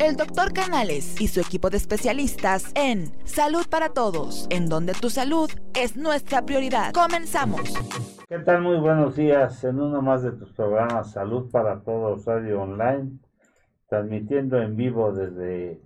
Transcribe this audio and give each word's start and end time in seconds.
el 0.00 0.16
doctor 0.16 0.52
Canales 0.52 1.20
y 1.20 1.26
su 1.26 1.40
equipo 1.40 1.70
de 1.70 1.76
especialistas 1.76 2.70
en 2.76 3.10
Salud 3.24 3.66
para 3.68 3.88
Todos, 3.88 4.46
en 4.50 4.68
donde 4.68 4.92
tu 4.92 5.10
salud 5.10 5.50
es 5.74 5.96
nuestra 5.96 6.42
prioridad. 6.42 6.92
Comenzamos. 6.92 7.62
¿Qué 8.28 8.38
tal? 8.38 8.62
Muy 8.62 8.78
buenos 8.78 9.16
días 9.16 9.64
en 9.64 9.80
uno 9.80 10.00
más 10.00 10.22
de 10.22 10.32
tus 10.32 10.52
programas 10.52 11.12
Salud 11.12 11.50
para 11.50 11.80
Todos 11.80 12.24
Radio 12.26 12.62
Online, 12.62 13.18
transmitiendo 13.88 14.62
en 14.62 14.76
vivo 14.76 15.12
desde 15.12 15.80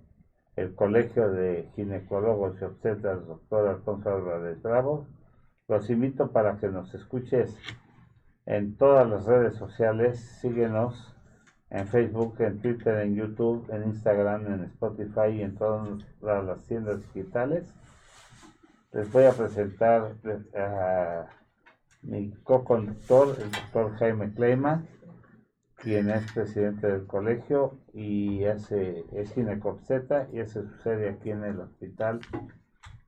el 0.57 0.75
Colegio 0.75 1.31
de 1.31 1.69
Ginecólogos 1.75 2.61
y 2.61 2.65
Obstetras, 2.65 3.25
doctor 3.25 3.67
Alfonso 3.67 4.09
Álvarez 4.09 4.61
Bravo. 4.61 5.07
Los 5.67 5.89
invito 5.89 6.31
para 6.31 6.57
que 6.57 6.67
nos 6.67 6.93
escuches 6.93 7.57
en 8.45 8.77
todas 8.77 9.09
las 9.09 9.25
redes 9.25 9.55
sociales. 9.55 10.19
Síguenos 10.39 11.12
en 11.73 11.87
Facebook, 11.87 12.39
en 12.39 12.59
Twitter, 12.59 12.99
en 12.99 13.15
YouTube, 13.15 13.67
en 13.71 13.83
Instagram, 13.85 14.45
en 14.45 14.63
Spotify 14.65 15.29
y 15.33 15.41
en 15.41 15.55
todas 15.55 15.99
las 16.21 16.61
tiendas 16.67 17.01
digitales. 17.01 17.73
Les 18.91 19.11
voy 19.11 19.23
a 19.23 19.31
presentar 19.31 20.13
a 20.55 21.25
mi 22.03 22.31
co-conductor, 22.43 23.35
el 23.41 23.49
doctor 23.49 23.95
Jaime 23.97 24.31
Kleiman, 24.33 24.87
quien 25.77 26.11
es 26.11 26.31
presidente 26.31 26.91
del 26.91 27.07
colegio 27.07 27.79
y 27.91 28.45
hace, 28.45 29.05
es 29.13 29.33
ginecobseta 29.33 30.27
y 30.31 30.41
hace 30.41 30.61
su 30.61 30.77
sede 30.83 31.09
aquí 31.09 31.31
en 31.31 31.43
el 31.43 31.59
Hospital 31.59 32.21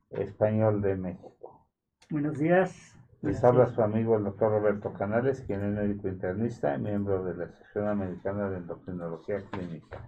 Español 0.10 0.82
de 0.82 0.96
México. 0.96 1.68
Buenos 2.10 2.40
días, 2.40 2.95
les 3.26 3.44
habla 3.44 3.66
su 3.66 3.82
amigo 3.82 4.18
el 4.18 4.24
doctor 4.24 4.52
Roberto 4.52 4.94
Canales, 4.94 5.42
quien 5.42 5.64
es 5.64 5.74
médico 5.74 6.08
internista 6.08 6.76
y 6.76 6.80
miembro 6.80 7.24
de 7.24 7.36
la 7.36 7.46
Asociación 7.46 7.88
Americana 7.88 8.52
de 8.52 8.58
Endocrinología 8.58 9.42
Clínica. 9.50 10.08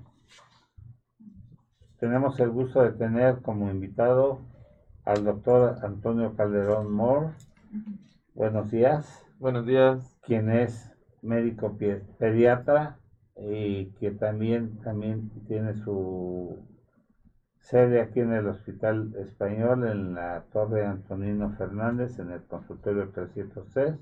Tenemos 1.99 2.39
el 2.39 2.52
gusto 2.52 2.84
de 2.84 2.91
tener 2.91 3.41
como 3.41 3.72
invitado 3.72 4.41
al 5.03 5.23
doctor 5.23 5.80
Antonio 5.83 6.36
Calderón 6.36 6.92
Moore. 6.92 7.30
Buenos 8.36 8.69
días. 8.69 9.25
Buenos 9.39 9.66
días. 9.66 10.16
Quien 10.22 10.52
es 10.52 10.92
médico 11.23 11.75
pediatra 12.20 12.99
y 13.36 13.88
que 13.99 14.11
también, 14.11 14.77
también 14.83 15.31
tiene 15.47 15.73
su 15.73 16.59
sede 17.70 18.00
aquí 18.00 18.22
en 18.22 18.32
el 18.32 18.48
Hospital 18.48 19.14
Español, 19.18 19.86
en 19.86 20.14
la 20.14 20.46
Torre 20.54 20.86
Antonino 20.86 21.52
Fernández, 21.58 22.18
en 22.18 22.32
el 22.32 22.42
consultorio 22.44 23.10
303, 23.10 23.94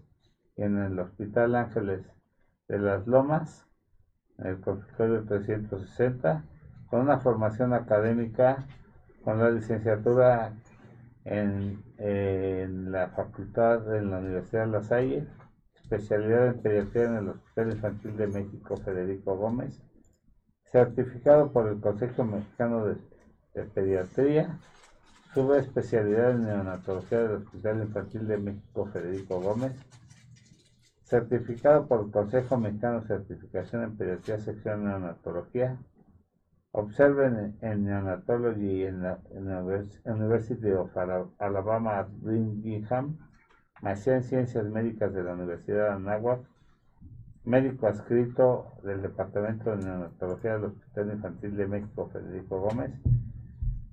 y 0.58 0.62
en 0.62 0.78
el 0.78 1.00
Hospital 1.00 1.56
Ángeles 1.56 2.06
de 2.68 2.78
las 2.78 3.08
Lomas, 3.08 3.66
en 4.38 4.48
el 4.48 4.62
consultorio 4.62 5.26
360, 5.26 6.44
con 6.88 7.02
una 7.02 7.20
formación 7.20 7.74
académica 7.74 8.68
con 9.24 9.40
la 9.40 9.50
licenciatura 9.50 10.54
en, 11.24 11.84
en 11.98 12.92
la 12.92 13.08
facultad 13.10 13.96
en 13.96 14.12
la 14.12 14.20
Universidad 14.20 14.68
de 14.68 14.72
La 14.72 14.84
Salle, 14.84 15.28
especialidad 15.74 16.50
en 16.50 16.62
pediatría 16.62 17.06
en 17.06 17.16
el 17.16 17.30
Hospital 17.30 17.72
Infantil 17.72 18.16
de 18.16 18.28
México 18.28 18.78
Federico 18.78 19.36
Gómez, 19.36 19.82
certificado 20.66 21.52
por 21.52 21.68
el 21.68 21.80
Consejo 21.80 22.24
Mexicano 22.24 22.86
de 22.86 23.15
de 23.56 23.64
Pediatría, 23.64 24.60
especialidad 25.58 26.32
en 26.32 26.42
Neonatología 26.44 27.20
del 27.24 27.38
Hospital 27.38 27.82
Infantil 27.82 28.28
de 28.28 28.38
México 28.38 28.86
Federico 28.86 29.42
Gómez, 29.42 29.74
certificado 31.04 31.88
por 31.88 32.06
el 32.06 32.12
Consejo 32.12 32.58
Mexicano 32.58 33.02
de 33.02 33.08
Certificación 33.08 33.84
en 33.84 33.98
Pediatría 33.98 34.40
Sección 34.40 34.86
Neonatología, 34.86 35.78
observen 36.72 37.58
en 37.62 37.84
Neonatology 37.84 38.86
en 38.86 39.04
la, 39.04 39.20
University 40.06 40.72
of 40.72 40.96
Alabama 41.38 42.08
Birmingham, 42.22 43.18
maestría 43.82 44.18
en 44.18 44.24
Ciencias 44.24 44.66
Médicas 44.66 45.14
de 45.14 45.24
la 45.24 45.34
Universidad 45.34 45.90
de 45.90 45.94
Anáhuac, 45.96 46.42
médico 47.44 47.88
adscrito 47.88 48.74
del 48.84 49.02
Departamento 49.02 49.76
de 49.76 49.84
Neonatología 49.84 50.54
del 50.54 50.66
Hospital 50.66 51.12
Infantil 51.12 51.58
de 51.58 51.68
México 51.68 52.10
Federico 52.12 52.60
Gómez, 52.62 52.92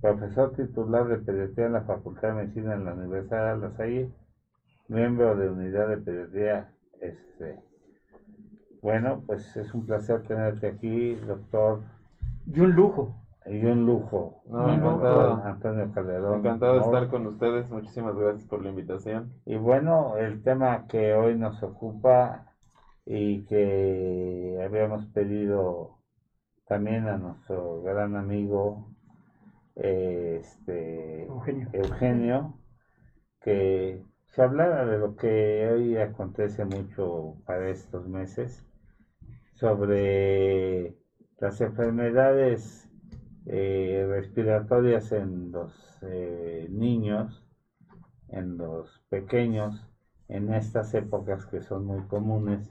profesor 0.03 0.53
titular 0.53 1.07
de 1.07 1.19
pediatría 1.19 1.67
en 1.67 1.73
la 1.75 1.83
Facultad 1.83 2.29
de 2.29 2.35
Medicina 2.35 2.75
en 2.75 2.85
la 2.85 2.93
Universidad 2.93 3.55
de 3.55 3.61
La 3.61 3.71
Salle, 3.77 4.11
miembro 4.89 5.37
de 5.37 5.49
unidad 5.49 5.89
de 5.89 5.97
pediatría. 5.99 6.73
Este. 7.01 7.61
Bueno, 8.83 9.23
pues 9.27 9.57
es 9.57 9.73
un 9.73 9.87
placer 9.87 10.23
tenerte 10.25 10.67
aquí, 10.67 11.15
doctor. 11.15 11.83
Y 12.53 12.59
un 12.61 12.73
lujo. 12.73 13.15
Y 13.47 13.65
un 13.65 13.87
lujo. 13.87 14.43
Antonio 15.45 15.91
Calderón. 15.93 16.41
Encantado 16.41 16.75
de 16.75 16.81
estar 16.81 17.09
con 17.09 17.27
ustedes. 17.29 17.71
Muchísimas 17.71 18.17
gracias 18.17 18.45
por 18.49 18.61
la 18.61 18.71
invitación. 18.71 19.33
Y 19.47 19.57
bueno, 19.57 20.17
el 20.17 20.43
tema 20.43 20.87
que 20.89 21.15
hoy 21.15 21.37
nos 21.37 21.63
ocupa 21.63 22.47
y 23.07 23.45
que 23.45 24.61
habíamos 24.65 25.07
pedido 25.07 25.99
también 26.67 27.07
a 27.07 27.19
nuestro 27.19 27.83
gran 27.83 28.17
amigo 28.17 28.92
este, 29.77 31.27
Eugenio. 31.73 32.59
que 33.41 34.03
se 34.27 34.43
hablara 34.43 34.87
de 34.87 34.99
lo 34.99 35.17
que 35.17 35.69
hoy 35.71 35.97
acontece 35.97 36.65
mucho 36.65 37.37
para 37.45 37.69
estos 37.69 38.09
meses, 38.09 38.65
sobre 39.55 40.97
las 41.39 41.61
enfermedades 41.61 42.89
eh, 43.47 44.07
respiratorias 44.09 45.13
en 45.13 45.51
los 45.53 45.99
eh, 46.03 46.67
niños, 46.71 47.45
en 48.29 48.57
los 48.57 49.05
pequeños, 49.09 49.87
en 50.29 50.55
estas 50.55 50.95
épocas 50.95 51.45
que 51.47 51.61
son 51.61 51.85
muy 51.85 52.03
comunes 52.07 52.69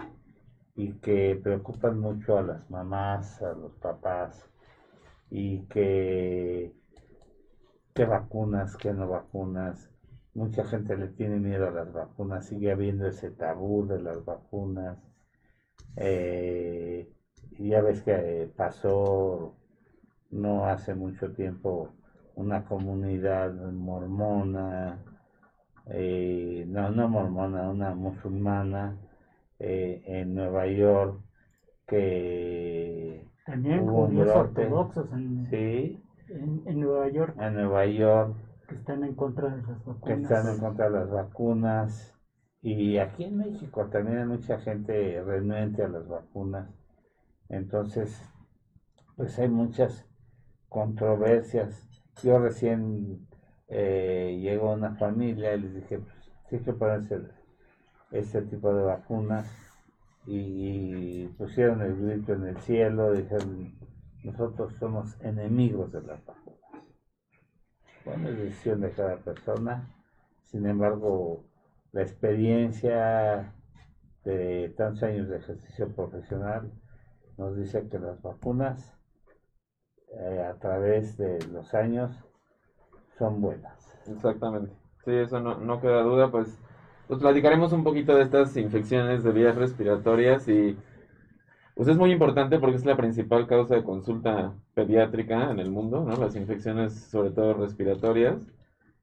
y 0.76 0.94
que 0.94 1.40
preocupan 1.44 2.00
mucho 2.00 2.38
a 2.38 2.42
las 2.42 2.70
mamás, 2.72 3.42
a 3.42 3.54
los 3.54 3.76
papás 3.76 4.50
y 5.30 5.68
que 5.68 6.74
qué 7.94 8.06
vacunas, 8.06 8.78
qué 8.78 8.94
no 8.94 9.08
vacunas. 9.08 9.90
Mucha 10.34 10.64
gente 10.66 10.96
le 10.96 11.08
tiene 11.08 11.38
miedo 11.38 11.68
a 11.68 11.72
las 11.72 11.92
vacunas, 11.92 12.48
sigue 12.48 12.72
habiendo 12.72 13.08
ese 13.08 13.32
tabú 13.32 13.86
de 13.86 14.02
las 14.02 14.24
vacunas. 14.24 14.98
Eh, 15.98 17.12
ya 17.60 17.82
ves 17.82 18.02
que 18.02 18.50
pasó 18.56 19.56
no 20.30 20.66
hace 20.66 20.96
mucho 20.96 21.34
tiempo 21.34 21.90
una 22.36 22.64
comunidad 22.64 23.54
mormona, 23.54 25.00
eh, 25.88 26.66
no, 26.68 26.90
no 26.92 27.10
mormona, 27.10 27.70
una 27.70 27.94
musulmana 27.94 28.98
eh, 29.60 30.02
en 30.06 30.34
Nueva 30.34 30.66
York 30.68 31.20
que 31.88 33.28
también 33.46 33.86
judíos 33.86 34.30
ortodoxos 34.30 35.12
en, 35.12 35.46
sí, 35.50 36.01
en, 36.32 36.80
Nueva 36.80 37.10
York. 37.10 37.36
En 37.40 37.56
Nueva 37.56 37.86
York. 37.86 38.36
Que 38.68 38.76
están 38.76 39.04
en 39.04 39.16
contra 39.16 39.50
de 39.50 39.62
las 39.62 39.86
vacunas. 39.86 40.04
Que 40.06 40.14
están 40.14 40.48
en 40.48 40.60
contra 40.60 40.90
de 40.90 41.00
las 41.00 41.10
vacunas. 41.10 42.14
Y 42.62 42.98
aquí 42.98 43.24
en 43.24 43.38
México 43.38 43.88
también 43.88 44.20
hay 44.20 44.26
mucha 44.26 44.60
gente 44.60 45.22
renuente 45.24 45.84
a 45.84 45.88
las 45.90 46.08
vacunas. 46.08 46.70
Entonces, 47.50 48.22
pues 49.16 49.38
hay 49.40 49.50
muchas 49.50 50.08
controversias. 50.70 51.88
Yo 52.24 52.40
recién 52.40 53.28
eh, 53.68 54.38
llegó 54.42 54.74
una 54.74 54.96
familia 54.96 55.56
y 55.56 55.62
les 55.62 55.76
dije, 55.76 56.00
pues 56.00 56.32
sí 56.50 56.60
que 56.60 56.74
ponerse 56.74 57.22
este 58.12 58.44
tipo 58.44 58.74
de 58.74 58.84
vacunas. 58.84 59.52
Y, 60.28 61.24
y 61.24 61.28
pusieron 61.36 61.82
el 61.82 61.96
grito 62.00 62.34
en 62.34 62.46
el 62.46 62.58
cielo, 62.60 63.12
dijeron, 63.12 63.74
nosotros 64.24 64.74
somos 64.80 65.20
enemigos 65.22 65.92
de 65.92 66.02
las 66.04 66.24
vacunas. 66.26 66.60
Bueno, 68.06 68.30
es 68.30 68.38
decisión 68.38 68.82
de 68.82 68.92
cada 68.92 69.18
persona. 69.18 69.88
Sin 70.44 70.66
embargo, 70.66 71.44
la 71.92 72.02
experiencia 72.02 73.54
de 74.24 74.70
tantos 74.78 75.04
años 75.04 75.30
de 75.30 75.38
ejercicio 75.38 75.90
profesional 75.90 76.72
nos 77.38 77.56
dice 77.58 77.88
que 77.90 78.00
las 78.00 78.22
vacunas 78.22 78.96
eh, 80.14 80.46
a 80.48 80.60
través 80.60 81.18
de 81.18 81.40
los 81.48 81.74
años 81.74 82.12
son 83.18 83.42
buenas. 83.42 83.98
Exactamente. 84.08 84.74
Sí, 85.06 85.12
eso 85.12 85.40
no, 85.40 85.58
no 85.58 85.82
queda 85.82 86.02
duda. 86.02 86.30
Pues, 86.32 86.60
pues 87.08 87.20
platicaremos 87.20 87.74
un 87.74 87.84
poquito 87.84 88.16
de 88.16 88.24
estas 88.24 88.56
infecciones 88.58 89.24
de 89.24 89.32
vías 89.32 89.56
respiratorias 89.56 90.48
y 90.48 90.78
pues 91.76 91.88
es 91.88 91.98
muy 91.98 92.12
importante 92.12 92.60
porque 92.60 92.78
es 92.78 92.86
la 92.86 92.98
principal 92.98 93.48
causa 93.48 93.76
de 93.76 93.84
consulta 93.84 94.54
pediátrica 94.74 95.52
en 95.52 95.60
el 95.60 95.72
mundo, 95.72 96.04
¿no? 96.04 96.16
Las 96.18 96.36
infecciones, 96.36 96.94
sobre 96.94 97.32
todo 97.32 97.54
respiratorias. 97.54 98.38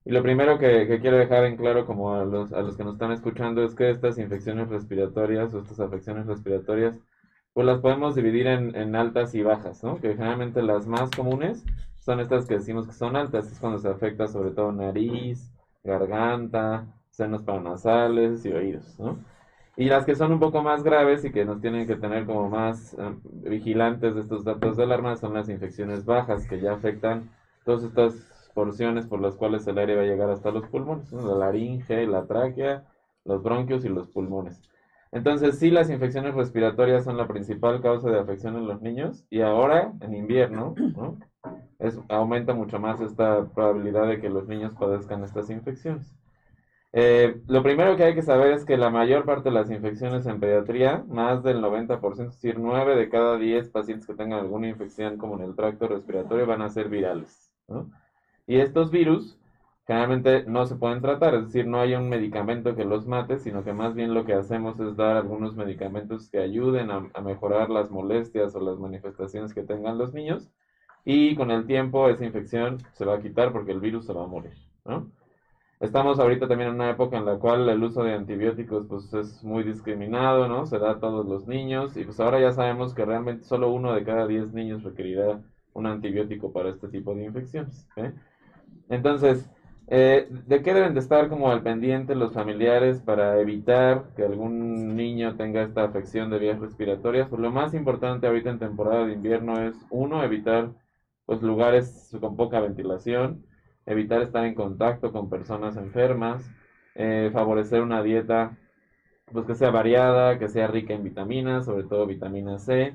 Y 0.05 0.12
lo 0.12 0.23
primero 0.23 0.59
que, 0.59 0.99
quiero 1.00 1.19
dejar 1.19 1.44
en 1.44 1.56
claro 1.56 1.87
como 1.87 2.15
a 2.15 2.25
los, 2.25 2.53
a 2.53 2.62
los 2.62 2.76
que 2.76 2.85
nos 2.85 2.94
están 2.94 3.12
escuchando 3.12 3.65
es 3.65 3.75
que 3.75 3.91
estas 3.91 4.19
infecciones 4.19 4.69
respiratorias 4.69 5.53
o 5.55 5.59
estas 5.61 5.81
afecciones 5.81 6.26
respiratorias 6.26 6.99
pues 7.53 7.67
las 7.67 7.81
podemos 7.81 8.15
dividir 8.15 8.47
en, 8.47 8.76
en 8.76 8.94
altas 8.94 9.35
y 9.35 9.43
bajas, 9.43 9.82
¿no? 9.82 9.97
Que 10.00 10.15
generalmente 10.15 10.62
las 10.62 10.87
más 10.87 11.11
comunes 11.11 11.65
son 11.97 12.20
estas 12.20 12.47
que 12.47 12.55
decimos 12.55 12.87
que 12.87 12.93
son 12.93 13.17
altas, 13.17 13.50
es 13.50 13.59
cuando 13.59 13.79
se 13.79 13.88
afecta 13.88 14.29
sobre 14.29 14.50
todo 14.53 14.73
nariz, 14.73 15.53
garganta, 15.82 16.87
senos 17.11 17.43
paranasales 17.43 18.47
y 18.47 18.53
oídos, 18.53 18.99
¿no? 18.99 19.19
Y 19.78 19.84
las 19.84 20.04
que 20.04 20.16
son 20.16 20.32
un 20.32 20.40
poco 20.40 20.60
más 20.60 20.82
graves 20.82 21.25
y 21.25 21.30
que 21.30 21.44
nos 21.44 21.60
tienen 21.60 21.86
que 21.86 21.94
tener 21.94 22.26
como 22.26 22.48
más 22.48 22.94
eh, 22.94 23.14
vigilantes 23.48 24.12
de 24.16 24.22
estos 24.22 24.42
datos 24.42 24.76
de 24.76 24.82
alarma 24.82 25.14
son 25.14 25.34
las 25.34 25.48
infecciones 25.48 26.04
bajas, 26.04 26.48
que 26.48 26.60
ya 26.60 26.72
afectan 26.72 27.30
todas 27.64 27.84
estas 27.84 28.50
porciones 28.54 29.06
por 29.06 29.20
las 29.20 29.36
cuales 29.36 29.64
el 29.69 29.78
aire 29.78 29.94
va 29.94 30.02
a 30.02 30.06
llegar 30.06 30.30
hasta 30.30 30.50
los 30.50 30.66
pulmones, 30.66 31.12
la 31.12 31.36
laringe, 31.36 32.08
la 32.08 32.26
tráquea, 32.26 32.82
los 33.25 33.40
bronquios 33.40 33.84
y 33.84 33.88
los 33.88 34.08
pulmones. 34.08 34.60
Entonces, 35.12 35.60
sí, 35.60 35.70
las 35.70 35.90
infecciones 35.90 36.34
respiratorias 36.34 37.04
son 37.04 37.16
la 37.16 37.28
principal 37.28 37.81
causa 37.81 38.10
de 38.10 38.19
afección 38.19 38.56
en 38.56 38.66
los 38.66 38.82
niños 38.82 39.26
y 39.31 39.42
ahora, 39.42 39.92
en 40.00 40.12
invierno, 40.12 40.74
¿no? 40.96 41.19
es, 41.78 42.00
aumenta 42.08 42.52
mucho 42.52 42.81
más 42.81 43.00
esta 43.00 43.46
probabilidad 43.54 44.08
de 44.08 44.20
que 44.20 44.28
los 44.28 44.48
niños 44.48 44.74
padezcan 44.74 45.22
estas 45.22 45.50
infecciones. 45.50 46.19
Eh, 46.93 47.43
lo 47.46 47.62
primero 47.62 47.96
que 47.96 48.05
hay 48.05 48.14
que 48.14 48.23
saber 48.23 48.52
es 48.52 48.64
que 48.64 48.79
la 48.79 48.90
mayor 48.90 49.26
parte 49.26 49.50
de 49.50 49.55
las 49.55 49.70
infecciones 49.70 50.26
en 50.26 50.40
pediatría, 50.40 51.05
más 51.08 51.43
del 51.43 51.61
90%, 51.61 52.29
es 52.29 52.35
decir, 52.35 52.58
9 52.58 52.96
de 52.96 53.08
cada 53.11 53.37
10 53.37 53.69
pacientes 53.69 54.06
que 54.06 54.14
tengan 54.14 54.40
alguna 54.40 54.69
infección 54.69 55.19
como 55.19 55.35
en 55.37 55.43
el 55.43 55.55
tracto 55.55 55.87
respiratorio 55.87 56.46
van 56.46 56.62
a 56.62 56.70
ser 56.70 56.88
virales. 56.88 57.52
Y 58.46 58.56
estos 58.56 58.90
virus 58.90 59.38
generalmente 59.87 60.44
no 60.44 60.67
se 60.67 60.76
pueden 60.76 61.00
tratar, 61.00 61.35
es 61.35 61.46
decir, 61.46 61.67
no 61.67 61.81
hay 61.81 61.94
un 61.94 62.08
medicamento 62.08 62.75
que 62.75 62.85
los 62.85 63.06
mate, 63.06 63.38
sino 63.38 63.64
que 63.64 63.73
más 63.73 63.94
bien 63.94 64.14
lo 64.14 64.25
que 64.25 64.34
hacemos 64.34 64.79
es 64.81 64.96
dar 64.96 65.17
algunos 65.17 65.56
medicamentos 65.56 66.29
que 66.29 66.38
ayuden 66.38 66.91
a, 66.91 67.00
mejorar 67.23 67.70
las 67.70 67.91
molestias 67.91 68.55
o 68.55 68.61
las 68.61 68.79
manifestaciones 68.79 69.55
que 69.55 69.62
tengan 69.62 69.99
los 69.99 70.12
niños. 70.14 70.50
Y 71.05 71.37
con 71.37 71.50
el 71.50 71.67
tiempo 71.67 72.08
esa 72.08 72.25
infección 72.25 72.79
se 72.93 73.06
va 73.06 73.14
a 73.14 73.23
quitar 73.23 73.52
porque 73.52 73.73
el 73.73 73.81
virus 73.81 74.06
se 74.06 74.12
va 74.12 74.25
a 74.25 74.26
morir. 74.26 74.52
¿no? 74.84 75.11
Estamos 75.80 76.19
ahorita 76.19 76.48
también 76.48 76.70
en 76.70 76.75
una 76.75 76.90
época 76.90 77.19
en 77.19 77.25
la 77.25 77.38
cual 77.38 77.69
el 77.69 77.82
uso 77.82 78.02
de 78.02 78.12
antibióticos 78.12 78.86
pues 78.88 79.14
es 79.14 79.44
muy 79.44 79.62
discriminado, 79.62 80.48
¿no? 80.48 80.66
Se 80.66 80.78
da 80.78 80.92
a 80.92 80.98
todos 80.98 81.25
los 81.25 81.46
niños 81.46 81.96
y 81.96 82.04
pues 82.04 82.19
ahora 82.19 82.40
ya 82.40 82.50
sabemos 82.50 82.94
que 82.94 83.04
realmente 83.04 83.44
solo 83.44 83.70
uno 83.70 83.94
de 83.94 84.02
cada 84.02 84.26
diez 84.26 84.52
niños 84.52 84.82
requerirá 84.82 85.40
un 85.75 85.86
antibiótico 85.86 86.52
para 86.52 86.70
este 86.70 86.88
tipo 86.88 87.14
de 87.14 87.25
infecciones. 87.25 87.86
¿eh? 87.94 88.12
Entonces, 88.88 89.48
eh, 89.86 90.28
¿de 90.48 90.62
qué 90.62 90.75
deben 90.75 90.94
de 90.94 91.00
estar 91.00 91.28
como 91.28 91.48
al 91.50 91.62
pendiente 91.62 92.16
los 92.16 92.32
familiares 92.32 93.00
para 93.00 93.38
evitar 93.40 94.12
que 94.16 94.24
algún 94.24 94.96
niño 94.96 95.36
tenga 95.36 95.62
esta 95.62 95.84
afección 95.84 96.28
de 96.31 96.40
vías 96.40 96.58
respiratorias? 96.58 97.28
Pues 97.28 97.40
lo 97.40 97.52
más 97.52 97.72
importante 97.74 98.26
ahorita 98.26 98.50
en 98.50 98.58
temporada 98.58 99.06
de 99.06 99.12
invierno 99.12 99.60
es, 99.60 99.76
uno, 99.90 100.24
evitar 100.24 100.72
pues 101.24 101.40
lugares 101.40 102.10
con 102.20 102.36
poca 102.36 102.58
ventilación, 102.58 103.44
evitar 103.88 104.23
estar 104.23 104.44
en 104.44 104.55
contacto 104.55 105.12
con 105.12 105.31
personas 105.31 105.76
enfermas, 105.76 106.49
eh, 106.94 107.31
favorecer 107.32 107.82
una 107.82 108.02
dieta 108.02 108.56
pues 109.32 109.46
que 109.46 109.55
sea 109.55 109.70
variada, 109.70 110.38
que 110.38 110.49
sea 110.49 110.69
rica 110.69 110.94
en 110.94 111.05
vitaminas, 111.05 111.64
sobre 111.64 111.85
todo 111.85 112.06
vitamina 112.06 112.58
C. 112.58 112.94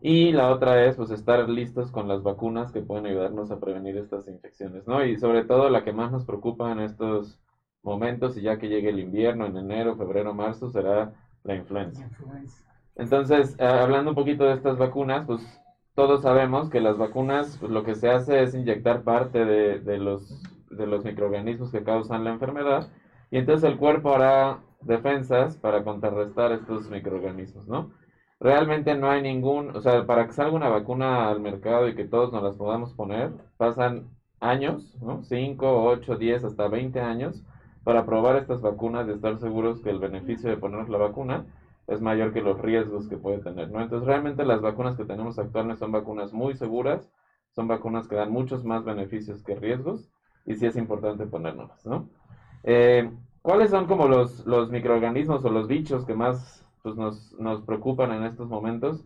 Y 0.00 0.32
la 0.32 0.50
otra 0.50 0.84
es 0.84 0.96
pues 0.96 1.10
estar 1.10 1.48
listos 1.48 1.90
con 1.90 2.08
las 2.08 2.22
vacunas 2.22 2.72
que 2.72 2.82
pueden 2.82 3.06
ayudarnos 3.06 3.50
a 3.50 3.60
prevenir 3.60 3.96
estas 3.96 4.26
infecciones, 4.26 4.86
¿no? 4.86 5.04
Y 5.04 5.16
sobre 5.16 5.44
todo 5.44 5.70
la 5.70 5.84
que 5.84 5.92
más 5.92 6.10
nos 6.10 6.24
preocupa 6.24 6.72
en 6.72 6.80
estos 6.80 7.40
momentos, 7.82 8.36
y 8.36 8.42
ya 8.42 8.58
que 8.58 8.68
llegue 8.68 8.90
el 8.90 8.98
invierno, 8.98 9.46
en 9.46 9.56
enero, 9.56 9.96
febrero, 9.96 10.34
marzo, 10.34 10.68
será 10.70 11.12
la 11.44 11.54
influenza. 11.54 12.08
Entonces, 12.96 13.56
eh, 13.58 13.64
hablando 13.64 14.10
un 14.10 14.16
poquito 14.16 14.44
de 14.44 14.54
estas 14.54 14.76
vacunas, 14.76 15.24
pues 15.26 15.61
todos 15.94 16.22
sabemos 16.22 16.70
que 16.70 16.80
las 16.80 16.96
vacunas 16.96 17.58
pues, 17.58 17.70
lo 17.70 17.84
que 17.84 17.94
se 17.94 18.10
hace 18.10 18.42
es 18.42 18.54
inyectar 18.54 19.02
parte 19.02 19.44
de, 19.44 19.98
los, 19.98 20.42
de 20.70 20.86
los 20.86 21.04
microorganismos 21.04 21.70
que 21.70 21.84
causan 21.84 22.24
la 22.24 22.30
enfermedad 22.30 22.88
y 23.30 23.38
entonces 23.38 23.68
el 23.70 23.78
cuerpo 23.78 24.14
hará 24.14 24.60
defensas 24.80 25.56
para 25.56 25.84
contrarrestar 25.84 26.52
estos 26.52 26.90
microorganismos, 26.90 27.68
¿no? 27.68 27.92
Realmente 28.40 28.96
no 28.96 29.08
hay 29.08 29.22
ningún, 29.22 29.76
o 29.76 29.80
sea, 29.80 30.04
para 30.04 30.26
que 30.26 30.32
salga 30.32 30.56
una 30.56 30.68
vacuna 30.68 31.30
al 31.30 31.40
mercado 31.40 31.88
y 31.88 31.94
que 31.94 32.04
todos 32.04 32.32
nos 32.32 32.42
las 32.42 32.56
podamos 32.56 32.92
poner, 32.94 33.30
pasan 33.56 34.08
años, 34.40 34.96
¿no? 35.00 35.22
5, 35.22 35.84
8, 35.84 36.16
10, 36.16 36.44
hasta 36.44 36.68
20 36.68 37.00
años 37.00 37.44
para 37.84 38.04
probar 38.04 38.36
estas 38.36 38.60
vacunas 38.60 39.06
y 39.08 39.12
estar 39.12 39.38
seguros 39.38 39.80
que 39.80 39.90
el 39.90 40.00
beneficio 40.00 40.50
de 40.50 40.56
ponernos 40.56 40.88
la 40.88 40.98
vacuna 40.98 41.46
es 41.92 42.00
mayor 42.00 42.32
que 42.32 42.40
los 42.40 42.60
riesgos 42.60 43.08
que 43.08 43.16
puede 43.16 43.38
tener, 43.38 43.70
¿no? 43.70 43.80
Entonces, 43.80 44.06
realmente 44.06 44.44
las 44.44 44.60
vacunas 44.60 44.96
que 44.96 45.04
tenemos 45.04 45.38
actualmente 45.38 45.80
son 45.80 45.92
vacunas 45.92 46.32
muy 46.32 46.54
seguras, 46.54 47.10
son 47.50 47.68
vacunas 47.68 48.08
que 48.08 48.16
dan 48.16 48.30
muchos 48.30 48.64
más 48.64 48.84
beneficios 48.84 49.42
que 49.42 49.54
riesgos, 49.54 50.10
y 50.46 50.54
sí 50.54 50.66
es 50.66 50.76
importante 50.76 51.26
ponérnoslas, 51.26 51.86
¿no? 51.86 52.08
Eh, 52.64 53.10
¿Cuáles 53.42 53.70
son 53.70 53.86
como 53.86 54.06
los, 54.06 54.46
los 54.46 54.70
microorganismos 54.70 55.44
o 55.44 55.50
los 55.50 55.66
bichos 55.66 56.04
que 56.04 56.14
más 56.14 56.66
pues, 56.82 56.96
nos, 56.96 57.32
nos 57.38 57.62
preocupan 57.62 58.12
en 58.12 58.24
estos 58.24 58.48
momentos? 58.48 59.04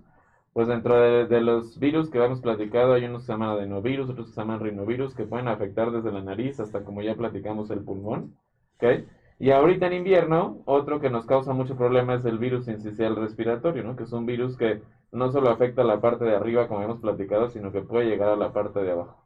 Pues 0.52 0.68
dentro 0.68 0.94
de, 0.98 1.26
de, 1.26 1.40
los 1.40 1.78
virus 1.78 2.08
que 2.10 2.22
hemos 2.22 2.40
platicado, 2.40 2.94
hay 2.94 3.04
unos 3.04 3.22
que 3.22 3.26
se 3.26 3.32
llaman 3.32 3.50
adenovirus, 3.50 4.08
otros 4.08 4.28
que 4.28 4.34
se 4.34 4.40
llaman 4.40 4.60
rinovirus, 4.60 5.14
que 5.14 5.24
pueden 5.24 5.48
afectar 5.48 5.90
desde 5.90 6.12
la 6.12 6.22
nariz 6.22 6.60
hasta, 6.60 6.82
como 6.84 7.02
ya 7.02 7.14
platicamos, 7.14 7.70
el 7.70 7.80
pulmón, 7.80 8.34
¿ok? 8.76 9.04
Y 9.38 9.50
ahorita 9.50 9.86
en 9.86 9.92
invierno, 9.92 10.62
otro 10.64 11.00
que 11.00 11.10
nos 11.10 11.26
causa 11.26 11.52
mucho 11.52 11.76
problema 11.76 12.14
es 12.14 12.24
el 12.24 12.38
virus 12.38 12.68
incisional 12.68 13.16
respiratorio, 13.16 13.84
¿no? 13.84 13.94
Que 13.94 14.04
es 14.04 14.12
un 14.12 14.24
virus 14.24 14.56
que 14.56 14.80
no 15.12 15.30
solo 15.30 15.50
afecta 15.50 15.82
a 15.82 15.84
la 15.84 16.00
parte 16.00 16.24
de 16.24 16.34
arriba, 16.34 16.68
como 16.68 16.82
hemos 16.82 17.00
platicado, 17.00 17.48
sino 17.48 17.70
que 17.70 17.82
puede 17.82 18.06
llegar 18.06 18.30
a 18.30 18.36
la 18.36 18.52
parte 18.52 18.80
de 18.80 18.92
abajo. 18.92 19.22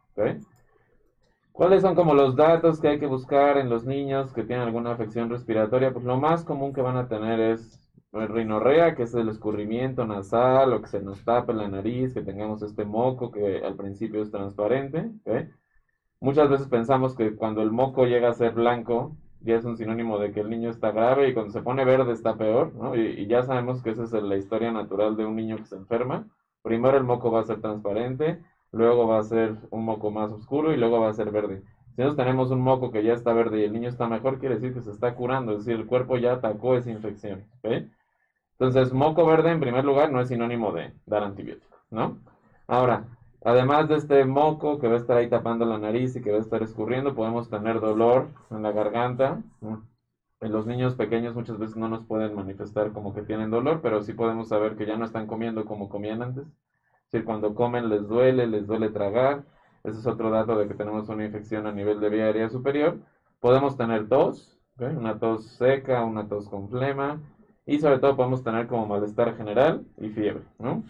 ¿Cuáles 1.52 1.82
son 1.82 1.94
como 1.94 2.14
los 2.14 2.36
datos 2.36 2.80
que 2.80 2.88
hay 2.88 2.98
que 2.98 3.06
buscar 3.06 3.56
en 3.56 3.70
los 3.70 3.84
niños 3.84 4.32
que 4.32 4.42
tienen 4.42 4.66
alguna 4.66 4.92
afección 4.92 5.30
respiratoria? 5.30 5.92
Pues 5.92 6.04
lo 6.04 6.18
más 6.18 6.44
común 6.44 6.72
que 6.72 6.82
van 6.82 6.96
a 6.96 7.08
tener 7.08 7.38
es 7.40 7.78
rinorrea, 8.12 8.96
que 8.96 9.04
es 9.04 9.14
el 9.14 9.28
escurrimiento 9.28 10.04
nasal 10.06 10.72
o 10.72 10.82
que 10.82 10.88
se 10.88 11.00
nos 11.00 11.24
tapa 11.24 11.52
la 11.52 11.68
nariz, 11.68 12.12
que 12.14 12.22
tengamos 12.22 12.62
este 12.62 12.84
moco 12.84 13.30
que 13.30 13.58
al 13.64 13.76
principio 13.76 14.22
es 14.22 14.30
transparente. 14.30 15.10
Muchas 16.18 16.50
veces 16.50 16.68
pensamos 16.68 17.14
que 17.14 17.36
cuando 17.36 17.62
el 17.62 17.70
moco 17.70 18.06
llega 18.06 18.30
a 18.30 18.34
ser 18.34 18.52
blanco, 18.52 19.16
ya 19.42 19.56
es 19.56 19.64
un 19.64 19.76
sinónimo 19.76 20.18
de 20.18 20.32
que 20.32 20.40
el 20.40 20.50
niño 20.50 20.70
está 20.70 20.90
grave 20.90 21.28
y 21.28 21.34
cuando 21.34 21.52
se 21.52 21.62
pone 21.62 21.84
verde 21.84 22.12
está 22.12 22.36
peor, 22.36 22.74
¿no? 22.74 22.94
Y, 22.94 23.26
ya 23.26 23.42
sabemos 23.42 23.82
que 23.82 23.90
esa 23.90 24.04
es 24.04 24.12
la 24.12 24.36
historia 24.36 24.70
natural 24.70 25.16
de 25.16 25.24
un 25.24 25.36
niño 25.36 25.56
que 25.56 25.66
se 25.66 25.76
enferma. 25.76 26.26
Primero 26.62 26.98
el 26.98 27.04
moco 27.04 27.30
va 27.30 27.40
a 27.40 27.44
ser 27.44 27.60
transparente, 27.60 28.42
luego 28.72 29.06
va 29.06 29.18
a 29.18 29.22
ser 29.22 29.56
un 29.70 29.84
moco 29.84 30.10
más 30.10 30.30
oscuro 30.30 30.72
y 30.72 30.76
luego 30.76 31.00
va 31.00 31.08
a 31.08 31.14
ser 31.14 31.30
verde. 31.30 31.62
Si 31.96 32.02
nosotros 32.02 32.24
tenemos 32.24 32.50
un 32.50 32.60
moco 32.60 32.90
que 32.90 33.02
ya 33.02 33.14
está 33.14 33.32
verde 33.32 33.60
y 33.60 33.64
el 33.64 33.72
niño 33.72 33.88
está 33.88 34.06
mejor, 34.08 34.38
quiere 34.38 34.56
decir 34.56 34.74
que 34.74 34.82
se 34.82 34.90
está 34.90 35.14
curando, 35.14 35.52
es 35.52 35.64
decir, 35.64 35.80
el 35.80 35.86
cuerpo 35.86 36.16
ya 36.18 36.34
atacó 36.34 36.76
esa 36.76 36.90
infección, 36.90 37.46
Entonces, 38.58 38.92
moco 38.92 39.26
verde 39.26 39.50
en 39.50 39.60
primer 39.60 39.84
lugar 39.84 40.12
no 40.12 40.20
es 40.20 40.28
sinónimo 40.28 40.72
de 40.72 40.92
dar 41.06 41.24
antibiótico, 41.24 41.76
¿no? 41.90 42.18
Ahora, 42.66 43.06
Además 43.42 43.88
de 43.88 43.96
este 43.96 44.24
moco 44.26 44.78
que 44.78 44.88
va 44.88 44.94
a 44.94 44.98
estar 44.98 45.16
ahí 45.16 45.28
tapando 45.28 45.64
la 45.64 45.78
nariz 45.78 46.14
y 46.14 46.20
que 46.20 46.30
va 46.30 46.38
a 46.38 46.42
estar 46.42 46.62
escurriendo, 46.62 47.14
podemos 47.14 47.48
tener 47.48 47.80
dolor 47.80 48.28
en 48.50 48.62
la 48.62 48.72
garganta. 48.72 49.42
En 50.40 50.52
los 50.52 50.66
niños 50.66 50.94
pequeños 50.94 51.34
muchas 51.34 51.58
veces 51.58 51.76
no 51.76 51.88
nos 51.88 52.04
pueden 52.04 52.34
manifestar 52.34 52.92
como 52.92 53.14
que 53.14 53.22
tienen 53.22 53.50
dolor, 53.50 53.80
pero 53.82 54.02
sí 54.02 54.12
podemos 54.12 54.48
saber 54.48 54.76
que 54.76 54.86
ya 54.86 54.96
no 54.96 55.06
están 55.06 55.26
comiendo 55.26 55.64
como 55.64 55.88
comían 55.88 56.22
antes. 56.22 56.44
Es 56.44 57.12
decir, 57.12 57.24
cuando 57.24 57.54
comen 57.54 57.88
les 57.88 58.06
duele, 58.08 58.46
les 58.46 58.66
duele 58.66 58.90
tragar. 58.90 59.44
Ese 59.84 59.98
es 59.98 60.06
otro 60.06 60.30
dato 60.30 60.56
de 60.58 60.68
que 60.68 60.74
tenemos 60.74 61.08
una 61.08 61.24
infección 61.24 61.66
a 61.66 61.72
nivel 61.72 61.98
de 62.00 62.10
vía 62.10 62.24
aérea 62.26 62.50
superior. 62.50 62.98
Podemos 63.40 63.76
tener 63.76 64.08
tos, 64.08 64.58
una 64.78 65.18
tos 65.18 65.46
seca, 65.46 66.04
una 66.04 66.28
tos 66.28 66.48
con 66.48 66.68
flema. 66.68 67.20
Y 67.64 67.78
sobre 67.78 67.98
todo 67.98 68.16
podemos 68.16 68.42
tener 68.44 68.66
como 68.66 68.86
malestar 68.86 69.36
general 69.36 69.86
y 69.98 70.10
fiebre, 70.10 70.44
¿no? 70.58 70.82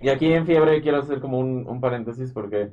Y 0.00 0.08
aquí 0.10 0.32
en 0.32 0.46
fiebre 0.46 0.80
quiero 0.80 0.98
hacer 0.98 1.20
como 1.20 1.38
un, 1.38 1.80
paréntesis 1.80 2.32
porque, 2.32 2.70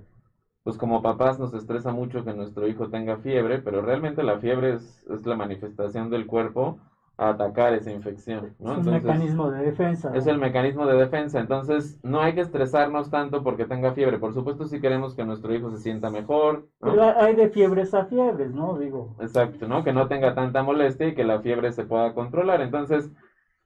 pues 0.64 0.78
como 0.78 1.02
papás 1.02 1.40
nos 1.40 1.54
estresa 1.54 1.92
mucho 1.92 2.24
que 2.24 2.34
nuestro 2.34 2.68
hijo 2.68 2.90
tenga 2.90 3.18
fiebre, 3.18 3.60
pero 3.60 3.82
realmente 3.82 4.24
la 4.24 4.40
fiebre 4.40 4.74
es, 4.74 5.06
es 5.10 5.26
la 5.26 5.36
manifestación 5.36 6.10
del 6.10 6.28
cuerpo 6.28 6.80
a 7.18 7.30
atacar 7.30 7.74
esa 7.74 7.92
infección. 7.92 8.56
¿no? 8.60 8.74
Es 8.74 8.86
un 8.86 8.94
mecanismo 8.94 9.50
de 9.50 9.64
defensa. 9.64 10.12
Es 10.14 10.28
el 10.28 10.38
mecanismo 10.38 10.86
de 10.86 10.98
defensa. 10.98 11.40
Entonces, 11.40 12.00
no 12.04 12.20
hay 12.20 12.34
que 12.36 12.42
estresarnos 12.42 13.10
tanto 13.10 13.42
porque 13.42 13.66
tenga 13.66 13.94
fiebre. 13.94 14.20
Por 14.20 14.34
supuesto, 14.34 14.66
si 14.66 14.82
queremos 14.82 15.16
que 15.16 15.24
nuestro 15.24 15.54
hijo 15.54 15.72
se 15.72 15.78
sienta 15.78 16.10
mejor. 16.10 16.68
Pero 16.82 17.04
hay 17.18 17.36
de 17.36 17.50
fiebres 17.50 17.94
a 17.94 18.06
fiebres, 18.06 18.54
¿no? 18.54 18.78
Digo. 18.78 19.16
Exacto, 19.20 19.68
¿no? 19.68 19.84
Que 19.84 19.94
no 19.94 20.08
tenga 20.08 20.36
tanta 20.36 20.62
molestia 20.64 21.08
y 21.08 21.16
que 21.16 21.24
la 21.24 21.40
fiebre 21.40 21.72
se 21.72 21.86
pueda 21.86 22.14
controlar. 22.14 22.62
Entonces, 22.62 23.10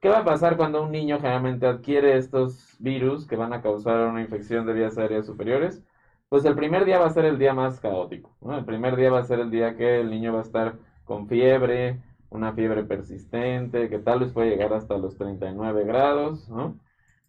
¿Qué 0.02 0.08
va 0.08 0.20
a 0.20 0.24
pasar 0.26 0.56
cuando 0.56 0.82
un 0.82 0.92
niño 0.92 1.18
generalmente 1.18 1.68
adquiere 1.68 2.18
estos 2.18 2.78
virus 2.80 3.28
que 3.28 3.36
van 3.36 3.52
a 3.52 3.62
causar 3.62 4.08
una 4.08 4.22
infección 4.22 4.66
de 4.66 4.74
vías 4.74 4.98
aéreas 4.98 5.26
superiores? 5.26 5.84
Pues 6.30 6.46
el 6.46 6.56
primer 6.56 6.86
día 6.86 7.00
va 7.00 7.08
a 7.08 7.10
ser 7.10 7.26
el 7.26 7.38
día 7.38 7.54
más 7.54 7.82
caótico. 7.82 8.34
El 8.50 8.64
primer 8.64 8.96
día 8.96 9.12
va 9.12 9.20
a 9.20 9.24
ser 9.24 9.40
el 9.40 9.52
día 9.52 9.76
que 9.76 10.00
el 10.00 10.10
niño 10.10 10.32
va 10.32 10.40
a 10.40 10.44
estar 10.44 10.78
con 11.04 11.28
fiebre, 11.28 12.02
una 12.30 12.54
fiebre 12.54 12.84
persistente, 12.86 13.90
que 13.90 14.00
tal 14.00 14.22
vez 14.22 14.32
puede 14.32 14.52
llegar 14.52 14.72
hasta 14.74 14.98
los 14.98 15.18
39 15.18 15.84
grados, 15.84 16.50
¿no? 16.50 16.80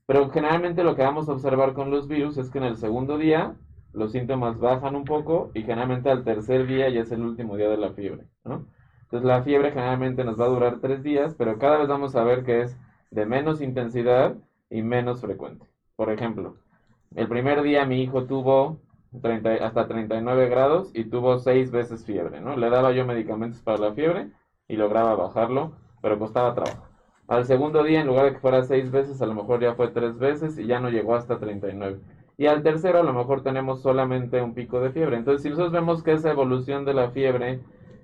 Pero 0.06 0.30
generalmente 0.30 0.84
lo 0.84 0.94
que 0.94 1.02
vamos 1.02 1.28
a 1.28 1.32
observar 1.32 1.72
con 1.74 1.90
los 1.90 2.06
virus 2.06 2.36
es 2.36 2.50
que 2.50 2.58
en 2.58 2.64
el 2.64 2.76
segundo 2.76 3.18
día 3.18 3.56
los 3.92 4.12
síntomas 4.12 4.60
bajan 4.60 4.94
un 4.94 5.04
poco 5.04 5.50
y 5.54 5.62
generalmente 5.62 6.08
al 6.10 6.22
tercer 6.22 6.66
día 6.66 6.88
ya 6.88 7.00
es 7.00 7.10
el 7.10 7.22
último 7.22 7.56
día 7.56 7.68
de 7.68 7.78
la 7.78 7.92
fiebre, 7.94 8.28
¿no? 8.44 8.66
Entonces 9.10 9.26
la 9.26 9.42
fiebre 9.42 9.72
generalmente 9.72 10.22
nos 10.22 10.40
va 10.40 10.44
a 10.44 10.50
durar 10.50 10.78
tres 10.80 11.02
días, 11.02 11.34
pero 11.36 11.58
cada 11.58 11.78
vez 11.78 11.88
vamos 11.88 12.14
a 12.14 12.22
ver 12.22 12.44
que 12.44 12.60
es 12.60 12.78
de 13.10 13.26
menos 13.26 13.60
intensidad 13.60 14.36
y 14.70 14.82
menos 14.82 15.20
frecuente. 15.20 15.66
Por 15.96 16.12
ejemplo, 16.12 16.58
el 17.16 17.26
primer 17.26 17.62
día 17.62 17.84
mi 17.86 18.02
hijo 18.02 18.26
tuvo 18.26 18.78
30, 19.20 19.66
hasta 19.66 19.88
39 19.88 20.48
grados 20.48 20.92
y 20.94 21.06
tuvo 21.06 21.40
seis 21.40 21.72
veces 21.72 22.04
fiebre, 22.06 22.40
¿no? 22.40 22.56
Le 22.56 22.70
daba 22.70 22.92
yo 22.92 23.04
medicamentos 23.04 23.60
para 23.62 23.78
la 23.78 23.94
fiebre 23.94 24.30
y 24.68 24.76
lograba 24.76 25.16
bajarlo, 25.16 25.72
pero 26.00 26.16
costaba 26.16 26.54
trabajo. 26.54 26.86
Al 27.26 27.46
segundo 27.46 27.82
día, 27.82 28.02
en 28.02 28.06
lugar 28.06 28.26
de 28.26 28.32
que 28.34 28.38
fuera 28.38 28.62
seis 28.62 28.92
veces, 28.92 29.20
a 29.20 29.26
lo 29.26 29.34
mejor 29.34 29.60
ya 29.60 29.74
fue 29.74 29.88
tres 29.88 30.18
veces 30.18 30.56
y 30.56 30.68
ya 30.68 30.78
no 30.78 30.88
llegó 30.88 31.16
hasta 31.16 31.40
39. 31.40 31.98
Y 32.38 32.46
al 32.46 32.62
tercero, 32.62 33.00
a 33.00 33.02
lo 33.02 33.12
mejor 33.12 33.42
tenemos 33.42 33.82
solamente 33.82 34.40
un 34.40 34.54
pico 34.54 34.80
de 34.80 34.92
fiebre. 34.92 35.16
Entonces, 35.16 35.42
si 35.42 35.50
nosotros 35.50 35.72
vemos 35.72 36.04
que 36.04 36.12
esa 36.12 36.30
evolución 36.30 36.84
de 36.84 36.94
la 36.94 37.10
fiebre 37.10 37.60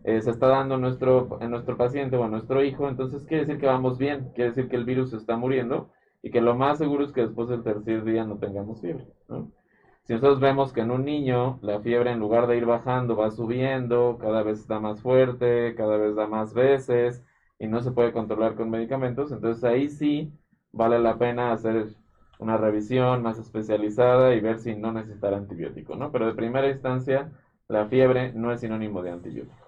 eh, 0.06 0.22
se 0.22 0.30
está 0.30 0.46
dando 0.46 0.76
en 0.76 0.82
nuestro, 0.82 1.36
en 1.40 1.50
nuestro 1.50 1.76
paciente 1.76 2.16
o 2.16 2.24
en 2.24 2.30
nuestro 2.30 2.62
hijo, 2.62 2.88
entonces 2.88 3.24
quiere 3.24 3.44
decir 3.44 3.60
que 3.60 3.66
vamos 3.66 3.98
bien, 3.98 4.30
quiere 4.36 4.50
decir 4.50 4.68
que 4.68 4.76
el 4.76 4.84
virus 4.84 5.12
está 5.12 5.36
muriendo 5.36 5.90
y 6.22 6.30
que 6.30 6.40
lo 6.40 6.54
más 6.54 6.78
seguro 6.78 7.04
es 7.04 7.12
que 7.12 7.22
después 7.22 7.48
del 7.48 7.64
tercer 7.64 8.04
día 8.04 8.24
no 8.24 8.38
tengamos 8.38 8.80
fiebre. 8.80 9.04
Si 10.04 10.12
nosotros 10.12 10.38
vemos 10.38 10.72
que 10.72 10.82
en 10.82 10.92
un 10.92 11.04
niño 11.04 11.58
la 11.60 11.80
fiebre 11.80 12.12
en 12.12 12.20
lugar 12.20 12.46
de 12.46 12.56
ir 12.56 12.66
bajando 12.66 13.16
va 13.16 13.32
subiendo, 13.32 14.16
cada 14.20 14.44
vez 14.44 14.68
da 14.68 14.78
más 14.78 15.02
fuerte, 15.02 15.74
cada 15.74 15.96
vez 15.96 16.14
da 16.14 16.28
más 16.28 16.54
veces 16.54 17.24
y 17.58 17.66
no 17.66 17.80
se 17.80 17.90
puede 17.90 18.12
controlar 18.12 18.54
con 18.54 18.70
medicamentos, 18.70 19.32
entonces 19.32 19.64
ahí 19.64 19.88
sí 19.88 20.32
vale 20.70 21.00
la 21.00 21.18
pena 21.18 21.50
hacer 21.50 21.88
una 22.38 22.56
revisión 22.56 23.22
más 23.22 23.40
especializada 23.40 24.36
y 24.36 24.40
ver 24.40 24.60
si 24.60 24.76
no 24.76 24.92
necesitará 24.92 25.36
antibiótico, 25.36 25.96
¿no? 25.96 26.12
Pero 26.12 26.26
de 26.26 26.34
primera 26.34 26.70
instancia, 26.70 27.32
la 27.66 27.86
fiebre 27.88 28.32
no 28.34 28.52
es 28.52 28.60
sinónimo 28.60 29.02
de 29.02 29.10
antibiótico. 29.10 29.65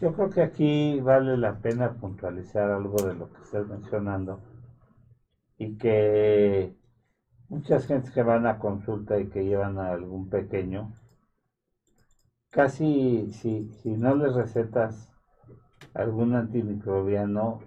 Yo 0.00 0.12
creo 0.12 0.28
que 0.30 0.42
aquí 0.42 1.00
vale 1.00 1.36
la 1.36 1.52
pena 1.60 1.92
puntualizar 1.92 2.70
algo 2.70 2.96
de 3.06 3.14
lo 3.14 3.30
que 3.32 3.42
estás 3.42 3.66
mencionando 3.68 4.38
y 5.58 5.76
que 5.76 6.74
muchas 7.48 7.86
gentes 7.86 8.10
que 8.10 8.22
van 8.22 8.46
a 8.46 8.58
consulta 8.58 9.18
y 9.18 9.26
que 9.26 9.44
llevan 9.44 9.78
a 9.78 9.92
algún 9.92 10.28
pequeño, 10.28 10.90
casi 12.50 13.30
si, 13.32 13.64
si 13.82 13.96
no 13.96 14.14
les 14.14 14.34
recetas 14.34 15.10
algún 15.94 16.34
antimicrobiano, 16.34 17.60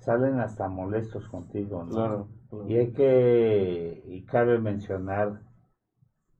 salen 0.00 0.38
hasta 0.40 0.68
molestos 0.68 1.26
contigo, 1.28 1.84
¿no? 1.84 1.90
Claro, 1.94 2.28
claro. 2.48 2.68
Y 2.68 2.76
hay 2.76 2.92
que, 2.92 4.02
y 4.06 4.22
cabe 4.22 4.58
mencionar 4.58 5.45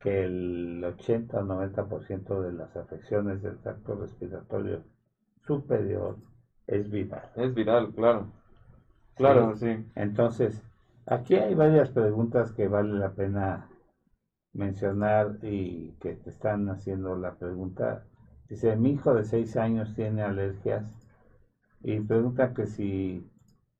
que 0.07 0.23
el 0.23 0.85
80 0.85 1.37
o 1.37 1.43
90% 1.43 2.41
de 2.41 2.53
las 2.53 2.77
afecciones 2.77 3.43
del 3.43 3.59
tracto 3.59 3.97
respiratorio 3.97 4.85
superior 5.45 6.17
es 6.69 6.89
viral. 6.89 7.29
Es 7.35 7.53
viral, 7.53 7.93
claro. 7.93 8.31
Claro, 9.17 9.57
sí. 9.57 9.85
Entonces, 9.97 10.63
aquí 11.07 11.35
hay 11.35 11.57
varias 11.57 11.91
preguntas 11.91 12.53
que 12.53 12.69
vale 12.69 12.93
la 12.93 13.15
pena 13.15 13.69
mencionar 14.53 15.39
y 15.43 15.91
que 16.01 16.15
te 16.15 16.31
están 16.31 16.69
haciendo 16.69 17.17
la 17.17 17.35
pregunta. 17.35 18.05
Dice, 18.49 18.77
mi 18.77 18.93
hijo 18.93 19.13
de 19.13 19.25
6 19.25 19.57
años 19.57 19.93
tiene 19.97 20.23
alergias 20.23 20.85
y 21.83 21.99
pregunta 21.99 22.55
que 22.55 22.67
si 22.67 23.29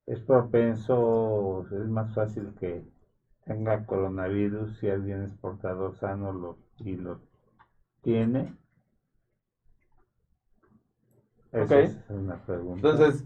es 0.07 0.19
propenso, 0.23 1.69
es 1.71 1.89
más 1.89 2.13
fácil 2.13 2.53
que 2.59 2.83
tenga 3.47 3.87
coronavirus 3.87 4.77
si 4.79 4.91
alguien 4.91 5.23
es 5.23 5.33
portador 5.35 5.95
sano 5.95 6.33
lo, 6.33 6.59
y 6.81 6.97
lo 6.97 7.21
tiene. 8.03 8.55
Esa 11.53 11.81
es 11.81 11.97
una 12.11 12.37
pregunta. 12.45 12.89
Entonces, 12.89 13.25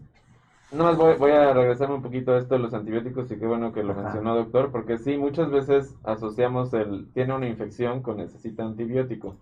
nomás 0.73 0.97
voy, 0.97 1.17
voy 1.17 1.33
a 1.33 1.53
regresarme 1.53 1.95
un 1.97 2.03
poquito 2.03 2.33
a 2.33 2.39
esto 2.39 2.55
de 2.55 2.61
los 2.61 2.75
antibióticos 2.75 3.31
y 3.31 3.39
qué 3.39 3.47
bueno 3.47 3.73
que 3.73 3.83
lo 3.83 3.93
Ajá. 3.93 4.03
mencionó 4.03 4.35
doctor, 4.37 4.71
porque 4.71 4.99
sí, 4.99 5.17
muchas 5.17 5.51
veces 5.51 5.97
asociamos 6.05 6.73
el, 6.75 7.11
tiene 7.13 7.35
una 7.35 7.49
infección 7.49 8.03
con 8.03 8.19
necesita 8.19 8.65
antibiótico. 8.65 9.37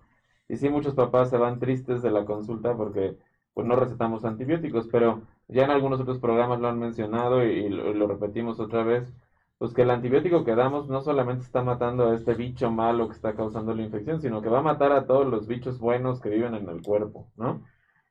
Y 0.48 0.56
sí, 0.56 0.70
muchos 0.70 0.94
papás 0.94 1.30
se 1.30 1.36
van 1.38 1.58
tristes 1.58 2.02
de 2.02 2.10
la 2.10 2.24
consulta 2.24 2.74
porque 2.76 3.16
pues 3.54 3.66
no 3.66 3.76
recetamos 3.76 4.24
antibióticos, 4.24 4.88
pero 4.88 5.22
ya 5.48 5.64
en 5.64 5.70
algunos 5.70 6.00
otros 6.00 6.18
programas 6.18 6.60
lo 6.60 6.68
han 6.68 6.78
mencionado 6.78 7.44
y, 7.44 7.50
y 7.50 7.68
lo, 7.68 7.92
lo 7.92 8.06
repetimos 8.06 8.60
otra 8.60 8.82
vez, 8.84 9.12
pues 9.58 9.74
que 9.74 9.82
el 9.82 9.90
antibiótico 9.90 10.44
que 10.44 10.54
damos 10.54 10.88
no 10.88 11.02
solamente 11.02 11.44
está 11.44 11.62
matando 11.62 12.08
a 12.08 12.14
este 12.14 12.34
bicho 12.34 12.70
malo 12.70 13.08
que 13.08 13.14
está 13.16 13.34
causando 13.34 13.74
la 13.74 13.82
infección, 13.82 14.20
sino 14.20 14.40
que 14.40 14.48
va 14.48 14.60
a 14.60 14.62
matar 14.62 14.92
a 14.92 15.06
todos 15.06 15.26
los 15.26 15.48
bichos 15.48 15.78
buenos 15.80 16.20
que 16.20 16.30
viven 16.30 16.54
en 16.54 16.68
el 16.68 16.80
cuerpo, 16.82 17.28
¿no? 17.36 17.64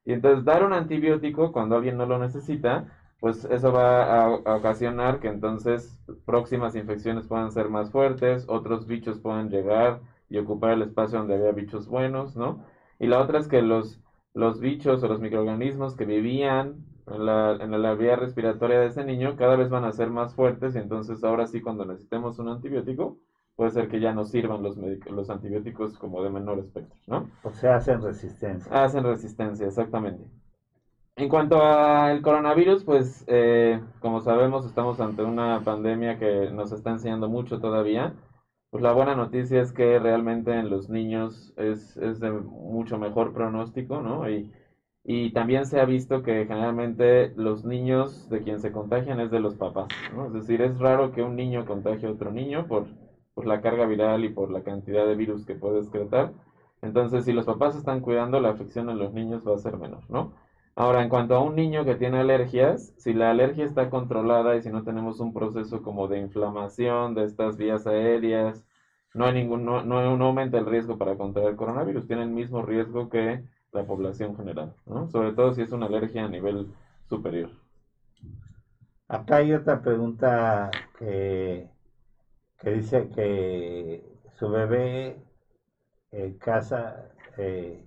Y 0.05 0.13
entonces 0.13 0.45
dar 0.45 0.65
un 0.65 0.73
antibiótico 0.73 1.51
cuando 1.51 1.77
alguien 1.77 1.97
no 1.97 2.05
lo 2.05 2.19
necesita, 2.19 2.87
pues 3.19 3.45
eso 3.45 3.71
va 3.71 4.25
a, 4.25 4.29
ocasionar 4.57 5.19
que 5.19 5.27
entonces 5.27 5.99
próximas 6.25 6.75
infecciones 6.75 7.27
puedan 7.27 7.51
ser 7.51 7.69
más 7.69 7.91
fuertes, 7.91 8.45
otros 8.47 8.85
bichos 8.87 9.19
puedan 9.19 9.49
llegar 9.49 10.01
y 10.29 10.37
ocupar 10.37 10.71
el 10.71 10.83
espacio 10.83 11.19
donde 11.19 11.35
había 11.35 11.51
bichos 11.51 11.87
buenos, 11.87 12.35
¿no? 12.35 12.63
Y 12.99 13.07
la 13.07 13.21
otra 13.21 13.39
es 13.39 13.47
que 13.47 13.61
los, 13.61 14.01
los 14.33 14.59
bichos 14.59 15.01
o 15.03 15.07
los 15.07 15.21
microorganismos 15.21 15.95
que 15.95 16.05
vivían 16.05 16.85
en 17.07 17.25
la, 17.25 17.57
en 17.59 17.81
la 17.81 17.95
vía 17.95 18.15
respiratoria 18.15 18.79
de 18.79 18.87
ese 18.87 19.03
niño 19.03 19.35
cada 19.37 19.55
vez 19.55 19.69
van 19.69 19.85
a 19.85 19.91
ser 19.91 20.09
más 20.09 20.35
fuertes 20.35 20.75
y 20.75 20.79
entonces 20.79 21.23
ahora 21.23 21.47
sí 21.47 21.61
cuando 21.61 21.85
necesitemos 21.85 22.39
un 22.39 22.49
antibiótico 22.49 23.17
puede 23.55 23.71
ser 23.71 23.87
que 23.87 23.99
ya 23.99 24.13
no 24.13 24.25
sirvan 24.25 24.61
los, 24.61 24.77
los 24.77 25.29
antibióticos 25.29 25.97
como 25.97 26.23
de 26.23 26.29
menor 26.29 26.59
espectro, 26.59 26.95
¿no? 27.07 27.27
O 27.43 27.51
sea, 27.51 27.75
hacen 27.75 28.01
resistencia. 28.01 28.71
Hacen 28.71 29.03
resistencia, 29.03 29.65
exactamente. 29.65 30.23
En 31.15 31.27
cuanto 31.29 31.59
al 31.63 32.21
coronavirus, 32.21 32.83
pues 32.83 33.23
eh, 33.25 33.81
como 33.99 34.21
sabemos 34.21 34.65
estamos 34.67 34.99
ante 34.99 35.23
una 35.23 35.63
pandemia 35.63 36.19
que 36.19 36.51
nos 36.51 36.71
está 36.71 36.91
enseñando 36.91 37.27
mucho 37.27 37.59
todavía. 37.59 38.13
Pues 38.69 38.83
la 38.83 38.91
buena 38.91 39.15
noticia 39.15 39.61
es 39.61 39.71
que 39.71 39.97
realmente 39.97 40.53
en 40.53 40.69
los 40.69 40.89
niños 40.89 41.53
es, 41.57 41.97
es 41.97 42.19
de 42.19 42.29
mucho 42.29 42.99
mejor 42.99 43.33
pronóstico, 43.33 44.01
¿no? 44.01 44.29
Y, 44.29 44.51
y 45.09 45.31
también 45.31 45.65
se 45.65 45.79
ha 45.79 45.85
visto 45.85 46.21
que 46.21 46.45
generalmente 46.45 47.31
los 47.37 47.63
niños 47.63 48.29
de 48.29 48.41
quien 48.41 48.59
se 48.59 48.73
contagian 48.73 49.21
es 49.21 49.31
de 49.31 49.39
los 49.39 49.55
papás, 49.55 49.87
¿no? 50.13 50.27
Es 50.27 50.33
decir, 50.33 50.61
es 50.61 50.77
raro 50.79 51.13
que 51.13 51.23
un 51.23 51.37
niño 51.37 51.65
contagie 51.65 52.09
a 52.09 52.11
otro 52.11 52.29
niño 52.29 52.67
por, 52.67 52.87
la 53.37 53.61
carga 53.61 53.85
viral 53.85 54.25
y 54.25 54.29
por 54.29 54.51
la 54.51 54.63
cantidad 54.63 55.07
de 55.07 55.15
virus 55.15 55.45
que 55.45 55.55
puede 55.55 55.79
excretar. 55.79 56.33
Entonces, 56.81 57.23
si 57.23 57.31
los 57.31 57.45
papás 57.45 57.77
están 57.77 58.01
cuidando, 58.01 58.41
la 58.41 58.49
afección 58.49 58.89
en 58.89 58.99
los 58.99 59.13
niños 59.13 59.47
va 59.47 59.55
a 59.55 59.59
ser 59.59 59.77
menor, 59.77 60.01
¿no? 60.09 60.33
Ahora, 60.75 61.01
en 61.01 61.07
cuanto 61.07 61.35
a 61.35 61.41
un 61.41 61.55
niño 61.55 61.85
que 61.85 61.95
tiene 61.95 62.19
alergias, 62.19 62.93
si 62.97 63.13
la 63.13 63.31
alergia 63.31 63.63
está 63.63 63.89
controlada 63.89 64.57
y 64.57 64.61
si 64.61 64.69
no 64.71 64.83
tenemos 64.83 65.21
un 65.21 65.33
proceso 65.33 65.83
como 65.83 66.09
de 66.09 66.19
inflamación 66.19 67.15
de 67.15 67.23
estas 67.23 67.55
vías 67.55 67.87
aéreas, 67.87 68.65
no 69.13 69.23
hay 69.25 69.35
ningún, 69.35 69.63
no, 69.63 69.83
no, 69.83 70.17
no 70.17 70.25
aumenta 70.25 70.57
el 70.57 70.65
riesgo 70.65 70.97
para 70.97 71.15
contraer 71.15 71.55
coronavirus, 71.55 72.07
tiene 72.07 72.23
el 72.23 72.29
mismo 72.29 72.61
riesgo 72.61 73.09
que 73.09 73.41
la 73.71 73.83
población 73.85 74.35
general, 74.35 74.73
¿no? 74.85 75.07
Sobre 75.07 75.31
todo 75.31 75.53
si 75.53 75.61
es 75.61 75.71
una 75.71 75.85
alergia 75.85 76.25
a 76.25 76.27
nivel 76.27 76.67
superior. 77.09 77.49
Acá 79.07 79.37
hay 79.37 79.53
otra 79.53 79.81
pregunta 79.81 80.69
que, 80.97 81.69
que 82.59 82.71
dice 82.71 83.09
que 83.09 84.03
su 84.37 84.49
bebé 84.49 85.17
en 86.11 86.37
casa 86.37 87.09
eh, 87.37 87.85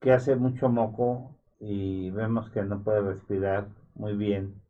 que 0.00 0.12
hace 0.12 0.34
mucho 0.34 0.68
moco 0.68 1.36
y 1.60 2.10
vemos 2.10 2.50
que 2.50 2.64
no 2.64 2.82
puede 2.82 3.00
respirar 3.00 3.68
muy 3.94 4.14
bien, 4.14 4.60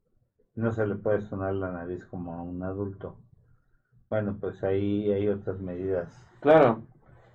no 0.55 0.71
se 0.71 0.85
le 0.85 0.95
puede 0.95 1.21
sonar 1.21 1.55
la 1.55 1.71
nariz 1.71 2.05
como 2.05 2.35
a 2.35 2.43
un 2.43 2.63
adulto. 2.63 3.17
Bueno, 4.11 4.37
pues 4.39 4.63
ahí 4.63 5.11
hay 5.11 5.29
otras 5.29 5.59
medidas. 5.59 6.07
Claro. 6.41 6.83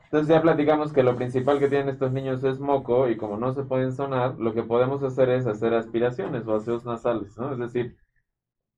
Entonces 0.07 0.29
ya 0.29 0.41
platicamos 0.41 0.93
que 0.93 1.03
lo 1.03 1.17
principal 1.17 1.59
que 1.59 1.67
tienen 1.67 1.89
estos 1.89 2.13
niños 2.13 2.41
es 2.45 2.59
moco 2.61 3.09
y 3.09 3.17
como 3.17 3.35
no 3.37 3.53
se 3.53 3.63
pueden 3.63 3.91
sonar, 3.91 4.39
lo 4.39 4.53
que 4.53 4.63
podemos 4.63 5.03
hacer 5.03 5.29
es 5.29 5.45
hacer 5.45 5.73
aspiraciones 5.73 6.47
o 6.47 6.55
aseos 6.55 6.85
nasales, 6.85 7.37
¿no? 7.37 7.51
Es 7.51 7.59
decir, 7.59 7.97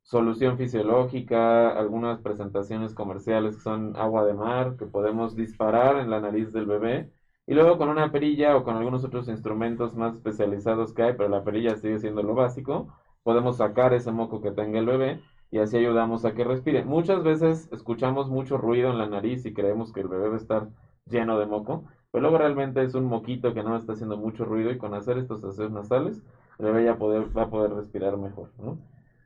solución 0.02 0.58
fisiológica, 0.58 1.70
algunas 1.70 2.20
presentaciones 2.22 2.96
comerciales 2.96 3.58
que 3.58 3.62
son 3.62 3.96
agua 3.96 4.26
de 4.26 4.34
mar, 4.34 4.76
que 4.78 4.88
podemos 4.88 5.36
disparar 5.36 5.98
en 5.98 6.10
la 6.10 6.20
nariz 6.20 6.52
del 6.52 6.66
bebé 6.66 7.12
y 7.46 7.54
luego 7.54 7.78
con 7.78 7.90
una 7.90 8.12
perilla 8.12 8.56
o 8.58 8.64
con 8.64 8.76
algunos 8.78 9.04
otros 9.04 9.28
instrumentos 9.28 9.96
más 9.96 10.16
especializados 10.16 10.94
que 10.94 11.04
hay, 11.04 11.14
pero 11.14 11.30
la 11.30 11.44
perilla 11.44 11.76
sigue 11.76 12.00
siendo 12.00 12.24
lo 12.24 12.34
básico, 12.34 12.92
podemos 13.22 13.58
sacar 13.58 13.94
ese 13.94 14.12
moco 14.12 14.42
que 14.42 14.52
tenga 14.52 14.80
el 14.80 14.88
bebé 14.88 15.22
y 15.52 15.60
así 15.60 15.78
ayudamos 15.78 16.26
a 16.26 16.34
que 16.34 16.44
respire. 16.44 16.84
Muchas 16.86 17.24
veces 17.24 17.70
escuchamos 17.72 18.30
mucho 18.30 18.58
ruido 18.58 18.90
en 18.90 18.98
la 18.98 19.08
nariz 19.08 19.46
y 19.46 19.54
creemos 19.54 19.94
que 19.94 20.02
el 20.02 20.08
bebé 20.08 20.30
va 20.30 20.36
a 20.36 20.38
estar 20.38 20.70
lleno 21.10 21.40
de 21.40 21.46
moco, 21.46 21.86
pero 22.12 22.22
luego 22.24 22.38
realmente 22.38 22.84
es 22.84 22.96
un 22.96 23.06
moquito 23.06 23.54
que 23.54 23.64
no 23.64 23.76
está 23.76 23.94
haciendo 23.94 24.18
mucho 24.18 24.46
ruido 24.46 24.72
y 24.72 24.78
con 24.78 24.94
hacer 24.94 25.18
estos 25.18 25.44
aseos 25.44 25.72
nasales, 25.72 26.24
el 26.60 26.66
bebé 26.66 26.86
ya 26.86 26.94
va 26.94 27.44
a 27.44 27.50
poder 27.50 27.74
respirar 27.74 28.18
mejor, 28.18 28.50
¿no? 28.58 28.78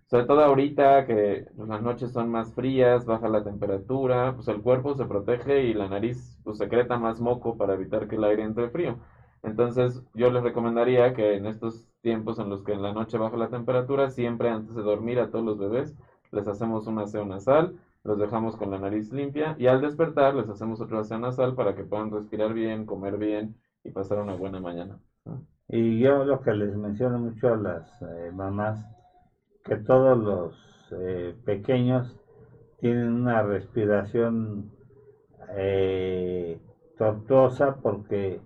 Sobre 0.08 0.26
todo 0.26 0.42
ahorita 0.44 1.06
que 1.06 1.46
pues, 1.56 1.68
las 1.68 1.82
noches 1.82 2.12
son 2.12 2.30
más 2.30 2.54
frías, 2.54 3.06
baja 3.06 3.28
la 3.30 3.44
temperatura, 3.44 4.34
pues 4.36 4.48
el 4.48 4.62
cuerpo 4.62 4.94
se 4.96 5.06
protege 5.06 5.64
y 5.64 5.74
la 5.74 5.88
nariz 5.88 6.38
pues 6.44 6.58
secreta 6.58 6.98
más 6.98 7.20
moco 7.20 7.58
para 7.58 7.74
evitar 7.74 8.08
que 8.08 8.16
el 8.16 8.24
aire 8.26 8.44
entre 8.44 8.70
frío. 8.70 8.98
Entonces 9.42 10.02
yo 10.14 10.30
les 10.30 10.44
recomendaría 10.44 11.14
que 11.14 11.34
en 11.36 11.46
estos 11.48 11.88
tiempos 12.02 12.40
en 12.40 12.50
los 12.50 12.64
que 12.64 12.74
en 12.74 12.82
la 12.84 12.92
noche 12.94 13.18
baja 13.18 13.38
la 13.38 13.50
temperatura, 13.50 14.10
siempre 14.10 14.50
antes 14.50 14.76
de 14.76 14.84
dormir 14.84 15.20
a 15.20 15.28
todos 15.32 15.44
los 15.44 15.58
bebés 15.58 15.96
les 16.32 16.48
hacemos 16.48 16.88
un 16.88 17.00
aseo 17.00 17.26
nasal, 17.26 17.74
los 18.04 18.20
dejamos 18.20 18.56
con 18.58 18.72
la 18.72 18.80
nariz 18.80 19.12
limpia 19.12 19.56
y 19.58 19.68
al 19.68 19.82
despertar 19.82 20.36
les 20.36 20.50
hacemos 20.50 20.82
otro 20.82 21.00
aseo 21.00 21.20
nasal 21.20 21.56
para 21.56 21.76
que 21.76 21.84
puedan 21.84 22.12
respirar 22.12 22.54
bien, 22.54 22.86
comer 22.86 23.18
bien 23.18 23.56
y 23.84 23.92
pasar 23.92 24.20
una 24.20 24.36
buena 24.36 24.60
mañana. 24.60 25.00
Y 25.68 26.00
yo 26.00 26.26
lo 26.26 26.42
que 26.42 26.54
les 26.54 26.76
menciono 26.76 27.18
mucho 27.18 27.54
a 27.54 27.58
las 27.58 28.02
eh, 28.02 28.32
mamás, 28.34 28.86
que 29.64 29.78
todos 29.78 30.18
los 30.18 30.90
eh, 30.92 31.36
pequeños 31.46 32.20
tienen 32.80 33.14
una 33.14 33.42
respiración 33.44 34.72
eh, 35.56 36.60
tortuosa 36.98 37.78
porque 37.82 38.42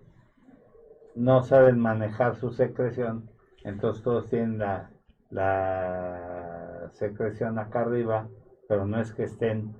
no 1.15 1.41
saben 1.41 1.79
manejar 1.79 2.35
su 2.35 2.51
secreción, 2.51 3.29
entonces 3.63 4.03
todos 4.03 4.29
tienen 4.29 4.59
la, 4.59 4.91
la 5.31 6.89
secreción 6.93 7.57
acá 7.57 7.81
arriba, 7.81 8.29
pero 8.67 8.86
no 8.86 9.00
es 9.00 9.13
que 9.13 9.24
estén 9.24 9.74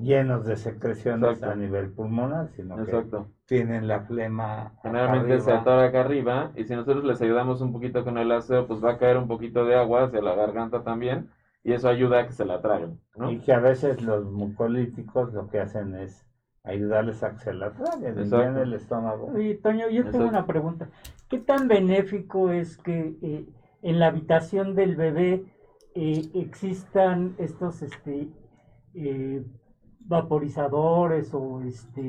llenos 0.00 0.46
de 0.46 0.56
secreciones 0.56 1.32
Exacto. 1.32 1.52
a 1.52 1.56
nivel 1.56 1.90
pulmonar, 1.90 2.48
sino 2.50 2.78
Exacto. 2.78 3.26
que 3.26 3.56
tienen 3.56 3.88
la 3.88 4.00
flema 4.00 4.72
Generalmente 4.82 5.40
se 5.40 5.52
atora 5.52 5.84
acá 5.84 6.00
arriba 6.00 6.52
y 6.56 6.64
si 6.64 6.74
nosotros 6.74 7.04
les 7.04 7.20
ayudamos 7.20 7.60
un 7.60 7.72
poquito 7.72 8.04
con 8.04 8.18
el 8.18 8.32
aseo, 8.32 8.66
pues 8.66 8.82
va 8.82 8.92
a 8.92 8.98
caer 8.98 9.18
un 9.18 9.28
poquito 9.28 9.64
de 9.64 9.76
agua 9.76 10.04
hacia 10.04 10.22
la 10.22 10.34
garganta 10.34 10.82
también 10.82 11.28
y 11.64 11.72
eso 11.72 11.88
ayuda 11.88 12.20
a 12.20 12.26
que 12.26 12.32
se 12.32 12.44
la 12.44 12.60
traguen, 12.60 13.00
¿no? 13.16 13.30
Y 13.30 13.38
que 13.38 13.52
a 13.52 13.60
veces 13.60 14.02
los 14.02 14.24
mucolíticos 14.24 15.32
lo 15.32 15.48
que 15.48 15.60
hacen 15.60 15.94
es 15.94 16.26
ayudarles 16.64 17.22
a 17.22 17.32
que 17.32 17.38
se 17.38 17.52
la 17.52 17.72
traguen, 17.72 18.16
y 18.18 18.34
en 18.34 18.56
el 18.56 18.74
estómago. 18.74 19.32
Oye, 19.34 19.54
Toño, 19.56 19.88
yo 19.88 20.08
tengo 20.10 20.26
una 20.26 20.46
pregunta. 20.46 20.88
¿Qué 21.28 21.38
tan 21.38 21.68
benéfico 21.68 22.50
es 22.50 22.78
que 22.78 23.16
eh, 23.22 23.46
en 23.82 23.98
la 23.98 24.08
habitación 24.08 24.74
del 24.74 24.96
bebé 24.96 25.44
eh, 25.94 26.30
existan 26.34 27.34
estos 27.38 27.82
este, 27.82 28.28
eh, 28.94 29.44
vaporizadores 30.00 31.32
o 31.34 31.62
este 31.62 32.00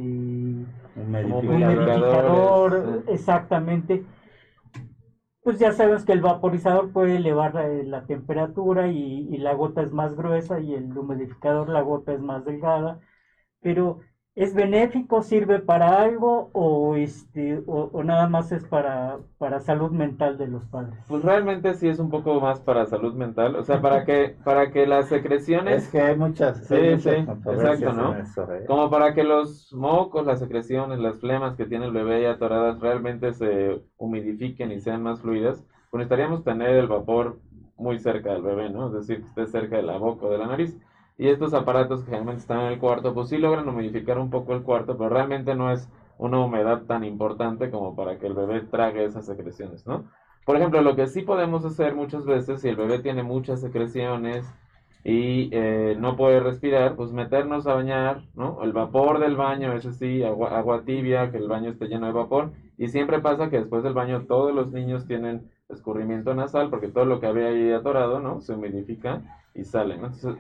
humidificador, 0.96 3.04
exactamente. 3.08 4.06
Pues 5.44 5.60
ya 5.60 5.74
sabes 5.74 6.06
que 6.06 6.14
el 6.14 6.22
vaporizador 6.22 6.92
puede 6.94 7.18
elevar 7.18 7.54
la, 7.54 7.68
la 7.68 8.06
temperatura 8.06 8.88
y, 8.88 9.28
y 9.30 9.38
la 9.38 9.54
gota 9.54 9.82
es 9.82 9.92
más 9.92 10.16
gruesa 10.16 10.60
y 10.62 10.74
el 10.74 10.98
humidificador 10.98 11.68
la 11.70 11.82
gota 11.82 12.14
es 12.14 12.22
más 12.22 12.46
delgada, 12.46 13.02
pero 13.62 14.00
¿es 14.36 14.54
benéfico, 14.54 15.22
sirve 15.22 15.60
para 15.60 16.02
algo 16.02 16.50
o 16.54 16.96
este 16.96 17.58
o, 17.68 17.90
o 17.94 18.04
nada 18.04 18.28
más 18.28 18.52
es 18.52 18.64
para, 18.66 19.20
para 19.38 19.60
salud 19.60 19.92
mental 19.92 20.38
de 20.38 20.48
los 20.48 20.66
padres? 20.66 20.98
Pues 21.08 21.24
realmente 21.24 21.74
sí 21.76 21.88
es 21.88 22.00
un 22.00 22.10
poco 22.10 22.40
más 22.40 22.60
para 22.62 22.86
salud 22.86 23.14
mental, 23.14 23.56
o 23.56 23.64
sea, 23.64 23.82
para 23.82 24.06
que 24.06 24.36
para 24.44 24.72
que 24.72 24.88
las 24.88 25.08
secreciones 25.08 25.84
Es 25.86 25.90
que 25.90 26.02
hay 26.02 26.16
muchas, 26.16 26.66
Sí, 26.66 26.74
hay 26.76 26.96
muchas 26.96 27.04
sí, 27.04 27.10
exacto, 27.52 27.94
¿no? 27.94 28.16
eso, 28.16 28.52
¿eh? 28.54 28.66
Como 28.66 28.90
para 28.90 29.14
que 29.14 29.24
los 29.24 29.72
mocos, 29.74 30.26
las 30.26 30.40
secreciones, 30.40 31.00
las 31.00 31.20
flemas 31.20 31.56
que 31.56 31.66
tiene 31.66 31.86
el 31.86 31.92
bebé 31.92 32.24
ya 32.24 32.32
atoradas 32.32 32.80
realmente 32.80 33.34
se 33.34 33.82
humidifiquen 33.98 34.72
y 34.72 34.80
sean 34.80 35.04
más 35.04 35.22
fluidas, 35.22 35.64
pues 35.92 36.00
necesitaríamos 36.00 36.44
tener 36.44 36.72
el 36.76 36.88
vapor 36.88 37.40
muy 37.76 38.00
cerca 38.00 38.32
del 38.34 38.42
bebé, 38.44 38.70
¿no? 38.70 38.88
Es 38.88 38.94
decir, 38.94 39.22
que 39.22 39.28
esté 39.28 39.46
cerca 39.48 39.76
de 39.78 39.84
la 39.84 39.98
boca 39.98 40.26
o 40.26 40.30
de 40.32 40.38
la 40.38 40.48
nariz. 40.48 40.78
Y 41.18 41.28
estos 41.28 41.54
aparatos 41.54 42.02
que 42.02 42.06
generalmente 42.06 42.42
están 42.42 42.62
en 42.62 42.74
el 42.74 42.80
cuarto, 42.80 43.14
pues 43.14 43.30
sí 43.30 43.38
logran 43.38 43.68
humidificar 43.68 44.18
un 44.18 44.30
poco 44.30 44.54
el 44.54 44.64
cuarto, 44.64 44.98
pero 44.98 45.10
realmente 45.10 45.56
no 45.56 45.72
es 45.72 45.90
una 46.18 46.44
humedad 46.44 46.84
tan 46.84 47.04
importante 47.04 47.70
como 47.70 47.96
para 47.96 48.18
que 48.18 48.28
el 48.28 48.34
bebé 48.34 48.62
trague 48.62 49.04
esas 49.06 49.26
secreciones, 49.26 49.86
¿no? 49.86 50.04
Por 50.46 50.58
ejemplo, 50.58 50.82
lo 50.82 50.96
que 50.96 51.08
sí 51.08 51.22
podemos 51.22 51.64
hacer 51.66 51.94
muchas 51.96 52.26
veces, 52.26 52.62
si 52.62 52.68
el 52.68 52.76
bebé 52.76 53.00
tiene 53.00 53.24
muchas 53.24 53.62
secreciones, 53.62 54.46
y 55.04 55.50
eh, 55.52 55.96
no 55.98 56.16
puede 56.16 56.40
respirar, 56.40 56.96
pues 56.96 57.12
meternos 57.12 57.68
a 57.68 57.74
bañar, 57.74 58.22
¿no? 58.36 58.64
El 58.64 58.72
vapor 58.72 59.20
del 59.20 59.36
baño, 59.36 59.74
ese 59.74 59.92
sí, 59.92 60.24
agua, 60.24 60.50
agua 60.58 60.84
tibia, 60.86 61.30
que 61.30 61.38
el 61.38 61.48
baño 61.50 61.72
esté 61.72 61.88
lleno 61.88 62.06
de 62.06 62.14
vapor. 62.14 62.52
Y 62.78 62.88
siempre 62.88 63.20
pasa 63.20 63.50
que 63.50 63.58
después 63.58 63.84
del 63.84 63.94
baño 63.94 64.26
todos 64.26 64.54
los 64.54 64.72
niños 64.72 65.06
tienen 65.06 65.50
escurrimiento 65.68 66.34
nasal 66.34 66.70
porque 66.70 66.88
todo 66.88 67.06
lo 67.06 67.20
que 67.20 67.28
había 67.28 67.48
ahí 67.48 67.72
atorado, 67.72 68.20
¿no? 68.20 68.40
Se 68.40 68.54
humidifica 68.54 69.22
y 69.54 69.66
sale, 69.66 69.98
¿no? 69.98 70.06
Entonces, 70.06 70.36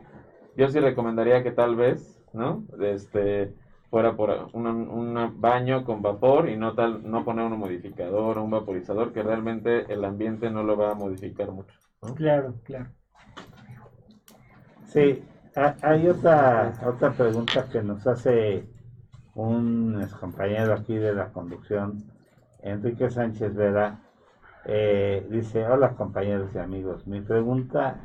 yo 0.55 0.69
sí 0.69 0.79
recomendaría 0.79 1.43
que 1.43 1.51
tal 1.51 1.75
vez, 1.75 2.21
¿no? 2.33 2.63
Este, 2.81 3.53
fuera 3.89 4.15
por 4.15 4.49
un, 4.53 5.33
baño 5.35 5.83
con 5.83 6.01
vapor 6.01 6.49
y 6.49 6.57
no 6.57 6.73
tal, 6.73 7.09
no 7.09 7.23
poner 7.23 7.45
un 7.45 7.59
modificador 7.59 8.37
o 8.37 8.43
un 8.43 8.51
vaporizador 8.51 9.13
que 9.13 9.21
realmente 9.21 9.85
el 9.93 10.03
ambiente 10.03 10.49
no 10.49 10.63
lo 10.63 10.75
va 10.75 10.91
a 10.91 10.95
modificar 10.95 11.51
mucho. 11.51 11.77
Claro, 12.15 12.55
claro. 12.63 12.89
Sí, 14.85 15.23
ha- 15.55 15.75
hay 15.81 16.07
otra, 16.07 16.73
otra 16.85 17.11
pregunta 17.11 17.67
que 17.71 17.81
nos 17.81 18.05
hace 18.07 18.65
un 19.35 20.07
compañero 20.19 20.73
aquí 20.73 20.95
de 20.95 21.13
la 21.13 21.29
conducción, 21.29 22.03
Enrique 22.61 23.09
Sánchez 23.09 23.53
Vera. 23.55 23.99
Eh, 24.65 25.25
dice, 25.29 25.67
hola 25.67 25.93
compañeros 25.93 26.49
y 26.55 26.57
amigos, 26.57 27.05
mi 27.05 27.21
pregunta 27.21 27.99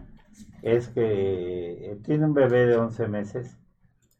es 0.62 0.88
que 0.88 1.92
eh, 1.92 1.98
tiene 2.05 2.27
un 2.27 2.35
bebé 2.35 2.66
de 2.66 2.77
11 2.77 3.09
meses, 3.09 3.59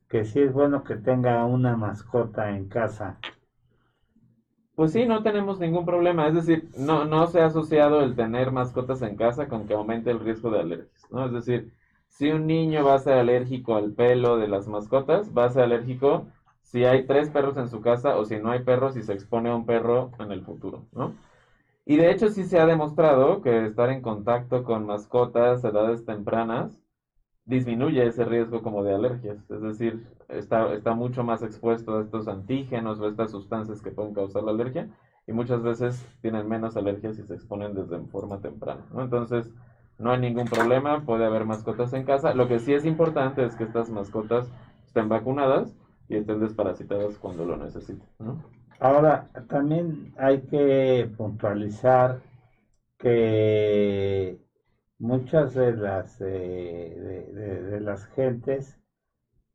que 0.09 0.25
si 0.25 0.41
es 0.41 0.53
bueno 0.53 0.85
que 0.85 0.97
tenga 0.97 1.45
una 1.45 1.77
mascota 1.77 2.51
en 2.51 2.69
casa. 2.69 3.19
Pues 4.75 4.93
sí, 4.93 5.07
no 5.07 5.23
tenemos 5.23 5.59
ningún 5.59 5.85
problema. 5.85 6.29
Es 6.29 6.35
decir, 6.35 6.69
no, 6.79 7.05
no 7.05 7.27
se 7.27 7.41
ha 7.41 7.47
asociado 7.47 8.01
el 8.03 8.15
tener 8.15 8.53
mascotas 8.53 9.03
en 9.03 9.17
casa 9.17 9.49
con 9.49 9.67
que 9.67 9.75
aumente 9.75 10.11
el 10.11 10.21
riesgo 10.21 10.51
de 10.51 10.61
alergias, 10.61 11.11
¿no? 11.11 11.27
Es 11.27 11.33
decir, 11.33 11.73
si 12.09 12.31
un 12.31 12.47
niño 12.47 12.85
va 12.85 12.95
a 12.95 12.99
ser 12.99 13.15
alérgico 13.15 13.77
al 13.77 13.93
pelo 13.93 14.39
de 14.39 14.49
las 14.49 14.69
mascotas, 14.69 15.37
va 15.37 15.47
a 15.47 15.51
ser 15.51 15.65
alérgico 15.65 16.27
si 16.63 16.85
hay 16.85 17.07
tres 17.07 17.31
perros 17.31 17.57
en 17.57 17.69
su 17.69 17.81
casa 17.81 18.17
o 18.19 18.25
si 18.25 18.37
no 18.39 18.51
hay 18.51 18.63
perros 18.63 18.97
y 18.97 19.03
se 19.03 19.15
expone 19.15 19.51
a 19.51 19.57
un 19.57 19.67
perro 19.67 20.11
en 20.19 20.33
el 20.33 20.45
futuro, 20.45 20.87
¿no? 20.93 21.15
Y 21.89 21.97
de 21.97 22.11
hecho 22.11 22.29
sí 22.29 22.45
se 22.45 22.61
ha 22.61 22.67
demostrado 22.67 23.41
que 23.41 23.65
estar 23.65 23.89
en 23.89 24.03
contacto 24.03 24.63
con 24.63 24.85
mascotas 24.85 25.65
a 25.65 25.71
edades 25.71 26.05
tempranas 26.05 26.79
disminuye 27.47 28.07
ese 28.07 28.27
riesgo 28.27 28.63
como 28.63 28.85
de 28.85 28.95
alergias, 28.95 29.51
es 29.51 29.63
decir, 29.63 30.07
está, 30.29 30.75
está 30.75 30.93
mucho 30.93 31.25
más 31.25 31.43
expuesto 31.43 31.97
a 31.97 32.03
estos 32.03 32.29
antígenos 32.29 33.01
o 33.01 33.09
estas 33.09 33.31
sustancias 33.31 33.81
que 33.81 33.91
pueden 33.91 34.13
causar 34.13 34.43
la 34.43 34.51
alergia 34.51 34.91
y 35.27 35.33
muchas 35.33 35.63
veces 35.63 36.07
tienen 36.21 36.47
menos 36.47 36.77
alergias 36.77 37.19
y 37.19 37.23
se 37.23 37.33
exponen 37.33 37.73
desde 37.73 37.99
forma 38.09 38.43
temprana, 38.43 38.85
¿no? 38.93 39.03
Entonces, 39.03 39.51
no 39.97 40.11
hay 40.11 40.21
ningún 40.21 40.45
problema, 40.45 41.07
puede 41.07 41.25
haber 41.25 41.47
mascotas 41.47 41.95
en 41.95 42.05
casa. 42.05 42.35
Lo 42.35 42.49
que 42.49 42.59
sí 42.59 42.75
es 42.75 42.85
importante 42.85 43.43
es 43.47 43.57
que 43.57 43.65
estas 43.65 43.89
mascotas 43.89 44.53
estén 44.85 45.09
vacunadas 45.09 45.75
y 46.07 46.17
estén 46.17 46.39
desparasitadas 46.39 47.17
cuando 47.17 47.47
lo 47.47 47.57
necesiten, 47.57 48.07
¿no? 48.19 48.58
Ahora, 48.81 49.27
también 49.49 50.13
hay 50.19 50.41
que 50.47 51.09
puntualizar 51.17 52.21
que 52.99 54.39
muchas 54.99 55.55
de 55.55 55.73
las, 55.75 56.21
eh, 56.21 56.25
de, 56.27 57.33
de- 57.33 57.63
de 57.63 57.81
las 57.81 58.07
gentes 58.07 58.79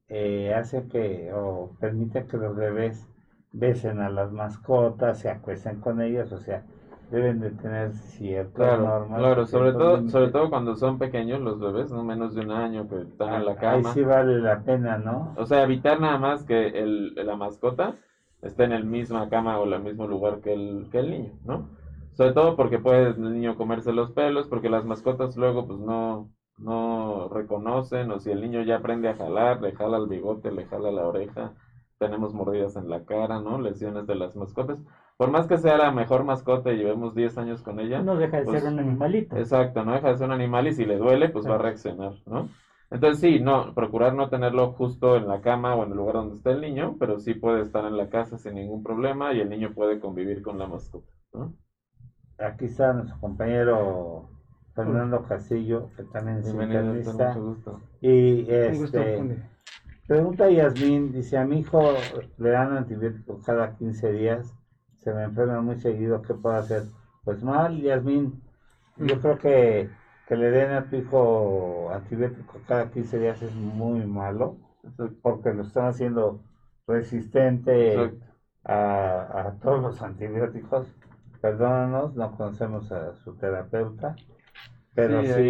eh, 0.10 0.54
hacen 0.56 0.90
que 0.90 1.32
o 1.34 1.76
permiten 1.80 2.28
que 2.28 2.38
los 2.38 2.56
bebés 2.56 3.08
besen 3.54 4.00
a 4.02 4.10
las 4.10 4.32
mascotas, 4.32 5.20
se 5.20 5.30
acuesten 5.30 5.80
con 5.80 6.02
ellas, 6.02 6.32
o 6.34 6.40
sea, 6.40 6.64
deben 7.12 7.40
de 7.42 7.52
tener 7.52 7.94
ciertas 7.94 8.74
Claro, 8.74 8.78
normas. 8.78 9.14
claro, 9.14 9.46
sobre 9.46 9.74
todo, 9.74 10.02
límites. 10.02 10.08
sobre 10.08 10.30
todo 10.30 10.50
cuando 10.50 10.76
son 10.76 10.98
pequeños 10.98 11.40
los 11.42 11.60
bebés, 11.60 11.92
no 11.92 12.04
menos 12.04 12.34
de 12.34 12.42
un 12.42 12.52
año 12.52 12.88
que 12.88 13.02
están 13.02 13.34
en 13.34 13.46
la 13.46 13.58
Ahí 13.58 13.84
cama. 13.84 13.94
sí 13.94 14.04
vale 14.04 14.40
la 14.40 14.62
pena, 14.62 14.96
¿no? 14.98 15.36
O 15.36 15.46
sea, 15.46 15.64
evitar 15.64 16.00
nada 16.00 16.18
más 16.18 16.44
que 16.44 16.68
el, 16.68 17.14
la 17.16 17.36
mascota 17.36 17.96
esté 18.44 18.64
en 18.66 18.72
el 18.74 18.86
misma 18.86 19.30
cama 19.30 19.60
o 19.60 19.66
en 19.66 19.74
el 19.74 19.82
mismo 19.84 20.08
lugar 20.08 20.42
que 20.42 20.54
el, 20.54 20.88
que 20.92 21.00
el 21.00 21.10
niño, 21.12 21.34
¿no? 21.44 21.70
Sobre 22.14 22.32
todo 22.34 22.56
porque 22.56 22.80
puede 22.80 23.10
el 23.10 23.22
niño 23.22 23.56
comerse 23.56 23.92
los 23.94 24.12
pelos, 24.12 24.48
porque 24.48 24.70
las 24.70 24.86
mascotas 24.86 25.36
luego 25.36 25.66
pues 25.68 25.80
no, 25.80 26.30
no 26.58 27.28
reconocen, 27.30 28.12
o 28.12 28.20
si 28.20 28.32
el 28.32 28.42
niño 28.42 28.62
ya 28.64 28.76
aprende 28.78 29.10
a 29.10 29.16
jalar, 29.16 29.62
le 29.62 29.74
jala 29.74 29.98
el 29.98 30.08
bigote, 30.08 30.52
le 30.52 30.66
jala 30.66 30.92
la 30.92 31.08
oreja, 31.08 31.54
tenemos 31.98 32.34
mordidas 32.34 32.76
en 32.76 32.90
la 32.90 33.04
cara, 33.04 33.40
¿no? 33.40 33.60
Lesiones 33.60 34.06
de 34.08 34.16
las 34.16 34.36
mascotas. 34.36 34.78
Por 35.18 35.32
más 35.32 35.48
que 35.48 35.58
sea 35.58 35.78
la 35.78 35.92
mejor 35.92 36.24
mascota 36.24 36.72
y 36.72 36.78
llevemos 36.78 37.16
10 37.16 37.38
años 37.38 37.62
con 37.62 37.80
ella, 37.80 38.02
No 38.02 38.16
deja 38.18 38.38
de 38.38 38.46
Pues, 38.46 38.62
ser 38.62 38.72
un 38.72 38.80
animalito. 38.80 39.36
Exacto, 39.38 39.84
no 39.84 39.94
deja 39.94 40.10
de 40.10 40.18
ser 40.18 40.28
un 40.28 40.34
animal 40.34 40.68
y 40.68 40.74
si 40.74 40.86
le 40.86 40.98
duele, 40.98 41.30
pues 41.30 41.48
va 41.48 41.56
a 41.56 41.58
reaccionar, 41.60 42.14
¿no? 42.26 42.50
Entonces 42.94 43.20
sí, 43.22 43.40
no, 43.40 43.74
procurar 43.74 44.14
no 44.14 44.30
tenerlo 44.30 44.72
justo 44.74 45.18
en 45.18 45.28
la 45.28 45.42
cama 45.42 45.76
o 45.76 45.84
en 45.84 45.92
el 45.92 45.98
lugar 45.98 46.16
donde 46.16 46.36
está 46.36 46.52
el 46.52 46.62
niño, 46.62 46.96
pero 47.00 47.20
sí 47.20 47.34
puede 47.34 47.64
estar 47.64 47.86
en 47.86 47.98
la 47.98 48.08
casa 48.08 48.38
sin 48.38 48.54
ningún 48.54 48.84
problema 48.84 49.34
y 49.34 49.40
el 49.40 49.50
niño 49.50 49.74
puede 49.74 50.00
convivir 50.00 50.44
con 50.44 50.60
la 50.60 50.68
mascota, 50.68 51.12
¿no? 51.34 51.56
Aquí 52.38 52.66
está 52.66 52.94
nuestro 52.94 53.20
compañero 53.20 54.30
Fernando 54.76 55.24
Castillo, 55.24 55.90
que 55.96 56.04
también 56.04 56.38
es 56.38 56.54
gusto. 57.16 57.82
Y 58.02 58.42
gusto, 58.42 59.00
este, 59.00 59.40
pregunta 60.08 60.50
Yasmín, 60.50 61.12
dice, 61.12 61.38
a 61.38 61.46
mi 61.46 61.60
hijo 61.60 61.82
le 62.38 62.50
dan 62.50 62.78
antibióticos 62.78 63.44
cada 63.46 63.76
15 63.76 64.12
días, 64.12 64.54
se 64.98 65.14
me 65.14 65.24
enferma 65.24 65.62
muy 65.62 65.78
seguido, 65.80 66.22
¿qué 66.22 66.34
puedo 66.34 66.56
hacer? 66.56 66.84
Pues 67.24 67.44
mal, 67.44 67.82
Yasmín, 67.82 68.42
yo 68.98 69.16
Mm. 69.16 69.20
creo 69.20 69.38
que, 69.38 69.90
que 70.28 70.36
le 70.36 70.52
den 70.52 70.72
a 70.72 70.88
tu 70.90 70.96
hijo 70.98 71.90
antibiótico 71.92 72.64
cada 72.68 72.90
15 72.92 73.20
días 73.20 73.42
es 73.42 73.54
muy 73.54 74.06
malo, 74.06 74.58
Exacto. 74.84 75.22
porque 75.22 75.54
lo 75.54 75.64
están 75.64 75.88
haciendo 75.88 76.44
resistente 76.88 78.14
a, 78.64 79.48
a 79.48 79.60
todos 79.62 79.82
los 79.82 80.02
antibióticos. 80.02 80.96
Perdónanos, 81.42 82.16
no 82.16 82.36
conocemos 82.38 82.92
a 82.92 83.16
su 83.16 83.36
terapeuta, 83.38 84.20
pero 84.96 85.20
Sí, 85.26 85.42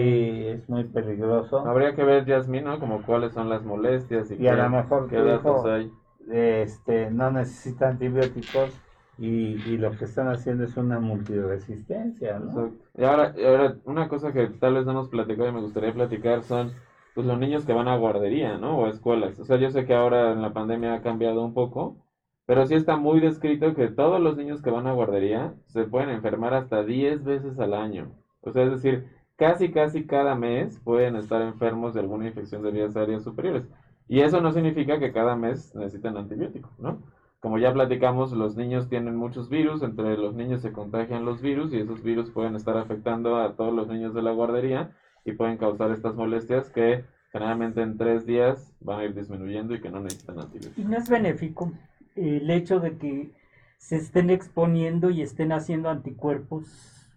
es 0.49 0.69
muy 0.69 0.83
peligroso. 0.86 1.59
Habría 1.67 1.95
que 1.95 2.03
ver, 2.03 2.25
Yasmin, 2.25 2.63
¿no? 2.65 2.79
Como 2.79 3.01
cuáles 3.03 3.33
son 3.33 3.49
las 3.49 3.63
molestias 3.63 4.29
y, 4.31 4.38
Y 4.38 4.47
a 4.47 4.55
qué, 4.55 4.55
lo 4.55 4.69
mejor 4.69 5.09
qué 5.09 5.15
tu 5.15 5.23
datos 5.23 5.25
hijo- 5.27 5.65
hay. 5.65 5.91
Este, 6.29 7.12
no 7.12 7.31
necesita 7.31 7.89
antibióticos 7.89 8.81
y, 9.17 9.62
y 9.69 9.78
lo 9.78 9.95
que 9.95 10.06
están 10.06 10.28
haciendo 10.28 10.63
es 10.63 10.78
una 10.78 10.99
multiresistencia, 10.99 12.39
¿no? 12.39 12.78
Y 12.95 13.04
ahora, 13.04 13.34
ahora, 13.45 13.80
una 13.86 14.08
cosa 14.08 14.34
que 14.34 14.47
tal 14.47 14.76
vez 14.76 14.86
no 14.86 14.91
hemos 14.91 15.10
platicado 15.10 15.49
y 15.49 15.52
me 15.54 15.62
gustaría 15.62 15.93
platicar 15.93 16.43
son 16.43 16.76
pues 17.13 17.28
los 17.28 17.38
niños 17.38 17.65
que 17.65 17.73
van 17.73 17.88
a 17.88 17.95
guardería, 17.95 18.58
¿no? 18.58 18.78
O 18.80 18.86
a 18.86 18.89
escuelas. 18.89 19.39
O 19.39 19.45
sea, 19.45 19.58
yo 19.58 19.69
sé 19.69 19.86
que 19.86 19.93
ahora 19.93 20.32
en 20.32 20.41
la 20.41 20.54
pandemia 20.54 20.95
ha 20.95 21.02
cambiado 21.02 21.43
un 21.43 21.54
poco, 21.54 21.97
pero 22.45 22.65
sí 22.65 22.73
está 22.76 22.95
muy 22.97 23.19
descrito 23.19 23.73
que 23.76 23.88
todos 23.89 24.19
los 24.19 24.36
niños 24.36 24.62
que 24.62 24.71
van 24.71 24.88
a 24.88 24.93
guardería 24.93 25.56
se 25.67 25.86
pueden 25.86 26.10
enfermar 26.10 26.54
hasta 26.54 26.84
10 26.84 27.23
veces 27.23 27.60
al 27.60 27.73
año. 27.73 28.15
O 28.41 28.52
sea, 28.52 28.63
es 28.63 28.71
decir, 28.71 29.08
casi 29.36 29.71
casi 29.71 30.06
cada 30.08 30.36
mes 30.36 30.80
pueden 30.80 31.15
estar 31.15 31.41
enfermos 31.41 31.93
de 31.93 31.99
alguna 32.02 32.28
infección 32.28 32.62
de 32.63 32.71
vías 32.71 32.95
aéreas 32.95 33.23
superiores. 33.23 33.69
Y 34.08 34.21
eso 34.21 34.41
no 34.41 34.52
significa 34.52 34.99
que 34.99 35.12
cada 35.13 35.36
mes 35.36 35.73
necesiten 35.76 36.17
antibiótico, 36.17 36.73
¿no? 36.78 37.04
Como 37.43 37.58
ya 37.58 37.73
platicamos, 37.73 38.32
los 38.32 38.56
niños 38.56 38.88
tienen 38.88 39.17
muchos 39.17 39.49
virus, 39.49 39.84
entre 39.84 40.15
los 40.15 40.34
niños 40.34 40.62
se 40.62 40.71
contagian 40.71 41.25
los 41.25 41.41
virus 41.41 41.73
y 41.73 41.77
esos 41.77 42.01
virus 42.01 42.32
pueden 42.32 42.56
estar 42.56 42.77
afectando 42.77 43.36
a 43.36 43.58
todos 43.58 43.73
los 43.73 43.89
niños 43.89 44.13
de 44.13 44.21
la 44.21 44.32
guardería 44.32 44.95
y 45.25 45.34
pueden 45.34 45.58
causar 45.58 45.91
estas 45.91 46.15
molestias 46.15 46.69
que 46.69 47.03
generalmente 47.34 47.82
en 47.82 47.97
tres 47.97 48.25
días 48.25 48.73
van 48.79 49.01
a 49.01 49.03
ir 49.03 49.13
disminuyendo 49.13 49.75
y 49.75 49.82
que 49.82 49.89
no 49.89 49.99
necesitan 49.99 50.39
antibióticos. 50.39 50.77
Y 50.77 50.88
no 50.88 50.95
es 50.95 51.10
benéfico 51.10 51.73
el 52.15 52.49
hecho 52.49 52.79
de 52.79 52.97
que 52.97 53.34
se 53.75 53.97
estén 53.97 54.29
exponiendo 54.29 55.10
y 55.10 55.21
estén 55.21 55.51
haciendo 55.51 55.89
anticuerpos, 55.89 57.12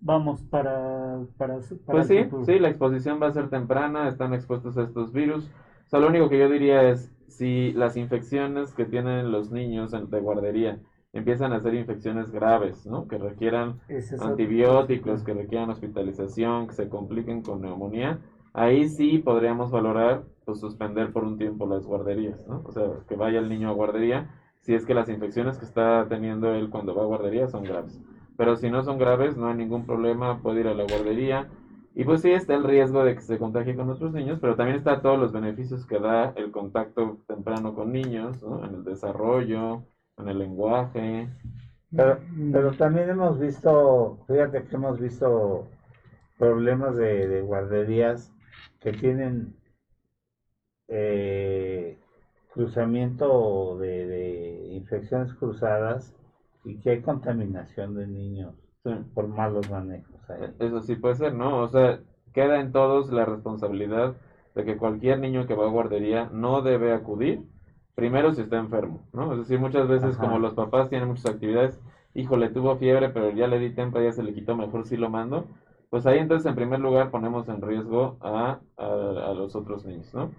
vamos, 0.00 0.40
para, 0.40 1.18
para, 1.36 1.58
Pues 1.84 2.06
sí, 2.06 2.28
sí, 2.46 2.60
la 2.60 2.68
exposición 2.68 3.20
va 3.20 3.26
a 3.26 3.32
ser 3.32 3.50
temprana, 3.50 4.06
están 4.08 4.34
expuestos 4.34 4.78
a 4.78 4.84
estos 4.84 5.12
virus. 5.12 5.50
O 5.86 5.90
sea, 5.90 5.98
lo 5.98 6.06
único 6.06 6.28
que 6.28 6.38
yo 6.38 6.48
diría 6.48 6.88
es, 6.88 7.12
si 7.28 7.72
las 7.72 7.96
infecciones 7.96 8.74
que 8.74 8.84
tienen 8.84 9.30
los 9.30 9.50
niños 9.50 9.92
de 9.92 10.20
guardería 10.20 10.78
empiezan 11.12 11.52
a 11.52 11.60
ser 11.60 11.74
infecciones 11.74 12.30
graves, 12.30 12.86
¿no? 12.86 13.08
Que 13.08 13.18
requieran 13.18 13.80
es 13.88 14.12
antibióticos, 14.20 15.22
que 15.22 15.34
requieran 15.34 15.70
hospitalización, 15.70 16.66
que 16.68 16.74
se 16.74 16.88
compliquen 16.88 17.42
con 17.42 17.62
neumonía, 17.62 18.20
ahí 18.52 18.88
sí 18.88 19.18
podríamos 19.18 19.70
valorar, 19.70 20.24
pues 20.44 20.60
suspender 20.60 21.12
por 21.12 21.24
un 21.24 21.38
tiempo 21.38 21.66
las 21.66 21.84
guarderías, 21.86 22.46
¿no? 22.46 22.62
O 22.64 22.72
sea, 22.72 22.84
que 23.08 23.16
vaya 23.16 23.38
el 23.38 23.48
niño 23.48 23.68
a 23.68 23.72
guardería, 23.72 24.30
si 24.60 24.74
es 24.74 24.84
que 24.84 24.94
las 24.94 25.08
infecciones 25.08 25.58
que 25.58 25.64
está 25.64 26.06
teniendo 26.08 26.52
él 26.52 26.68
cuando 26.70 26.94
va 26.94 27.02
a 27.02 27.06
guardería 27.06 27.48
son 27.48 27.64
graves. 27.64 28.00
Pero 28.36 28.56
si 28.56 28.70
no 28.70 28.82
son 28.82 28.98
graves, 28.98 29.36
no 29.36 29.48
hay 29.48 29.56
ningún 29.56 29.86
problema, 29.86 30.40
puede 30.42 30.60
ir 30.60 30.68
a 30.68 30.74
la 30.74 30.84
guardería. 30.84 31.48
Y 31.98 32.04
pues 32.04 32.22
sí 32.22 32.30
está 32.30 32.54
el 32.54 32.62
riesgo 32.62 33.04
de 33.04 33.14
que 33.16 33.20
se 33.20 33.38
contagie 33.38 33.74
con 33.74 33.90
otros 33.90 34.12
niños, 34.12 34.38
pero 34.40 34.54
también 34.54 34.78
está 34.78 35.02
todos 35.02 35.18
los 35.18 35.32
beneficios 35.32 35.84
que 35.84 35.98
da 35.98 36.32
el 36.36 36.52
contacto 36.52 37.18
temprano 37.26 37.74
con 37.74 37.92
niños, 37.92 38.40
¿no? 38.40 38.64
En 38.64 38.74
el 38.76 38.84
desarrollo, 38.84 39.82
en 40.16 40.28
el 40.28 40.38
lenguaje. 40.38 41.28
Pero, 41.90 42.18
pero 42.52 42.70
también 42.72 43.10
hemos 43.10 43.38
visto, 43.40 44.18
fíjate 44.28 44.62
que 44.64 44.76
hemos 44.76 45.00
visto 45.00 45.66
problemas 46.38 46.96
de, 46.96 47.26
de 47.28 47.42
guarderías 47.42 48.32
que 48.80 48.92
tienen 48.92 49.54
eh, 50.88 51.98
cruzamiento 52.52 53.76
de, 53.78 54.06
de 54.06 54.68
infecciones 54.72 55.34
cruzadas 55.34 56.14
y 56.64 56.76
que 56.80 56.90
hay 56.90 57.02
contaminación 57.02 57.94
de 57.94 58.06
niños 58.06 58.54
Sí. 58.84 58.90
por 59.14 59.28
malos 59.28 59.68
manejos. 59.70 60.17
Ahí. 60.30 60.54
Eso 60.58 60.82
sí 60.82 60.96
puede 60.96 61.14
ser, 61.16 61.34
¿no? 61.34 61.58
O 61.60 61.68
sea, 61.68 62.00
queda 62.32 62.60
en 62.60 62.72
todos 62.72 63.10
la 63.12 63.24
responsabilidad 63.24 64.14
de 64.54 64.64
que 64.64 64.76
cualquier 64.76 65.18
niño 65.20 65.46
que 65.46 65.54
va 65.54 65.66
a 65.66 65.70
guardería 65.70 66.28
no 66.32 66.62
debe 66.62 66.92
acudir, 66.92 67.42
primero 67.94 68.32
si 68.32 68.42
está 68.42 68.58
enfermo, 68.58 69.00
¿no? 69.12 69.32
Es 69.32 69.38
decir, 69.40 69.58
muchas 69.58 69.88
veces 69.88 70.16
Ajá. 70.16 70.20
como 70.20 70.38
los 70.38 70.54
papás 70.54 70.88
tienen 70.88 71.08
muchas 71.08 71.26
actividades, 71.26 71.80
híjole, 72.14 72.48
tuvo 72.48 72.76
fiebre, 72.76 73.10
pero 73.10 73.30
ya 73.30 73.46
le 73.48 73.58
di 73.58 73.70
tempa, 73.74 74.00
ya 74.02 74.12
se 74.12 74.22
le 74.22 74.34
quitó, 74.34 74.56
mejor 74.56 74.84
sí 74.86 74.96
lo 74.96 75.10
mando, 75.10 75.46
pues 75.90 76.06
ahí 76.06 76.18
entonces 76.18 76.46
en 76.46 76.54
primer 76.56 76.80
lugar 76.80 77.10
ponemos 77.10 77.48
en 77.48 77.62
riesgo 77.62 78.18
a, 78.20 78.58
a, 78.76 78.84
a 78.84 79.34
los 79.34 79.54
otros 79.56 79.84
niños, 79.84 80.12
¿no? 80.14 80.30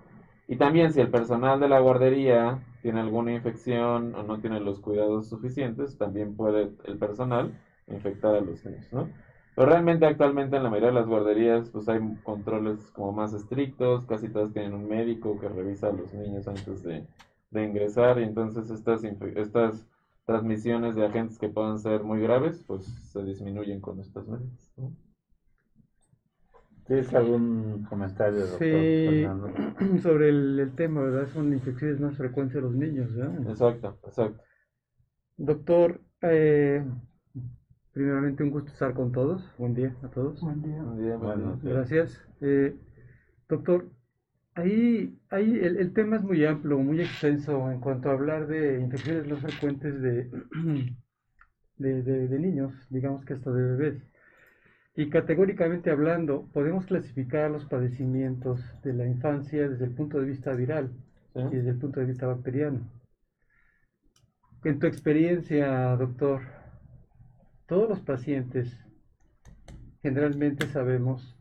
Y 0.47 0.57
también 0.57 0.91
si 0.91 0.99
el 0.99 1.11
personal 1.11 1.59
de 1.59 1.69
la 1.69 1.79
guardería 1.79 2.59
tiene 2.81 3.01
alguna 3.01 3.33
infección 3.33 4.15
o 4.15 4.23
no 4.23 4.39
tiene 4.39 4.59
los 4.59 4.79
cuidados 4.79 5.29
suficientes, 5.29 5.97
también 5.97 6.35
puede 6.35 6.71
el 6.85 6.97
personal 6.97 7.53
infectar 7.87 8.35
a 8.35 8.41
los 8.41 8.65
niños, 8.65 8.91
¿no? 8.91 9.09
Pero 9.59 9.71
realmente 9.71 10.05
actualmente 10.05 10.55
en 10.55 10.63
la 10.63 10.69
mayoría 10.69 10.87
de 10.87 10.95
las 11.01 11.07
guarderías 11.07 11.69
pues 11.69 11.89
hay 11.89 11.99
controles 12.23 12.79
como 12.91 13.11
más 13.11 13.33
estrictos, 13.33 14.05
casi 14.05 14.29
todas 14.29 14.53
tienen 14.53 14.73
un 14.73 14.87
médico 14.87 15.37
que 15.37 15.49
revisa 15.49 15.87
a 15.87 15.91
los 15.91 16.13
niños 16.13 16.47
antes 16.47 16.81
de, 16.81 17.05
de 17.51 17.63
ingresar 17.65 18.19
y 18.19 18.23
entonces 18.23 18.69
estas, 18.69 19.03
estas 19.03 19.85
transmisiones 20.25 20.95
de 20.95 21.05
agentes 21.05 21.37
que 21.37 21.49
puedan 21.49 21.77
ser 21.77 22.03
muy 22.03 22.21
graves 22.21 22.63
pues 22.65 22.85
se 22.85 23.21
disminuyen 23.21 23.81
con 23.81 23.99
estas 23.99 24.25
medidas, 24.29 24.71
¿no? 24.77 24.93
¿Tienes 26.87 27.13
algún 27.13 27.85
comentario, 27.89 28.39
doctor 28.39 28.59
Sí, 28.59 29.25
Fernando? 29.25 29.51
sobre 30.01 30.29
el, 30.29 30.57
el 30.57 30.71
tema, 30.71 31.01
¿verdad? 31.01 31.27
Son 31.33 31.51
infecciones 31.51 31.99
más 31.99 32.15
frecuentes 32.15 32.55
de 32.55 32.61
los 32.61 32.75
niños, 32.75 33.13
¿verdad? 33.13 33.49
Exacto, 33.49 33.97
exacto. 34.07 34.41
Doctor, 35.35 35.99
eh, 36.21 36.81
primeramente 37.99 38.43
un 38.43 38.51
gusto 38.51 38.71
estar 38.71 38.93
con 38.93 39.11
todos. 39.11 39.43
Buen 39.57 39.73
día 39.75 39.93
a 40.03 40.07
todos. 40.09 40.39
Buen 40.39 40.61
día. 40.61 40.81
Buen 40.83 40.97
día, 41.03 41.17
buen 41.17 41.33
Bueno, 41.33 41.59
día. 41.61 41.73
Gracias. 41.73 42.21
Eh, 42.41 42.75
doctor, 43.49 43.89
ahí, 44.55 45.19
ahí 45.29 45.59
el, 45.59 45.77
el 45.77 45.93
tema 45.93 46.17
es 46.17 46.23
muy 46.23 46.45
amplio, 46.45 46.79
muy 46.79 47.01
extenso 47.01 47.71
en 47.71 47.79
cuanto 47.81 48.09
a 48.09 48.13
hablar 48.13 48.47
de 48.47 48.79
infecciones 48.81 49.27
más 49.27 49.41
frecuentes 49.41 50.01
de, 50.01 50.29
de, 51.77 52.03
de- 52.03 52.27
de 52.27 52.39
niños, 52.39 52.73
digamos 52.89 53.25
que 53.25 53.33
hasta 53.33 53.51
de 53.51 53.63
bebés. 53.63 54.03
Y 54.95 55.09
categóricamente 55.09 55.91
hablando, 55.91 56.47
podemos 56.53 56.85
clasificar 56.85 57.51
los 57.51 57.65
padecimientos 57.65 58.61
de 58.83 58.93
la 58.93 59.07
infancia 59.07 59.69
desde 59.69 59.85
el 59.85 59.91
punto 59.95 60.19
de 60.19 60.27
vista 60.27 60.53
viral 60.53 60.91
¿Sí? 61.33 61.41
y 61.51 61.55
desde 61.57 61.71
el 61.71 61.79
punto 61.79 61.99
de 62.01 62.07
vista 62.07 62.27
bacteriano. 62.27 62.81
En 64.63 64.79
tu 64.79 64.87
experiencia, 64.87 65.97
doctor, 65.97 66.41
todos 67.69 67.87
los 67.87 67.99
pacientes 68.01 68.75
generalmente 70.01 70.67
sabemos 70.67 71.37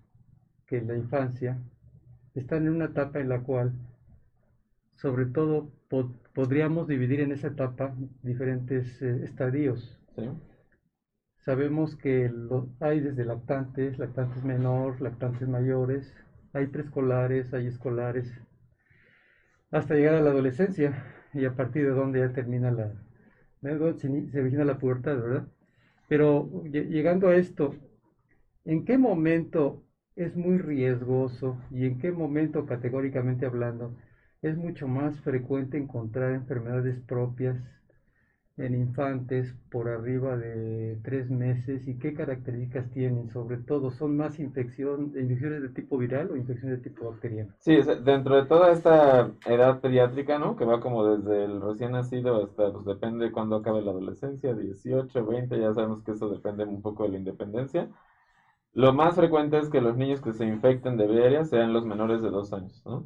que 0.67 0.77
en 0.77 0.87
la 0.89 0.97
infancia 0.97 1.59
están 2.35 2.67
en 2.67 2.75
una 2.75 2.85
etapa 2.85 3.19
en 3.19 3.31
la 3.31 3.41
cual, 3.41 3.73
sobre 4.97 5.25
todo, 5.27 5.71
po- 5.89 6.13
podríamos 6.35 6.87
dividir 6.87 7.21
en 7.21 7.33
esa 7.33 7.49
etapa 7.49 7.95
diferentes 8.23 9.01
eh, 9.01 9.25
estadios. 9.25 9.99
¿Sí? 10.17 10.29
Sabemos 11.47 11.97
que 11.97 12.29
lo- 12.29 12.69
hay 12.79 13.01
desde 13.01 13.25
lactantes, 13.25 13.99
lactantes 13.99 14.45
menor, 14.45 15.01
lactantes 15.01 15.49
mayores, 15.49 16.15
hay 16.53 16.67
preescolares, 16.67 17.55
hay 17.55 17.69
escolares, 17.69 18.31
hasta 19.71 19.95
llegar 19.95 20.15
a 20.17 20.21
la 20.21 20.31
adolescencia 20.31 21.05
y 21.33 21.47
a 21.47 21.55
partir 21.55 21.85
de 21.85 21.91
donde 21.93 22.21
ya 22.21 22.33
termina 22.35 22.71
la, 22.71 22.93
se 23.63 24.41
origina 24.41 24.65
la 24.67 24.79
pubertad, 24.79 25.17
¿verdad? 25.17 25.49
Pero 26.09 26.49
lle- 26.65 26.87
llegando 26.89 27.29
a 27.29 27.37
esto, 27.37 27.75
¿en 28.65 28.85
qué 28.85 28.99
momento 28.99 29.83
es 30.17 30.37
muy 30.37 30.59
riesgoso 30.59 31.59
y 31.71 31.87
en 31.87 31.99
qué 31.99 32.13
momento, 32.13 32.67
categóricamente 32.67 33.47
hablando, 33.47 33.97
es 34.43 34.57
mucho 34.57 34.87
más 34.89 35.21
frecuente 35.21 35.77
encontrar 35.79 36.33
enfermedades 36.33 36.99
propias 37.01 37.57
en 38.59 38.75
infantes 38.75 39.55
por 39.71 39.89
arriba 39.89 40.37
de 40.37 40.99
tres 41.03 41.31
meses 41.31 41.87
y 41.89 41.99
qué 41.99 42.15
características 42.15 42.91
tienen? 42.91 43.31
Sobre 43.31 43.59
todo, 43.59 43.91
¿son 43.91 44.17
más 44.17 44.39
infección, 44.39 45.13
infecciones 45.17 45.63
de 45.63 45.69
tipo 45.71 45.99
viral 45.99 46.31
o 46.31 46.37
infecciones 46.37 46.83
de 46.83 46.91
tipo 46.91 47.11
bacteriano? 47.11 47.53
Sí, 47.59 47.77
dentro 48.05 48.37
de 48.37 48.47
toda 48.47 48.73
esta 48.73 49.31
edad 49.47 49.81
pediátrica, 49.81 50.39
¿no? 50.39 50.57
Que 50.57 50.65
va 50.65 50.81
como 50.81 51.05
desde 51.05 51.45
el 51.45 51.61
recién 51.61 51.93
nacido 51.93 52.43
hasta, 52.45 52.73
pues 52.73 52.85
depende 52.85 53.27
de 53.27 53.33
cuándo 53.33 53.57
acabe 53.57 53.83
la 53.83 53.91
adolescencia, 53.91 54.55
18, 54.55 55.25
20, 55.27 55.59
ya 55.61 55.73
sabemos 55.75 56.03
que 56.03 56.13
eso 56.13 56.29
depende 56.29 56.65
un 56.65 56.83
poco 56.83 57.05
de 57.05 57.11
la 57.11 57.19
independencia. 57.19 57.89
Lo 58.75 58.93
más 58.93 59.17
frecuente 59.17 59.59
es 59.59 59.69
que 59.69 59.81
los 59.81 59.97
niños 59.97 60.21
que 60.21 60.33
se 60.33 60.47
infecten 60.47 60.97
de 60.97 61.07
viaria 61.07 61.45
sean 61.45 61.73
los 61.73 61.85
menores 61.85 62.23
de 62.23 62.31
dos 62.31 62.53
años, 62.53 62.83
¿no? 62.87 63.05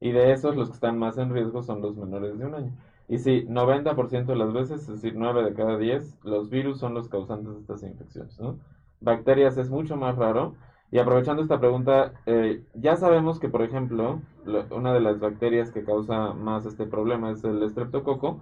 Y 0.00 0.12
de 0.12 0.32
esos, 0.32 0.56
los 0.56 0.68
que 0.68 0.74
están 0.74 0.98
más 0.98 1.16
en 1.18 1.32
riesgo 1.32 1.62
son 1.62 1.80
los 1.80 1.96
menores 1.96 2.38
de 2.38 2.44
un 2.44 2.54
año. 2.54 2.72
Y 3.08 3.18
sí, 3.18 3.44
90% 3.46 4.32
de 4.32 4.38
las 4.38 4.52
veces, 4.52 4.82
es 4.82 4.86
decir, 4.88 5.14
9 5.16 5.42
de 5.44 5.54
cada 5.54 5.76
10, 5.78 6.18
los 6.22 6.48
virus 6.48 6.78
son 6.78 6.94
los 6.94 7.08
causantes 7.08 7.52
de 7.54 7.60
estas 7.60 7.82
infecciones, 7.82 8.38
¿no? 8.40 8.58
Bacterias 9.00 9.56
es 9.56 9.70
mucho 9.70 9.96
más 9.96 10.16
raro. 10.16 10.54
Y 10.90 10.98
aprovechando 10.98 11.42
esta 11.42 11.58
pregunta, 11.58 12.12
eh, 12.26 12.60
ya 12.72 12.96
sabemos 12.96 13.38
que, 13.38 13.48
por 13.48 13.62
ejemplo, 13.62 14.22
lo- 14.42 14.66
una 14.70 14.92
de 14.92 15.00
las 15.00 15.18
bacterias 15.18 15.70
que 15.70 15.82
causa 15.84 16.32
más 16.32 16.64
este 16.66 16.86
problema 16.86 17.30
es 17.30 17.44
el 17.44 17.62
estreptococo. 17.62 18.40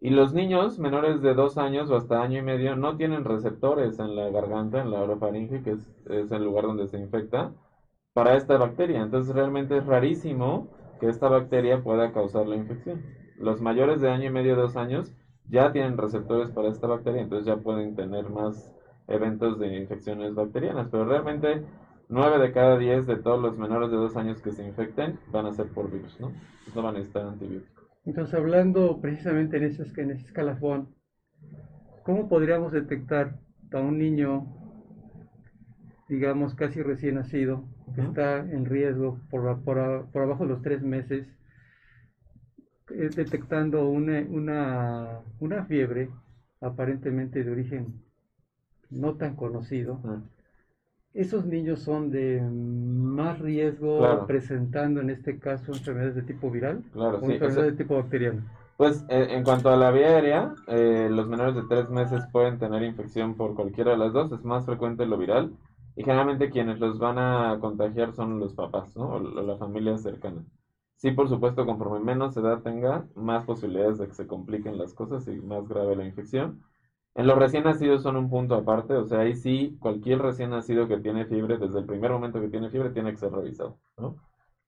Y 0.00 0.10
los 0.10 0.32
niños 0.32 0.78
menores 0.78 1.20
de 1.22 1.34
dos 1.34 1.56
años 1.58 1.90
o 1.90 1.96
hasta 1.96 2.22
año 2.22 2.38
y 2.38 2.42
medio 2.42 2.74
no 2.76 2.96
tienen 2.96 3.24
receptores 3.24 3.98
en 3.98 4.14
la 4.16 4.30
garganta, 4.30 4.80
en 4.80 4.90
la 4.90 5.02
orofaringe, 5.02 5.62
que 5.62 5.72
es 5.72 6.30
el 6.32 6.44
lugar 6.44 6.64
donde 6.64 6.86
se 6.86 6.98
infecta, 6.98 7.52
para 8.14 8.36
esta 8.36 8.56
bacteria. 8.58 9.02
Entonces 9.02 9.34
realmente 9.34 9.76
es 9.78 9.86
rarísimo 9.86 10.68
que 10.98 11.08
esta 11.08 11.28
bacteria 11.28 11.82
pueda 11.82 12.12
causar 12.12 12.46
la 12.46 12.56
infección. 12.56 13.06
Los 13.38 13.60
mayores 13.60 14.00
de 14.00 14.10
año 14.10 14.26
y 14.26 14.30
medio, 14.30 14.56
dos 14.56 14.76
años, 14.76 15.14
ya 15.48 15.72
tienen 15.72 15.96
receptores 15.96 16.50
para 16.50 16.68
esta 16.68 16.86
bacteria, 16.86 17.22
entonces 17.22 17.46
ya 17.46 17.56
pueden 17.56 17.94
tener 17.94 18.28
más 18.28 18.72
eventos 19.06 19.58
de 19.58 19.76
infecciones 19.78 20.34
bacterianas. 20.34 20.88
Pero 20.90 21.04
realmente 21.04 21.64
9 22.08 22.38
de 22.38 22.52
cada 22.52 22.78
10 22.78 23.06
de 23.06 23.16
todos 23.16 23.40
los 23.40 23.58
menores 23.58 23.90
de 23.90 23.96
dos 23.96 24.16
años 24.16 24.40
que 24.40 24.52
se 24.52 24.66
infecten 24.66 25.18
van 25.30 25.46
a 25.46 25.52
ser 25.52 25.66
por 25.68 25.90
virus, 25.90 26.18
¿no? 26.20 26.28
Entonces 26.28 26.74
no 26.74 26.82
van 26.82 26.94
a 26.94 26.98
necesitar 26.98 27.26
antibióticos. 27.26 27.84
Entonces, 28.04 28.34
hablando 28.34 29.00
precisamente 29.00 29.58
en 29.58 29.64
ese, 29.64 29.82
en 30.00 30.10
ese 30.10 30.26
escalafón, 30.26 30.94
¿cómo 32.04 32.28
podríamos 32.28 32.72
detectar 32.72 33.38
a 33.72 33.80
un 33.80 33.98
niño, 33.98 34.46
digamos, 36.08 36.54
casi 36.54 36.82
recién 36.82 37.16
nacido, 37.16 37.64
que 37.94 38.00
está 38.00 38.38
en 38.38 38.64
riesgo 38.64 39.20
por, 39.30 39.62
por, 39.62 40.06
por 40.10 40.22
abajo 40.22 40.44
de 40.44 40.48
los 40.48 40.62
tres 40.62 40.82
meses, 40.82 41.37
detectando 42.90 43.88
una, 43.88 44.20
una, 44.28 45.20
una 45.40 45.64
fiebre 45.64 46.10
aparentemente 46.60 47.44
de 47.44 47.50
origen 47.50 47.86
no 48.90 49.14
tan 49.14 49.36
conocido? 49.36 49.94
Mm. 49.96 50.22
Esos 51.14 51.44
niños 51.46 51.80
son 51.80 52.10
de 52.10 52.40
más 52.40 53.38
riesgo 53.40 53.98
Claro. 53.98 54.26
presentando 54.26 55.00
en 55.00 55.10
este 55.10 55.38
caso 55.38 55.72
enfermedades 55.72 56.14
de 56.14 56.22
tipo 56.22 56.50
viral 56.50 56.82
Claro, 56.92 57.18
o 57.18 57.26
sí. 57.26 57.32
enfermedades 57.32 57.72
de 57.72 57.84
tipo 57.84 57.96
bacteriano. 57.96 58.42
Pues 58.76 59.04
eh, 59.08 59.26
en 59.30 59.42
cuanto 59.42 59.70
a 59.70 59.76
la 59.76 59.90
vía 59.90 60.06
aérea, 60.08 60.54
eh, 60.68 61.08
los 61.10 61.26
menores 61.26 61.54
de 61.56 61.62
tres 61.68 61.90
meses 61.90 62.22
pueden 62.32 62.58
tener 62.58 62.82
infección 62.82 63.36
por 63.36 63.54
cualquiera 63.54 63.90
de 63.92 63.98
las 63.98 64.12
dos, 64.12 64.30
es 64.32 64.44
más 64.44 64.64
frecuente 64.66 65.04
lo 65.06 65.18
viral 65.18 65.56
y 65.96 66.04
generalmente 66.04 66.50
quienes 66.50 66.78
los 66.78 66.98
van 66.98 67.18
a 67.18 67.58
contagiar 67.60 68.12
son 68.14 68.38
los 68.38 68.54
papás, 68.54 68.94
¿no? 68.96 69.08
O, 69.08 69.16
o 69.16 69.42
la 69.42 69.56
familia 69.56 69.98
cercana. 69.98 70.44
Sí, 70.98 71.12
por 71.12 71.28
supuesto, 71.28 71.64
conforme 71.64 72.00
menos 72.00 72.36
edad 72.36 72.60
tenga, 72.60 73.06
más 73.14 73.44
posibilidades 73.44 73.98
de 73.98 74.08
que 74.08 74.14
se 74.14 74.26
compliquen 74.26 74.76
las 74.76 74.94
cosas 74.94 75.28
y 75.28 75.36
más 75.36 75.68
grave 75.68 75.94
la 75.94 76.04
infección. 76.04 76.60
En 77.14 77.28
los 77.28 77.38
recién 77.38 77.62
nacidos 77.62 78.02
son 78.02 78.16
un 78.16 78.28
punto 78.28 78.56
aparte, 78.56 78.94
o 78.94 79.04
sea, 79.04 79.20
ahí 79.20 79.36
sí, 79.36 79.76
cualquier 79.78 80.18
recién 80.18 80.50
nacido 80.50 80.88
que 80.88 80.98
tiene 80.98 81.24
fiebre, 81.24 81.56
desde 81.56 81.78
el 81.78 81.86
primer 81.86 82.10
momento 82.10 82.40
que 82.40 82.48
tiene 82.48 82.68
fiebre, 82.68 82.90
tiene 82.90 83.12
que 83.12 83.18
ser 83.18 83.30
revisado, 83.30 83.78
¿no? 83.96 84.16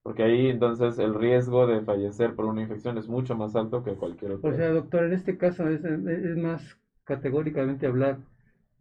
Porque 0.03 0.23
ahí 0.23 0.47
entonces 0.47 0.97
el 0.99 1.13
riesgo 1.13 1.67
de 1.67 1.81
fallecer 1.81 2.33
por 2.33 2.45
una 2.45 2.61
infección 2.61 2.97
es 2.97 3.09
mucho 3.09 3.35
más 3.35 3.53
alto 3.57 3.83
que 3.83 3.95
cualquier 3.95 4.31
otro. 4.31 4.49
O 4.49 4.53
sea, 4.53 4.71
doctor, 4.71 5.03
en 5.03 5.13
este 5.13 5.37
caso 5.37 5.67
es, 5.67 5.83
más 6.37 6.77
categóricamente 7.03 7.87
hablar 7.87 8.19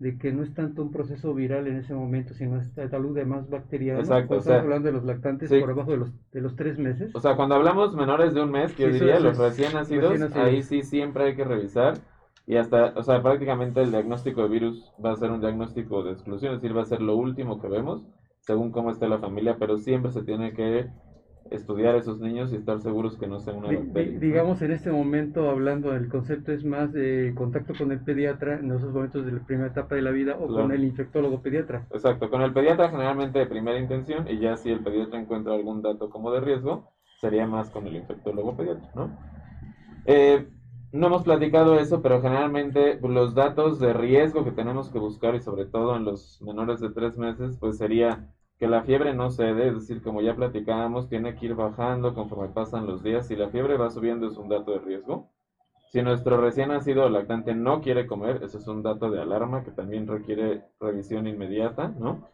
de 0.01 0.19
que 0.19 0.33
no 0.33 0.43
es 0.43 0.53
tanto 0.55 0.83
un 0.83 0.91
proceso 0.91 1.35
viral 1.35 1.69
en 1.69 1.77
ese 1.77 1.95
momento, 1.95 2.35
sino 2.35 2.59
es 2.61 2.69
salud 2.91 3.15
de 3.15 3.25
más 3.25 3.49
bacteriano. 3.49 4.01
Exacto, 4.01 4.35
o 4.37 4.41
sea, 4.41 4.55
estamos 4.55 4.65
hablando 4.65 4.87
de 4.89 4.93
los 4.95 5.05
lactantes 5.05 5.51
sí. 5.51 5.61
por 5.61 5.71
abajo 5.71 5.93
de 5.93 5.99
los, 5.99 6.11
de 6.33 6.41
los 6.41 6.57
tres 6.57 6.79
meses. 6.79 7.11
O 7.15 7.21
sea, 7.21 7.35
cuando 7.37 7.55
hablamos 7.57 7.95
menores 7.95 8.35
de 8.35 8.43
un 8.43 8.51
mes, 8.51 8.73
que 8.73 8.85
yo 8.85 8.89
Sí, 8.89 8.95
diría, 8.95 9.17
es- 9.17 9.23
los 9.23 9.37
recién 9.37 9.73
nacidos, 9.73 10.13
recién 10.13 10.21
nacidos. 10.21 10.47
ahí 10.47 10.63
sí 10.63 10.83
siempre 10.83 11.25
hay 11.25 11.35
que 11.35 11.45
revisar. 11.45 12.01
Y 12.47 12.57
hasta, 12.57 12.93
o 12.97 13.03
sea, 13.03 13.23
prácticamente 13.23 13.81
el 13.83 13.91
diagnóstico 13.91 14.43
de 14.43 14.49
virus 14.49 14.93
va 15.05 15.13
a 15.13 15.17
ser 15.17 15.31
un 15.31 15.41
diagnóstico 15.41 16.03
de 16.03 16.13
exclusión, 16.13 16.53
es 16.55 16.61
decir, 16.61 16.77
va 16.77 16.83
a 16.83 16.85
ser 16.85 17.01
lo 17.01 17.15
último 17.17 17.59
que 17.59 17.69
vemos, 17.69 18.05
según 18.41 18.71
cómo 18.73 18.91
esté 18.91 19.07
la 19.09 19.19
familia, 19.19 19.57
pero 19.59 19.77
siempre 19.79 20.11
se 20.11 20.23
tiene 20.23 20.53
que 20.53 20.89
estudiar 21.51 21.95
a 21.95 21.99
esos 21.99 22.21
niños 22.21 22.53
y 22.53 22.57
estar 22.57 22.81
seguros 22.81 23.17
que 23.17 23.27
no 23.27 23.41
sea 23.41 23.55
una 23.55 23.69
bacteria. 23.69 24.19
digamos, 24.19 24.63
en 24.63 24.71
este 24.73 24.91
momento, 24.93 25.51
hablando 25.51 25.91
del 25.93 26.09
concepto, 26.09 26.53
es 26.53 26.65
más 26.65 26.93
de 26.93 27.33
contacto 27.37 27.73
con 27.77 27.91
el 27.93 28.01
pediatra 28.01 28.59
en 28.59 28.71
esos 28.71 28.93
momentos 28.93 29.25
de 29.27 29.33
la 29.33 29.41
primera 29.41 29.69
etapa 29.69 29.95
de 29.95 30.03
la 30.03 30.11
vida 30.11 30.37
o 30.37 30.47
Claro. 30.47 30.63
con 30.63 30.73
el 30.73 30.85
infectólogo 30.85 31.41
pediatra. 31.43 31.87
Exacto, 31.91 32.31
con 32.31 32.43
el 32.43 32.53
pediatra 32.53 32.91
generalmente 32.91 33.39
de 33.39 33.47
primera 33.47 33.79
intención 33.79 34.29
y 34.29 34.39
ya 34.39 34.57
si 34.57 34.71
el 34.71 34.81
pediatra 34.81 35.19
encuentra 35.21 35.55
algún 35.55 35.83
dato 35.83 36.11
como 36.11 36.31
de 36.31 36.41
riesgo, 36.41 36.93
sería 37.21 37.47
más 37.47 37.71
con 37.71 37.87
el 37.87 37.97
infectólogo 37.97 38.57
pediatra, 38.57 38.89
¿no? 38.95 39.11
Eh, 40.07 40.47
no 40.93 41.07
hemos 41.07 41.23
platicado 41.23 41.79
eso, 41.79 42.03
pero 42.03 42.21
generalmente 42.21 42.99
los 43.03 43.35
datos 43.35 43.79
de 43.79 43.93
riesgo 43.93 44.45
que 44.45 44.51
tenemos 44.51 44.91
que 44.91 44.99
buscar 44.99 45.35
y 45.35 45.41
sobre 45.41 45.65
todo 45.67 45.97
en 45.97 46.05
los 46.05 46.41
menores 46.43 46.81
de 46.81 46.91
tres 46.91 47.17
meses, 47.17 47.57
pues 47.61 47.79
sería 47.79 48.27
que 48.61 48.69
la 48.69 48.83
fiebre 48.83 49.15
no 49.15 49.31
cede, 49.31 49.69
es 49.69 49.75
decir, 49.75 50.03
como 50.03 50.21
ya 50.21 50.37
platicábamos, 50.37 51.09
tiene 51.09 51.35
que 51.35 51.47
ir 51.47 51.55
bajando 51.55 52.13
conforme 52.15 52.49
pasan 52.49 52.87
los 52.87 53.03
días. 53.03 53.27
Si 53.27 53.35
la 53.35 53.49
fiebre 53.49 53.79
va 53.79 53.89
subiendo 53.89 54.29
es 54.29 54.37
un 54.37 54.51
dato 54.51 54.73
de 54.73 54.81
riesgo. 54.81 55.31
Si 55.89 56.03
nuestro 56.03 56.39
recién 56.39 56.69
nacido 56.69 57.09
lactante 57.09 57.55
no 57.55 57.81
quiere 57.81 58.07
comer, 58.07 58.43
eso 58.45 58.59
es 58.59 58.69
un 58.69 58.83
dato 58.83 59.11
de 59.11 59.23
alarma 59.23 59.65
que 59.65 59.71
también 59.71 60.07
requiere 60.07 60.63
revisión 60.79 61.27
inmediata, 61.27 61.89
¿no? 61.89 62.29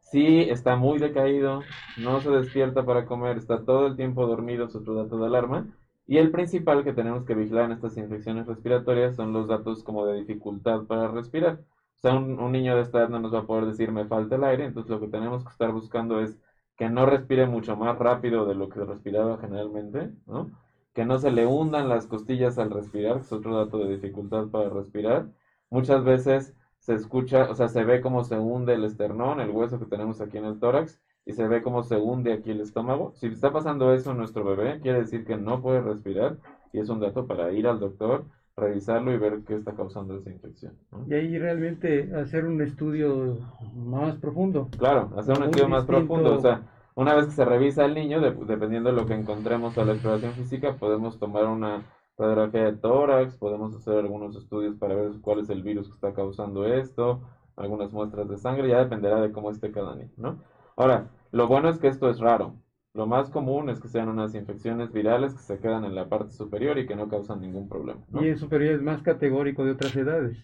Si 0.00 0.42
está 0.42 0.76
muy 0.76 0.98
decaído, 0.98 1.62
no 1.96 2.20
se 2.20 2.30
despierta 2.30 2.84
para 2.84 3.06
comer, 3.06 3.38
está 3.38 3.64
todo 3.64 3.86
el 3.86 3.96
tiempo 3.96 4.26
dormido, 4.26 4.66
es 4.66 4.76
otro 4.76 4.94
dato 4.94 5.16
de 5.16 5.26
alarma. 5.26 5.66
Y 6.06 6.18
el 6.18 6.30
principal 6.30 6.84
que 6.84 6.92
tenemos 6.92 7.24
que 7.24 7.34
vigilar 7.34 7.64
en 7.64 7.72
estas 7.72 7.96
infecciones 7.96 8.46
respiratorias 8.46 9.16
son 9.16 9.32
los 9.32 9.48
datos 9.48 9.82
como 9.82 10.04
de 10.04 10.18
dificultad 10.18 10.82
para 10.82 11.08
respirar. 11.08 11.60
O 12.00 12.08
sea, 12.08 12.14
un, 12.14 12.52
niño 12.52 12.76
de 12.76 12.82
esta 12.82 13.00
edad 13.00 13.08
no 13.10 13.20
nos 13.20 13.34
va 13.34 13.40
a 13.40 13.46
poder 13.46 13.66
decir 13.66 13.92
me 13.92 14.06
falta 14.06 14.36
el 14.36 14.44
aire, 14.44 14.64
entonces 14.64 14.90
lo 14.90 15.00
que 15.00 15.08
tenemos 15.08 15.44
que 15.44 15.50
estar 15.50 15.70
buscando 15.70 16.18
es 16.20 16.38
que 16.76 16.88
no 16.88 17.04
respire 17.04 17.46
mucho 17.46 17.76
más 17.76 17.98
rápido 17.98 18.46
de 18.46 18.54
lo 18.54 18.70
que 18.70 18.80
respiraba 18.80 19.36
generalmente, 19.36 20.10
¿no? 20.26 20.50
Que 20.94 21.04
no 21.04 21.18
se 21.18 21.30
le 21.30 21.46
hundan 21.46 21.90
las 21.90 22.06
costillas 22.06 22.58
al 22.58 22.70
respirar, 22.70 23.16
que 23.16 23.20
es 23.20 23.32
otro 23.32 23.54
dato 23.54 23.78
de 23.78 23.96
dificultad 23.96 24.48
para 24.48 24.70
respirar. 24.70 25.28
Muchas 25.68 26.02
veces 26.02 26.54
se 26.78 26.94
escucha, 26.94 27.50
o 27.50 27.54
sea, 27.54 27.68
se 27.68 27.84
ve 27.84 28.00
cómo 28.00 28.24
se 28.24 28.38
hunde 28.38 28.74
el 28.74 28.84
esternón, 28.84 29.40
el 29.40 29.50
hueso 29.50 29.78
que 29.78 29.84
tenemos 29.84 30.22
aquí 30.22 30.38
en 30.38 30.46
el 30.46 30.58
tórax, 30.58 30.98
y 31.26 31.32
se 31.34 31.46
ve 31.48 31.60
cómo 31.60 31.82
se 31.82 31.98
hunde 31.98 32.32
aquí 32.32 32.50
el 32.50 32.62
estómago. 32.62 33.12
Si 33.14 33.26
está 33.26 33.52
pasando 33.52 33.92
eso 33.92 34.12
en 34.12 34.16
nuestro 34.16 34.42
bebé, 34.42 34.80
quiere 34.80 35.00
decir 35.00 35.26
que 35.26 35.36
no 35.36 35.60
puede 35.60 35.82
respirar, 35.82 36.38
y 36.72 36.78
es 36.80 36.88
un 36.88 37.00
dato 37.00 37.26
para 37.26 37.52
ir 37.52 37.68
al 37.68 37.78
doctor, 37.78 38.24
revisarlo 38.60 39.12
y 39.12 39.18
ver 39.18 39.40
qué 39.46 39.54
está 39.56 39.72
causando 39.74 40.16
esa 40.16 40.30
infección. 40.30 40.74
¿no? 40.92 41.04
Y 41.08 41.14
ahí 41.14 41.38
realmente 41.38 42.14
hacer 42.14 42.44
un 42.46 42.60
estudio 42.62 43.38
más 43.74 44.16
profundo. 44.16 44.68
Claro, 44.78 45.10
hacer 45.16 45.36
un 45.38 45.44
estudio 45.44 45.68
más 45.68 45.84
profundo. 45.84 46.34
O 46.36 46.40
sea, 46.40 46.62
una 46.94 47.14
vez 47.14 47.26
que 47.26 47.32
se 47.32 47.44
revisa 47.44 47.84
al 47.84 47.94
niño, 47.94 48.20
de- 48.20 48.32
dependiendo 48.46 48.90
de 48.90 48.96
lo 48.96 49.06
que 49.06 49.14
encontremos 49.14 49.76
a 49.78 49.84
la 49.84 49.92
exploración 49.92 50.32
física, 50.34 50.76
podemos 50.76 51.18
tomar 51.18 51.46
una 51.46 51.82
radiografía 52.18 52.64
de 52.64 52.72
tórax, 52.76 53.36
podemos 53.38 53.74
hacer 53.74 53.96
algunos 53.98 54.36
estudios 54.36 54.76
para 54.76 54.94
ver 54.94 55.12
cuál 55.22 55.40
es 55.40 55.48
el 55.50 55.62
virus 55.62 55.88
que 55.88 55.94
está 55.94 56.12
causando 56.12 56.66
esto, 56.66 57.22
algunas 57.56 57.92
muestras 57.92 58.28
de 58.28 58.36
sangre, 58.36 58.68
ya 58.68 58.78
dependerá 58.78 59.20
de 59.20 59.32
cómo 59.32 59.50
esté 59.50 59.72
cada 59.72 59.94
niño, 59.94 60.12
¿no? 60.18 60.38
Ahora, 60.76 61.08
lo 61.32 61.46
bueno 61.48 61.68
es 61.70 61.78
que 61.78 61.88
esto 61.88 62.10
es 62.10 62.18
raro. 62.20 62.54
Lo 62.94 63.06
más 63.06 63.30
común 63.30 63.68
es 63.68 63.80
que 63.80 63.88
sean 63.88 64.08
unas 64.08 64.34
infecciones 64.36 64.92
virales 64.92 65.34
que 65.34 65.40
se 65.42 65.58
quedan 65.58 65.84
en 65.84 65.94
la 65.96 66.08
parte 66.08 66.32
superior 66.32 66.78
y 66.78 66.86
que 66.86 66.94
no 66.96 67.08
causan 67.08 67.40
ningún 67.40 67.68
problema, 67.68 68.04
¿no? 68.10 68.22
Y 68.22 68.28
en 68.28 68.38
superior 68.38 68.74
es 68.76 68.82
más 68.82 69.02
categórico 69.02 69.64
de 69.64 69.72
otras 69.72 69.96
edades. 69.96 70.38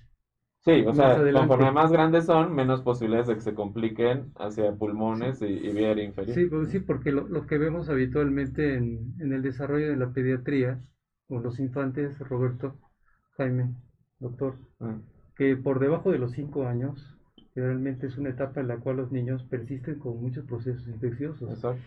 Sí, 0.67 0.85
o 0.87 0.93
Más 0.93 0.99
sea, 0.99 1.15
adelante. 1.17 1.31
conforme 1.31 1.71
más 1.73 1.91
grandes 1.93 2.27
son, 2.27 2.55
menos 2.55 2.83
posibilidades 2.83 3.29
de 3.29 3.35
que 3.37 3.41
se 3.41 3.55
compliquen 3.55 4.33
hacia 4.37 4.75
pulmones 4.75 5.41
y, 5.41 5.47
y 5.47 5.73
vía 5.73 5.89
aérea 5.89 6.05
inferior. 6.05 6.37
Sí, 6.37 6.47
pues 6.47 6.71
sí, 6.71 6.81
porque 6.81 7.13
lo, 7.13 7.27
lo 7.29 7.47
que 7.47 7.57
vemos 7.59 7.89
habitualmente 7.89 8.75
en, 8.75 9.15
en 9.21 9.33
el 9.33 9.43
desarrollo 9.43 9.89
de 9.89 9.97
la 9.97 10.13
pediatría, 10.13 10.81
con 11.29 11.43
los 11.43 11.59
infantes, 11.61 12.19
Roberto, 12.19 12.79
Jaime, 13.37 13.75
doctor, 14.19 14.57
Mm. 14.81 15.01
que 15.37 15.57
por 15.57 15.81
debajo 15.81 16.13
de 16.13 16.19
los 16.19 16.33
5 16.33 16.67
años, 16.67 17.17
realmente 17.55 18.07
es 18.09 18.19
una 18.19 18.31
etapa 18.31 18.61
en 18.61 18.69
la 18.69 18.79
cual 18.79 18.99
los 18.99 19.13
niños 19.13 19.45
persisten 19.45 19.99
con 19.99 20.21
muchos 20.21 20.45
procesos 20.47 20.89
infecciosos. 20.89 21.51
Exacto. 21.51 21.83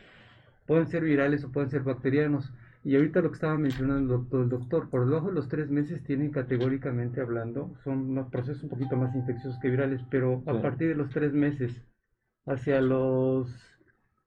Pueden 0.69 0.87
ser 0.87 1.03
virales 1.03 1.43
o 1.43 1.51
pueden 1.51 1.71
ser 1.71 1.81
bacterianos. 1.81 2.53
Y 2.83 2.95
ahorita 2.95 3.21
lo 3.21 3.29
que 3.31 3.35
estaba 3.37 3.57
mencionando 3.57 4.01
el 4.03 4.07
doctor, 4.07 4.43
el 4.43 4.49
doctor, 4.49 4.89
por 4.91 5.05
debajo 5.07 5.29
de 5.29 5.33
los 5.33 5.49
tres 5.49 5.67
meses 5.71 6.03
tienen 6.03 6.29
categóricamente 6.31 7.21
hablando, 7.21 7.73
son 7.83 8.29
procesos 8.29 8.61
un 8.61 8.69
poquito 8.69 8.95
más 8.95 9.15
infecciosos 9.15 9.59
que 9.59 9.69
virales, 9.71 9.99
pero 10.11 10.43
a 10.45 10.53
Sí. 10.53 10.59
partir 10.61 10.89
de 10.89 10.95
los 10.95 11.09
tres 11.09 11.33
meses, 11.33 11.71
hacia 12.45 12.81
los 12.81 13.49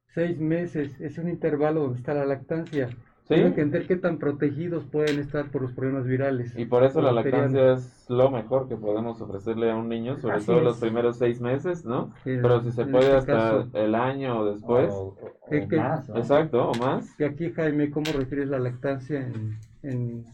seis 0.09 0.41
meses, 0.41 1.01
es 1.01 1.17
un 1.17 1.29
intervalo 1.29 1.83
donde 1.83 1.99
está 1.99 2.13
la 2.13 2.27
lactancia. 2.27 2.89
Debe 3.37 3.49
entender 3.49 3.87
qué 3.87 3.97
tan 3.97 4.19
protegidos 4.19 4.85
pueden 4.85 5.19
estar 5.19 5.51
por 5.51 5.63
los 5.63 5.73
problemas 5.73 6.07
virales. 6.07 6.57
Y 6.57 6.65
por 6.67 6.85
eso 6.85 7.01
la 7.01 7.13
lactancia 7.13 7.73
es 7.75 8.07
lo 8.09 8.31
mejor 8.31 8.69
que 8.69 8.77
podemos 8.77 9.21
ofrecerle 9.21 9.71
a 9.71 9.77
un 9.77 9.89
niño, 9.89 10.17
sobre 10.19 10.37
Así 10.37 10.47
todo 10.47 10.59
es. 10.59 10.65
los 10.65 10.79
primeros 10.79 11.19
seis 11.19 11.41
meses, 11.41 11.85
¿no? 11.85 12.13
Pero 12.25 12.61
si 12.63 12.73
se 12.73 12.85
puede 12.87 13.17
este 13.17 13.33
hasta 13.33 13.33
caso, 13.33 13.69
el 13.75 13.95
año 13.95 14.41
o 14.41 14.53
después. 14.53 14.91
O- 14.93 15.17
o- 15.21 15.33
¿Qué- 15.51 15.65
o 15.65 15.69
qué? 15.69 15.77
más, 15.77 16.09
¿no? 16.09 16.17
Exacto, 16.17 16.71
o 16.71 16.75
más. 16.75 17.19
Y 17.19 17.25
aquí, 17.25 17.53
Jaime, 17.53 17.91
¿cómo 17.91 18.07
refieres 18.17 18.49
la 18.49 18.59
lactancia 18.59 19.21
en, 19.21 19.59
en 19.83 20.25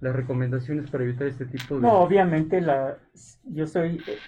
las 0.00 0.14
recomendaciones 0.14 0.90
para 0.90 1.04
evitar 1.04 1.26
este 1.26 1.46
tipo 1.46 1.76
de... 1.76 1.82
No, 1.82 2.00
obviamente 2.00 2.60
la, 2.60 2.98
yo 3.44 3.66
soy 3.66 4.02
eh, 4.06 4.18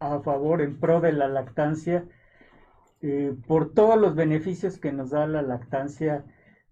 a 0.00 0.20
favor, 0.20 0.60
en 0.62 0.76
pro 0.78 1.00
de 1.00 1.12
la 1.12 1.28
lactancia, 1.28 2.04
eh, 3.02 3.34
por 3.46 3.72
todos 3.72 3.98
los 4.00 4.14
beneficios 4.14 4.78
que 4.78 4.92
nos 4.92 5.10
da 5.10 5.26
la 5.26 5.42
lactancia, 5.42 6.24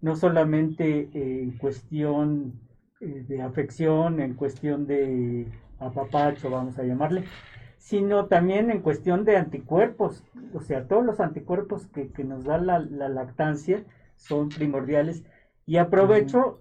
no 0.03 0.15
solamente 0.15 1.09
eh, 1.13 1.43
en 1.43 1.51
cuestión 1.57 2.53
eh, 2.99 3.25
de 3.27 3.41
afección, 3.41 4.19
en 4.19 4.35
cuestión 4.35 4.85
de 4.85 5.47
apapacho, 5.79 6.49
vamos 6.51 6.77
a 6.77 6.83
llamarle, 6.83 7.23
sino 7.77 8.27
también 8.27 8.69
en 8.69 8.81
cuestión 8.81 9.25
de 9.25 9.37
anticuerpos. 9.37 10.23
O 10.53 10.59
sea, 10.61 10.87
todos 10.87 11.03
los 11.05 11.19
anticuerpos 11.19 11.87
que, 11.87 12.09
que 12.09 12.23
nos 12.23 12.43
da 12.43 12.57
la, 12.57 12.79
la 12.79 13.09
lactancia 13.09 13.83
son 14.17 14.49
primordiales. 14.49 15.23
Y 15.65 15.77
aprovecho 15.77 16.59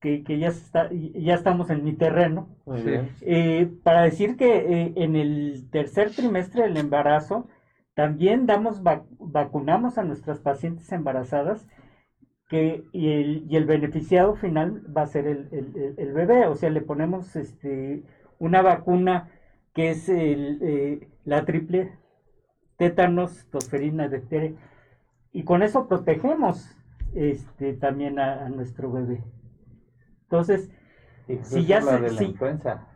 que, 0.00 0.22
que 0.24 0.38
ya, 0.38 0.48
está, 0.48 0.90
ya 0.92 1.34
estamos 1.34 1.70
en 1.70 1.84
mi 1.84 1.92
terreno 1.94 2.48
Muy 2.66 2.82
Sí. 2.82 2.90
bien. 2.90 3.08
eh, 3.22 3.70
para 3.82 4.02
decir 4.02 4.36
que 4.36 4.58
eh, 4.58 4.92
en 4.96 5.16
el 5.16 5.68
tercer 5.70 6.10
trimestre 6.14 6.62
del 6.64 6.76
embarazo 6.76 7.48
también 7.94 8.46
damos 8.46 8.82
vac- 8.84 9.06
vacunamos 9.18 9.98
a 9.98 10.04
nuestras 10.04 10.38
pacientes 10.38 10.92
embarazadas 10.92 11.66
que, 12.48 12.84
y, 12.92 13.10
el, 13.10 13.44
y 13.48 13.56
el 13.56 13.66
beneficiado 13.66 14.34
final 14.34 14.82
va 14.96 15.02
a 15.02 15.06
ser 15.06 15.26
el, 15.26 15.48
el- 15.52 15.94
el- 15.98 16.12
bebé, 16.12 16.46
o 16.46 16.54
sea, 16.54 16.70
le 16.70 16.80
ponemos 16.80 17.36
este, 17.36 18.02
una 18.38 18.62
vacuna 18.62 19.30
que 19.74 19.90
es 19.90 20.08
el, 20.08 20.58
eh, 20.62 21.08
la 21.24 21.44
triple 21.44 21.92
tétanos, 22.76 23.46
tosferina, 23.50 24.08
difteria, 24.08 24.52
y 25.32 25.42
con 25.44 25.62
eso 25.62 25.88
protegemos 25.88 26.76
este, 27.14 27.74
también 27.74 28.18
a, 28.18 28.46
a 28.46 28.48
nuestro 28.48 28.90
bebé. 28.92 29.22
Entonces, 30.22 30.70
Incluso 31.28 31.56
si 31.56 31.66
ya 31.66 31.80
la 31.80 31.92
se- 31.92 32.00
de 32.00 32.10
la 32.12 32.22
si- 32.22 32.30
influenza. 32.30 32.86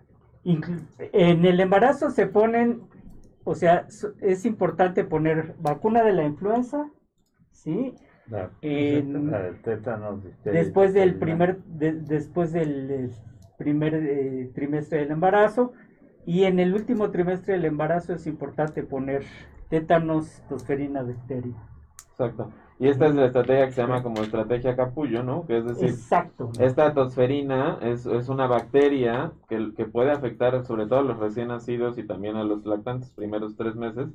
En 1.13 1.45
el 1.45 1.61
embarazo 1.61 2.11
se 2.11 2.27
ponen, 2.27 2.83
o 3.45 3.55
sea, 3.55 3.87
es 4.21 4.45
importante 4.45 5.05
poner 5.05 5.55
vacuna 5.59 6.03
de 6.03 6.13
la 6.13 6.25
influenza, 6.25 6.91
¿sí? 7.53 7.95
La, 8.31 8.51
En- 8.63 9.31
la 9.31 9.43
del 9.43 9.61
tétanos, 9.63 10.23
difteria, 10.25 10.61
Después 10.61 10.95
del 10.95 11.15
primer, 11.17 11.59
de- 11.65 11.93
después 11.93 12.53
del 12.53 12.91
eh, 12.91 13.11
primer 13.59 13.95
eh, 13.95 14.51
trimestre 14.55 14.99
del 15.01 15.11
embarazo 15.11 15.73
y 16.25 16.45
en 16.45 16.61
el 16.61 16.73
último 16.75 17.11
trimestre 17.11 17.55
del 17.55 17.65
embarazo 17.65 18.15
es 18.15 18.27
importante 18.27 18.83
poner 18.85 19.25
tétanos, 19.69 20.43
tosferina, 20.49 21.03
difteria. 21.03 21.55
Exacto. 22.11 22.51
Y 22.79 22.89
esta 22.89 23.07
es 23.07 23.15
la 23.15 23.27
estrategia 23.27 23.67
que 23.67 23.73
se 23.73 23.81
llama 23.83 24.03
como 24.03 24.23
estrategia 24.23 24.75
capullo, 24.77 25.23
¿no? 25.23 25.47
Que 25.47 25.59
es 25.59 25.65
decir, 25.65 25.89
Exacto. 25.91 26.51
esta 26.59 26.93
tosferina 26.95 27.79
es, 27.83 28.07
es 28.07 28.29
una 28.29 28.47
bacteria 28.47 29.33
que, 29.49 29.73
que 29.77 29.85
puede 29.85 30.11
afectar 30.11 30.65
sobre 30.65 30.87
todo 30.87 30.99
a 31.01 31.03
los 31.03 31.19
recién 31.19 31.49
nacidos 31.49 31.97
y 31.99 32.05
también 32.05 32.37
a 32.37 32.45
los 32.45 32.65
lactantes 32.67 33.11
primeros 33.11 33.57
tres 33.57 33.77
meses 33.77 34.09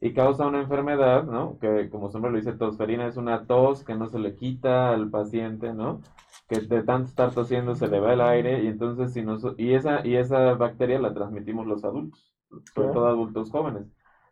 y 0.00 0.12
causa 0.12 0.46
una 0.46 0.60
enfermedad, 0.60 1.24
¿no? 1.24 1.58
Que 1.58 1.88
como 1.90 2.08
su 2.08 2.14
nombre 2.18 2.32
lo 2.32 2.38
dice, 2.38 2.52
tosferina 2.52 3.06
es 3.06 3.16
una 3.16 3.46
tos 3.46 3.84
que 3.84 3.94
no 3.94 4.06
se 4.08 4.18
le 4.18 4.36
quita 4.36 4.92
al 4.92 5.10
paciente, 5.10 5.74
¿no? 5.74 6.00
Que 6.48 6.60
de 6.60 6.82
tanto 6.84 7.08
estar 7.08 7.32
tosiendo 7.34 7.74
se 7.74 7.88
le 7.88 8.00
va 8.00 8.12
el 8.12 8.20
aire 8.20 8.62
y 8.62 8.68
entonces 8.68 9.12
si 9.12 9.22
nos, 9.22 9.44
y 9.58 9.74
esa 9.74 10.06
y 10.06 10.16
esa 10.16 10.54
bacteria 10.54 10.98
la 11.00 11.14
transmitimos 11.14 11.66
los 11.66 11.84
adultos, 11.84 12.34
sobre 12.74 12.92
todo 12.92 13.06
adultos 13.08 13.50
jóvenes. 13.50 13.86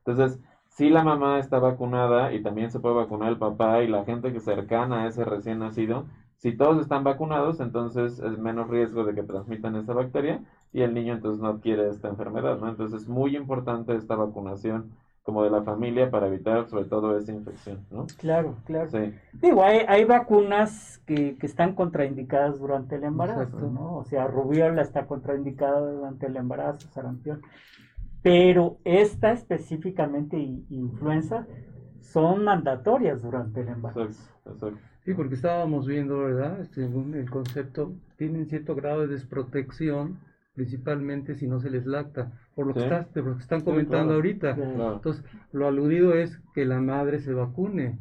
Entonces, 0.05 0.41
si 0.69 0.89
la 0.91 1.03
mamá 1.03 1.39
está 1.39 1.59
vacunada 1.59 2.33
y 2.33 2.43
también 2.43 2.71
se 2.71 2.81
puede 2.81 2.95
vacunar 2.97 3.31
el 3.31 3.39
papá 3.39 3.83
y 3.83 3.89
la 3.89 4.05
gente 4.05 4.33
que 4.33 4.41
cercana 4.41 5.03
a 5.03 5.07
ese 5.09 5.25
recién 5.25 5.59
nacido, 5.59 6.07
si 6.37 6.57
todos 6.57 6.81
están 6.81 7.03
vacunados, 7.03 7.61
entonces 7.61 8.19
es 8.21 8.39
menos 8.39 8.69
riesgo 8.69 9.05
de 9.05 9.15
que 9.15 9.23
transmitan 9.23 9.75
esa 9.77 9.95
bacteria 9.95 10.45
y 10.73 10.83
el 10.83 10.95
niño 10.95 11.15
entonces 11.15 11.41
no 11.43 11.49
adquiere 11.49 11.89
esta 11.89 12.09
enfermedad, 12.09 12.59
¿no? 12.59 12.69
Entonces 12.69 13.03
es 13.03 13.09
muy 13.09 13.37
importante 13.37 13.95
esta 13.97 14.17
vacunación 14.17 14.93
como 15.27 15.43
de 15.45 15.51
la 15.51 15.63
familia 15.63 16.11
para 16.11 16.29
evitar 16.29 16.69
sobre 16.69 16.87
todo 16.87 17.19
esa 17.19 17.33
infección, 17.33 17.85
¿no? 17.91 18.07
Claro, 18.17 18.63
claro. 18.65 18.91
Sí, 18.91 19.13
Digo, 19.33 19.65
hay, 19.65 19.81
hay 19.89 20.05
vacunas 20.05 21.03
que, 21.07 21.37
que 21.37 21.47
están 21.47 21.75
contraindicadas 21.75 22.59
durante 22.61 22.95
el 22.97 23.05
embarazo, 23.05 23.43
Exacto. 23.43 23.71
¿no? 23.71 23.97
O 23.97 24.05
sea, 24.05 24.27
rubiola 24.29 24.83
está 24.83 25.07
contraindicada 25.07 25.81
durante 25.81 26.27
el 26.27 26.37
embarazo, 26.37 26.89
sarampión. 26.93 27.43
Pero 28.23 28.79
esta 28.85 29.33
específicamente 29.33 30.39
y 30.39 30.65
influenza 30.71 31.47
son 32.01 32.45
mandatorias 32.45 33.23
durante 33.23 33.61
el 33.63 33.69
embarazo. 33.69 34.05
exacto, 34.05 34.51
exacto. 34.51 34.79
Sí, 35.05 35.15
porque 35.15 35.35
estábamos 35.35 35.87
viendo, 35.87 36.19
¿verdad? 36.19 36.65
Según 36.73 37.15
el 37.15 37.31
concepto, 37.31 37.95
tienen 38.17 38.47
cierto 38.47 38.75
grado 38.75 39.03
de 39.03 39.09
desprotección, 39.09 40.19
principalmente 40.57 41.35
si 41.37 41.47
no 41.47 41.61
se 41.61 41.71
les 41.71 41.87
lacta, 41.87 42.33
por 42.55 42.67
lo 42.67 42.75
que, 42.75 42.81
Sí. 42.81 42.87
estás- 42.87 43.13
de 43.15 43.23
lo 43.23 43.37
que 43.37 43.43
están 43.43 43.61
Sí, 43.61 43.67
comentando 43.67 44.07
claro. 44.07 44.15
ahorita. 44.15 44.55
Claro. 44.55 44.93
Entonces, 44.95 45.25
lo 45.53 45.69
aludido 45.69 46.15
es 46.15 46.41
que 46.55 46.65
la 46.65 46.81
madre 46.81 47.21
se 47.21 47.33
vacune, 47.35 47.99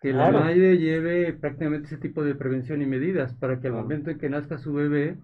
que 0.00 0.12
Claro. 0.12 0.38
la 0.38 0.44
madre 0.44 0.78
lleve 0.78 1.32
prácticamente 1.32 1.86
ese 1.88 1.98
tipo 1.98 2.22
de 2.22 2.34
prevención 2.36 2.80
y 2.80 2.86
medidas 2.86 3.34
para 3.34 3.60
que 3.60 3.66
al 3.66 3.74
momento 3.74 4.10
en 4.10 4.18
que 4.18 4.30
nazca 4.30 4.56
su 4.58 4.72
bebé 4.72 5.16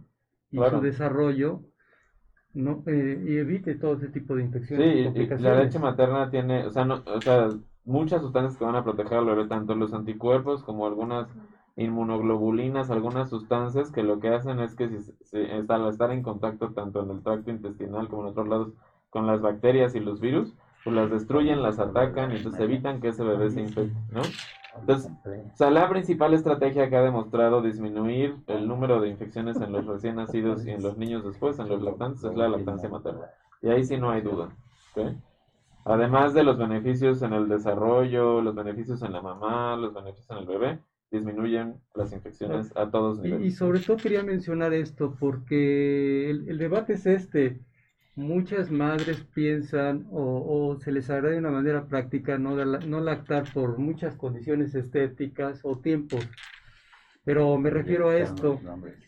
y 0.51 0.59
su 0.59 0.81
desarrollo, 0.81 1.61
no 2.53 2.83
eh, 2.87 3.25
y 3.29 3.37
evite 3.37 3.77
todo 3.77 3.95
ese 3.95 4.09
tipo 4.09 4.35
de 4.35 4.43
Sí, 4.43 4.47
infecciones 4.49 4.87
y- 5.17 5.21
y 5.21 5.27
la 5.39 5.63
leche 5.63 5.79
materna 5.79 6.31
tiene, 6.31 6.67
o 6.67 6.71
sea, 6.73 6.85
no, 6.85 7.01
o 7.07 7.21
sea, 7.21 7.49
muchas 7.85 8.23
sustancias 8.23 8.57
que 8.57 8.65
van 8.65 8.75
a 8.75 8.83
proteger 8.83 9.19
al 9.19 9.27
bebé, 9.27 9.47
tanto 9.47 9.77
los 9.77 9.95
anticuerpos 9.95 10.65
como 10.65 10.85
algunas 10.87 11.29
inmunoglobulinas, 11.77 12.91
algunas 12.91 13.31
sustancias 13.31 13.91
que 13.91 14.03
lo 14.03 14.21
que 14.21 14.29
hacen 14.29 14.61
es 14.61 14.75
que 14.75 14.89
si, 14.89 15.13
si 15.23 15.39
al 15.69 15.89
estar 15.89 16.11
en 16.11 16.23
contacto 16.23 16.73
tanto 16.73 17.03
en 17.03 17.11
el 17.11 17.23
tracto 17.23 17.51
intestinal 17.51 18.09
como 18.09 18.23
en 18.23 18.29
otros 18.29 18.49
lados 18.49 18.73
con 19.11 19.27
las 19.27 19.41
bacterias 19.41 19.95
y 19.95 20.01
los 20.01 20.21
virus, 20.21 20.55
pues 20.85 20.97
las 20.97 21.11
destruyen, 21.11 21.63
las 21.63 21.79
atacan 21.79 22.33
y 22.33 22.37
entonces 22.37 22.61
evitan 22.61 23.01
que 23.01 23.09
ese 23.09 23.25
bebé 23.25 23.51
se 23.51 23.61
infecte, 23.61 23.97
¿no? 24.11 24.23
Entonces, 24.79 25.11
O 25.53 25.57
sea, 25.57 25.71
la 25.71 25.89
principal 25.89 26.33
estrategia 26.33 26.89
que 26.89 26.97
ha 26.97 27.03
demostrado 27.03 27.61
disminuir 27.61 28.37
el 28.47 28.69
número 28.69 29.01
de 29.01 29.09
infecciones 29.09 29.61
en 29.61 29.73
los 29.73 29.85
recién 29.85 30.17
nacidos 30.17 30.65
y 30.65 30.71
en 30.71 30.83
los 30.83 30.97
niños 30.97 31.25
después, 31.25 31.59
en 31.59 31.69
los 31.69 31.83
lactantes, 31.83 32.23
es 32.25 32.37
la 32.37 32.49
lactancia 32.49 32.89
materna. 32.89 33.27
Y 33.63 33.69
ahí 33.69 33.85
sí 33.85 33.97
no 33.97 34.11
hay 34.11 34.23
duda. 34.23 34.49
¿ok? 34.95 35.13
Además 35.85 36.35
de 36.35 36.45
los 36.45 36.57
beneficios 36.57 37.21
en 37.23 37.33
el 37.33 37.49
desarrollo, 37.49 38.41
los 38.41 38.55
beneficios 38.55 39.03
en 39.03 39.13
la 39.13 39.21
mamá, 39.21 39.77
los 39.77 39.93
beneficios 39.93 40.31
en 40.31 40.39
el 40.39 40.47
bebé, 40.47 40.79
disminuyen 41.11 41.81
las 41.95 42.13
infecciones 42.13 42.73
a 42.77 42.91
todos 42.91 43.19
Y, 43.23 43.23
niveles. 43.23 43.47
y 43.47 43.51
sobre 43.51 43.81
todo 43.81 43.97
quería 43.99 44.23
mencionar 44.23 44.73
esto 44.73 45.17
porque 45.19 46.31
el, 46.31 46.49
el 46.49 46.59
debate 46.59 46.95
es 46.95 47.07
este. 47.07 47.61
Muchas 48.17 48.71
madres 48.71 49.23
piensan 49.35 50.07
o, 50.11 50.69
o 50.73 50.81
se 50.81 50.93
les 50.93 51.09
agrada 51.11 51.33
de 51.33 51.39
una 51.39 51.51
manera 51.51 51.87
práctica 51.89 52.39
no, 52.39 52.57
no 52.65 53.01
lactar 53.01 53.45
por 53.53 53.79
muchas 53.79 54.17
condiciones 54.17 54.75
estéticas 54.75 55.61
o 55.63 55.79
tiempos. 55.79 56.29
Pero 57.25 57.57
me 57.59 57.71
refiero 57.71 58.09
a 58.11 58.17
esto. 58.19 58.61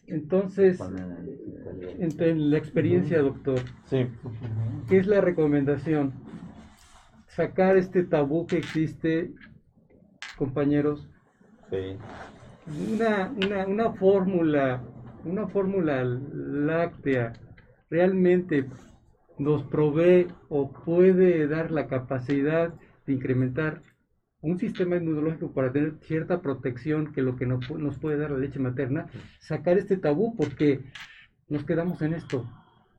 Entonces, 0.06 0.80
en, 1.98 2.20
en 2.22 2.50
la 2.50 2.58
experiencia, 2.58 3.20
doctor, 3.22 3.60
Sí, 3.86 4.06
¿qué 4.88 4.98
es 4.98 5.06
la 5.06 5.20
recomendación? 5.20 6.12
Sacar 7.26 7.76
este 7.76 8.04
tabú 8.04 8.46
que 8.46 8.58
existe, 8.58 9.32
compañeros, 10.36 11.08
Una, 12.66 13.32
una, 13.34 13.66
una 13.66 13.92
fórmula, 13.92 14.82
una 15.24 15.46
fórmula 15.48 16.04
láctea 16.04 17.32
realmente 17.90 18.68
nos 19.38 19.64
provee 19.64 20.28
o 20.48 20.70
puede 20.70 21.48
dar 21.48 21.70
la 21.70 21.88
capacidad 21.88 22.74
de 23.06 23.12
incrementar 23.12 23.82
un 24.40 24.58
sistema 24.58 24.96
inmunológico 24.96 25.52
para 25.52 25.72
tener 25.72 25.94
cierta 26.00 26.42
protección 26.42 27.12
que 27.12 27.22
lo 27.22 27.36
que 27.36 27.46
nos, 27.46 27.70
nos 27.70 27.98
puede 27.98 28.18
dar 28.18 28.32
la 28.32 28.38
leche 28.38 28.58
materna, 28.58 29.06
sacar 29.40 29.78
este 29.78 29.96
tabú 29.96 30.36
porque 30.36 30.80
nos 31.48 31.64
quedamos 31.64 32.02
en 32.02 32.14
esto, 32.14 32.44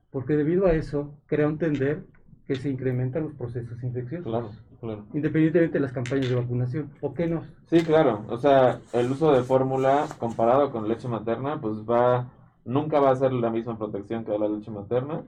porque 0.10 0.36
debido 0.36 0.66
a 0.66 0.74
eso 0.74 1.20
creo 1.28 1.50
entender 1.50 2.04
que 2.48 2.56
se 2.56 2.70
incrementan 2.70 3.24
los 3.24 3.34
procesos 3.34 3.82
infecciosos, 3.84 4.26
claro, 4.26 4.52
claro. 4.84 5.06
independientemente 5.14 5.78
de 5.78 5.82
las 5.82 5.94
campañas 5.94 6.30
de 6.30 6.36
vacunación, 6.36 6.92
¿o 7.02 7.14
qué 7.14 7.28
no? 7.28 7.44
Sí, 7.68 7.84
claro. 7.84 8.26
O 8.30 8.38
sea, 8.38 8.82
el 8.92 9.12
uso 9.12 9.32
de 9.32 9.44
fórmula 9.44 10.08
comparado 10.20 10.72
con 10.72 10.88
leche 10.88 11.08
materna, 11.08 11.60
pues 11.62 11.78
va, 11.90 12.32
nunca 12.66 13.00
va 13.00 13.12
a 13.12 13.16
ser 13.16 13.32
la 13.34 13.50
misma 13.50 13.78
protección 13.78 14.26
que 14.26 14.32
da 14.32 14.38
la 14.38 14.50
leche 14.50 14.72
materna. 14.72 15.24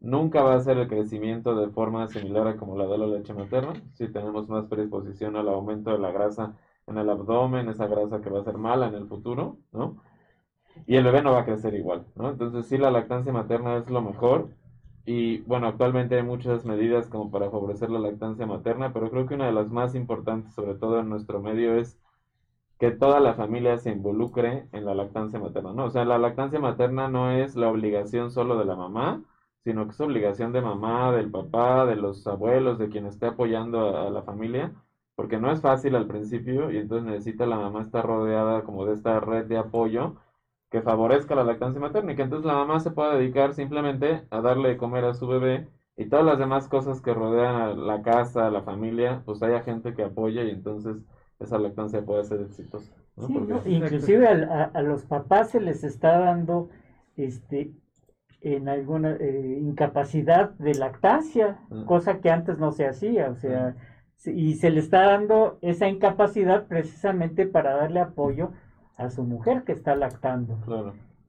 Nunca 0.00 0.42
va 0.42 0.54
a 0.54 0.60
ser 0.60 0.78
el 0.78 0.88
crecimiento 0.88 1.54
de 1.56 1.70
forma 1.70 2.06
similar 2.08 2.46
a 2.48 2.56
como 2.56 2.76
la 2.76 2.86
da 2.86 2.96
la 2.96 3.06
leche 3.06 3.34
materna. 3.34 3.74
Si 3.94 4.08
tenemos 4.08 4.48
más 4.48 4.66
predisposición 4.66 5.36
al 5.36 5.48
aumento 5.48 5.90
de 5.90 5.98
la 5.98 6.12
grasa 6.12 6.54
en 6.86 6.96
el 6.98 7.10
abdomen, 7.10 7.68
esa 7.68 7.86
grasa 7.86 8.20
que 8.20 8.30
va 8.30 8.40
a 8.40 8.44
ser 8.44 8.56
mala 8.58 8.88
en 8.88 8.94
el 8.94 9.08
futuro, 9.08 9.58
¿no? 9.72 10.02
Y 10.86 10.96
el 10.96 11.04
bebé 11.04 11.22
no 11.22 11.32
va 11.32 11.40
a 11.40 11.44
crecer 11.44 11.74
igual, 11.74 12.06
¿no? 12.14 12.30
Entonces 12.30 12.66
sí, 12.66 12.78
la 12.78 12.90
lactancia 12.90 13.32
materna 13.32 13.76
es 13.78 13.90
lo 13.90 14.00
mejor. 14.02 14.50
Y 15.06 15.38
bueno, 15.40 15.66
actualmente 15.66 16.16
hay 16.16 16.22
muchas 16.22 16.64
medidas 16.64 17.08
como 17.08 17.30
para 17.30 17.50
favorecer 17.50 17.90
la 17.90 17.98
lactancia 17.98 18.46
materna, 18.46 18.92
pero 18.92 19.10
creo 19.10 19.26
que 19.26 19.34
una 19.34 19.46
de 19.46 19.52
las 19.52 19.70
más 19.70 19.94
importantes, 19.94 20.54
sobre 20.54 20.74
todo 20.74 21.00
en 21.00 21.08
nuestro 21.08 21.40
medio, 21.40 21.74
es 21.76 21.98
que 22.78 22.90
toda 22.90 23.20
la 23.20 23.34
familia 23.34 23.78
se 23.78 23.90
involucre 23.90 24.68
en 24.72 24.84
la 24.86 24.94
lactancia 24.94 25.38
materna, 25.38 25.72
¿no? 25.74 25.84
O 25.86 25.90
sea, 25.90 26.04
la 26.04 26.18
lactancia 26.18 26.60
materna 26.60 27.08
no 27.08 27.30
es 27.30 27.56
la 27.56 27.68
obligación 27.68 28.30
solo 28.30 28.58
de 28.58 28.64
la 28.64 28.76
mamá, 28.76 29.22
sino 29.64 29.84
que 29.86 29.92
es 29.92 30.00
obligación 30.00 30.52
de 30.52 30.62
mamá, 30.62 31.12
del 31.12 31.30
papá, 31.30 31.84
de 31.86 31.96
los 31.96 32.26
abuelos, 32.26 32.78
de 32.78 32.88
quien 32.88 33.06
esté 33.06 33.26
apoyando 33.26 33.98
a, 33.98 34.10
la 34.10 34.22
familia, 34.22 34.72
porque 35.14 35.38
no 35.38 35.52
es 35.52 35.60
fácil 35.60 35.94
al 35.94 36.06
principio 36.06 36.70
y 36.70 36.78
entonces 36.78 37.06
necesita 37.06 37.46
la 37.46 37.56
mamá 37.58 37.82
estar 37.82 38.06
rodeada 38.06 38.62
como 38.62 38.86
de 38.86 38.94
esta 38.94 39.20
red 39.20 39.46
de 39.46 39.58
apoyo 39.58 40.16
que 40.70 40.82
favorezca 40.82 41.34
la 41.34 41.44
lactancia 41.44 41.80
materna 41.80 42.12
y 42.12 42.16
que 42.16 42.22
entonces 42.22 42.46
la 42.46 42.54
mamá 42.54 42.80
se 42.80 42.92
pueda 42.92 43.16
dedicar 43.16 43.54
simplemente 43.54 44.22
a 44.30 44.40
darle 44.40 44.70
de 44.70 44.76
comer 44.76 45.04
a 45.04 45.14
su 45.14 45.26
bebé 45.26 45.68
y 45.96 46.06
todas 46.06 46.24
las 46.24 46.38
demás 46.38 46.68
cosas 46.68 47.00
que 47.00 47.12
rodean 47.12 47.86
la 47.86 48.02
casa, 48.02 48.50
la 48.50 48.62
familia, 48.62 49.22
pues 49.24 49.42
haya 49.42 49.62
gente 49.62 49.94
que 49.94 50.04
apoye 50.04 50.44
y 50.44 50.50
entonces 50.50 50.96
esa 51.40 51.58
lactancia 51.58 52.02
puede 52.02 52.24
ser 52.24 52.40
exitosa. 52.42 52.92
Inclusive 53.66 54.26
a, 54.28 54.70
a, 54.72 54.82
los 54.82 55.04
papás 55.04 55.50
se 55.50 55.60
les 55.60 55.84
está 55.84 56.18
dando 56.18 56.70
este 57.16 57.72
en 58.40 58.68
alguna 58.68 59.16
eh, 59.20 59.58
incapacidad 59.60 60.50
de 60.52 60.74
lactancia, 60.74 61.58
mm. 61.68 61.84
cosa 61.84 62.20
que 62.20 62.30
antes 62.30 62.58
no 62.58 62.72
se 62.72 62.86
hacía, 62.86 63.28
o 63.28 63.34
sea, 63.34 63.76
mm. 64.24 64.30
y 64.30 64.54
se 64.54 64.70
le 64.70 64.80
está 64.80 65.02
dando 65.02 65.58
esa 65.60 65.88
incapacidad 65.88 66.66
precisamente 66.66 67.46
para 67.46 67.74
darle 67.74 68.00
apoyo 68.00 68.52
a 69.00 69.10
su 69.10 69.24
mujer 69.24 69.64
que 69.64 69.72
está 69.72 69.96
lactando. 69.96 70.58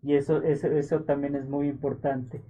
Y 0.04 0.16
eso, 0.16 0.42
eso, 0.44 0.68
eso 0.68 1.02
también 1.02 1.36
es 1.36 1.48
muy 1.48 1.68
importante. 1.68 2.42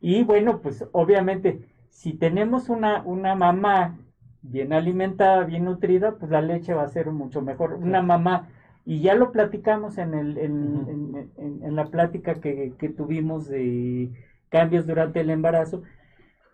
Y 0.00 0.22
bueno, 0.24 0.60
pues 0.60 0.84
obviamente, 0.92 1.68
si 1.88 2.12
tenemos 2.12 2.68
una, 2.68 3.02
una 3.02 3.34
mamá 3.34 3.98
bien 4.42 4.72
alimentada, 4.72 5.44
bien 5.44 5.64
nutrida, 5.64 6.16
pues 6.16 6.30
la 6.30 6.42
leche 6.42 6.74
va 6.74 6.82
a 6.82 6.88
ser 6.88 7.10
mucho 7.10 7.42
mejor. 7.42 7.74
Una 7.74 8.02
mamá, 8.02 8.48
y 8.84 9.00
ya 9.00 9.14
lo 9.14 9.32
platicamos 9.32 9.98
en, 9.98 10.14
el, 10.14 10.38
en, 10.38 11.30
en, 11.36 11.76
la 11.76 11.86
plática 11.86 12.34
que, 12.34 12.94
tuvimos 12.96 13.48
de 13.48 14.10
cambios 14.48 14.86
durante 14.86 15.20
el 15.20 15.30
embarazo, 15.30 15.82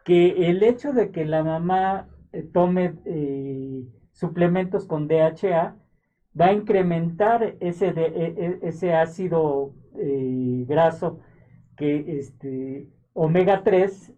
que 0.05 0.49
el 0.49 0.63
hecho 0.63 0.93
de 0.93 1.11
que 1.11 1.25
la 1.25 1.43
mamá 1.43 2.09
eh, 2.33 2.43
tome 2.43 2.95
eh, 3.05 3.83
suplementos 4.13 4.87
con 4.87 5.09
DHA 5.09 5.77
va 6.39 6.47
a 6.47 6.53
incrementar 6.53 7.57
ese, 7.61 7.93
de, 7.93 8.07
e, 8.07 8.35
e, 8.37 8.69
ese 8.69 8.95
ácido 8.95 9.73
eh, 9.95 10.65
graso 10.69 11.21
que 11.77 12.19
este 12.19 12.89
omega 13.15 13.63
3 13.63 14.13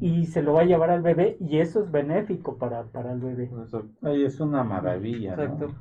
y 0.00 0.26
se 0.26 0.42
lo 0.42 0.54
va 0.54 0.62
a 0.62 0.64
llevar 0.64 0.90
al 0.90 1.02
bebé 1.02 1.36
y 1.38 1.58
eso 1.58 1.82
es 1.82 1.90
benéfico 1.90 2.56
para, 2.56 2.84
para 2.84 3.12
el 3.12 3.20
bebé. 3.20 3.50
Ay, 4.02 4.24
es 4.24 4.40
una 4.40 4.64
maravilla, 4.64 5.36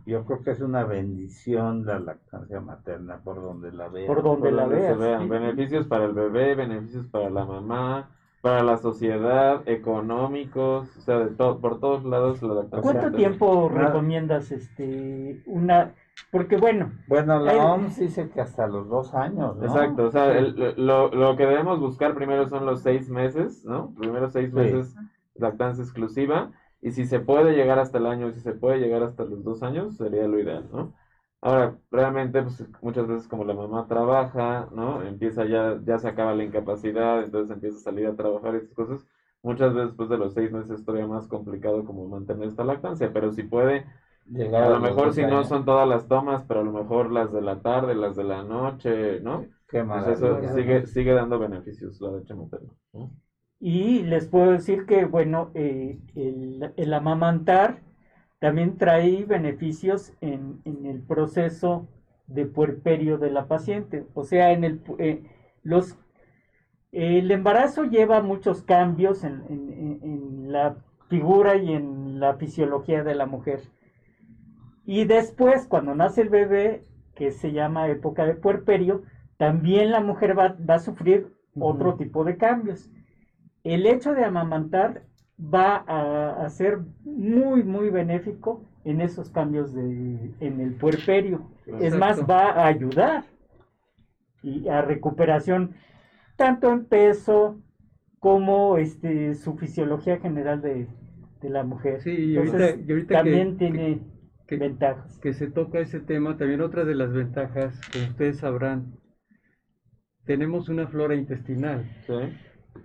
Yo 0.05 0.25
creo 0.25 0.43
que 0.43 0.51
es 0.51 0.61
una 0.61 0.83
bendición 0.83 1.85
la 1.85 1.99
lactancia 1.99 2.59
materna 2.59 3.21
por 3.23 3.41
donde 3.41 3.71
la 3.71 3.87
vean. 3.87 4.07
Por 4.07 4.21
donde 4.21 4.51
la 4.51 4.65
vean. 4.67 5.29
Beneficios 5.29 5.87
para 5.87 6.05
el 6.05 6.13
bebé, 6.13 6.55
beneficios 6.55 7.07
para 7.07 7.29
la 7.29 7.45
mamá, 7.45 8.11
para 8.41 8.63
la 8.63 8.77
sociedad, 8.77 9.61
económicos, 9.67 10.97
o 10.97 11.01
sea, 11.01 11.19
de 11.19 11.35
todo, 11.35 11.59
por 11.59 11.79
todos 11.79 12.03
lados 12.03 12.41
la 12.41 12.55
lactancia. 12.55 12.91
¿Cuánto 12.91 13.15
tiempo 13.15 13.69
recomiendas 13.69 14.51
este 14.51 15.43
una 15.45 15.93
porque 16.31 16.57
bueno. 16.57 16.91
Bueno, 17.07 17.39
la 17.39 17.53
OMS 17.73 17.97
dice 17.97 18.29
que 18.29 18.41
hasta 18.41 18.67
los 18.67 18.89
dos 18.89 19.13
años, 19.13 19.57
¿no? 19.57 19.63
Exacto, 19.63 20.05
o 20.05 20.11
sea, 20.11 20.39
lo, 20.41 21.09
lo, 21.09 21.35
que 21.35 21.45
debemos 21.45 21.79
buscar 21.79 22.13
primero 22.13 22.47
son 22.47 22.65
los 22.65 22.81
seis 22.81 23.09
meses, 23.09 23.65
¿no? 23.65 23.93
Primero 23.95 24.29
seis 24.29 24.53
meses 24.53 24.95
lactancia 25.35 25.83
exclusiva. 25.83 26.51
Y 26.81 26.91
si 26.91 27.05
se 27.05 27.19
puede 27.19 27.53
llegar 27.53 27.79
hasta 27.79 27.97
el 27.97 28.07
año, 28.07 28.31
si 28.31 28.39
se 28.39 28.53
puede 28.53 28.79
llegar 28.79 29.03
hasta 29.03 29.23
los 29.23 29.43
dos 29.43 29.61
años, 29.61 29.97
sería 29.97 30.27
lo 30.27 30.39
ideal, 30.39 30.67
¿no? 30.71 30.93
Ahora, 31.41 31.75
realmente, 31.89 32.41
pues 32.43 32.63
muchas 32.81 33.07
veces 33.07 33.27
como 33.27 33.43
la 33.43 33.53
mamá 33.53 33.87
trabaja, 33.87 34.69
¿no? 34.71 35.01
Empieza 35.01 35.45
ya, 35.45 35.79
ya 35.83 35.97
se 35.97 36.07
acaba 36.07 36.35
la 36.35 36.43
incapacidad, 36.43 37.23
entonces 37.23 37.53
empieza 37.53 37.77
a 37.77 37.81
salir 37.81 38.07
a 38.07 38.15
trabajar 38.15 38.53
y 38.53 38.57
esas 38.57 38.73
cosas. 38.73 39.07
Muchas 39.41 39.73
veces 39.73 39.89
después 39.89 40.09
de 40.09 40.17
los 40.19 40.33
seis 40.35 40.51
meses 40.51 40.69
es 40.71 40.85
todavía 40.85 41.07
más 41.07 41.27
complicado 41.27 41.83
como 41.83 42.07
mantener 42.07 42.47
esta 42.47 42.63
lactancia, 42.63 43.11
pero 43.11 43.31
si 43.31 43.41
puede 43.41 43.85
a 44.53 44.69
lo 44.69 44.79
mejor 44.79 45.13
si 45.13 45.23
no 45.23 45.43
son 45.43 45.65
todas 45.65 45.87
las 45.87 46.07
tomas, 46.07 46.43
pero 46.47 46.61
a 46.61 46.63
lo 46.63 46.71
mejor 46.71 47.11
las 47.11 47.33
de 47.33 47.41
la 47.41 47.61
tarde, 47.61 47.95
las 47.95 48.15
de 48.15 48.23
la 48.23 48.43
noche, 48.43 49.19
¿no? 49.21 49.45
Qué 49.67 49.83
pues 49.83 50.07
eso 50.07 50.39
sigue, 50.53 50.85
sigue 50.85 51.13
dando 51.13 51.39
beneficios 51.39 51.99
la 52.01 52.11
leche 52.11 52.33
materna. 52.33 52.69
Y 53.59 54.03
les 54.03 54.27
puedo 54.27 54.51
decir 54.51 54.85
que, 54.85 55.05
bueno, 55.05 55.51
eh, 55.53 55.97
el, 56.15 56.73
el, 56.75 56.93
amamantar 56.93 57.79
también 58.41 58.77
trae 58.77 59.23
beneficios 59.23 60.11
en, 60.19 60.59
en, 60.65 60.85
el 60.85 60.99
proceso 61.01 61.87
de 62.27 62.45
puerperio 62.45 63.17
de 63.17 63.31
la 63.31 63.47
paciente. 63.47 64.05
O 64.13 64.25
sea, 64.25 64.51
en 64.51 64.63
el, 64.63 64.81
eh, 64.97 65.23
los, 65.63 65.95
el 66.91 67.31
embarazo 67.31 67.85
lleva 67.85 68.21
muchos 68.21 68.63
cambios 68.63 69.23
en, 69.23 69.43
en, 69.47 69.99
en 70.03 70.51
la 70.51 70.75
figura 71.07 71.55
y 71.55 71.71
en 71.71 72.19
la 72.19 72.33
fisiología 72.33 73.03
de 73.03 73.15
la 73.15 73.27
mujer. 73.27 73.61
Y 74.85 75.05
después, 75.05 75.67
cuando 75.67 75.93
nace 75.93 76.21
el 76.21 76.29
bebé, 76.29 76.83
que 77.15 77.31
se 77.31 77.51
llama 77.51 77.87
época 77.89 78.25
de 78.25 78.33
puerperio, 78.33 79.03
también 79.37 79.91
la 79.91 80.01
mujer 80.01 80.37
va, 80.37 80.57
a 80.67 80.79
sufrir 80.79 81.31
otro 81.59 81.95
tipo 81.95 82.23
de 82.23 82.37
cambios. 82.37 82.89
El 83.63 83.85
hecho 83.85 84.13
de 84.13 84.25
amamantar 84.25 85.03
va 85.41 85.77
a, 85.87 86.49
ser 86.49 86.79
muy, 87.03 87.63
muy 87.63 87.89
benéfico 87.89 88.63
en 88.83 89.01
esos 89.01 89.29
cambios 89.29 89.73
de, 89.73 90.33
en 90.39 90.59
el 90.59 90.75
puerperio. 90.75 91.49
Es 91.79 91.95
más, 91.95 92.21
va 92.29 92.51
a 92.51 92.67
ayudar 92.67 93.23
y 94.43 94.67
a 94.67 94.81
recuperación 94.81 95.75
tanto 96.35 96.71
en 96.71 96.85
peso 96.85 97.61
como 98.19 98.77
este, 98.77 99.35
su 99.35 99.55
fisiología 99.57 100.19
general 100.19 100.61
de, 100.61 100.87
la 101.43 101.63
mujer. 101.63 102.01
Sí, 102.01 102.11
y 102.11 102.37
ahorita, 102.37 103.15
también 103.15 103.57
tiene 103.57 103.99
que, 104.47 104.57
ventajas. 104.57 105.17
que 105.19 105.33
se 105.33 105.47
toca 105.47 105.79
ese 105.79 105.99
tema, 105.99 106.37
también 106.37 106.61
otra 106.61 106.85
de 106.85 106.93
las 106.93 107.11
ventajas, 107.13 107.81
como 107.91 108.05
ustedes 108.05 108.37
sabrán, 108.37 108.93
tenemos 110.25 110.69
una 110.69 110.85
flora 110.85 111.15
intestinal, 111.15 111.83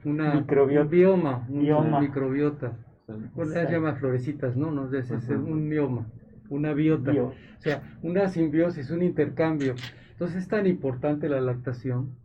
una, 0.09 0.35
Microbiota. 0.35 0.85
un 0.85 0.91
bioma, 0.91 1.47
una 1.49 2.01
microbiota. 2.01 2.77
se 3.07 3.71
llama 3.71 3.95
florecitas, 3.97 4.57
¿no? 4.57 4.71
no 4.71 4.93
es, 4.97 5.11
un 5.11 5.69
bioma, 5.69 6.07
una 6.49 6.73
biota. 6.73 7.13
O 7.13 7.33
sea, 7.59 7.83
una 8.03 8.29
simbiosis, 8.29 8.91
un 8.91 9.03
intercambio. 9.03 9.75
Entonces 10.13 10.43
es 10.43 10.49
tan 10.49 10.67
importante 10.67 11.29
la 11.29 11.41
lactación. 11.41 12.17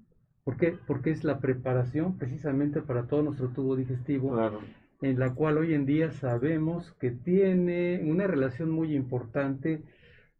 ¿Por 0.43 0.57
qué? 0.57 0.77
Porque 0.87 1.11
es 1.11 1.23
la 1.23 1.39
preparación 1.39 2.17
precisamente 2.17 2.81
para 2.81 3.07
todo 3.07 3.21
nuestro 3.21 3.49
tubo 3.49 3.75
digestivo. 3.75 4.33
Claro 4.33 4.59
en 5.01 5.17
la 5.17 5.33
cual 5.33 5.57
hoy 5.57 5.73
en 5.73 5.85
día 5.85 6.11
sabemos 6.11 6.93
que 6.99 7.11
tiene 7.11 8.01
una 8.05 8.27
relación 8.27 8.69
muy 8.69 8.95
importante 8.95 9.81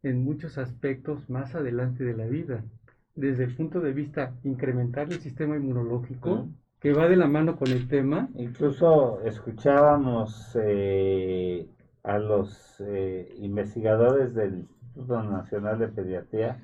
en 0.02 0.24
muchos 0.24 0.56
aspectos 0.56 1.28
más 1.28 1.54
adelante 1.54 2.04
de 2.04 2.16
la 2.16 2.26
vida, 2.26 2.64
desde 3.14 3.44
el 3.44 3.56
punto 3.56 3.80
de 3.80 3.92
vista 3.92 4.34
incrementar 4.44 5.12
el 5.12 5.20
sistema 5.20 5.56
inmunológico, 5.56 6.48
que 6.82 6.92
va 6.92 7.08
de 7.08 7.16
la 7.16 7.28
mano 7.28 7.56
con 7.56 7.68
el 7.68 7.86
tema. 7.86 8.28
Incluso 8.34 9.20
escuchábamos 9.24 10.58
eh, 10.60 11.68
a 12.02 12.18
los 12.18 12.80
eh, 12.80 13.32
investigadores 13.38 14.34
del 14.34 14.66
Instituto 14.82 15.22
Nacional 15.22 15.78
de 15.78 15.86
Pediatría 15.86 16.58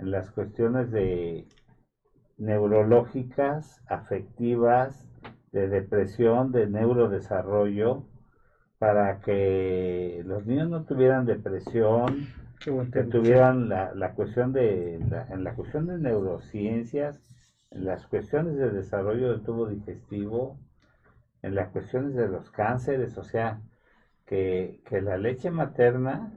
en 0.00 0.10
las 0.10 0.28
cuestiones 0.32 0.90
de 0.90 1.46
neurológicas, 2.36 3.80
afectivas, 3.86 5.06
de 5.52 5.68
depresión, 5.68 6.50
de 6.50 6.66
neurodesarrollo, 6.66 8.02
para 8.78 9.20
que 9.20 10.22
los 10.26 10.46
niños 10.46 10.68
no 10.68 10.84
tuvieran 10.84 11.26
depresión, 11.26 12.26
que 12.58 13.04
tuvieran 13.04 13.68
la, 13.68 13.94
la 13.94 14.14
cuestión 14.14 14.52
de, 14.52 14.96
en 14.96 15.44
la 15.44 15.54
cuestión 15.54 15.86
de 15.86 15.98
neurociencias, 15.98 17.16
en 17.16 17.39
las 17.70 18.06
cuestiones 18.06 18.56
de 18.56 18.70
desarrollo 18.70 19.30
del 19.30 19.42
tubo 19.42 19.66
digestivo, 19.66 20.58
en 21.42 21.54
las 21.54 21.68
cuestiones 21.70 22.14
de 22.14 22.28
los 22.28 22.50
cánceres, 22.50 23.16
o 23.16 23.24
sea, 23.24 23.60
que, 24.26 24.80
que 24.84 25.00
la 25.00 25.16
leche 25.16 25.50
materna 25.50 26.32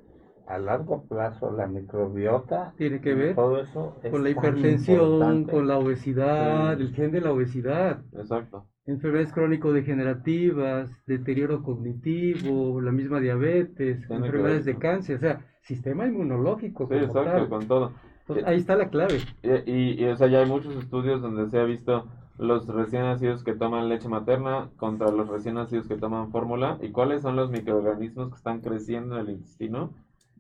a 0.47 0.57
largo 0.57 1.05
plazo 1.07 1.51
la 1.51 1.67
microbiota 1.67 2.73
Tiene 2.77 2.99
que 2.99 3.13
ver 3.13 3.35
todo 3.35 3.59
eso 3.61 3.97
es 4.03 4.11
con 4.11 4.23
la 4.23 4.29
hipertensión, 4.29 4.99
importante. 5.01 5.51
con 5.53 5.67
la 5.67 5.77
obesidad, 5.77 6.77
Sí. 6.77 6.83
el 6.83 6.93
gen 6.93 7.11
de 7.11 7.21
la 7.21 7.31
obesidad, 7.31 8.01
Exacto. 8.13 8.67
enfermedades 8.85 9.31
crónico-degenerativas, 9.31 10.89
deterioro 11.05 11.63
cognitivo, 11.63 12.81
la 12.81 12.91
misma 12.91 13.19
diabetes, 13.19 14.05
Tiene 14.07 14.25
enfermedades 14.25 14.65
de 14.65 14.77
cáncer, 14.77 15.15
o 15.17 15.19
sea, 15.19 15.45
sistema 15.61 16.05
inmunológico 16.05 16.83
Sí, 16.85 16.89
como 16.89 17.03
exacto, 17.05 17.31
tal. 17.31 17.49
con 17.49 17.67
todo. 17.67 17.91
Entonces, 18.27 18.45
ahí 18.47 18.57
está 18.57 18.75
la 18.75 18.89
clave. 18.89 19.19
Y, 19.43 19.71
y, 19.71 20.03
y, 20.03 20.05
o 20.07 20.15
sea, 20.15 20.27
ya 20.27 20.39
hay 20.39 20.45
muchos 20.45 20.75
estudios 20.75 21.21
donde 21.21 21.49
se 21.49 21.59
ha 21.59 21.63
visto 21.63 22.05
los 22.37 22.67
recién 22.67 23.03
nacidos 23.03 23.43
que 23.43 23.53
toman 23.53 23.89
leche 23.89 24.07
materna 24.09 24.69
contra 24.77 25.11
los 25.11 25.27
recién 25.27 25.55
nacidos 25.55 25.87
que 25.87 25.97
toman 25.97 26.31
fórmula 26.31 26.77
y 26.81 26.91
cuáles 26.91 27.21
son 27.21 27.35
los 27.35 27.51
microorganismos 27.51 28.29
que 28.29 28.35
están 28.35 28.61
creciendo 28.61 29.15
en 29.15 29.21
el 29.27 29.29
intestino 29.35 29.93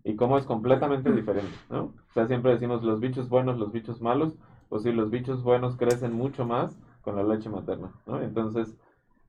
y 0.03 0.15
cómo 0.15 0.37
es 0.37 0.45
completamente 0.45 1.11
diferente, 1.11 1.53
¿no? 1.69 1.83
O 1.83 2.13
sea, 2.13 2.27
siempre 2.27 2.51
decimos 2.51 2.83
los 2.83 2.99
bichos 2.99 3.29
buenos, 3.29 3.57
los 3.57 3.71
bichos 3.71 4.01
malos, 4.01 4.37
o 4.69 4.79
si 4.79 4.91
los 4.91 5.09
bichos 5.11 5.43
buenos 5.43 5.77
crecen 5.77 6.13
mucho 6.13 6.45
más 6.45 6.79
con 7.01 7.15
la 7.15 7.23
leche 7.23 7.49
materna, 7.49 7.91
¿no? 8.05 8.21
Entonces, 8.21 8.75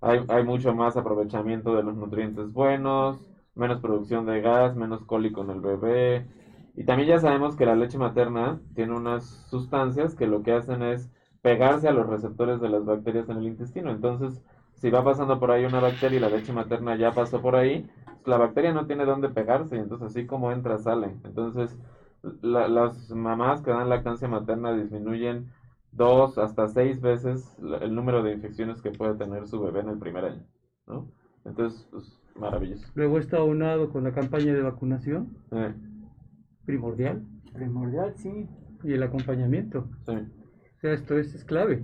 hay, 0.01 0.21
hay 0.29 0.45
mucho 0.45 0.75
más 0.75 0.97
aprovechamiento 0.97 1.75
de 1.77 1.83
los 1.83 1.97
nutrientes 1.97 2.53
buenos, 2.53 3.19
menos 3.55 3.81
producción 3.81 4.27
de 4.27 4.41
gas, 4.41 4.77
menos 4.77 5.05
cólico 5.05 5.43
en 5.43 5.51
el 5.51 5.61
bebé. 5.61 6.27
Y 6.77 6.85
también 6.85 7.09
ya 7.09 7.19
sabemos 7.19 7.55
que 7.57 7.65
la 7.67 7.75
leche 7.77 7.99
materna 7.99 8.59
tiene 8.75 8.95
unas 8.95 9.25
sustancias 9.49 10.15
que 10.15 10.27
lo 10.27 10.43
que 10.43 10.53
hacen 10.53 10.83
es 10.83 11.09
pegarse 11.43 11.89
a 11.89 11.93
los 11.93 12.07
receptores 12.07 12.61
de 12.61 12.69
las 12.69 12.85
bacterias 12.85 13.29
en 13.29 13.39
el 13.39 13.47
intestino. 13.47 13.91
Entonces, 13.91 14.43
si 14.75 14.91
va 14.91 15.03
pasando 15.05 15.39
por 15.39 15.51
ahí 15.51 15.65
una 15.65 15.81
bacteria 15.81 16.17
y 16.17 16.21
la 16.21 16.29
leche 16.29 16.53
materna 16.53 16.95
ya 16.97 17.13
pasó 17.13 17.41
por 17.41 17.55
ahí, 17.55 17.81
pues, 18.05 18.27
la 18.27 18.37
bacteria 18.39 18.73
no 18.73 18.87
tiene 18.87 19.05
dónde 19.05 19.29
pegarse, 19.29 19.77
y 19.77 19.79
entonces 19.79 20.07
así 20.07 20.25
como 20.25 20.51
entra, 20.51 20.79
sale. 20.79 21.15
Entonces, 21.25 21.77
la- 22.43 22.69
las 22.69 23.11
mamás 23.11 23.61
que 23.63 23.71
dan 23.71 23.89
lactancia 23.89 24.29
materna 24.29 24.73
disminuyen 24.75 25.45
dos 25.93 26.39
hasta 26.39 26.67
seis 26.67 27.01
veces 27.01 27.57
el 27.81 27.95
número 27.95 28.23
de 28.23 28.33
infecciones 28.33 28.81
que 28.81 28.91
puede 28.91 29.15
tener 29.15 29.47
su 29.47 29.61
bebé 29.61 29.81
en 29.81 29.89
el 29.89 29.99
primer 29.99 30.25
año, 30.25 30.43
¿no? 30.87 31.05
Entonces, 31.45 31.87
pues, 31.91 32.19
maravilloso. 32.35 32.87
Luego 32.95 33.19
está 33.19 33.37
aunado 33.39 33.89
con 33.89 34.03
la 34.03 34.11
campaña 34.11 34.53
de 34.53 34.63
vacunación 34.63 35.29
Eh, 35.53 35.73
primordial 36.65 37.23
Primordial, 37.53 38.15
sí. 38.17 38.49
y 38.83 38.93
el 38.93 39.03
acompañamiento. 39.03 39.89
sí. 40.07 40.13
O 40.13 40.81
sea, 40.81 40.93
esto 40.93 41.19
es, 41.19 41.35
es 41.35 41.45
clave. 41.45 41.83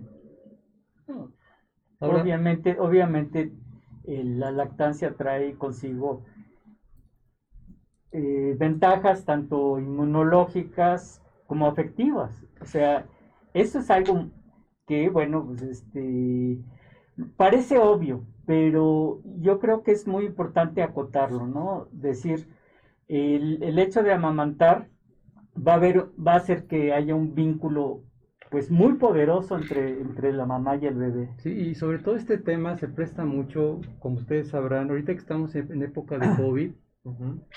Ahora, 2.00 2.22
Obviamente, 2.22 2.76
obviamente 2.78 3.52
eh, 4.04 4.22
la 4.24 4.50
lactancia 4.50 5.14
trae 5.14 5.54
consigo 5.54 6.24
eh, 8.12 8.56
ventajas 8.58 9.24
tanto 9.24 9.78
inmunológicas 9.78 11.22
como 11.46 11.66
afectivas. 11.66 12.44
O 12.60 12.64
sea, 12.64 13.06
eso 13.54 13.78
es 13.78 13.90
algo 13.90 14.30
que, 14.86 15.08
bueno, 15.08 15.46
pues 15.46 15.62
este 15.62 16.58
parece 17.36 17.78
obvio, 17.78 18.24
pero 18.46 19.20
yo 19.40 19.58
creo 19.58 19.82
que 19.82 19.92
es 19.92 20.06
muy 20.06 20.24
importante 20.24 20.82
acotarlo, 20.82 21.46
¿no? 21.46 21.88
Decir, 21.92 22.48
el, 23.10 23.62
el 23.62 23.78
hecho 23.78 24.02
de 24.02 24.12
amamantar 24.12 24.88
va 25.56 25.72
a 25.72 25.76
haber, 25.76 26.06
va 26.26 26.34
a 26.34 26.36
hacer 26.36 26.66
que 26.66 26.92
haya 26.92 27.14
un 27.14 27.34
vínculo 27.34 28.02
pues 28.50 28.70
muy 28.70 28.94
poderoso 28.94 29.56
entre, 29.56 30.00
entre 30.00 30.32
la 30.32 30.44
mamá 30.46 30.76
y 30.76 30.86
el 30.86 30.94
bebé. 30.94 31.28
Sí, 31.38 31.50
y 31.50 31.74
sobre 31.74 31.98
todo 31.98 32.16
este 32.16 32.38
tema 32.38 32.76
se 32.76 32.88
presta 32.88 33.24
mucho, 33.24 33.80
como 34.00 34.16
ustedes 34.16 34.48
sabrán, 34.48 34.90
ahorita 34.90 35.12
que 35.12 35.18
estamos 35.20 35.54
en, 35.54 35.82
época 35.82 36.18
de 36.18 36.26
COVID, 36.36 36.72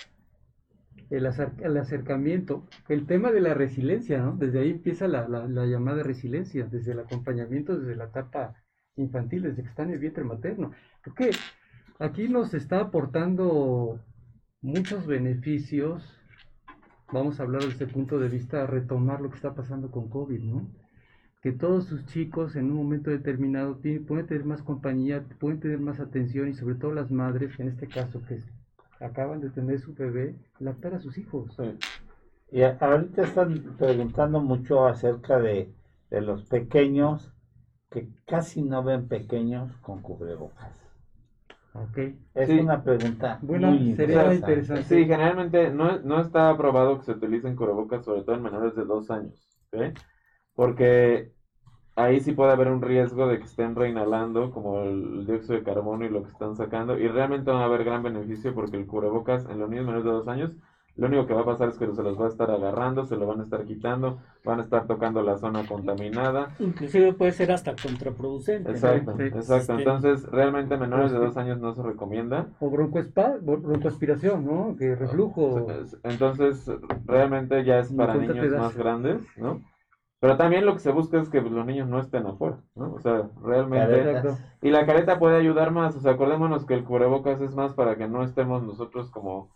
el, 1.09 1.25
acer- 1.25 1.53
el 1.61 1.77
acercamiento, 1.77 2.63
el 2.89 3.05
tema 3.05 3.31
de 3.31 3.41
la 3.41 3.53
resiliencia, 3.53 4.19
¿no? 4.21 4.35
Desde 4.35 4.59
ahí 4.59 4.71
empieza 4.71 5.07
la, 5.07 5.27
la- 5.27 5.47
la 5.47 5.65
llamada 5.65 6.03
resiliencia, 6.03 6.65
desde 6.65 6.91
el 6.93 6.99
acompañamiento, 6.99 7.77
desde 7.77 7.95
la 7.95 8.05
etapa 8.05 8.55
infantil, 8.95 9.43
desde 9.43 9.63
que 9.63 9.69
está 9.69 9.83
en 9.83 9.91
el 9.91 9.99
vientre 9.99 10.23
materno. 10.23 10.71
Creo 11.01 11.15
que 11.15 11.31
aquí 11.99 12.27
nos 12.27 12.53
está 12.53 12.79
aportando 12.81 13.99
muchos 14.63 15.05
beneficios. 15.05 16.01
Vamos 17.11 17.39
a 17.39 17.43
hablar 17.43 17.63
desde 17.63 17.85
el 17.85 17.91
punto 17.91 18.17
de 18.17 18.29
vista, 18.29 18.65
retomar 18.65 19.21
lo 19.21 19.29
que 19.29 19.35
está 19.35 19.53
pasando 19.53 19.91
con 19.91 20.09
COVID, 20.09 20.41
¿no? 20.41 20.67
Que 21.43 21.51
todos 21.51 21.85
sus 21.85 22.05
chicos 22.07 22.55
en 22.55 22.71
un 22.71 22.77
momento 22.77 23.11
determinado 23.11 23.75
tienen- 23.75 24.05
pueden 24.05 24.25
tener 24.25 24.45
más 24.45 24.63
compañía, 24.63 25.23
pueden 25.39 25.59
tener 25.59 25.79
más 25.79 25.99
atención 25.99 26.47
y 26.47 26.53
sobre 26.53 26.75
todo 26.75 26.93
las 26.93 27.11
madres, 27.11 27.59
en 27.59 27.67
este 27.67 27.87
caso 27.87 28.21
que 28.25 28.39
acaban 28.99 29.41
de 29.41 29.49
tener 29.49 29.79
su 29.79 29.93
bebé, 29.93 30.37
lactar 30.59 30.95
a 30.95 30.99
sus 30.99 31.17
hijos. 31.17 31.55
Y 32.51 32.61
ahorita 32.61 33.23
están 33.23 33.75
preguntando 33.77 34.39
mucho 34.39 34.85
acerca 34.87 35.39
de, 35.39 35.73
de 36.09 36.21
los 36.21 36.45
pequeños 36.45 37.33
que 37.91 38.07
casi 38.25 38.63
no 38.63 38.81
ven 38.83 39.07
pequeños 39.07 39.75
con 39.81 40.01
cubrebocas. 40.01 40.82
Ok. 41.73 41.97
Es 42.35 42.49
Sí. 42.49 42.57
una 42.57 42.83
pregunta 42.83 43.39
Bueno, 43.41 43.71
muy 43.71 43.89
sería 43.95 44.31
interesante. 44.31 44.33
interesante. 44.33 44.83
Sí, 44.83 45.05
generalmente 45.05 45.69
no, 45.71 45.99
no 45.99 46.19
está 46.19 46.49
aprobado 46.49 46.97
que 46.97 47.05
se 47.05 47.11
utilicen 47.13 47.55
cubrebocas, 47.55 48.03
sobre 48.05 48.23
todo 48.23 48.35
en 48.35 48.41
menores 48.43 48.75
de 48.75 48.85
dos 48.85 49.09
años, 49.11 49.59
¿ok? 49.71 49.97
Porque 50.55 51.31
ahí 51.95 52.19
sí 52.21 52.33
puede 52.33 52.51
haber 52.53 52.69
un 52.69 52.81
riesgo 52.81 53.27
de 53.27 53.39
que 53.39 53.45
estén 53.45 53.75
reinhalando 53.75 54.51
como 54.51 54.81
el 54.83 55.25
dióxido 55.25 55.55
de 55.55 55.63
carbono 55.63 56.05
y 56.05 56.09
lo 56.09 56.23
que 56.23 56.29
están 56.31 56.55
sacando, 56.55 56.97
y 56.97 57.07
realmente 57.07 57.51
va 57.51 57.61
a 57.63 57.65
haber 57.65 57.83
gran 57.85 58.03
beneficio 58.03 58.53
porque 58.55 58.77
el 58.77 58.87
cubrebocas 58.87 59.45
en 59.47 59.59
los 59.59 59.69
niños 59.69 59.85
menores 59.85 60.05
de 60.05 60.11
dos 60.11 60.27
años, 60.27 60.51
lo 60.95 61.07
único 61.07 61.25
que 61.25 61.33
va 61.33 61.41
a 61.41 61.45
pasar 61.45 61.69
es 61.69 61.77
que 61.77 61.87
se 61.91 62.03
los 62.03 62.19
va 62.19 62.25
a 62.25 62.29
estar 62.29 62.51
agarrando, 62.51 63.05
se 63.05 63.15
lo 63.17 63.25
van 63.25 63.39
a 63.39 63.43
estar 63.43 63.63
quitando, 63.63 64.19
van 64.45 64.59
a 64.59 64.63
estar 64.63 64.85
tocando 64.85 65.23
la 65.23 65.37
zona 65.37 65.65
contaminada. 65.65 66.49
Inclusive 66.59 67.13
puede 67.13 67.31
ser 67.31 67.51
hasta 67.51 67.73
contraproducente. 67.75 68.71
Exacto, 68.71 69.19
exacto. 69.19 69.75
Sí. 69.75 69.81
Entonces, 69.81 70.29
realmente 70.29 70.77
menores 70.77 71.11
de 71.11 71.17
Sí. 71.17 71.25
dos 71.25 71.37
años 71.37 71.59
no 71.59 71.73
se 71.73 71.81
recomienda. 71.81 72.47
O 72.59 72.69
broncoaspiración, 72.69 74.45
¿no? 74.45 74.75
Que 74.77 74.95
reflujo. 74.95 75.67
Entonces, 76.03 76.69
realmente 77.05 77.63
ya 77.63 77.79
es 77.79 77.91
para 77.91 78.15
niños 78.15 78.51
más 78.51 78.77
grandes, 78.77 79.21
¿no? 79.37 79.61
Pero 80.19 80.37
también 80.37 80.65
lo 80.65 80.73
que 80.73 80.79
se 80.79 80.91
busca 80.91 81.19
es 81.19 81.27
que 81.27 81.41
los 81.41 81.65
niños 81.65 81.89
no 81.89 81.99
estén 81.99 82.25
afuera, 82.25 82.57
¿no? 82.75 82.93
O 82.93 82.99
sea, 82.99 83.29
realmente... 83.43 84.03
Caretas. 84.03 84.45
Y 84.61 84.69
la 84.69 84.85
careta 84.85 85.19
puede 85.19 85.35
ayudar 85.35 85.71
más, 85.71 85.97
o 85.97 85.99
sea, 85.99 86.13
acordémonos 86.13 86.65
que 86.65 86.75
el 86.75 86.85
cubrebocas 86.85 87.41
es 87.41 87.53
más 87.55 87.73
para 87.73 87.97
que 87.97 88.07
no 88.07 88.23
estemos 88.23 88.63
nosotros 88.63 89.09
como 89.11 89.49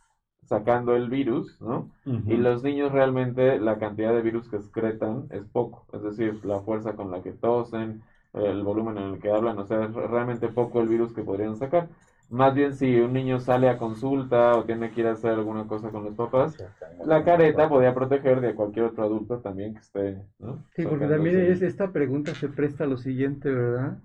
sacando 0.48 0.96
el 0.96 1.10
virus, 1.10 1.60
¿no? 1.62 1.92
Y 2.06 2.38
los 2.38 2.64
niños 2.64 2.92
realmente 2.92 3.60
la 3.60 3.78
cantidad 3.78 4.14
de 4.14 4.22
virus 4.22 4.50
que 4.50 4.56
excretan 4.56 5.28
es 5.30 5.46
poco, 5.46 5.86
es 5.94 6.02
decir, 6.02 6.44
la 6.46 6.62
fuerza 6.62 6.94
con 6.94 7.12
la 7.12 7.22
que 7.22 7.32
tosen, 7.32 8.02
el 8.34 8.64
volumen 8.64 8.98
en 8.98 9.14
el 9.14 9.20
que 9.20 9.32
hablan, 9.32 9.58
o 9.58 9.66
sea, 9.66 9.86
es 9.86 9.94
realmente 9.94 10.48
poco 10.48 10.82
el 10.82 10.88
virus 10.88 11.14
que 11.14 11.24
podrían 11.24 11.56
sacar. 11.56 11.90
Más 12.30 12.54
bien 12.54 12.76
si 12.76 13.00
un 13.00 13.14
niño 13.14 13.40
sale 13.40 13.70
a 13.70 13.78
consulta 13.78 14.58
o 14.58 14.66
tiene 14.66 14.92
que 14.92 15.02
ir 15.02 15.08
a 15.08 15.14
hacer 15.14 15.32
alguna 15.32 15.66
cosa 15.66 15.90
con 15.92 16.04
los 16.04 16.14
papás, 16.14 16.58
la 17.06 17.24
careta 17.24 17.70
podría 17.70 17.94
proteger 17.94 18.42
de 18.42 18.54
cualquier 18.54 18.86
otro 18.86 19.04
adulto 19.06 19.40
también 19.40 19.74
que 19.74 19.80
esté, 19.80 20.22
¿no? 20.40 20.64
Sí, 20.76 20.86
porque 20.86 21.08
también 21.08 21.40
es, 21.40 21.62
esta 21.62 21.92
pregunta 21.92 22.36
se 22.36 22.50
presta 22.50 22.84
a 22.84 22.88
lo 22.88 22.98
siguiente, 22.98 23.50
¿verdad? 23.50 24.00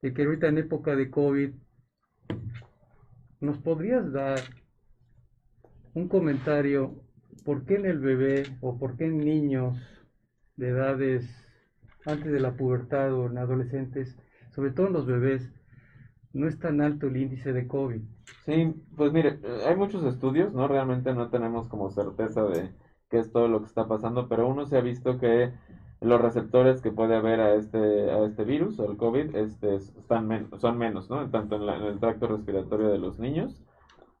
De 0.00 0.14
que 0.14 0.22
ahorita 0.24 0.46
en 0.46 0.58
época 0.58 0.94
de 0.94 1.10
COVID, 1.10 1.50
¿nos 3.40 3.58
podrías 3.58 4.12
dar 4.12 4.38
un 5.94 6.08
comentario 6.08 6.94
por 7.44 7.64
qué 7.64 7.76
en 7.76 7.86
el 7.86 7.98
bebé 7.98 8.46
o 8.60 8.78
por 8.78 8.96
qué 8.96 9.06
en 9.06 9.18
niños 9.18 9.76
de 10.56 10.68
edades 10.68 11.28
antes 12.06 12.30
de 12.32 12.40
la 12.40 12.52
pubertad 12.52 13.12
o 13.14 13.26
en 13.26 13.38
adolescentes, 13.38 14.16
sobre 14.54 14.70
todo 14.70 14.86
en 14.88 14.92
los 14.92 15.06
bebés, 15.06 15.50
no 16.32 16.46
es 16.46 16.58
tan 16.58 16.80
alto 16.80 17.06
el 17.08 17.16
índice 17.16 17.52
de 17.52 17.66
COVID? 17.66 18.00
Sí, 18.44 18.74
pues 18.96 19.12
mire, 19.12 19.38
hay 19.66 19.76
muchos 19.76 20.04
estudios, 20.04 20.52
¿no? 20.52 20.66
Realmente 20.68 21.12
no 21.12 21.28
tenemos 21.28 21.68
como 21.68 21.90
certeza 21.90 22.44
de 22.44 22.70
qué 23.10 23.18
es 23.18 23.32
todo 23.32 23.48
lo 23.48 23.60
que 23.60 23.66
está 23.66 23.86
pasando, 23.86 24.28
pero 24.28 24.48
uno 24.48 24.66
se 24.66 24.78
ha 24.78 24.80
visto 24.80 25.18
que 25.18 25.50
los 26.00 26.20
receptores 26.20 26.80
que 26.80 26.90
puede 26.92 27.16
haber 27.16 27.40
a 27.40 27.54
este, 27.54 28.10
a 28.10 28.24
este 28.24 28.44
virus, 28.44 28.80
al 28.80 28.96
COVID, 28.96 29.36
este, 29.36 29.74
están 29.76 30.26
men- 30.26 30.48
son 30.58 30.78
menos, 30.78 31.10
¿no? 31.10 31.28
Tanto 31.30 31.56
en, 31.56 31.66
la- 31.66 31.76
en 31.76 31.82
el 31.84 31.98
tracto 32.00 32.28
respiratorio 32.28 32.88
de 32.88 32.98
los 32.98 33.18
niños. 33.18 33.62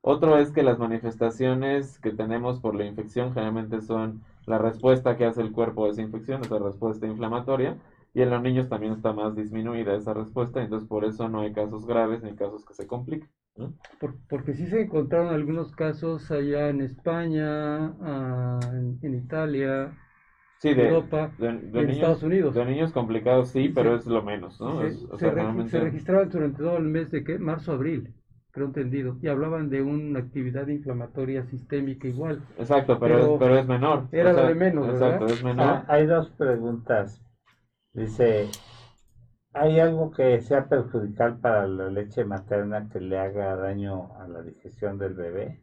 Otro 0.02 0.38
es 0.38 0.50
que 0.50 0.62
las 0.62 0.78
manifestaciones 0.78 1.98
que 2.00 2.12
tenemos 2.12 2.60
por 2.60 2.74
la 2.74 2.84
infección 2.86 3.32
generalmente 3.34 3.80
son 3.82 4.22
la 4.46 4.58
respuesta 4.58 5.16
que 5.16 5.26
hace 5.26 5.42
el 5.42 5.52
cuerpo 5.52 5.84
a 5.86 5.90
esa 5.90 6.00
infección, 6.02 6.42
esa 6.42 6.58
respuesta 6.58 7.06
inflamatoria, 7.06 7.76
y 8.14 8.22
en 8.22 8.30
los 8.30 8.42
niños 8.42 8.68
también 8.68 8.94
está 8.94 9.12
más 9.12 9.36
disminuida 9.36 9.94
esa 9.94 10.14
respuesta, 10.14 10.62
entonces 10.62 10.88
por 10.88 11.04
eso 11.04 11.28
no 11.28 11.40
hay 11.40 11.52
casos 11.52 11.86
graves 11.86 12.22
ni 12.22 12.34
casos 12.34 12.64
que 12.64 12.74
se 12.74 12.86
compliquen. 12.86 13.28
¿no? 13.56 13.74
Por- 14.00 14.16
porque 14.28 14.54
sí 14.54 14.66
se 14.66 14.80
encontraron 14.82 15.34
algunos 15.34 15.70
casos 15.72 16.30
allá 16.30 16.68
en 16.70 16.80
España, 16.80 17.88
ah, 18.00 18.58
en, 18.72 18.98
en 19.02 19.14
Italia, 19.14 19.92
Sí, 20.58 20.68
en 20.70 20.76
de, 20.76 20.88
Europa 20.88 21.30
de, 21.38 21.46
y 21.48 21.50
de 21.50 21.80
en 21.80 21.86
niños, 21.86 21.96
Estados 21.96 22.22
Unidos. 22.22 22.54
de 22.54 22.64
niños 22.64 22.92
complicados 22.92 23.48
sí, 23.50 23.68
pero 23.68 23.94
Sí. 23.94 24.00
es 24.00 24.06
lo 24.06 24.22
menos, 24.22 24.60
¿no? 24.60 24.80
Se, 24.80 24.88
Es- 24.88 25.04
o 25.04 25.12
se 25.12 25.16
sea, 25.18 25.30
regi- 25.30 25.34
realmente- 25.34 25.70
se 25.70 25.80
registraron 25.80 26.28
durante 26.30 26.58
todo 26.58 26.76
el 26.78 26.84
mes 26.84 27.10
de 27.10 27.22
qué? 27.24 27.38
Marzo, 27.38 27.72
abril. 27.72 28.14
Creo 28.52 28.66
entendido, 28.66 29.16
y 29.22 29.28
hablaban 29.28 29.70
de 29.70 29.82
una 29.82 30.20
actividad 30.20 30.66
inflamatoria 30.68 31.44
sistémica 31.44 32.08
igual. 32.08 32.42
Exacto, 32.58 32.98
pero, 33.00 33.16
Pero 33.16 33.34
es, 33.34 33.40
pero 33.40 33.58
es 33.58 33.66
menor. 33.66 34.04
era 34.12 34.30
O 34.30 34.34
sea, 34.34 34.42
la 34.42 34.48
de 34.48 34.54
menos, 34.54 34.90
Exacto, 34.92 35.24
¿verdad? 35.24 35.32
es 35.32 35.42
menor. 35.42 35.66
Ah, 35.66 35.84
hay 35.88 36.06
dos 36.06 36.30
preguntas. 36.30 37.22
Dice, 37.94 38.48
¿hay 39.52 39.78
algo 39.78 40.10
que 40.10 40.40
sea 40.40 40.68
perjudicial 40.68 41.38
para 41.38 41.68
la 41.68 41.88
leche 41.88 42.24
materna 42.24 42.88
que 42.88 43.00
le 43.00 43.16
haga 43.16 43.54
daño 43.54 44.16
a 44.18 44.26
la 44.26 44.42
digestión 44.42 44.98
del 44.98 45.14
bebé? 45.14 45.62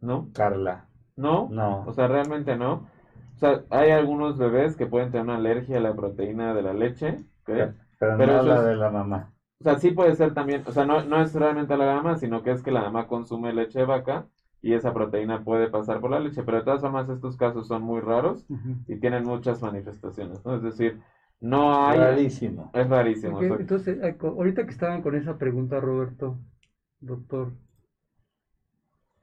¿No? 0.00 0.28
Carla, 0.32 0.88
No, 1.16 1.54
no. 1.58 1.70
o 1.84 1.92
sea, 1.92 2.08
realmente 2.08 2.56
no. 2.56 2.88
O 3.36 3.38
sea, 3.38 3.64
hay 3.70 3.90
algunos 3.90 4.38
bebés 4.38 4.76
que 4.76 4.86
pueden 4.86 5.10
tener 5.12 5.24
una 5.24 5.36
alergia 5.36 5.78
a 5.78 5.80
la 5.80 5.94
proteína 5.94 6.52
de 6.54 6.62
la 6.62 6.74
leche, 6.74 7.24
pero 7.44 7.74
pero 8.16 8.16
no 8.26 8.38
eso 8.38 8.48
la 8.48 8.62
es- 8.62 8.62
de 8.62 8.76
la 8.76 8.90
mamá. 8.90 9.32
O 9.60 9.64
sea, 9.64 9.78
sí 9.78 9.90
puede 9.90 10.14
ser 10.14 10.32
también, 10.32 10.62
o 10.66 10.72
sea, 10.72 10.86
no, 10.86 11.04
no 11.04 11.20
es 11.20 11.34
realmente 11.34 11.74
a 11.74 11.76
la 11.76 11.94
mamá, 11.96 12.16
sino 12.16 12.42
que 12.42 12.50
es 12.50 12.62
que 12.62 12.70
la 12.70 12.80
mamá 12.80 13.06
consume 13.06 13.52
leche 13.52 13.80
de 13.80 13.84
vaca 13.84 14.26
y 14.62 14.72
esa 14.72 14.94
proteína 14.94 15.44
puede 15.44 15.68
pasar 15.68 16.00
por 16.00 16.10
la 16.10 16.18
leche, 16.18 16.42
pero 16.42 16.58
de 16.58 16.64
todas 16.64 16.80
formas 16.80 17.10
estos 17.10 17.36
casos 17.36 17.66
son 17.68 17.82
muy 17.82 18.00
raros 18.00 18.46
y 18.88 18.96
tienen 18.96 19.24
muchas 19.24 19.60
manifestaciones, 19.60 20.42
¿no? 20.46 20.56
Es 20.56 20.62
decir, 20.62 20.98
no 21.40 21.86
hay... 21.86 21.98
Rarísimo. 21.98 22.70
Es 22.72 22.88
rarísimo. 22.88 23.42
Entonces, 23.42 23.98
ahorita 24.22 24.64
que 24.64 24.70
estaban 24.70 25.02
con 25.02 25.14
esa 25.14 25.36
pregunta, 25.36 25.78
Roberto, 25.78 26.38
doctor, 27.00 27.52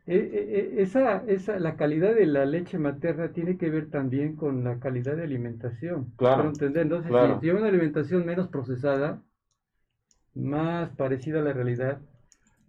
eh, 0.05 0.15
eh, 0.15 0.45
eh, 0.49 0.81
esa, 0.83 1.23
esa, 1.27 1.59
la 1.59 1.75
calidad 1.75 2.15
de 2.15 2.25
la 2.27 2.45
leche 2.45 2.77
materna 2.77 3.33
tiene 3.33 3.57
que 3.57 3.69
ver 3.69 3.89
también 3.89 4.35
con 4.35 4.63
la 4.63 4.79
calidad 4.79 5.17
de 5.17 5.23
alimentación. 5.23 6.13
Claro, 6.15 6.47
entender, 6.47 6.83
entonces, 6.83 7.09
claro. 7.09 7.39
si 7.39 7.45
lleva 7.45 7.59
una 7.59 7.67
alimentación 7.67 8.25
menos 8.25 8.47
procesada, 8.47 9.21
más 10.37 10.89
parecida 10.91 11.39
a 11.39 11.43
la 11.43 11.53
realidad, 11.53 11.99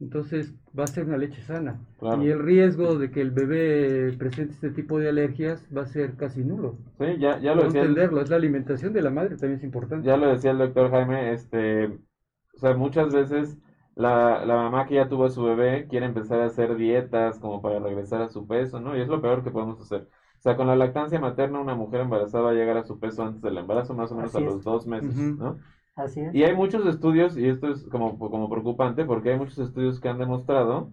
entonces 0.01 0.55
va 0.79 0.85
a 0.85 0.87
ser 0.87 1.05
una 1.07 1.17
leche 1.19 1.43
sana. 1.43 1.81
Claro. 1.99 2.23
Y 2.23 2.29
el 2.29 2.39
riesgo 2.39 2.97
de 2.99 3.11
que 3.11 3.21
el 3.21 3.33
bebé 3.33 4.13
presente 4.17 4.53
este 4.55 4.71
tipo 4.71 4.99
de 4.99 5.09
alergias 5.09 5.67
va 5.77 5.83
a 5.83 5.87
ser 5.87 6.15
casi 6.17 6.45
nulo. 6.45 6.77
Sí, 6.99 7.07
ya, 7.19 7.39
ya 7.41 7.55
lo 7.55 7.65
decía 7.65 7.81
el- 7.83 7.89
entenderlo, 7.89 8.21
es 8.21 8.31
la 8.31 8.37
alimentación 8.37 8.93
de 8.93 9.03
la 9.03 9.11
madre 9.11 9.37
también 9.37 9.59
es 9.59 9.65
importante. 9.65 10.07
Ya 10.07 10.17
lo 10.17 10.29
decía 10.29 10.53
el 10.53 10.59
doctor 10.59 10.91
Jaime, 10.91 11.33
este, 11.33 11.87
o 11.87 12.59
sea, 12.59 12.75
muchas 12.75 13.13
veces 13.13 13.59
la, 13.97 14.45
la 14.47 14.55
mamá 14.55 14.87
que 14.87 14.95
ya 14.95 15.09
tuvo 15.09 15.25
a 15.25 15.31
su 15.31 15.43
bebé 15.43 15.89
quiere 15.89 16.07
empezar 16.07 16.41
a 16.41 16.47
hacer 16.47 16.77
dietas 16.77 17.41
como 17.41 17.61
para 17.61 17.81
regresar 17.81 18.23
a 18.23 18.29
su 18.29 18.47
peso, 18.47 18.81
¿no? 18.81 18.97
Y 18.97 19.01
es 19.01 19.09
lo 19.09 19.21
peor 19.21 19.43
que 19.43 19.51
podemos 19.51 19.81
hacer. 19.81 20.09
O 20.39 20.41
sea, 20.41 20.57
con 20.57 20.69
la 20.69 20.77
lactancia 20.77 21.19
materna 21.19 21.59
una 21.59 21.75
mujer 21.75 22.03
embarazada 22.03 22.45
va 22.45 22.51
a 22.51 22.55
llegar 22.55 22.77
a 22.77 22.85
su 22.85 23.01
peso 23.01 23.25
antes 23.25 23.43
del 23.43 23.59
embarazo, 23.59 23.95
más 23.95 24.13
o 24.13 24.15
menos 24.15 24.33
Así 24.33 24.45
a 24.45 24.47
es. 24.47 24.55
los 24.55 24.63
dos 24.63 24.87
meses. 24.87 25.17
¿no? 25.17 25.59
Y 26.33 26.45
hay 26.45 26.55
muchos 26.55 26.87
estudios, 26.87 27.37
y 27.37 27.49
esto 27.49 27.69
es 27.69 27.85
como, 27.89 28.19
como 28.19 28.49
preocupante, 28.49 29.05
porque 29.05 29.31
hay 29.33 29.39
muchos 29.39 29.59
estudios 29.59 30.01
que 30.01 30.09
han 30.09 30.19
demostrado 30.19 30.93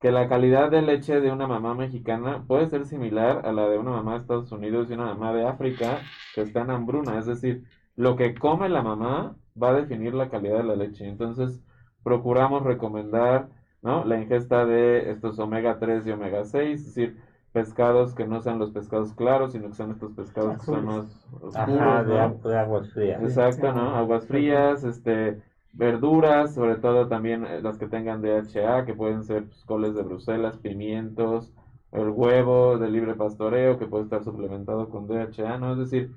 que 0.00 0.10
la 0.10 0.28
calidad 0.28 0.70
de 0.70 0.82
leche 0.82 1.20
de 1.20 1.30
una 1.30 1.46
mamá 1.46 1.74
mexicana 1.74 2.44
puede 2.48 2.68
ser 2.68 2.86
similar 2.86 3.46
a 3.46 3.52
la 3.52 3.68
de 3.68 3.78
una 3.78 3.92
mamá 3.92 4.14
de 4.14 4.18
Estados 4.22 4.50
Unidos 4.50 4.90
y 4.90 4.94
una 4.94 5.06
mamá 5.06 5.32
de 5.32 5.46
África 5.46 6.00
que 6.34 6.42
está 6.42 6.62
en 6.62 6.70
hambruna. 6.70 7.18
Es 7.20 7.26
decir, 7.26 7.64
lo 7.94 8.16
que 8.16 8.34
come 8.34 8.68
la 8.68 8.82
mamá 8.82 9.36
va 9.60 9.70
a 9.70 9.74
definir 9.74 10.12
la 10.14 10.28
calidad 10.28 10.58
de 10.58 10.64
la 10.64 10.74
leche. 10.76 11.06
Entonces, 11.06 11.62
procuramos 12.02 12.64
recomendar, 12.64 13.48
¿no? 13.80 14.04
La 14.04 14.20
ingesta 14.20 14.66
de 14.66 15.12
estos 15.12 15.38
omega 15.38 15.78
3 15.78 16.04
y 16.06 16.10
omega 16.10 16.44
6, 16.44 16.80
es 16.80 16.86
decir, 16.86 17.22
pescados 17.52 18.14
que 18.14 18.26
no 18.26 18.40
sean 18.40 18.58
los 18.58 18.72
pescados 18.72 19.14
claros, 19.14 19.52
sino 19.52 19.68
que 19.70 19.76
sean 19.76 19.90
estos 19.92 20.12
pescados 20.12 20.58
que 20.58 20.66
son 20.66 20.84
más 20.84 21.26
Ajá, 21.54 21.88
oscuros, 21.92 22.04
de, 22.04 22.14
¿no? 22.14 22.20
agu- 22.20 22.42
de 22.42 22.56
aguas 22.58 22.88
frías. 22.92 23.22
Exacto, 23.22 23.72
¿no? 23.72 23.94
Aguas 23.96 24.26
frías, 24.26 24.84
este, 24.84 25.38
verduras, 25.72 26.54
sobre 26.54 26.76
todo 26.76 27.08
también 27.08 27.44
eh, 27.44 27.60
las 27.60 27.78
que 27.78 27.86
tengan 27.86 28.22
DHA, 28.22 28.84
que 28.84 28.94
pueden 28.94 29.22
ser 29.24 29.46
pues, 29.46 29.64
coles 29.64 29.94
de 29.94 30.02
Bruselas, 30.02 30.58
pimientos, 30.58 31.52
el 31.92 32.08
huevo 32.10 32.78
de 32.78 32.88
libre 32.90 33.14
pastoreo, 33.14 33.76
que 33.78 33.86
puede 33.86 34.04
estar 34.04 34.22
suplementado 34.24 34.88
con 34.88 35.06
DHA, 35.06 35.58
¿no? 35.58 35.72
Es 35.72 35.78
decir, 35.78 36.10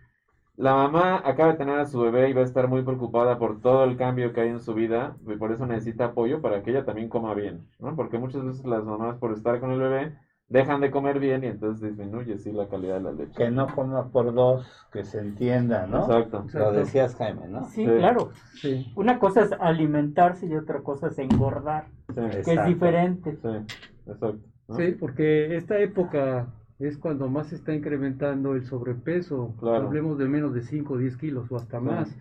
la 0.57 0.73
mamá 0.73 1.21
acaba 1.25 1.51
de 1.53 1.57
tener 1.57 1.77
a 1.79 1.85
su 1.85 1.99
bebé 1.99 2.29
y 2.29 2.33
va 2.33 2.41
a 2.41 2.43
estar 2.45 2.67
muy 2.67 2.83
preocupada 2.83 3.37
por 3.37 3.61
todo 3.61 3.83
el 3.85 3.97
cambio 3.97 4.33
que 4.33 4.41
hay 4.41 4.49
en 4.49 4.59
su 4.61 4.73
vida, 4.73 5.17
y 5.27 5.35
por 5.37 5.51
eso 5.51 5.65
necesita 5.65 6.05
apoyo 6.05 6.41
para 6.41 6.61
que 6.63 6.71
ella 6.71 6.85
también 6.85 7.09
coma 7.09 7.33
bien, 7.33 7.67
¿no? 7.79 7.95
Porque 7.95 8.17
muchas 8.17 8.43
veces 8.43 8.65
las 8.65 8.83
mamás, 8.85 9.17
por 9.17 9.33
estar 9.33 9.59
con 9.59 9.71
el 9.71 9.79
bebé, 9.79 10.13
dejan 10.47 10.79
de 10.81 10.91
comer 10.91 11.19
bien 11.19 11.43
y 11.43 11.47
entonces 11.47 11.89
disminuye, 11.97 12.37
sí, 12.37 12.51
la 12.51 12.67
calidad 12.67 12.97
de 12.97 13.03
la 13.03 13.11
leche. 13.11 13.33
Que 13.35 13.49
no 13.49 13.67
coma 13.67 14.09
por 14.09 14.33
dos, 14.33 14.65
que 14.91 15.03
se 15.03 15.19
entienda, 15.19 15.87
¿no? 15.87 16.01
Exacto. 16.01 16.45
Lo 16.53 16.71
decías, 16.71 17.15
Jaime, 17.15 17.47
¿no? 17.47 17.65
Sí, 17.69 17.85
Sí. 17.85 17.91
claro. 17.97 18.29
Sí. 18.61 18.91
Una 18.95 19.17
cosa 19.19 19.41
es 19.41 19.51
alimentarse 19.59 20.45
y 20.45 20.55
otra 20.55 20.81
cosa 20.81 21.07
es 21.07 21.17
engordar, 21.19 21.87
Sí, 22.09 22.21
que 22.45 22.53
es 22.53 22.65
diferente. 22.65 23.37
sí, 23.41 23.75
exacto. 24.07 24.37
¿no? 24.67 24.75
Sí, 24.77 24.91
porque 24.99 25.55
esta 25.57 25.79
época 25.79 26.47
es 26.79 26.97
cuando 26.97 27.27
más 27.27 27.47
se 27.47 27.55
está 27.55 27.73
incrementando 27.73 28.53
el 28.53 28.65
sobrepeso. 28.65 29.55
Claro. 29.59 29.87
Hablemos 29.87 30.17
de 30.17 30.27
menos 30.27 30.53
de 30.53 30.61
5 30.61 30.93
o 30.93 30.97
10 30.97 31.17
kilos 31.17 31.51
o 31.51 31.55
hasta 31.55 31.79
Sí. 31.79 31.85
más. 31.85 32.15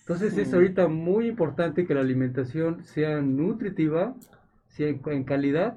Entonces 0.00 0.36
es 0.38 0.52
ahorita 0.54 0.88
muy 0.88 1.28
importante 1.28 1.86
que 1.86 1.94
la 1.94 2.00
alimentación 2.00 2.82
sea 2.84 3.20
nutritiva, 3.20 4.14
sea 4.68 4.88
en 4.88 5.24
calidad 5.24 5.76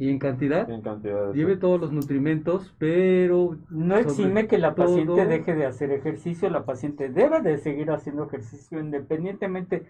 y 0.00 0.08
en 0.08 0.18
cantidad. 0.18 0.68
En 0.70 0.80
cantidades. 0.80 1.36
Lleve 1.36 1.58
todos 1.58 1.78
los 1.78 1.92
nutrimentos, 1.92 2.74
pero 2.78 3.58
No 3.68 3.96
exime 3.98 4.48
que 4.48 4.56
la 4.56 4.74
todo- 4.74 4.86
paciente 4.86 5.26
deje 5.26 5.54
de 5.54 5.66
hacer 5.66 5.90
ejercicio, 5.92 6.48
la 6.48 6.64
paciente 6.64 7.10
debe 7.10 7.42
de 7.42 7.58
seguir 7.58 7.90
haciendo 7.90 8.24
ejercicio 8.24 8.80
independientemente 8.80 9.84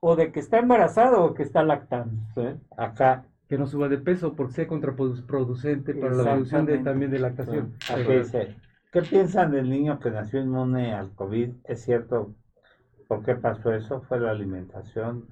o 0.00 0.16
de 0.16 0.32
que 0.32 0.40
está 0.40 0.58
embarazada 0.60 1.18
o 1.20 1.34
que 1.34 1.42
está 1.42 1.62
lactando. 1.62 2.22
Sí, 2.34 2.42
Acá, 2.78 3.26
que 3.46 3.58
no 3.58 3.66
suba 3.66 3.88
de 3.90 3.98
peso 3.98 4.32
porque 4.32 4.54
sea 4.54 4.66
contraproducente 4.66 5.94
para 5.94 6.14
la 6.14 6.22
producción 6.24 6.64
de, 6.64 6.78
también 6.78 7.10
de 7.10 7.18
lactación. 7.18 7.74
aquí 7.92 8.12
dice, 8.14 8.56
¿qué 8.92 9.02
piensan 9.02 9.52
del 9.52 9.68
niño 9.68 10.00
que 10.00 10.10
nació 10.10 10.40
inmune 10.40 10.94
al 10.94 11.10
COVID? 11.14 11.50
¿Es 11.64 11.82
cierto 11.84 12.32
por 13.08 13.22
qué 13.22 13.34
pasó 13.34 13.74
eso? 13.74 14.00
¿Fue 14.08 14.18
la 14.18 14.30
alimentación? 14.30 15.26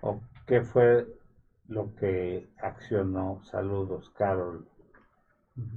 ¿O 0.00 0.20
qué 0.46 0.62
fue 0.62 1.06
lo 1.72 1.94
que 1.96 2.50
accionó? 2.58 3.40
Saludos, 3.44 4.10
Carol. 4.10 4.68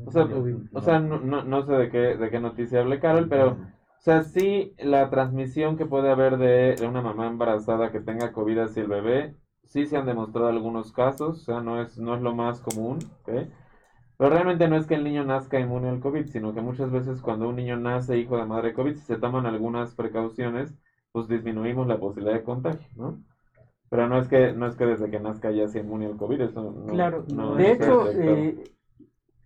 O 0.05 0.11
sea, 0.11 0.31
Obvio. 0.31 0.63
o 0.73 0.81
sea 0.81 0.99
no, 0.99 1.19
no, 1.19 1.43
no 1.43 1.65
sé 1.65 1.73
de 1.73 1.89
qué, 1.89 2.17
de 2.17 2.29
qué 2.29 2.39
noticia 2.39 2.79
hable 2.81 2.99
Carol, 2.99 3.27
pero, 3.29 3.51
o 3.51 3.57
sea, 3.99 4.23
sí, 4.23 4.73
la 4.77 5.09
transmisión 5.09 5.77
que 5.77 5.85
puede 5.85 6.09
haber 6.11 6.37
de, 6.37 6.75
de 6.75 6.87
una 6.87 7.01
mamá 7.01 7.27
embarazada 7.27 7.91
que 7.91 7.99
tenga 8.01 8.31
COVID 8.33 8.57
hacia 8.59 8.83
el 8.83 8.89
bebé, 8.89 9.35
sí 9.63 9.85
se 9.85 9.97
han 9.97 10.05
demostrado 10.05 10.47
algunos 10.49 10.91
casos, 10.93 11.41
o 11.41 11.43
sea, 11.45 11.61
no 11.61 11.81
es, 11.81 11.97
no 11.97 12.15
es 12.15 12.21
lo 12.21 12.33
más 12.35 12.61
común, 12.61 12.99
¿ok? 13.21 13.49
Pero 14.17 14.29
realmente 14.29 14.67
no 14.67 14.77
es 14.77 14.87
que 14.87 14.95
el 14.95 15.03
niño 15.03 15.25
nazca 15.25 15.59
inmune 15.59 15.89
al 15.89 15.99
COVID, 15.99 16.27
sino 16.27 16.53
que 16.53 16.61
muchas 16.61 16.91
veces 16.91 17.21
cuando 17.21 17.49
un 17.49 17.55
niño 17.57 17.77
nace 17.77 18.17
hijo 18.17 18.37
de 18.37 18.45
madre 18.45 18.73
COVID, 18.73 18.95
si 18.95 19.01
se 19.05 19.17
toman 19.17 19.45
algunas 19.45 19.93
precauciones, 19.95 20.73
pues 21.11 21.27
disminuimos 21.27 21.87
la 21.87 21.99
posibilidad 21.99 22.35
de 22.35 22.43
contagio, 22.43 22.87
¿no? 22.95 23.23
Pero 23.89 24.07
no 24.07 24.19
es 24.19 24.27
que, 24.27 24.53
no 24.53 24.65
es 24.67 24.75
que 24.75 24.85
desde 24.85 25.09
que 25.09 25.19
nazca 25.19 25.51
ya 25.51 25.67
sea 25.67 25.81
inmune 25.81 26.07
al 26.07 26.17
COVID, 26.17 26.41
eso 26.41 26.61
no, 26.71 26.91
Claro, 26.93 27.23
no 27.29 27.55
de 27.55 27.71
hecho, 27.71 28.09
eh, 28.11 28.63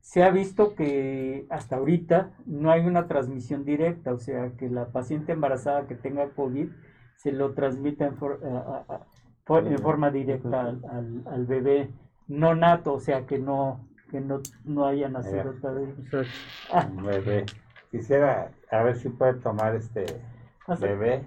se 0.02 0.24
ha 0.24 0.32
visto 0.32 0.76
que 0.76 1.46
hasta 1.50 1.76
ahorita 1.76 2.32
no 2.46 2.72
hay 2.72 2.86
una 2.86 3.08
transmisión 3.08 3.66
directa, 3.66 4.14
o 4.14 4.18
sea, 4.18 4.52
que 4.58 4.70
la 4.70 4.88
paciente 4.88 5.34
embarazada 5.34 5.88
que 5.88 5.96
tenga 5.96 6.30
COVID 6.30 6.70
se 7.18 7.32
lo 7.32 7.54
transmite 7.54 8.06
en, 8.06 8.16
for- 8.16 8.40
a- 8.44 8.48
a- 8.88 8.96
a- 8.96 9.06
for- 9.46 9.68
en 9.68 9.78
forma 9.80 10.10
directa 10.10 10.62
al, 10.62 10.82
al- 10.90 11.24
al 11.28 11.46
bebé 11.46 11.90
no 12.28 12.56
nato, 12.56 12.94
o 12.94 13.00
sea, 13.00 13.26
que 13.26 13.40
no 13.40 13.86
que 14.10 14.20
no, 14.22 14.42
no 14.66 14.86
haya 14.88 15.08
nacido 15.10 15.54
todavía. 15.62 15.94
Bebé. 17.04 17.46
Quisiera, 17.92 18.52
a 18.72 18.84
ver 18.84 18.98
si 18.98 19.10
puede 19.10 19.36
tomar 19.36 19.76
este 19.76 20.06
bebé 20.80 21.24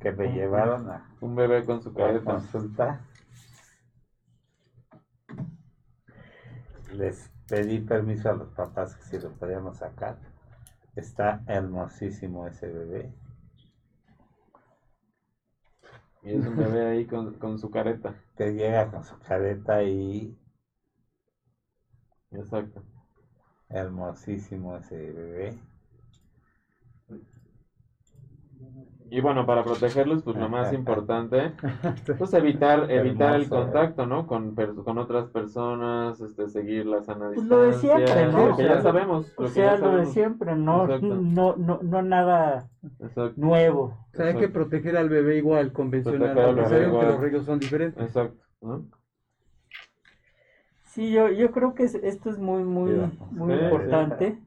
que 0.00 0.12
me 0.12 0.24
llevaron 0.34 0.90
a 0.90 1.05
Un 1.20 1.34
bebé 1.34 1.64
con 1.64 1.82
su 1.82 1.92
la 1.94 1.94
careta. 1.94 2.24
consulta. 2.24 3.00
Les 6.92 7.30
pedí 7.48 7.80
permiso 7.80 8.30
a 8.30 8.34
los 8.34 8.48
papás 8.50 8.96
que 8.96 9.02
si 9.04 9.18
lo 9.18 9.32
podíamos 9.32 9.78
sacar. 9.78 10.18
Está 10.94 11.42
hermosísimo 11.46 12.46
ese 12.46 12.68
bebé. 12.68 13.12
Y 16.22 16.32
es 16.32 16.44
un 16.46 16.56
bebé 16.56 16.86
ahí 16.86 17.06
con, 17.06 17.34
con 17.38 17.58
su 17.58 17.70
careta. 17.70 18.14
Que 18.36 18.52
llega 18.52 18.90
con 18.90 19.04
su 19.04 19.18
careta 19.18 19.82
y 19.82 20.36
Exacto. 22.32 22.82
hermosísimo 23.68 24.76
ese 24.76 24.96
bebé. 25.12 25.58
Y 29.10 29.20
bueno, 29.20 29.46
para 29.46 29.62
protegerlos, 29.62 30.22
pues 30.22 30.36
lo 30.36 30.48
más 30.48 30.72
importante, 30.72 31.52
pues 32.18 32.34
evitar, 32.34 32.90
evitar 32.90 33.34
el 33.34 33.42
¿eh? 33.42 33.48
contacto, 33.48 34.06
¿no? 34.06 34.26
Con, 34.26 34.54
con 34.54 34.98
otras 34.98 35.28
personas, 35.30 36.20
este, 36.20 36.48
seguir 36.48 36.86
la 36.86 37.02
sana 37.02 37.30
Pues 37.30 37.46
lo 37.46 37.60
de 37.60 37.72
distancia, 37.72 38.06
siempre, 38.06 38.32
¿no? 38.32 38.48
Lo 38.48 38.56
que 38.56 38.64
ya 38.64 38.80
sabemos. 38.82 39.32
o 39.36 39.46
sea, 39.46 39.76
lo 39.76 39.96
de 39.96 40.06
siempre, 40.06 40.56
no, 40.56 40.86
no, 40.86 41.56
no, 41.56 41.78
no 41.82 42.02
nada 42.02 42.68
Exacto, 43.00 43.40
nuevo. 43.40 43.82
o 44.12 44.16
sea, 44.16 44.26
hay 44.26 44.34
que 44.34 44.48
proteger 44.48 44.96
al 44.96 45.08
bebé 45.08 45.36
igual, 45.36 45.72
convencional, 45.72 46.34
que 46.56 47.06
los 47.06 47.20
riesgos 47.20 47.44
son 47.46 47.58
diferentes. 47.60 48.02
exacto, 48.02 48.42
¿no? 48.60 48.84
Sí, 50.86 51.12
yo, 51.12 51.28
yo 51.28 51.50
creo 51.52 51.74
que 51.74 51.84
es- 51.84 51.94
esto 51.96 52.30
es 52.30 52.38
muy, 52.38 52.64
muy, 52.64 52.90
muy 53.30 53.52
sí, 53.52 53.58
importante. 53.60 54.38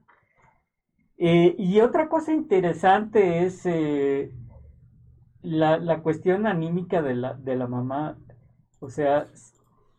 Eh, 1.18 1.56
y 1.58 1.82
otra 1.82 2.08
cosa 2.08 2.32
interesante 2.34 3.44
es 3.44 3.66
eh, 3.66 4.32
la, 5.42 5.78
la 5.78 6.00
cuestión 6.02 6.48
anímica 6.48 7.02
de 7.02 7.16
la, 7.16 7.34
de 7.34 7.56
la 7.56 7.68
mamá. 7.68 8.18
O 8.80 8.90
sea, 8.90 9.28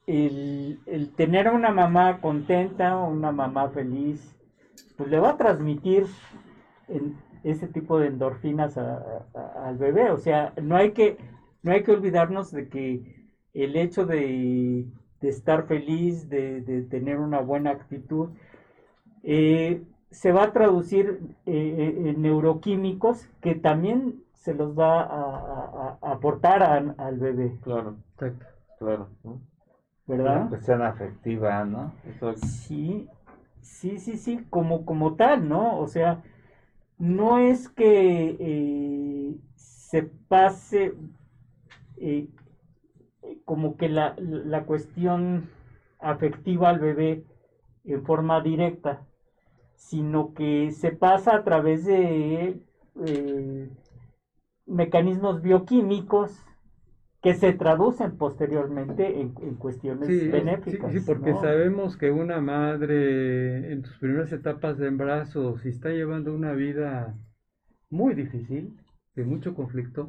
el, 0.07 0.81
el 0.87 1.11
tener 1.15 1.49
a 1.49 1.53
una 1.53 1.71
mamá 1.73 2.21
contenta, 2.21 2.97
una 2.97 3.33
mamá 3.33 3.69
feliz, 3.71 4.37
pues 4.97 5.11
le 5.11 5.19
va 5.21 5.31
a 5.31 5.37
transmitir 5.37 6.07
en- 6.89 7.17
ese 7.43 7.69
tipo 7.69 7.99
de 7.99 8.09
endorfinas 8.09 8.77
a- 8.77 9.27
al 9.65 9.79
bebé. 9.79 10.11
O 10.11 10.19
sea, 10.19 10.53
no 10.63 10.77
hay 10.77 10.91
que, 10.93 11.17
no 11.63 11.73
hay 11.73 11.83
que 11.83 11.93
olvidarnos 11.93 12.51
de 12.53 12.69
que 12.69 13.31
el 13.55 13.77
hecho 13.77 14.05
de, 14.07 14.87
de 15.21 15.29
estar 15.29 15.67
feliz, 15.67 16.29
de, 16.29 16.61
de 16.61 16.83
tener 16.83 17.19
una 17.19 17.41
buena 17.41 17.71
actitud, 17.71 18.31
eh, 19.23 19.83
se 20.11 20.33
va 20.33 20.45
a 20.45 20.53
traducir 20.53 21.21
eh, 21.47 21.53
eh, 21.97 22.11
en 22.11 22.23
neuroquímicos 22.23 23.27
que 23.41 23.55
también 23.55 24.23
se 24.41 24.55
los 24.55 24.77
va 24.77 25.03
a, 25.03 25.07
a- 25.07 25.99
a 26.01 26.13
aportar 26.13 26.63
a- 26.63 26.95
al 26.97 27.19
bebé, 27.19 27.59
Claro, 27.63 27.97
Exacto. 28.13 28.47
claro. 28.79 29.09
¿verdad? 30.07 30.49
cuestión 30.49 30.83
afectiva, 30.83 31.65
¿no? 31.65 31.93
Sí, 32.37 33.07
sí, 33.61 33.99
sí, 33.99 34.17
sí, 34.17 34.45
como, 34.49 34.85
como 34.87 35.15
tal, 35.15 35.47
¿no? 35.49 35.79
O 35.79 35.87
sea, 35.87 36.23
no 36.99 37.39
es 37.39 37.69
que 37.69 38.37
eh, 38.41 39.37
se 39.57 40.03
pase 40.29 40.95
eh, 41.99 42.27
como 43.45 43.77
que 43.77 43.89
la, 43.91 44.15
la 44.19 44.65
cuestión 44.65 45.49
afectiva 45.99 46.71
al 46.71 46.79
bebé 46.79 47.23
en 47.85 48.03
forma 48.05 48.41
directa, 48.41 49.03
sino 49.75 50.33
que 50.33 50.71
se 50.73 50.93
pasa 50.93 51.37
a 51.37 51.45
través 51.45 51.85
de 51.85 52.59
eh, 53.03 53.69
mecanismos 54.71 55.43
bioquímicos 55.43 56.39
que 57.23 57.35
se 57.35 57.53
traducen 57.53 58.17
posteriormente 58.17 59.21
en, 59.21 59.35
en 59.43 59.55
cuestiones 59.57 60.09
Sí, 60.09 60.21
sí, 60.21 60.29
benéficas. 60.29 60.93
sí, 60.93 61.01
porque 61.01 61.33
¿no? 61.33 61.41
sabemos 61.41 61.97
que 61.99 62.11
una 62.11 62.41
madre 62.41 63.73
en 63.73 63.85
sus 63.85 63.99
primeras 63.99 64.33
etapas 64.33 64.79
de 64.79 64.89
embarazo, 64.89 65.59
si 65.59 65.69
está 65.69 65.91
llevando 65.91 66.33
una 66.35 66.53
vida 66.53 67.15
muy 67.91 68.15
difícil, 68.15 68.73
de 69.17 69.25
mucho 69.25 69.55
conflicto, 69.55 70.09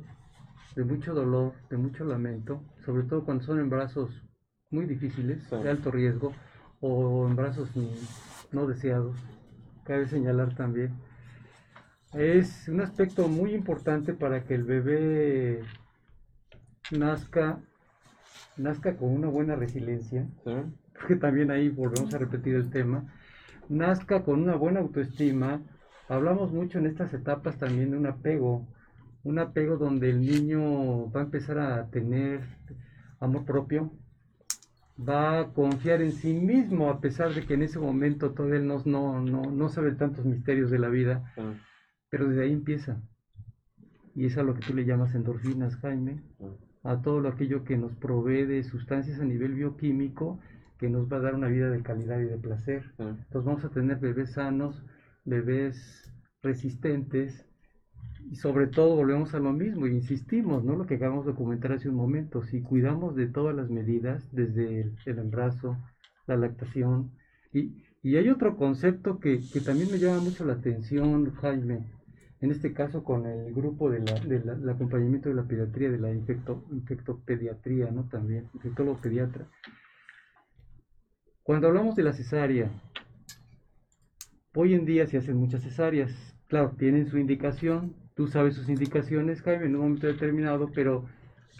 de 0.75 0.85
mucho 0.85 1.13
dolor, 1.13 1.51
de 1.69 1.75
mucho 1.77 2.05
lamento, 2.05 2.61
sobre 2.85 3.03
todo 3.03 3.25
cuando 3.25 3.43
son 3.43 3.59
embarazos 3.59 4.09
muy 4.69 4.85
difíciles, 4.85 5.43
Sí. 5.49 5.57
de 5.57 5.69
alto 5.69 5.91
riesgo, 5.91 6.31
o 6.79 7.27
embarazos 7.27 7.69
no 8.53 8.67
deseados, 8.67 9.17
cabe 9.83 10.07
señalar 10.07 10.55
también. 10.55 10.93
Es 12.13 12.67
un 12.67 12.81
aspecto 12.81 13.27
muy 13.29 13.53
importante 13.53 14.13
para 14.13 14.43
que 14.43 14.53
el 14.55 14.63
bebé 14.63 15.61
nazca, 16.91 17.59
nazca 18.57 18.97
con 18.97 19.09
una 19.11 19.27
buena 19.27 19.55
resiliencia, 19.55 20.27
¿Sí? 20.43 20.51
porque 20.93 21.15
también 21.15 21.51
ahí 21.51 21.69
volvemos 21.69 22.13
a 22.13 22.17
repetir 22.17 22.55
el 22.55 22.69
tema, 22.69 23.05
nazca 23.69 24.23
con 24.23 24.41
una 24.41 24.55
buena 24.55 24.81
autoestima. 24.81 25.61
Hablamos 26.09 26.51
mucho 26.51 26.79
en 26.79 26.87
estas 26.87 27.13
etapas 27.13 27.57
también 27.57 27.91
de 27.91 27.97
un 27.97 28.05
apego, 28.07 28.67
un 29.23 29.39
apego 29.39 29.77
donde 29.77 30.09
el 30.09 30.19
niño 30.19 31.09
va 31.11 31.21
a 31.21 31.23
empezar 31.23 31.59
a 31.59 31.87
tener 31.87 32.41
amor 33.21 33.45
propio, 33.45 33.93
va 34.99 35.39
a 35.39 35.47
confiar 35.53 36.01
en 36.01 36.11
sí 36.11 36.33
mismo 36.33 36.89
a 36.89 36.99
pesar 36.99 37.33
de 37.33 37.45
que 37.45 37.53
en 37.53 37.61
ese 37.61 37.79
momento 37.79 38.31
todavía 38.31 38.57
él 38.57 38.67
no, 38.67 38.81
no, 38.85 39.21
no, 39.21 39.43
no 39.49 39.69
sabe 39.69 39.93
tantos 39.93 40.25
misterios 40.25 40.69
de 40.69 40.79
la 40.79 40.89
vida, 40.89 41.23
Sí. 41.35 41.41
Pero 42.11 42.29
desde 42.29 42.43
ahí 42.43 42.53
empieza. 42.53 43.01
Y 44.13 44.27
es 44.27 44.37
a 44.37 44.43
lo 44.43 44.53
que 44.53 44.61
tú 44.61 44.75
le 44.75 44.85
llamas 44.85 45.15
endorfinas, 45.15 45.75
Jaime 45.77 46.21
a 46.83 47.01
todo 47.01 47.19
lo 47.19 47.29
aquello 47.29 47.63
que 47.63 47.77
nos 47.77 47.95
provee 47.95 48.45
de 48.45 48.63
sustancias 48.63 49.19
a 49.19 49.25
nivel 49.25 49.53
bioquímico 49.53 50.39
que 50.79 50.89
nos 50.89 51.11
va 51.11 51.17
a 51.17 51.21
dar 51.21 51.35
una 51.35 51.47
vida 51.47 51.69
de 51.69 51.83
calidad 51.83 52.19
y 52.19 52.25
de 52.25 52.37
placer. 52.37 52.83
Entonces 52.97 53.45
vamos 53.45 53.63
a 53.63 53.69
tener 53.69 53.97
bebés 53.97 54.33
sanos, 54.33 54.83
bebés 55.25 56.11
resistentes 56.41 57.45
y 58.31 58.35
sobre 58.35 58.65
todo 58.65 58.95
volvemos 58.95 59.35
a 59.35 59.39
lo 59.39 59.53
mismo 59.53 59.85
e 59.85 59.93
insistimos, 59.93 60.63
¿no? 60.63 60.75
Lo 60.75 60.87
que 60.87 60.95
acabamos 60.95 61.27
de 61.27 61.35
comentar 61.35 61.71
hace 61.73 61.87
un 61.87 61.95
momento, 61.95 62.43
si 62.43 62.61
cuidamos 62.61 63.15
de 63.15 63.27
todas 63.27 63.55
las 63.55 63.69
medidas, 63.69 64.27
desde 64.31 64.81
el, 64.81 64.95
el 65.05 65.19
embarazo, 65.19 65.77
la 66.25 66.35
lactación 66.35 67.11
y, 67.53 67.83
y 68.01 68.15
hay 68.15 68.29
otro 68.29 68.57
concepto 68.57 69.19
que, 69.19 69.39
que 69.53 69.61
también 69.61 69.91
me 69.91 69.99
llama 69.99 70.21
mucho 70.21 70.45
la 70.45 70.53
atención, 70.53 71.31
Jaime, 71.35 71.85
en 72.41 72.51
este 72.51 72.73
caso 72.73 73.03
con 73.03 73.25
el 73.27 73.53
grupo 73.53 73.89
de 73.89 73.99
la, 73.99 74.13
de 74.19 74.43
la- 74.43 74.55
del 74.55 74.69
acompañamiento 74.69 75.29
de 75.29 75.35
la 75.35 75.43
pediatría, 75.43 75.91
de 75.91 75.99
la 75.99 76.11
infecto, 76.11 76.63
infectopediatría, 76.71 77.91
¿no? 77.91 78.03
También, 78.09 78.49
infectólogo 78.55 78.99
pediatra. 78.99 79.45
Cuando 81.43 81.67
hablamos 81.67 81.95
de 81.95 82.03
la 82.03 82.13
cesárea, 82.13 82.69
hoy 84.55 84.73
en 84.73 84.85
día 84.85 85.07
se 85.07 85.17
hacen 85.17 85.37
muchas 85.37 85.63
cesáreas, 85.63 86.11
claro, 86.47 86.71
tienen 86.77 87.07
su 87.07 87.17
indicación, 87.17 87.93
tú 88.15 88.27
sabes 88.27 88.55
sus 88.55 88.69
indicaciones, 88.69 89.41
Jaime, 89.41 89.65
en 89.65 89.75
un 89.75 89.81
momento 89.81 90.07
determinado, 90.07 90.69
pero 90.73 91.05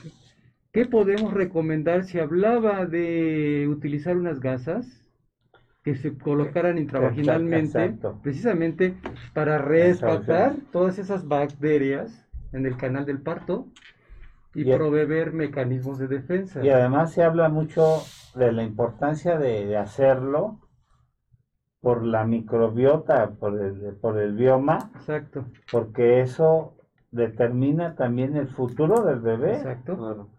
¿qué- 0.01 0.11
¿qué 0.73 0.85
podemos 0.85 1.33
recomendar 1.33 2.03
si 2.05 2.19
hablaba 2.19 2.85
de 2.85 3.67
utilizar 3.69 4.17
unas 4.17 4.39
gasas? 4.39 5.00
Que 5.83 5.95
se 5.95 6.17
colocaran 6.17 6.77
intravaginalmente, 6.77 7.59
Exacto. 7.85 8.19
precisamente 8.21 8.95
para 9.33 9.57
rescatar 9.57 10.55
todas 10.71 10.99
esas 10.99 11.27
bacterias 11.27 12.27
en 12.53 12.65
el 12.65 12.77
canal 12.77 13.05
del 13.05 13.19
parto 13.21 13.65
y 14.53 14.61
Y- 14.69 14.75
proveer 14.75 15.33
mecanismos 15.33 15.97
de 15.97 16.07
defensa. 16.07 16.63
Y 16.63 16.69
además 16.69 17.11
se 17.13 17.23
habla 17.23 17.49
mucho 17.49 18.03
de 18.35 18.51
la 18.51 18.63
importancia 18.63 19.37
de, 19.37 19.65
de 19.65 19.77
hacerlo 19.77 20.59
por 21.79 22.03
la 22.03 22.25
microbiota, 22.25 23.31
por 23.31 23.59
el, 23.59 23.95
por 23.95 24.19
el 24.19 24.33
bioma, 24.35 24.91
Exacto, 24.95 25.45
porque 25.71 26.21
eso 26.21 26.75
determina 27.09 27.95
también 27.95 28.35
el 28.37 28.47
futuro 28.47 29.03
del 29.03 29.19
bebé. 29.19 29.55
exacto. 29.55 30.29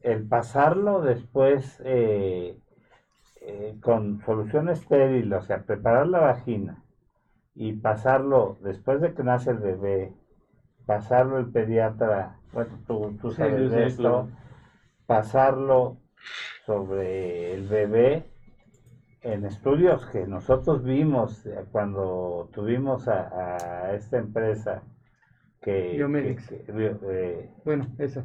El 0.00 0.28
pasarlo 0.28 1.00
después 1.00 1.82
eh, 1.84 2.56
eh, 3.46 3.76
con 3.82 4.20
solución 4.26 4.68
estéril, 4.70 5.32
o 5.34 5.42
sea, 5.42 5.64
preparar 5.64 6.06
la 6.08 6.20
vagina 6.20 6.84
y 7.54 7.74
pasarlo 7.74 8.56
después 8.60 9.00
de 9.00 9.14
que 9.14 9.24
nace 9.24 9.50
el 9.50 9.58
bebé, 9.58 10.12
pasarlo 10.86 11.38
el 11.38 11.46
pediatra, 11.50 12.36
bueno, 12.52 12.78
tú, 12.86 13.16
tú 13.20 13.30
sabes 13.32 13.68
sí, 13.68 13.70
de 13.70 13.86
esto, 13.86 14.02
claro. 14.02 14.28
pasarlo 15.06 15.96
sobre 16.66 17.54
el 17.54 17.68
bebé 17.68 18.24
en 19.22 19.44
estudios 19.44 20.06
que 20.06 20.26
nosotros 20.26 20.82
vimos 20.82 21.46
eh, 21.46 21.64
cuando 21.72 22.48
tuvimos 22.52 23.08
a, 23.08 23.86
a 23.88 23.94
esta 23.94 24.18
empresa 24.18 24.82
que... 25.62 25.96
Biomedics. 25.96 26.48
que- 26.48 26.64
que- 26.64 26.96
eh, 27.02 27.50
Bueno, 27.64 27.86
esa, 27.98 28.22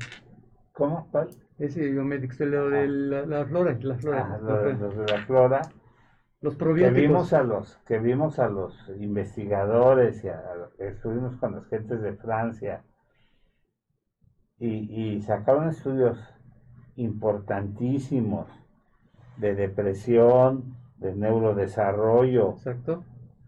¿Cómo? 0.74 1.08
¿Cuál? 1.12 1.30
Ese 1.66 1.90
biomedics, 1.92 2.40
lo 2.42 2.70
de 2.70 2.88
la, 2.88 3.26
la 3.26 3.46
flora, 3.46 3.78
la 3.82 3.96
flora, 3.96 4.28
Ah, 4.34 4.38
lo 4.42 4.62
de- 4.64 4.76
flora. 4.76 4.78
los 4.80 4.98
de 4.98 5.06
la 5.08 5.26
flora. 5.26 5.62
los 6.42 6.54
que 6.54 6.60
probióticos. 6.60 7.02
vimos 7.02 7.34
a 7.34 7.44
los 7.44 7.78
que 7.86 8.00
vimos 8.00 8.40
a 8.40 8.48
los 8.50 8.74
investigadores 9.00 10.24
y 10.24 10.30
a, 10.30 10.40
a 10.52 10.56
los 10.56 10.74
que 10.74 10.88
estuvimos 10.88 11.36
con 11.38 11.56
las 11.56 11.68
gentes 11.68 12.02
de 12.02 12.14
Francia 12.14 12.82
y, 14.60 15.16
y 15.16 15.22
sacaron 15.22 15.70
estudios 15.70 16.18
importantísimos 16.96 18.48
de 19.38 19.56
depresión, 19.56 20.76
de 20.98 21.16
neurodesarrollo 21.16 22.52
Exacto, 22.52 23.04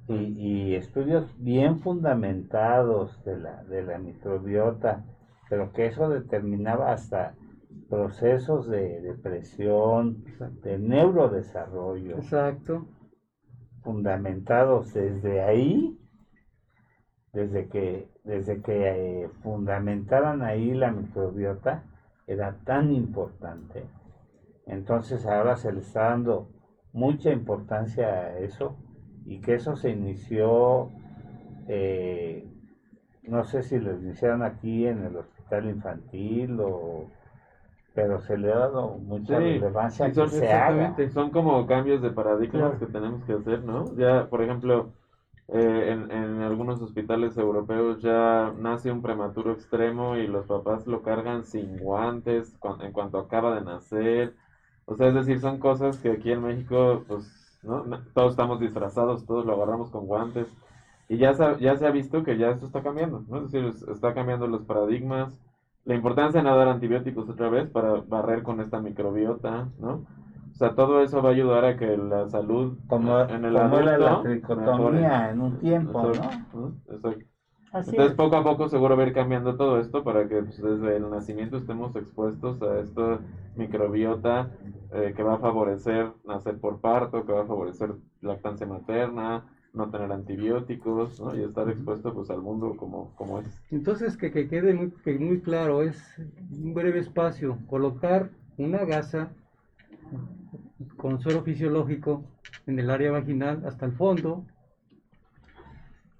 y, 0.07 0.13
y 0.15 0.75
estudios 0.75 1.25
bien 1.37 1.79
fundamentados 1.79 3.23
de 3.25 3.39
la, 3.39 3.63
de 3.65 3.83
la 3.83 3.97
microbiota, 3.99 5.03
pero 5.49 5.71
que 5.71 5.85
eso 5.87 6.09
determinaba 6.09 6.91
hasta 6.91 7.33
procesos 7.89 8.67
de 8.67 9.01
depresión, 9.01 10.23
exacto, 10.27 10.69
de 10.69 10.79
neurodesarrollo 10.79 12.17
exacto. 12.17 12.87
fundamentados 13.81 14.93
desde 14.93 15.41
ahí, 15.41 15.97
desde 17.33 17.67
que, 17.67 18.07
desde 18.23 18.61
que 18.61 19.23
eh, 19.23 19.29
fundamentaran 19.41 20.41
ahí 20.41 20.73
la 20.73 20.91
microbiota, 20.91 21.83
era 22.27 22.55
tan 22.63 22.91
importante. 22.91 23.83
Entonces 24.65 25.25
ahora 25.25 25.55
se 25.55 25.71
le 25.71 25.81
está 25.81 26.09
dando 26.09 26.49
mucha 26.93 27.31
importancia 27.31 28.07
a 28.07 28.39
eso 28.39 28.77
y 29.25 29.39
que 29.39 29.55
eso 29.55 29.75
se 29.75 29.89
inició, 29.89 30.89
eh, 31.67 32.47
no 33.23 33.43
sé 33.43 33.63
si 33.63 33.79
lo 33.79 33.97
iniciaron 33.97 34.43
aquí 34.43 34.85
en 34.87 35.03
el 35.03 35.15
hospital 35.17 35.69
infantil 35.69 36.59
o, 36.59 37.09
pero 37.93 38.19
se 38.21 38.37
le 38.37 38.51
ha 38.51 38.57
dado 38.57 38.97
mucha 38.97 39.37
Sí, 39.37 39.43
relevancia 39.43 40.05
a 40.05 40.07
y 40.07 40.11
que 40.11 40.15
son- 40.15 40.29
se 40.29 40.37
haga. 40.51 40.53
exactamente. 40.55 41.09
Son 41.11 41.29
como 41.31 41.65
cambios 41.67 42.01
de 42.01 42.11
paradigmas 42.11 42.61
Claro. 42.61 42.79
que 42.79 42.85
tenemos 42.87 43.23
que 43.25 43.33
hacer, 43.33 43.63
¿no? 43.63 43.85
Ya, 43.95 44.27
por 44.29 44.41
ejemplo, 44.41 44.89
eh, 45.49 45.89
en, 45.91 46.11
en 46.11 46.41
algunos 46.41 46.81
hospitales 46.81 47.37
europeos 47.37 48.01
ya 48.01 48.51
nace 48.57 48.91
un 48.91 49.01
prematuro 49.01 49.51
extremo 49.51 50.15
y 50.15 50.25
los 50.27 50.45
papás 50.45 50.87
lo 50.87 51.01
cargan 51.01 51.43
sin 51.43 51.77
guantes 51.77 52.57
en 52.81 52.91
cuanto 52.91 53.19
acaba 53.19 53.55
de 53.55 53.61
nacer. 53.61 54.33
O 54.85 54.95
sea, 54.95 55.07
es 55.09 55.13
decir, 55.13 55.39
son 55.39 55.59
cosas 55.59 55.97
que 55.97 56.11
aquí 56.11 56.31
en 56.31 56.41
México, 56.43 57.03
pues, 57.07 57.59
¿no? 57.63 57.83
Todos 58.13 58.31
estamos 58.31 58.59
disfrazados, 58.59 59.25
todos 59.25 59.45
lo 59.45 59.53
agarramos 59.53 59.91
con 59.91 60.05
guantes. 60.07 60.47
Y 61.09 61.17
ya 61.17 61.33
se, 61.33 61.43
ha- 61.43 61.57
ya 61.57 61.75
se 61.77 61.85
ha 61.85 61.91
visto 61.91 62.23
que 62.23 62.37
ya 62.37 62.49
esto 62.49 62.65
está 62.65 62.81
cambiando, 62.81 63.23
¿no? 63.27 63.37
Es 63.37 63.51
decir, 63.51 63.65
es- 63.65 63.83
está 63.87 64.13
cambiando 64.13 64.47
los 64.47 64.63
paradigmas. 64.63 65.37
La 65.85 65.95
importancia 65.95 66.41
de 66.41 66.43
no 66.49 66.55
dar 66.55 66.67
antibióticos 66.69 67.29
otra 67.29 67.49
vez 67.49 67.69
para 67.69 68.01
barrer 68.01 68.43
con 68.43 68.59
esta 68.61 68.79
microbiota, 68.79 69.69
¿no? 69.77 69.93
O 70.51 70.55
sea, 70.55 70.75
todo 70.75 71.01
eso 71.01 71.21
va 71.21 71.29
a 71.29 71.31
ayudar 71.33 71.65
a 71.65 71.75
que 71.77 71.97
la 71.97 72.27
salud 72.27 72.77
Como, 72.87 73.19
en 73.27 73.45
el 73.45 73.57
como 73.57 73.77
era 73.79 73.97
la 73.97 74.15
adulto 74.15 74.21
tricotomía 74.21 75.29
en 75.29 75.41
un 75.41 75.57
tiempo, 75.57 76.03
Exacto, 76.03 76.13
¿no? 76.13 76.29
¿no? 76.53 76.75
Exacto. 76.87 77.25
Así 77.71 77.97
Entonces, 77.97 78.15
es. 78.15 78.17
poco 78.17 78.37
a 78.37 78.43
poco 78.43 78.67
seguro 78.67 78.95
va 78.95 79.03
a 79.03 79.07
ir 79.07 79.13
cambiando 79.13 79.55
todo 79.55 79.79
esto 79.79 80.03
para 80.03 80.27
que 80.27 80.43
pues, 80.43 80.57
desde 80.61 80.95
el 80.97 81.09
nacimiento 81.09 81.57
estemos 81.57 81.95
expuestos 81.95 82.61
a 82.61 82.79
esta 82.79 83.21
microbiota 83.55 84.49
eh, 84.91 85.13
que 85.15 85.23
va 85.23 85.35
a 85.35 85.39
favorecer 85.39 86.11
nacer 86.25 86.59
por 86.59 86.79
parto, 86.79 87.25
que 87.25 87.33
va 87.33 87.41
a 87.41 87.45
favorecer 87.45 87.93
lactancia 88.21 88.65
materna, 88.67 89.43
no 89.73 89.89
tener 89.89 90.11
antibióticos, 90.11 91.19
¿no? 91.19 91.35
Y 91.35 91.43
estar 91.43 91.69
expuesto 91.69 92.13
pues 92.13 92.29
al 92.29 92.41
mundo 92.41 92.75
como, 92.77 93.13
como 93.15 93.39
es. 93.39 93.63
Entonces, 93.71 94.15
que, 94.15 94.31
que 94.31 94.47
quede 94.47 94.73
muy, 94.73 94.91
que 95.03 95.19
muy 95.19 95.41
claro, 95.41 95.83
es 95.83 96.17
un 96.49 96.73
breve 96.73 96.99
espacio, 96.99 97.59
colocar 97.67 98.31
una 98.57 98.85
gasa 98.85 99.35
con 100.97 101.19
suero 101.19 101.43
fisiológico 101.43 102.23
en 102.65 102.79
el 102.79 102.89
área 102.89 103.11
vaginal 103.11 103.63
hasta 103.65 103.85
el 103.85 103.93
fondo 103.93 104.45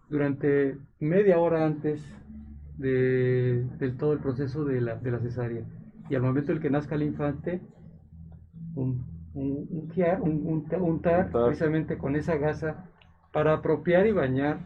durante 0.08 0.78
media 1.00 1.40
hora 1.40 1.66
antes 1.66 2.02
de, 2.78 3.66
del 3.78 3.98
todo 3.98 4.14
el 4.14 4.20
proceso 4.20 4.64
de 4.66 4.82
la, 4.82 4.96
de 4.96 5.12
la 5.12 5.20
cesárea. 5.20 5.66
Y 6.10 6.16
al 6.16 6.22
momento 6.22 6.52
en 6.52 6.60
que 6.62 6.70
nazca 6.70 6.96
el 6.96 7.04
infante, 7.04 7.62
un, 8.76 9.06
un, 9.34 9.68
un 9.70 9.92
un, 10.22 10.48
un- 10.48 10.82
Untar. 10.82 11.32
precisamente 11.44 11.98
con 11.98 12.16
esa 12.16 12.36
gasa 12.38 12.93
para 13.34 13.54
apropiar 13.54 14.06
y 14.06 14.12
bañar 14.12 14.60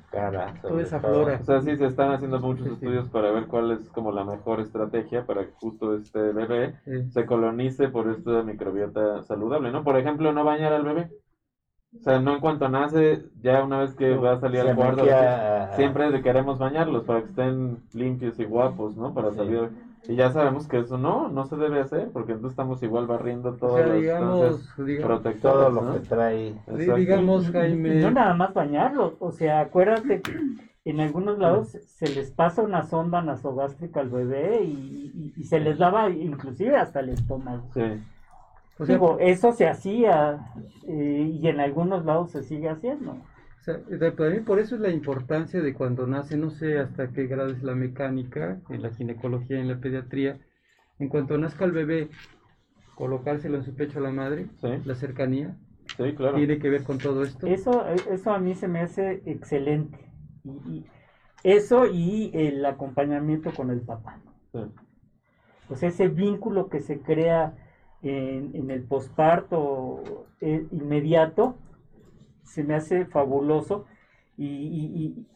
Toda 0.62 0.82
esa 0.84 1.00
flora. 1.00 1.38
O 1.42 1.44
sea, 1.44 1.62
sí 1.62 1.76
se 1.76 1.86
están 1.86 2.12
haciendo 2.12 2.40
muchos 2.40 2.66
Sí, 2.68 2.72
sí. 2.74 2.76
estudios 2.76 3.08
para 3.10 3.32
ver 3.32 3.48
cuál 3.48 3.72
es 3.72 3.90
como 3.90 4.12
la 4.12 4.24
mejor 4.24 4.60
estrategia 4.60 5.22
para 5.22 5.46
que 5.46 5.52
justo 5.54 5.94
este 5.96 6.20
bebé 6.32 6.74
se 7.10 7.26
colonice 7.26 7.88
por 7.88 8.10
esta 8.10 8.44
microbiota 8.44 9.22
saludable, 9.24 9.72
¿no? 9.72 9.84
Por 9.84 9.96
ejemplo, 9.98 10.32
no 10.32 10.44
bañar 10.44 10.74
al 10.74 10.84
bebé. 10.84 11.08
O 11.96 12.04
sea, 12.04 12.20
no 12.20 12.34
en 12.34 12.40
cuanto 12.40 12.68
nace, 12.68 13.18
ya 13.42 13.62
una 13.64 13.80
vez 13.80 13.94
que 13.96 14.14
No, 14.14 14.22
va 14.22 14.34
a 14.34 14.38
salir 14.38 14.60
al 14.62 14.76
cuarto, 14.76 15.04
siempre 15.76 16.22
queremos 16.22 16.58
bañarlos 16.58 17.04
para 17.04 17.22
que 17.22 17.28
estén 17.28 17.78
limpios 17.94 18.40
y 18.40 18.44
guapos, 18.44 18.96
¿no? 18.96 19.14
Para 19.14 19.32
Sí. 19.32 19.38
salir. 19.38 19.70
Y 20.10 20.16
ya 20.16 20.32
sabemos 20.32 20.68
que 20.68 20.80
eso 20.80 20.98
no, 20.98 21.28
no 21.30 21.46
se 21.46 21.56
debe 21.58 21.80
hacer, 21.82 22.10
porque 22.12 22.32
entonces 22.34 22.52
estamos 22.54 22.82
igual 22.84 23.08
barriendo 23.08 23.50
o 23.50 23.54
todas 23.54 23.76
sea, 23.84 23.88
las 23.88 23.98
digamos, 24.02 24.76
todo 25.42 25.70
lo 25.70 25.82
¿no? 25.82 25.94
que 25.94 26.00
trae. 26.08 26.48
Exacto. 26.68 26.96
digamos, 26.96 27.50
Jaime, 27.52 27.96
no 28.02 28.12
nada 28.12 28.34
más 28.34 28.54
bañarlos, 28.54 29.14
o 29.20 29.32
sea, 29.32 29.60
acuérdate 29.62 30.22
que 30.22 30.34
en 30.86 31.00
algunos 31.02 31.38
lados 31.38 31.70
se 31.86 32.08
les 32.16 32.32
pasa 32.32 32.62
una 32.62 32.84
sonda 32.84 33.22
nasogástrica 33.22 34.00
al 34.00 34.10
bebé 34.10 34.64
y, 34.64 35.12
y- 35.14 35.34
y 35.36 35.44
se 35.44 35.60
les 35.60 35.78
lava 35.80 36.10
inclusive 36.10 36.78
hasta 36.78 37.02
el 37.02 37.10
estómago. 37.10 37.64
Sí. 37.74 37.82
o 38.80 38.86
sea, 38.86 38.96
Digo, 38.96 39.18
eso 39.20 39.52
se 39.52 39.68
hacía 39.68 40.40
eh, 40.88 41.30
y 41.42 41.48
en 41.48 41.60
algunos 41.60 42.06
lados 42.06 42.32
se 42.32 42.44
sigue 42.44 42.70
haciendo. 42.70 43.18
O 43.68 43.74
sea, 43.74 43.98
de- 43.98 44.12
para 44.12 44.30
mí 44.30 44.40
por 44.40 44.60
eso 44.60 44.76
es 44.76 44.82
la 44.82 44.90
importancia 44.90 45.62
de 45.62 45.74
cuando 45.74 46.08
nace, 46.08 46.38
no 46.38 46.50
sé 46.50 46.80
hasta 46.80 47.12
qué 47.12 47.28
grado 47.28 47.52
es 47.52 47.62
la 47.64 47.76
mecánica, 47.76 48.62
en 48.70 48.82
la 48.82 48.92
ginecología, 48.92 49.60
en 49.60 49.68
la 49.68 49.78
pediatría, 49.80 50.38
en 51.00 51.10
cuanto 51.10 51.38
nazca 51.38 51.66
el 51.66 51.74
bebé, 51.74 52.10
colocárselo 52.96 53.58
en 53.58 53.64
su 53.64 53.76
pecho 53.76 54.00
a 54.00 54.04
la 54.04 54.12
madre, 54.12 54.48
Sí, 54.62 54.70
la 54.86 54.96
cercanía, 54.96 55.56
sí, 55.98 56.14
claro. 56.16 56.38
tiene 56.38 56.60
que 56.60 56.70
ver 56.70 56.84
con 56.84 57.00
todo 57.00 57.24
esto. 57.24 57.46
Eso, 57.48 57.86
eso 57.88 58.32
a 58.32 58.40
mí 58.40 58.56
se 58.56 58.68
me 58.68 58.80
hace 58.80 59.22
excelente. 59.26 60.00
Y, 60.46 60.50
y 60.80 60.86
eso 61.44 61.86
y 61.86 62.32
el 62.34 62.66
acompañamiento 62.66 63.54
con 63.54 63.70
el 63.70 63.82
papá. 63.82 64.20
Sí. 64.54 64.60
Pues 65.68 65.84
ese 65.84 66.08
vínculo 66.08 66.70
que 66.70 66.80
se 66.80 67.00
crea 67.00 67.54
en, 68.02 68.56
en 68.56 68.72
el 68.72 68.84
posparto 68.84 70.26
eh, 70.40 70.66
inmediato 70.72 71.56
se 72.48 72.64
me 72.64 72.76
hace 72.76 73.06
fabuloso 73.06 73.86
y, 74.38 74.46
y- 74.48 75.06
y- 75.06 75.28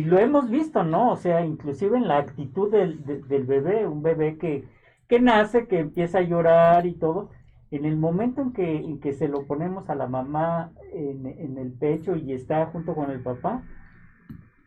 y 0.00 0.04
lo 0.04 0.18
hemos 0.18 0.50
visto, 0.50 0.84
¿no? 0.84 1.10
O 1.12 1.16
sea, 1.16 1.44
inclusive 1.44 1.96
en 1.98 2.08
la 2.08 2.18
actitud 2.18 2.70
del, 2.70 3.04
de- 3.04 3.22
del 3.22 3.44
bebé, 3.44 3.86
un 3.86 4.02
bebé 4.02 4.38
que, 4.38 4.64
que 5.08 5.20
nace, 5.20 5.66
que 5.66 5.80
empieza 5.80 6.18
a 6.18 6.22
llorar 6.22 6.86
y 6.86 6.94
todo, 6.94 7.30
en 7.70 7.84
el 7.84 7.96
momento 7.96 8.42
en 8.42 8.52
que, 8.52 8.76
en 8.76 9.00
que 9.00 9.12
se 9.12 9.28
lo 9.28 9.46
ponemos 9.46 9.90
a 9.90 9.94
la 9.96 10.06
mamá 10.06 10.72
en, 10.92 11.26
en 11.26 11.58
el 11.58 11.72
pecho 11.72 12.16
y 12.16 12.32
está 12.32 12.66
junto 12.66 12.94
con 12.94 13.10
el 13.10 13.20
papá, 13.22 13.64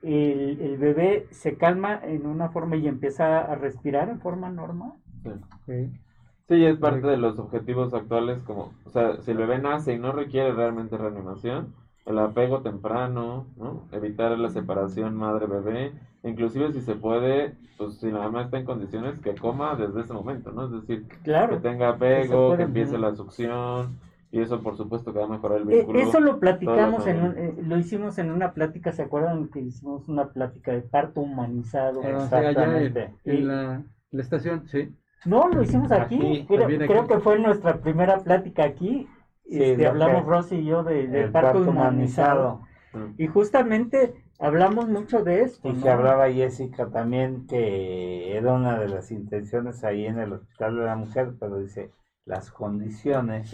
el, 0.01 0.59
el 0.61 0.77
bebé 0.77 1.27
se 1.31 1.57
calma 1.57 1.99
en 2.03 2.25
una 2.25 2.49
forma 2.49 2.75
y 2.77 2.87
empieza 2.87 3.39
a 3.41 3.55
respirar 3.55 4.09
en 4.09 4.19
forma 4.21 4.49
normal. 4.49 4.93
sí. 5.23 5.29
Sí. 5.65 6.06
Sí, 6.47 6.63
es 6.65 6.77
parte 6.77 7.05
de 7.07 7.17
los 7.17 7.37
objetivos 7.39 7.93
actuales, 7.93 8.41
como, 8.43 8.71
o 8.85 8.89
sea, 8.89 9.21
si 9.21 9.31
el 9.31 9.37
bebé 9.37 9.59
nace 9.59 9.93
y 9.93 9.99
no 9.99 10.13
requiere 10.13 10.53
realmente 10.53 10.97
reanimación, 10.97 11.73
el 12.05 12.17
apego 12.19 12.61
temprano, 12.61 13.47
¿no? 13.57 13.85
Evitar 13.91 14.37
la 14.39 14.49
separación 14.49 15.15
madre-bebé, 15.17 15.91
inclusive 16.23 16.71
si 16.71 16.79
se 16.81 16.95
puede, 16.95 17.53
pues 17.77 17.99
si 17.99 18.09
la 18.11 18.19
mamá 18.19 18.43
está 18.43 18.57
en 18.57 18.65
condiciones, 18.65 19.19
que 19.19 19.35
coma 19.35 19.75
desde 19.75 20.01
ese 20.01 20.13
momento, 20.13 20.51
¿no? 20.51 20.65
Es 20.65 20.71
decir, 20.71 21.05
que 21.23 21.57
tenga 21.61 21.89
apego, 21.89 22.55
que 22.55 22.63
empiece 22.63 22.97
la 22.97 23.13
succión, 23.13 23.97
y 24.31 24.39
eso 24.39 24.61
por 24.61 24.77
supuesto 24.77 25.11
que 25.11 25.19
va 25.19 25.25
a 25.25 25.29
mejorar 25.29 25.59
el 25.59 25.69
Eh, 25.69 25.77
vínculo. 25.79 25.99
Eso 25.99 26.21
lo 26.21 26.39
platicamos, 26.39 27.05
en 27.07 27.23
un- 27.23 27.37
eh, 27.37 27.55
lo 27.61 27.77
hicimos 27.77 28.17
en 28.19 28.31
una 28.31 28.53
plática, 28.53 28.93
¿se 28.93 29.03
acuerdan 29.03 29.49
que 29.49 29.59
hicimos 29.59 30.07
una 30.07 30.29
plática 30.29 30.71
de 30.71 30.81
parto 30.81 31.19
humanizado? 31.19 31.99
O 31.99 32.03
sea, 32.03 32.09
allá 32.09 32.23
en, 32.23 32.23
Exactamente. 32.23 33.13
en 33.25 33.47
la, 33.47 33.83
la 34.11 34.21
estación, 34.21 34.65
sí. 34.67 34.95
No, 35.25 35.47
lo 35.49 35.63
hicimos 35.63 35.91
aquí, 35.91 36.15
Aquí, 36.15 36.45
creo, 36.47 36.59
también 36.61 36.81
aquí. 36.83 36.91
creo 36.93 37.07
que 37.07 37.19
fue 37.19 37.39
nuestra 37.39 37.77
primera 37.77 38.19
plática 38.19 38.63
aquí, 38.63 39.07
Sí, 39.45 39.63
este, 39.63 39.87
hablamos 39.87 40.23
que- 40.23 40.29
Rosy 40.29 40.55
y 40.57 40.65
yo 40.65 40.83
de, 40.83 41.07
de 41.07 41.21
El 41.23 41.31
parto, 41.31 41.53
parto 41.59 41.69
humanizado. 41.71 42.61
humanizado. 42.93 43.13
Y 43.17 43.27
justamente 43.27 44.13
hablamos 44.39 44.87
mucho 44.89 45.23
de 45.23 45.41
esto, 45.43 45.69
Y 45.69 45.73
¿no? 45.73 45.83
que 45.83 45.89
hablaba 45.89 46.29
Jessica 46.31 46.87
también 46.89 47.47
que 47.47 48.35
era 48.37 48.53
una 48.53 48.77
de 48.79 48.89
las 48.89 49.11
intenciones 49.11 49.83
ahí 49.83 50.05
en 50.05 50.19
el 50.19 50.33
Hospital 50.33 50.77
de 50.77 50.85
la 50.85 50.95
Mujer, 50.95 51.33
pero 51.39 51.57
dice 51.59 51.91
las 52.25 52.51
condiciones 52.51 53.51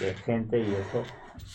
de 0.00 0.14
gente 0.14 0.58
y 0.58 0.62
eso 0.74 1.02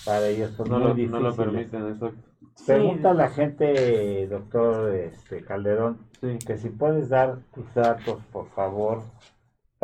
para 0.05 0.27
ellos 0.27 0.51
son 0.51 0.69
No, 0.69 0.79
muy 0.79 1.05
lo, 1.05 1.19
no 1.19 1.29
lo 1.29 1.35
permiten, 1.35 1.87
exacto. 1.89 2.15
Sí. 2.55 2.63
Pregunta 2.67 3.11
a 3.11 3.13
la 3.13 3.27
gente, 3.29 4.27
doctor 4.27 4.93
este, 4.95 5.43
Calderón, 5.43 5.97
Sí. 6.21 6.39
que 6.47 6.57
si 6.57 6.69
puedes 6.69 7.09
dar 7.09 7.37
tus 7.53 7.71
datos, 7.75 8.23
por 8.31 8.47
favor, 8.49 9.03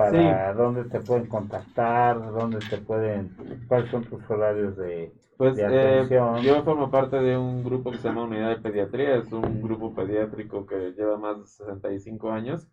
para 0.10 0.54
dónde 0.54 0.84
te 0.86 1.00
pueden 1.00 1.28
contactar, 1.28 2.20
dónde 2.32 2.60
te 2.60 2.78
pueden, 2.78 3.36
cuáles 3.68 3.90
son 3.92 4.04
tus 4.04 4.30
horarios 4.30 4.78
de... 4.78 5.14
Pues 5.38 5.56
de 5.56 5.64
eh, 5.64 5.66
atención. 5.66 6.38
yo 6.42 6.64
formo 6.64 6.92
parte 6.92 7.20
de 7.20 7.36
un 7.36 7.64
grupo 7.64 7.92
que 7.92 7.98
se 7.98 8.08
llama 8.08 8.26
Unidad 8.26 8.50
de 8.50 8.58
Pediatría, 8.58 9.16
es 9.16 9.32
un 9.32 9.62
grupo 9.62 9.94
pediátrico 9.96 10.68
que 10.68 10.94
lleva 10.94 11.18
más 11.18 11.40
de 11.40 11.46
65 11.48 12.32
años. 12.32 12.68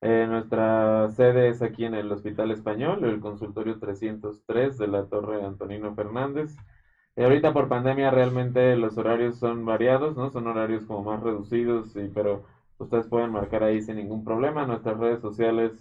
Eh, 0.00 0.26
nuestra 0.28 1.08
sede 1.10 1.48
es 1.48 1.62
aquí 1.62 1.84
en 1.84 1.94
el 1.94 2.10
Hospital 2.10 2.50
Español, 2.50 3.04
el 3.04 3.20
consultorio 3.20 3.78
303 3.78 4.76
de 4.76 4.86
la 4.88 5.04
Torre 5.06 5.44
Antonino 5.44 5.94
Fernández. 5.94 6.56
Y 7.16 7.22
ahorita 7.22 7.52
por 7.52 7.68
pandemia 7.68 8.10
realmente 8.10 8.74
los 8.76 8.96
horarios 8.98 9.38
son 9.38 9.64
variados, 9.64 10.16
¿no? 10.16 10.30
Son 10.30 10.46
horarios 10.46 10.84
como 10.86 11.02
más 11.02 11.22
reducidos, 11.22 11.94
y, 11.94 12.08
pero 12.08 12.42
ustedes 12.78 13.06
pueden 13.06 13.30
marcar 13.30 13.62
ahí 13.62 13.80
sin 13.82 13.96
ningún 13.96 14.24
problema. 14.24 14.66
Nuestras 14.66 14.98
redes 14.98 15.20
sociales, 15.20 15.72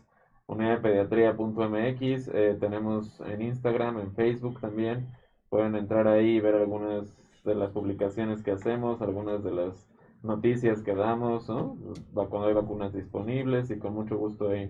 unidaddepediatría.mx, 0.52 2.28
eh, 2.34 2.58
tenemos 2.60 3.22
en 3.22 3.42
Instagram, 3.42 4.00
en 4.00 4.14
Facebook 4.14 4.60
también. 4.60 5.08
Pueden 5.50 5.76
entrar 5.76 6.08
ahí 6.08 6.36
y 6.36 6.40
ver 6.42 6.56
algunas 6.56 7.18
de 7.44 7.56
las 7.56 7.72
publicaciones 7.72 8.44
que 8.44 8.52
hacemos, 8.52 9.02
algunas 9.02 9.44
de 9.44 9.52
las 9.52 9.88
noticias 10.24 10.82
que 10.84 10.94
damos, 10.94 11.50
¿no? 11.50 11.78
Cuando 12.14 12.48
hay 12.48 12.54
vacunas 12.54 12.94
disponibles 12.94 13.72
y 13.72 13.80
con 13.80 13.94
mucho 13.94 14.18
gusto 14.18 14.50
ahí 14.50 14.70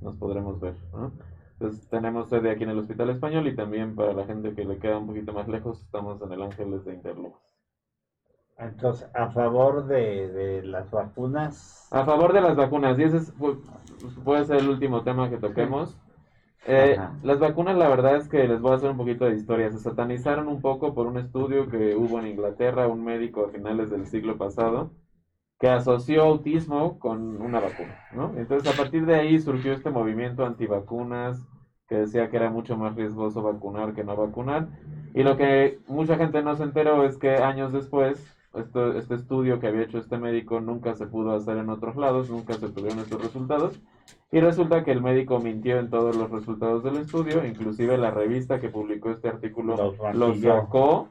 nos 0.00 0.16
podremos 0.16 0.60
ver, 0.60 0.76
¿no? 0.92 1.12
Entonces 1.52 1.88
tenemos 1.88 2.28
sede 2.28 2.50
aquí 2.50 2.64
en 2.64 2.70
el 2.70 2.78
Hospital 2.78 3.10
Español 3.10 3.48
y 3.48 3.56
también 3.56 3.94
para 3.94 4.12
la 4.12 4.26
gente 4.26 4.54
que 4.54 4.64
le 4.64 4.78
queda 4.78 4.98
un 4.98 5.06
poquito 5.06 5.32
más 5.32 5.48
lejos, 5.48 5.80
estamos 5.82 6.20
en 6.22 6.32
el 6.32 6.42
Ángeles 6.42 6.84
de 6.84 6.94
Interluz. 6.94 7.53
Entonces, 8.58 9.08
a 9.14 9.30
favor 9.30 9.86
de, 9.86 10.28
de 10.28 10.62
las 10.62 10.90
vacunas, 10.90 11.88
A 11.90 12.04
favor 12.04 12.32
de 12.32 12.40
las 12.40 12.56
vacunas, 12.56 12.98
y 12.98 13.02
ese 13.02 13.16
es, 13.18 13.36
pu- 13.36 13.58
puede 14.24 14.44
ser 14.44 14.58
el 14.58 14.68
último 14.68 15.02
tema 15.02 15.28
que 15.28 15.38
toquemos. 15.38 15.98
Eh, 16.66 16.96
las 17.22 17.38
vacunas, 17.40 17.76
la 17.76 17.88
verdad 17.88 18.16
es 18.16 18.28
que 18.28 18.46
les 18.48 18.60
voy 18.60 18.72
a 18.72 18.76
hacer 18.76 18.90
un 18.90 18.96
poquito 18.96 19.24
de 19.26 19.34
historia. 19.36 19.70
Se 19.70 19.78
satanizaron 19.78 20.48
un 20.48 20.60
poco 20.60 20.94
por 20.94 21.06
un 21.06 21.18
estudio 21.18 21.68
que 21.68 21.94
hubo 21.94 22.18
en 22.20 22.28
Inglaterra, 22.28 22.86
un 22.88 23.04
médico 23.04 23.44
a 23.44 23.48
finales 23.50 23.90
del 23.90 24.06
siglo 24.06 24.38
pasado, 24.38 24.90
que 25.58 25.68
asoció 25.68 26.22
autismo 26.24 26.98
con 26.98 27.40
una 27.40 27.60
vacuna, 27.60 27.98
¿no? 28.14 28.32
Entonces, 28.36 28.72
a 28.72 28.76
partir 28.76 29.06
de 29.06 29.14
ahí 29.16 29.38
surgió 29.38 29.72
este 29.72 29.90
movimiento 29.90 30.44
antivacunas, 30.44 31.38
que 31.88 31.96
decía 31.96 32.28
que 32.30 32.36
era 32.36 32.50
mucho 32.50 32.76
más 32.76 32.94
riesgoso 32.94 33.42
vacunar 33.42 33.92
que 33.94 34.04
no 34.04 34.16
vacunar. 34.16 34.66
Y 35.14 35.22
lo 35.22 35.36
que 35.36 35.78
mucha 35.86 36.16
gente 36.16 36.42
no 36.42 36.56
se 36.56 36.64
enteró 36.64 37.04
es 37.04 37.18
que 37.18 37.36
años 37.36 37.72
después, 37.72 38.36
esto- 38.56 38.96
este 38.96 39.14
estudio 39.14 39.58
que 39.60 39.68
había 39.68 39.82
hecho 39.82 39.98
este 39.98 40.18
médico 40.18 40.60
nunca 40.60 40.94
se 40.94 41.06
pudo 41.06 41.34
hacer 41.34 41.56
en 41.58 41.68
otros 41.70 41.96
lados, 41.96 42.30
nunca 42.30 42.54
se 42.54 42.68
tuvieron 42.70 43.00
estos 43.00 43.22
resultados. 43.22 43.80
Y 44.30 44.40
resulta 44.40 44.84
que 44.84 44.92
el 44.92 45.00
médico 45.02 45.38
mintió 45.38 45.78
en 45.78 45.90
todos 45.90 46.16
los 46.16 46.30
resultados 46.30 46.82
del 46.82 46.96
estudio, 46.96 47.44
inclusive 47.46 47.96
la 47.98 48.10
revista 48.10 48.60
que 48.60 48.68
publicó 48.68 49.10
este 49.10 49.28
artículo 49.28 49.76
Los 49.76 49.98
lo 50.18 50.34
sacó 50.34 51.08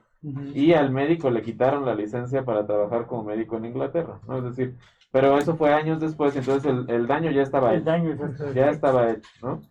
y 0.55 0.73
al 0.73 0.91
médico 0.91 1.29
le 1.29 1.41
quitaron 1.41 1.85
la 1.85 1.95
licencia 1.95 2.43
para 2.45 2.65
trabajar 2.65 3.07
como 3.07 3.23
médico 3.23 3.57
en 3.57 3.65
Inglaterra, 3.65 4.19
¿no? 4.27 4.37
Es 4.37 4.43
decir, 4.43 4.75
pero 5.11 5.37
eso 5.37 5.55
fue 5.55 5.73
años 5.73 5.99
después, 5.99 6.35
entonces 6.35 6.71
el, 6.71 6.89
el 6.89 7.07
daño 7.07 7.31
ya 7.31 7.41
estaba 7.43 7.71
El 7.73 7.77
hecho, 7.81 7.85
daño 7.85 8.11
es 8.11 8.53
ya 8.55 8.69
estaba 8.69 9.09
hecho, 9.11 9.29
¿no? 9.41 9.61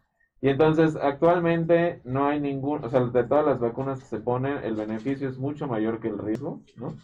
Y 0.41 0.49
entonces 0.49 0.97
actualmente 0.97 2.01
no 2.05 2.27
hay 2.27 2.41
ningún, 2.41 2.85
o 2.85 2.89
sea, 2.89 3.01
de 3.05 3.25
todas 3.25 3.47
las 3.47 3.61
vacunas 3.61 4.01
que 4.01 4.07
se 4.07 4.20
ponen, 4.20 4.59
el 4.64 4.75
beneficio 4.75 5.29
es 5.29 5.39
mucho 5.39 5.66
mayor 5.68 6.01
que 6.01 6.09
el 6.09 6.18
riesgo, 6.18 6.61
¿no? 6.77 6.95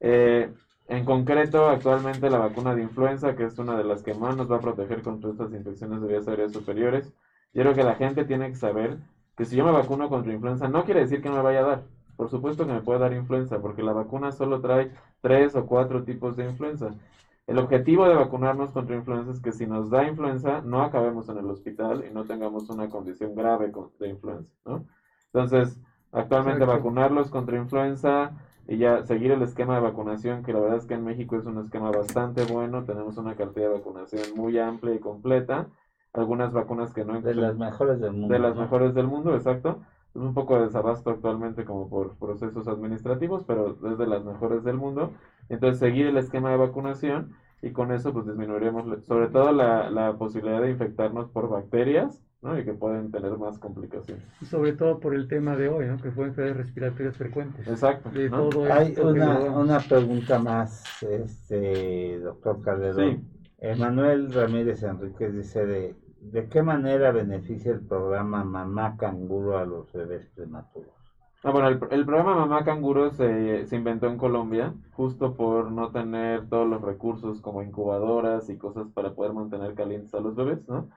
Eh, 0.00 0.52
en 0.88 1.04
concreto, 1.04 1.68
actualmente 1.68 2.30
la 2.30 2.38
vacuna 2.38 2.74
de 2.74 2.82
influenza, 2.82 3.36
que 3.36 3.44
es 3.44 3.58
una 3.58 3.76
de 3.76 3.84
las 3.84 4.02
que 4.02 4.14
más 4.14 4.36
nos 4.36 4.50
va 4.50 4.56
a 4.56 4.60
proteger 4.60 5.02
contra 5.02 5.30
estas 5.30 5.52
infecciones 5.52 6.00
de 6.00 6.08
vías 6.08 6.28
aéreas 6.28 6.52
superiores, 6.52 7.12
yo 7.52 7.62
creo 7.62 7.74
que 7.74 7.84
la 7.84 7.94
gente 7.94 8.24
tiene 8.24 8.48
que 8.48 8.56
saber 8.56 8.96
que 9.36 9.44
si 9.44 9.56
yo 9.56 9.64
me 9.64 9.72
vacuno 9.72 10.08
contra 10.08 10.32
influenza, 10.32 10.68
no 10.68 10.84
quiere 10.84 11.00
decir 11.00 11.20
que 11.20 11.28
no 11.28 11.36
me 11.36 11.42
vaya 11.42 11.60
a 11.60 11.66
dar. 11.66 11.82
Por 12.16 12.28
supuesto 12.28 12.66
que 12.66 12.72
me 12.72 12.80
puede 12.80 13.00
dar 13.00 13.12
influenza, 13.12 13.60
porque 13.60 13.82
la 13.82 13.92
vacuna 13.92 14.32
solo 14.32 14.60
trae 14.60 14.90
tres 15.20 15.54
o 15.54 15.66
cuatro 15.66 16.02
tipos 16.04 16.36
de 16.36 16.44
influenza. 16.44 16.94
El 17.46 17.58
objetivo 17.58 18.06
de 18.08 18.14
vacunarnos 18.14 18.72
contra 18.72 18.96
influenza 18.96 19.30
es 19.30 19.40
que 19.40 19.52
si 19.52 19.66
nos 19.66 19.88
da 19.88 20.06
influenza, 20.06 20.60
no 20.62 20.82
acabemos 20.82 21.28
en 21.28 21.38
el 21.38 21.46
hospital 21.46 22.04
y 22.08 22.12
no 22.12 22.24
tengamos 22.24 22.68
una 22.70 22.88
condición 22.88 23.34
grave 23.34 23.72
de 24.00 24.08
influenza, 24.08 24.50
¿no? 24.64 24.84
Entonces, 25.32 25.80
actualmente 26.12 26.64
Exacto. 26.64 26.82
vacunarlos 26.82 27.30
contra 27.30 27.56
influenza 27.56 28.32
y 28.68 28.76
ya 28.76 29.02
seguir 29.04 29.32
el 29.32 29.42
esquema 29.42 29.74
de 29.76 29.80
vacunación, 29.80 30.44
que 30.44 30.52
la 30.52 30.60
verdad 30.60 30.76
es 30.78 30.86
que 30.86 30.94
en 30.94 31.04
México 31.04 31.36
es 31.36 31.46
un 31.46 31.58
esquema 31.58 31.90
bastante 31.90 32.44
bueno, 32.44 32.84
tenemos 32.84 33.16
una 33.16 33.34
cartilla 33.34 33.68
de 33.68 33.74
vacunación 33.78 34.22
muy 34.36 34.58
amplia 34.58 34.94
y 34.94 34.98
completa, 35.00 35.68
algunas 36.12 36.52
vacunas 36.52 36.92
que 36.92 37.04
no 37.04 37.20
De 37.20 37.34
las 37.34 37.56
mejores 37.56 37.98
del 38.00 38.12
mundo. 38.12 38.32
de 38.32 38.38
las 38.38 38.54
¿no? 38.54 38.62
mejores 38.62 38.94
del 38.94 39.06
mundo, 39.06 39.34
exacto. 39.34 39.80
Es 40.14 40.20
un 40.20 40.34
poco 40.34 40.56
de 40.56 40.66
desabasto 40.66 41.10
actualmente 41.10 41.64
como 41.64 41.88
por 41.88 42.16
procesos 42.16 42.68
administrativos, 42.68 43.44
pero 43.46 43.76
es 43.90 43.98
de 43.98 44.06
las 44.06 44.24
mejores 44.24 44.64
del 44.64 44.76
mundo. 44.76 45.12
Entonces, 45.48 45.78
seguir 45.78 46.06
el 46.06 46.16
esquema 46.18 46.50
de 46.50 46.56
vacunación 46.58 47.34
y 47.62 47.72
con 47.72 47.92
eso 47.92 48.12
pues 48.12 48.26
disminuiremos 48.26 49.04
sobre 49.04 49.28
todo 49.28 49.52
la, 49.52 49.90
la 49.90 50.16
posibilidad 50.16 50.60
de 50.60 50.70
infectarnos 50.70 51.28
por 51.30 51.48
bacterias, 51.48 52.22
¿no? 52.42 52.58
Y 52.58 52.64
que 52.64 52.72
pueden 52.72 53.10
tener 53.10 53.36
más 53.36 53.58
complicaciones. 53.58 54.24
Y 54.40 54.46
sobre 54.46 54.72
todo 54.72 55.00
por 55.00 55.14
el 55.14 55.28
tema 55.28 55.56
de 55.56 55.68
hoy, 55.68 55.86
¿no? 55.86 55.96
Que 55.96 56.10
fue 56.10 56.26
enfermedades 56.26 56.66
respiratorias 56.66 57.16
frecuentes. 57.16 57.66
Exacto. 57.66 58.10
De 58.10 58.30
¿no? 58.30 58.48
todo 58.48 58.72
Hay 58.72 58.94
una, 59.02 59.38
una 59.50 59.80
pregunta 59.80 60.38
más, 60.38 61.02
este, 61.02 62.20
doctor 62.20 62.62
Calderón. 62.62 63.16
Sí. 63.16 63.38
Emanuel 63.60 64.32
Ramírez 64.32 64.84
Enríquez 64.84 65.34
dice 65.34 65.66
de, 65.66 65.96
¿de 66.20 66.48
qué 66.48 66.62
manera 66.62 67.10
beneficia 67.10 67.72
el 67.72 67.80
programa 67.80 68.44
Mamá 68.44 68.96
Canguro 68.96 69.58
a 69.58 69.64
los 69.64 69.92
bebés 69.92 70.26
prematuros? 70.34 70.92
Ah, 71.42 71.50
bueno, 71.50 71.68
el, 71.68 71.80
el 71.90 72.04
programa 72.04 72.36
Mamá 72.36 72.64
Canguro 72.64 73.10
se, 73.10 73.66
se 73.66 73.76
inventó 73.76 74.06
en 74.06 74.16
Colombia 74.16 74.74
justo 74.92 75.34
por 75.34 75.72
no 75.72 75.90
tener 75.90 76.48
todos 76.48 76.68
los 76.68 76.82
recursos 76.82 77.40
como 77.40 77.62
incubadoras 77.62 78.48
y 78.48 78.56
cosas 78.56 78.88
para 78.92 79.14
poder 79.14 79.32
mantener 79.32 79.74
calientes 79.74 80.14
a 80.14 80.20
los 80.20 80.36
bebés, 80.36 80.68
¿no? 80.68 80.88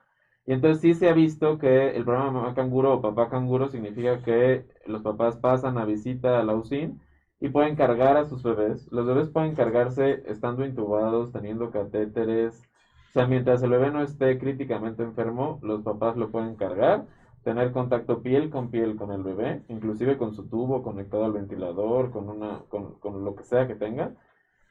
Y 0.45 0.53
entonces 0.53 0.81
sí 0.81 0.93
se 0.93 1.09
ha 1.09 1.13
visto 1.13 1.57
que 1.57 1.89
el 1.95 2.03
programa 2.03 2.31
Mamá 2.31 2.53
Canguro 2.55 2.93
o 2.93 3.01
Papá 3.01 3.29
Canguro 3.29 3.69
significa 3.69 4.21
que 4.21 4.65
los 4.85 5.01
papás 5.01 5.37
pasan 5.37 5.77
a 5.77 5.85
visita 5.85 6.39
a 6.39 6.43
la 6.43 6.55
UCIN 6.55 6.99
y 7.39 7.49
pueden 7.49 7.75
cargar 7.75 8.17
a 8.17 8.25
sus 8.25 8.43
bebés. 8.43 8.87
Los 8.91 9.05
bebés 9.05 9.29
pueden 9.29 9.55
cargarse 9.55 10.23
estando 10.25 10.65
intubados, 10.65 11.31
teniendo 11.31 11.71
catéteres. 11.71 12.61
O 13.09 13.13
sea, 13.13 13.27
mientras 13.27 13.61
el 13.63 13.71
bebé 13.71 13.91
no 13.91 14.01
esté 14.03 14.37
críticamente 14.37 15.03
enfermo, 15.03 15.59
los 15.61 15.81
papás 15.83 16.17
lo 16.17 16.31
pueden 16.31 16.55
cargar 16.55 17.05
tener 17.43 17.71
contacto 17.71 18.21
piel 18.21 18.49
con 18.49 18.69
piel 18.69 18.95
con 18.95 19.11
el 19.11 19.23
bebé, 19.23 19.63
inclusive 19.67 20.17
con 20.17 20.33
su 20.33 20.47
tubo 20.47 20.83
conectado 20.83 21.25
al 21.25 21.31
ventilador, 21.33 22.11
con 22.11 22.29
una, 22.29 22.59
con, 22.69 22.93
con 22.99 23.23
lo 23.23 23.35
que 23.35 23.43
sea 23.43 23.67
que 23.67 23.75
tenga. 23.75 24.15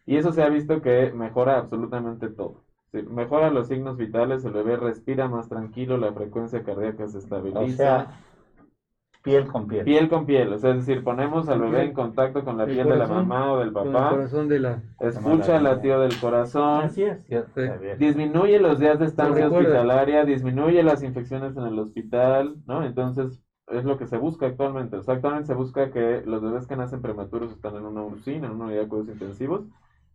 Y 0.06 0.16
eso 0.16 0.32
se 0.32 0.42
ha 0.42 0.48
visto 0.48 0.80
que 0.82 1.12
mejora 1.12 1.58
absolutamente 1.58 2.28
todo. 2.30 2.64
Sí, 2.92 3.02
mejora 3.08 3.50
los 3.50 3.68
signos 3.68 3.96
vitales, 3.96 4.44
el 4.44 4.52
bebé 4.52 4.76
respira 4.76 5.28
más 5.28 5.48
tranquilo, 5.48 5.96
la 5.96 6.12
frecuencia 6.12 6.62
cardíaca 6.64 7.06
se 7.06 7.16
O 7.16 7.20
estabiliza. 7.20 7.76
sea, 7.76 8.08
piel 9.22 9.46
con 9.46 9.68
piel. 9.68 9.84
piel 9.84 10.08
con 10.08 10.26
piel, 10.26 10.52
o 10.52 10.58
sea, 10.58 10.70
es 10.70 10.78
decir, 10.78 11.04
ponemos 11.04 11.48
al 11.48 11.60
bebé 11.60 11.82
en 11.84 11.92
contacto 11.92 12.42
con 12.44 12.56
la 12.56 12.64
El 12.64 12.70
piel 12.70 12.88
de 12.88 12.96
la 12.96 13.06
mamá 13.06 13.52
o 13.52 13.58
del 13.58 13.72
Con 13.72 13.86
el 13.88 13.92
papá, 13.92 14.10
corazón 14.10 14.48
de 14.48 14.58
la... 14.60 14.82
escucha 14.98 15.56
el 15.56 15.64
latido 15.64 16.00
del 16.00 16.18
corazón, 16.18 16.82
Así 16.84 17.04
es. 17.04 17.22
Sí, 17.24 17.36
disminuye 17.98 18.58
los 18.58 18.78
días 18.80 18.98
de 18.98 19.04
estancia 19.06 19.46
hospitalaria, 19.48 20.24
disminuye 20.24 20.82
las 20.82 21.02
infecciones 21.02 21.56
en 21.56 21.64
el 21.64 21.78
hospital, 21.78 22.56
¿no? 22.66 22.82
Entonces, 22.84 23.40
es 23.68 23.84
lo 23.84 23.98
que 23.98 24.06
se 24.06 24.16
busca 24.16 24.46
actualmente. 24.46 24.96
O 24.96 25.02
sea, 25.02 25.14
actualmente 25.14 25.46
se 25.46 25.54
busca 25.54 25.90
que 25.92 26.22
los 26.26 26.42
bebés 26.42 26.66
que 26.66 26.74
nacen 26.76 27.02
prematuros 27.02 27.52
están 27.52 27.76
en 27.76 27.84
una 27.84 28.02
UCIN, 28.02 28.44
en 28.44 28.50
una 28.50 28.64
unidad 28.64 28.82
de 28.82 28.88
cuidados 28.88 29.12
intensivos, 29.12 29.66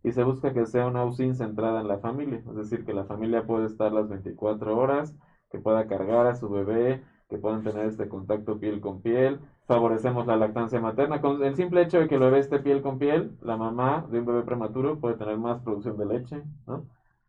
y 0.06 0.12
se 0.12 0.22
busca 0.22 0.52
que 0.52 0.66
sea 0.66 0.86
una 0.86 1.04
UCIN 1.04 1.34
centrada 1.34 1.80
en 1.80 1.88
la 1.88 1.98
familia, 1.98 2.42
es 2.48 2.54
decir, 2.56 2.84
que 2.84 2.92
la 2.92 3.04
familia 3.04 3.42
puede 3.42 3.66
estar 3.66 3.92
las 3.92 4.08
24 4.08 4.76
horas, 4.78 5.14
que 5.50 5.58
pueda 5.58 5.86
cargar 5.86 6.26
a 6.26 6.34
su 6.34 6.48
bebé, 6.48 7.00
que 7.28 7.38
puedan 7.38 7.62
tener 7.62 7.86
este 7.86 8.06
contacto 8.08 8.56
piel 8.58 8.80
con 8.80 9.00
piel, 9.00 9.38
favorecemos 9.66 10.26
la 10.26 10.36
lactancia 10.36 10.80
materna. 10.80 11.18
Con 11.20 11.42
el 11.42 11.54
simple 11.54 11.82
hecho 11.82 11.98
de 11.98 12.06
que 12.06 12.14
el 12.14 12.20
bebé 12.20 12.38
esté 12.38 12.58
piel 12.60 12.80
con 12.80 12.98
piel, 12.98 13.32
la 13.40 13.56
mamá 13.56 14.04
de 14.08 14.18
un 14.20 14.24
bebé 14.26 14.42
prematuro 14.44 14.94
puede 15.00 15.14
tener 15.16 15.36
más 15.38 15.60
producción 15.60 15.96
de 15.96 16.06
leche, 16.06 16.42
¿no? 16.66 16.82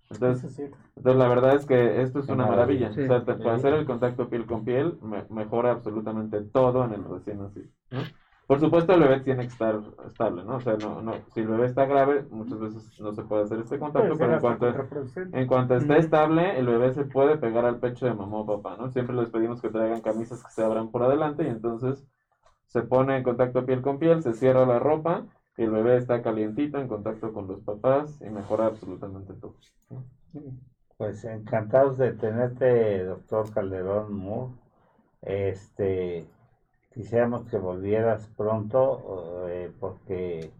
Entonces, 0.09 0.59
entonces, 0.95 1.17
la 1.19 1.27
verdad 1.27 1.53
es 1.55 1.65
que 1.65 2.01
esto 2.01 2.19
es 2.19 2.27
Qué 2.27 2.33
una 2.33 2.45
maravilla. 2.45 2.89
maravilla. 2.89 2.93
Sí. 2.93 3.01
O 3.01 3.05
sea, 3.05 3.19
te- 3.25 3.35
para 3.35 3.55
hacer 3.55 3.73
el 3.73 3.85
contacto 3.85 4.27
piel 4.29 4.45
con 4.45 4.63
piel, 4.63 4.95
me- 5.01 5.23
mejora 5.29 5.71
absolutamente 5.71 6.41
todo 6.41 6.83
en 6.83 6.93
el 6.93 7.03
recién 7.03 7.39
nacido. 7.39 7.67
¿no? 7.91 8.03
Por 8.47 8.61
supuesto, 8.61 8.93
el 8.93 9.01
bebé 9.01 9.19
tiene 9.19 9.43
que 9.43 9.51
estar 9.51 9.77
estable, 10.05 10.43
¿no? 10.45 10.55
O 10.55 10.59
sea, 10.61 10.77
no, 10.77 11.01
no, 11.01 11.13
si 11.33 11.41
el 11.41 11.47
bebé 11.47 11.65
está 11.65 11.85
grave, 11.85 12.25
muchas 12.29 12.59
veces 12.59 12.97
no 13.01 13.13
se 13.13 13.23
puede 13.23 13.43
hacer 13.43 13.59
este 13.59 13.77
contacto, 13.77 14.17
pero 14.17 14.35
en 14.35 14.39
cuanto, 14.39 14.73
en 15.33 15.47
cuanto 15.47 15.75
esté 15.75 15.97
estable, 15.97 16.57
el 16.57 16.65
bebé 16.65 16.93
se 16.93 17.03
puede 17.03 17.35
pegar 17.35 17.65
al 17.65 17.79
pecho 17.79 18.05
de 18.05 18.13
mamá 18.13 18.39
o 18.39 18.45
papá, 18.45 18.77
¿no? 18.77 18.89
Siempre 18.89 19.17
les 19.17 19.29
pedimos 19.29 19.61
que 19.61 19.69
traigan 19.69 19.99
camisas 19.99 20.41
que 20.41 20.51
se 20.51 20.63
abran 20.63 20.89
por 20.91 21.03
adelante 21.03 21.43
y 21.43 21.47
entonces 21.47 22.05
se 22.67 22.83
pone 22.83 23.17
en 23.17 23.23
contacto 23.23 23.65
piel 23.65 23.81
con 23.81 23.99
piel, 23.99 24.21
se 24.21 24.33
cierra 24.33 24.65
la 24.65 24.79
ropa 24.79 25.25
y 25.57 25.63
el 25.63 25.71
bebé 25.71 25.97
está 25.97 26.21
calientito 26.21 26.77
en 26.77 26.87
contacto 26.87 27.33
con 27.33 27.47
los 27.47 27.61
papás 27.61 28.21
y 28.21 28.29
mejora 28.29 28.67
absolutamente 28.67 29.33
todo. 29.33 29.55
Pues 30.97 31.25
encantados 31.25 31.97
de 31.97 32.13
tenerte, 32.13 33.03
doctor 33.03 33.51
Calderón 33.51 34.13
Moore. 34.13 34.53
Este, 35.21 36.27
quisiéramos 36.97 37.45
que 37.47 37.57
volvieras 37.59 38.27
pronto, 38.35 39.47
eh, 39.47 39.71
porque 39.79 40.51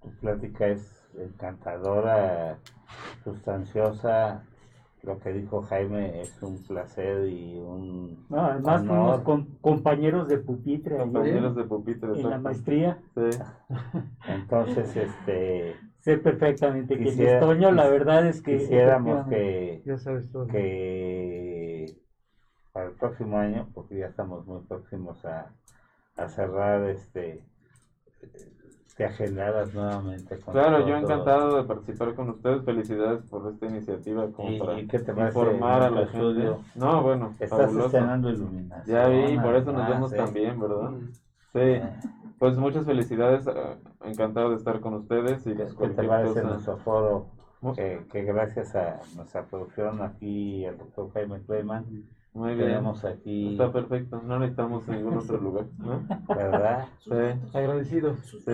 tu 0.00 0.10
plática 0.20 0.68
es 0.68 1.10
encantadora, 1.18 2.58
sustanciosa. 3.24 4.44
Lo 5.02 5.18
que 5.18 5.32
dijo 5.32 5.60
Jaime 5.62 6.22
es 6.22 6.40
un 6.42 6.58
placer 6.66 7.26
y 7.28 7.58
un 7.58 8.26
No, 8.28 8.46
además 8.46 8.82
honor. 8.82 8.86
fuimos 8.88 9.20
com- 9.22 9.46
compañeros 9.60 10.28
de 10.28 10.38
pupitre 10.38 10.94
ahí 10.96 11.00
Compañeros 11.02 11.56
de 11.56 11.64
pupitre, 11.64 12.12
en 12.20 12.30
la 12.30 12.38
maestría. 12.38 12.98
Sí. 13.14 13.30
Entonces, 14.28 14.96
este, 14.96 15.76
Sé 16.00 16.18
perfectamente 16.18 16.96
Quisiera- 16.96 17.38
es 17.38 17.40
Toño, 17.40 17.72
la 17.72 17.88
verdad 17.88 18.24
es 18.26 18.40
que 18.40 18.58
quisiéramos 18.58 19.26
que 19.26 19.82
Ya 19.84 19.98
sabes 19.98 20.30
todo. 20.30 20.46
que 20.46 21.55
próximo 22.96 23.38
año, 23.38 23.68
porque 23.74 23.98
ya 23.98 24.06
estamos 24.06 24.46
muy 24.46 24.60
próximos 24.62 25.24
a, 25.24 25.52
a 26.16 26.28
cerrar, 26.28 26.84
este, 26.88 27.42
te 28.96 29.04
agendaras 29.04 29.74
nuevamente 29.74 30.38
con 30.40 30.54
Claro, 30.54 30.86
yo 30.86 30.96
encantado 30.96 31.56
de 31.58 31.64
participar 31.64 32.14
con 32.14 32.30
ustedes. 32.30 32.64
Felicidades 32.64 33.22
por 33.24 33.52
esta 33.52 33.66
iniciativa 33.66 34.30
como 34.32 34.50
¿Y- 34.50 34.58
para 34.58 34.80
y 34.80 34.86
te 34.86 34.98
parece 35.00 35.38
informar 35.38 35.82
a 35.82 35.90
la 35.90 36.06
gente. 36.06 36.56
No, 36.74 37.02
bueno, 37.02 37.30
Estás 37.38 37.50
fabuloso. 37.50 37.86
estrenando 37.86 38.30
iluminación. 38.30 38.96
Ya 38.96 39.08
vi, 39.08 39.38
por 39.38 39.54
eso 39.54 39.72
nos 39.72 39.82
además, 39.82 39.88
vemos 39.90 40.12
¿eh? 40.12 40.16
también, 40.16 40.60
¿verdad? 40.60 40.90
Mm. 40.90 41.12
Sí, 41.52 41.80
pues 42.38 42.56
muchas 42.56 42.84
felicidades. 42.86 43.46
eh, 43.46 43.76
Encantado 44.04 44.50
de 44.50 44.56
estar 44.56 44.80
con 44.80 44.94
ustedes 44.94 45.46
y 45.46 45.54
¿Qué, 45.54 45.66
qué 45.78 45.88
te 45.88 46.04
parece 46.04 46.28
cosa. 46.34 46.42
nuestro 46.42 46.76
foro 46.78 47.26
que, 47.74 48.06
que 48.10 48.22
gracias 48.22 48.74
a 48.76 49.00
nuestra 49.16 49.44
producción 49.44 50.00
aquí, 50.02 50.64
al 50.64 50.78
doctor 50.78 51.10
Jaime 51.12 51.40
Cleman, 51.42 51.84
Muy 52.36 52.54
bien. 52.54 52.68
tenemos 52.68 53.04
aquí, 53.04 53.52
Está 53.52 53.72
perfecto. 53.72 54.20
No 54.22 54.38
necesitamos 54.38 54.86
ningún 54.88 55.18
otro 55.18 55.38
lugar. 55.40 55.64
¿no? 55.78 56.02
¿verdad? 56.28 56.86
Sí, 57.00 57.10
Agradecidos. 57.54 58.18
sí. 58.44 58.52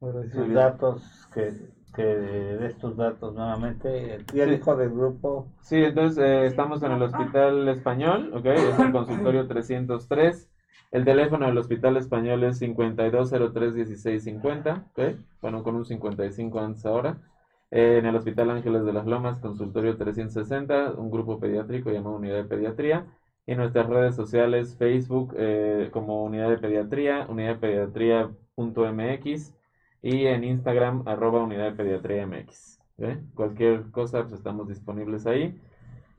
agradecidos. 0.00 0.46
Sus 0.46 0.54
datos, 0.54 1.28
que, 1.34 1.52
que 1.94 2.02
des 2.04 2.76
tus 2.78 2.96
datos 2.96 3.34
nuevamente. 3.34 4.18
Y 4.32 4.40
el 4.40 4.48
Sí. 4.48 4.54
hijo 4.56 4.74
del 4.76 4.90
grupo, 4.90 5.46
Sí, 5.60 5.76
entonces 5.84 6.18
eh, 6.24 6.46
estamos 6.46 6.82
en 6.82 6.92
el 6.92 7.02
Hospital 7.02 7.68
Español, 7.68 8.32
¿ok? 8.34 8.46
Es 8.46 8.78
el 8.78 8.92
consultorio 8.92 9.46
303. 9.46 10.48
El 10.90 11.04
teléfono 11.04 11.46
del 11.46 11.56
Hospital 11.58 11.96
Español 11.96 12.42
es 12.44 12.60
5203-1650, 12.60 14.84
¿ok? 14.90 15.00
Bueno, 15.40 15.62
con 15.62 15.76
un 15.76 15.84
55 15.84 16.58
antes 16.60 16.84
ahora. 16.86 17.18
En 17.74 18.04
el 18.04 18.14
Hospital 18.14 18.50
Ángeles 18.50 18.84
de 18.84 18.92
las 18.92 19.06
Lomas, 19.06 19.38
consultorio 19.38 19.96
360, 19.96 20.92
un 20.92 21.10
grupo 21.10 21.40
pediátrico 21.40 21.90
llamado 21.90 22.16
Unidad 22.16 22.36
de 22.36 22.44
Pediatría. 22.44 23.06
Y 23.46 23.54
nuestras 23.54 23.88
redes 23.88 24.14
sociales, 24.14 24.76
Facebook 24.76 25.34
eh, 25.38 25.88
como 25.90 26.22
Unidad 26.22 26.50
de 26.50 26.58
Pediatría, 26.58 27.26
Unidad 27.30 27.56
de 27.56 28.28
y 30.02 30.26
en 30.26 30.44
Instagram, 30.44 31.08
arroba 31.08 31.42
Unidad 31.42 31.70
de 31.70 31.72
Pediatría 31.72 32.26
MX. 32.26 32.78
Cualquier 33.34 33.90
cosa, 33.90 34.20
pues 34.20 34.34
estamos 34.34 34.68
disponibles 34.68 35.26
ahí. 35.26 35.58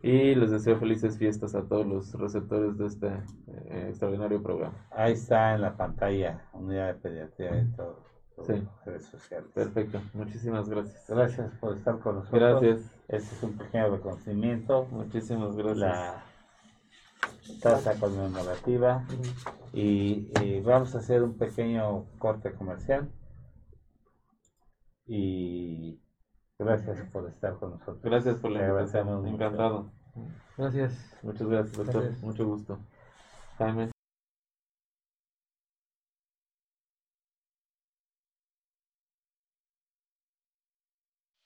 Y 0.01 0.34
les 0.34 0.49
deseo 0.49 0.80
felices 0.80 1.20
fiestas 1.20 1.54
a 1.54 1.68
todos 1.68 1.86
los 1.86 2.14
receptores 2.16 2.80
de 2.80 2.88
este 2.88 3.08
eh, 3.08 3.86
extraordinario 3.89 4.41
programa. 4.41 4.74
ahí 4.89 5.14
está 5.14 5.54
en 5.54 5.62
la 5.62 5.78
pantalla, 5.78 6.41
unidad 6.54 6.88
de 6.88 6.99
pediatría 6.99 7.62
y 7.62 7.76
todo. 7.76 8.12
Sí. 8.41 8.67
redes 8.86 9.05
sociales. 9.05 9.49
Perfecto, 9.53 10.01
muchísimas 10.13 10.67
gracias. 10.67 11.05
Gracias 11.07 11.51
por 11.59 11.77
estar 11.77 11.99
con 11.99 12.15
nosotros. 12.15 12.41
Gracias, 12.41 12.91
Este 13.07 13.36
es 13.36 13.43
un 13.43 13.57
pequeño 13.57 13.95
reconocimiento, 13.95 14.86
muchísimas 14.91 15.55
gracias. 15.55 15.77
la 15.79 16.23
tasa 17.61 17.99
conmemorativa 17.99 19.05
y, 19.71 20.31
y 20.41 20.59
vamos 20.61 20.93
a 20.95 20.99
hacer 20.99 21.23
un 21.23 21.38
pequeño 21.38 22.05
corte 22.17 22.51
comercial 22.53 23.09
y 25.05 25.99
gracias 26.57 26.99
por 27.11 27.27
estar 27.29 27.55
con 27.59 27.71
nosotros. 27.71 28.01
Gracias 28.01 28.38
por 28.38 28.51
la 28.51 28.67
invitación. 28.67 29.21
mucho. 29.21 29.27
Encantado. 29.36 29.91
Gracias. 30.57 31.17
Muchas 31.23 31.47
gracias, 31.47 31.77
doctor. 31.77 32.01
Gracias. 32.03 32.23
Mucho 32.23 32.45
gusto. 32.45 32.79
Jaime. 33.57 33.92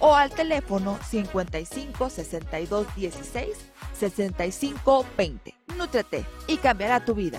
o 0.00 0.14
al 0.14 0.30
teléfono 0.30 0.98
55 1.08 2.10
62 2.10 2.96
16 2.96 3.56
65 3.98 5.06
20. 5.16 5.54
Nútrete 5.76 6.24
y 6.48 6.56
cambiará 6.56 7.04
tu 7.04 7.14
vida. 7.14 7.38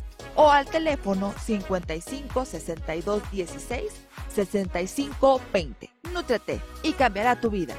o 0.35 0.49
al 0.49 0.65
teléfono 0.65 1.33
55 1.43 2.45
62 2.45 3.31
16 3.31 3.83
65 4.33 5.41
20. 5.53 5.89
Nútrete 6.13 6.61
y 6.83 6.93
cambiará 6.93 7.39
tu 7.39 7.49
vida. 7.49 7.75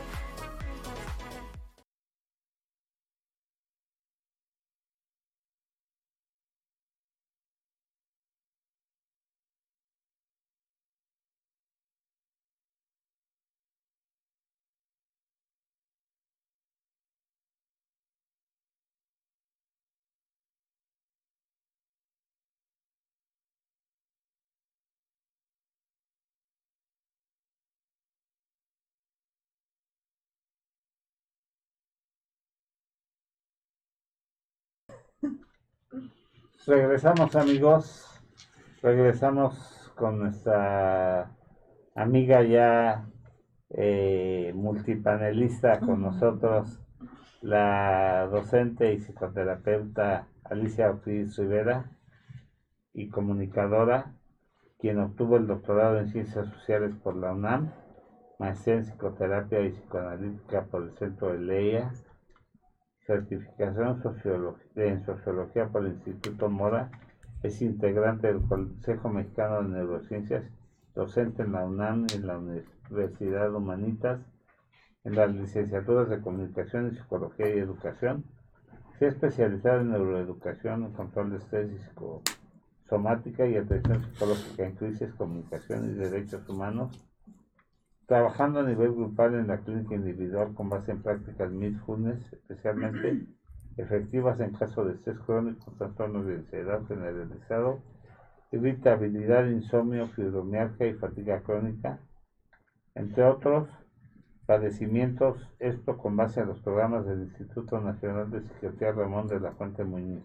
Regresamos 36.65 37.35
amigos, 37.35 38.23
regresamos 38.83 39.93
con 39.97 40.21
nuestra 40.21 41.33
amiga 41.97 42.43
ya 42.45 43.05
eh, 43.71 44.53
multipanelista 44.55 45.81
con 45.81 46.03
nosotros, 46.03 46.79
la 47.41 48.29
docente 48.31 48.93
y 48.93 49.01
psicoterapeuta 49.01 50.29
Alicia 50.45 50.91
Ortiz 50.91 51.37
Rivera 51.37 51.91
y 52.95 53.09
comunicadora, 53.09 54.15
quien 54.79 55.01
obtuvo 55.01 55.39
el 55.39 55.49
doctorado 55.49 55.99
en 55.99 56.11
Ciencias 56.11 56.47
Sociales 56.47 56.95
por 57.03 57.17
la 57.17 57.33
UNAM, 57.33 57.73
maestría 58.39 58.77
en 58.77 58.85
Psicoterapia 58.85 59.63
y 59.63 59.71
Psicoanalítica 59.71 60.67
por 60.67 60.85
el 60.85 60.93
Centro 60.93 61.33
de 61.33 61.41
Leia, 61.41 61.93
certificación 63.13 64.03
en 64.77 65.05
Sociología 65.05 65.69
por 65.69 65.85
el 65.85 65.93
Instituto 65.93 66.49
Mora, 66.49 66.91
es 67.43 67.61
integrante 67.61 68.29
del 68.29 68.43
Consejo 68.43 69.09
Mexicano 69.09 69.63
de 69.63 69.69
Neurociencias 69.69 70.45
docente 70.95 71.43
en 71.43 71.53
la 71.53 71.65
UNAM 71.65 72.07
y 72.11 72.17
en 72.17 72.27
la 72.27 72.39
Universidad 72.39 73.55
Humanitas, 73.55 74.21
en 75.05 75.15
las 75.15 75.35
licenciaturas 75.35 76.09
de 76.09 76.21
Comunicación 76.21 76.95
Psicología 76.95 77.49
y 77.49 77.59
Educación. 77.59 78.25
Se 78.99 79.07
ha 79.07 79.09
especializado 79.09 79.81
en 79.81 79.91
neuroeducación, 79.91 80.93
control 80.93 81.31
de 81.31 81.37
estrés 81.39 81.71
y 81.73 81.79
psicosomática 81.79 83.47
y 83.47 83.57
atención 83.57 84.05
psicológica 84.05 84.65
en 84.65 84.77
crisis, 84.77 85.13
comunicación 85.15 85.91
y 85.91 85.95
derechos 85.95 86.49
humanos, 86.49 86.91
trabajando 88.07 88.61
a 88.61 88.65
nivel 88.65 88.93
grupal 88.93 89.35
en 89.35 89.47
la 89.49 89.59
clínica 89.59 89.95
individual 89.95 90.55
con 90.55 90.69
base 90.69 90.93
en 90.93 91.03
prácticas 91.03 91.51
mindfulness, 91.51 92.33
especialmente 92.33 93.27
efectivas 93.77 94.41
en 94.41 94.53
caso 94.53 94.85
de 94.85 94.95
estrés 94.95 95.19
crónico, 95.21 95.73
trastornos 95.79 96.27
de 96.27 96.37
ansiedad 96.37 96.85
generalizado, 96.87 97.81
irritabilidad, 98.51 99.47
insomnio, 99.47 100.09
fibromialgia 100.09 100.87
y 100.87 100.95
fatiga 100.95 101.41
crónica, 101.43 101.99
entre 102.95 103.25
otros 103.25 103.69
padecimientos, 104.47 105.49
esto 105.59 105.97
con 105.97 106.17
base 106.17 106.41
en 106.41 106.49
los 106.49 106.61
programas 106.61 107.07
del 107.07 107.23
Instituto 107.23 107.81
Nacional 107.81 108.31
de 108.31 108.43
Psiquiatría 108.43 108.93
Ramón 108.93 109.29
de 109.29 109.41
la 109.41 109.53
Fuente 109.53 109.85
Muñiz. 109.85 110.23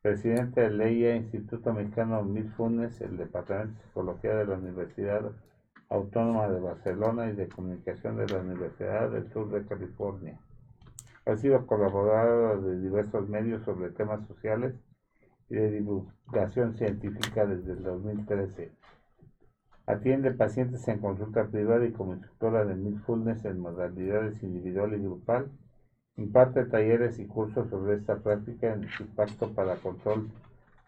Presidente 0.00 0.60
de 0.60 0.70
LEIA, 0.70 1.16
Instituto 1.16 1.72
Mexicano 1.72 2.22
Mindfulness, 2.22 3.00
el 3.00 3.16
Departamento 3.16 3.74
de 3.74 3.82
Psicología 3.82 4.36
de 4.36 4.46
la 4.46 4.54
Universidad 4.54 5.32
Autónoma 5.88 6.48
de 6.48 6.60
Barcelona 6.60 7.30
y 7.30 7.36
de 7.36 7.48
Comunicación 7.48 8.16
de 8.16 8.26
la 8.26 8.40
Universidad 8.40 9.10
del 9.10 9.30
Sur 9.32 9.50
de 9.50 9.64
California. 9.64 10.38
Ha 11.24 11.36
sido 11.36 11.66
colaborador 11.66 12.62
de 12.62 12.80
diversos 12.80 13.28
medios 13.28 13.64
sobre 13.64 13.90
temas 13.90 14.26
sociales 14.26 14.74
y 15.48 15.54
de 15.54 15.70
divulgación 15.70 16.76
científica 16.76 17.46
desde 17.46 17.72
el 17.72 17.82
2013. 17.82 18.72
Atiende 19.86 20.32
pacientes 20.32 20.86
en 20.88 20.98
consulta 20.98 21.46
privada 21.46 21.86
y 21.86 21.92
como 21.92 22.14
instructora 22.14 22.64
de 22.64 22.74
Mindfulness 22.74 23.44
en 23.44 23.60
modalidades 23.60 24.42
individual 24.42 24.92
y 24.94 24.98
grupal. 25.02 25.48
Imparte 26.16 26.64
talleres 26.64 27.20
y 27.20 27.26
cursos 27.26 27.70
sobre 27.70 27.94
esta 27.94 28.16
práctica 28.16 28.72
en 28.72 28.88
su 28.88 29.04
impacto 29.04 29.52
para 29.52 29.76
control 29.76 30.28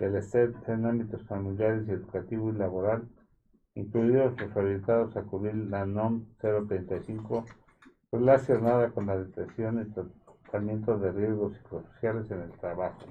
del 0.01 0.17
estrés 0.17 0.51
en 0.67 0.87
ámbitos 0.87 1.23
familiares, 1.25 1.89
educativo 1.89 2.51
y 2.51 2.55
laboral, 2.55 3.09
incluidos 3.79 4.39
los 4.41 4.57
orientados 4.57 5.17
a 5.17 5.23
cubrir 5.23 5.55
la 5.55 5.87
NOM 5.87 6.25
035 6.41 7.45
relacionada 8.11 8.91
con 8.91 9.07
la 9.07 9.17
detención 9.19 9.81
y 9.81 10.45
tratamiento 10.45 10.99
de 10.99 11.13
riesgos 11.13 11.57
psicosociales 11.57 12.31
en 12.31 12.41
el 12.41 12.51
trabajo. 12.53 13.07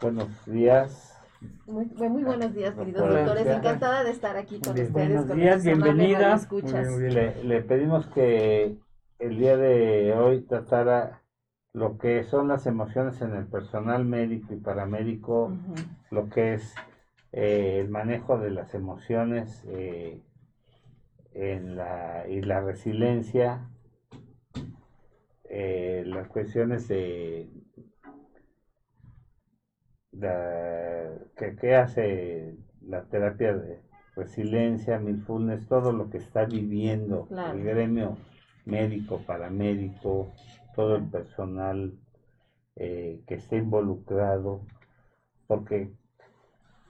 Buenos 0.00 0.28
días. 0.46 1.16
Muy, 1.66 1.86
muy 1.86 2.24
buenos 2.24 2.52
días, 2.52 2.74
queridos 2.74 3.08
doctores. 3.08 3.46
Encantada 3.46 4.02
de 4.02 4.10
estar 4.10 4.36
aquí 4.36 4.58
con 4.60 4.70
ustedes. 4.70 4.92
Buenos 4.92 5.26
con 5.26 5.36
días, 5.36 5.64
bienvenida. 5.64 6.18
radioescuchas. 6.18 6.88
Muy 6.90 7.02
bien, 7.02 7.14
muy 7.14 7.14
bien. 7.14 7.14
Le, 7.14 7.44
le 7.44 7.62
pedimos 7.62 8.06
que 8.08 8.76
el 9.20 9.38
día 9.38 9.56
de 9.56 10.14
hoy 10.14 10.42
tratara 10.42 11.22
lo 11.72 11.96
que 11.96 12.24
son 12.24 12.48
las 12.48 12.66
emociones 12.66 13.20
en 13.22 13.34
el 13.34 13.46
personal 13.46 14.04
médico 14.04 14.52
y 14.52 14.56
paramédico, 14.56 15.52
lo 16.10 16.28
que 16.28 16.54
es 16.54 16.74
eh, 17.32 17.78
el 17.80 17.88
manejo 17.88 18.38
de 18.38 18.50
las 18.50 18.74
emociones 18.74 19.64
eh, 19.68 20.20
en 21.32 21.76
la, 21.76 22.26
y 22.28 22.40
la 22.42 22.60
resiliencia, 22.60 23.68
eh, 25.44 26.02
las 26.06 26.28
cuestiones 26.28 26.88
de, 26.88 27.48
de- 30.12 31.18
que, 31.36 31.56
que 31.56 31.74
hace 31.76 32.54
la 32.82 33.04
terapia 33.04 33.54
de 33.54 33.80
resiliencia, 34.14 34.98
mindfulness, 34.98 35.66
todo 35.68 35.92
lo 35.92 36.10
que 36.10 36.18
está 36.18 36.44
viviendo 36.44 37.26
Claro. 37.28 37.56
el 37.58 37.64
gremio 37.64 38.16
médico, 38.66 39.24
paramédico, 39.26 40.32
todo 40.74 40.96
el 40.96 41.04
personal 41.08 41.94
que 42.74 43.22
esté 43.28 43.56
involucrado, 43.58 44.60
porque 45.46 45.90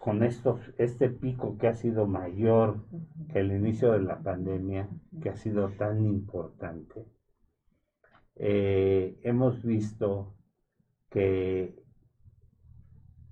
con 0.02 0.24
este 0.24 1.10
pico 1.10 1.56
que 1.56 1.68
ha 1.68 1.74
sido 1.74 2.08
mayor 2.08 2.84
que 3.32 3.38
el 3.38 3.52
inicio 3.52 3.92
de 3.92 4.00
la 4.00 4.18
pandemia, 4.18 4.88
que 5.22 5.28
ha 5.28 5.36
sido 5.36 5.68
tan 5.68 6.04
importante, 6.04 7.06
eh, 8.34 9.20
hemos 9.22 9.62
visto 9.62 10.34
que 11.08 11.80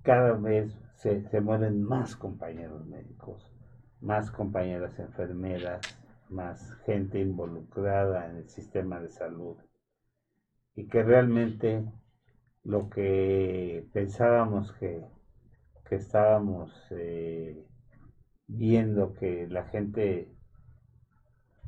cada 0.01 0.31
vez 0.31 0.73
se, 0.95 1.27
se 1.27 1.41
mueren 1.41 1.83
más 1.83 2.15
compañeros 2.15 2.87
médicos, 2.87 3.51
más 3.99 4.31
compañeras 4.31 4.97
enfermeras, 4.97 5.81
más 6.29 6.73
gente 6.85 7.19
involucrada 7.19 8.29
en 8.29 8.37
el 8.37 8.47
sistema 8.47 9.01
de 9.01 9.09
salud. 9.09 9.57
Y 10.75 10.87
que 10.87 11.03
realmente 11.03 11.83
lo 12.63 12.89
que 12.89 13.89
pensábamos 13.91 14.71
que, 14.79 15.03
que 15.91 15.97
estábamos 15.97 16.71
eh, 16.91 17.67
viendo 18.47 19.13
que 19.13 19.45
la 19.49 19.65
gente 19.65 20.33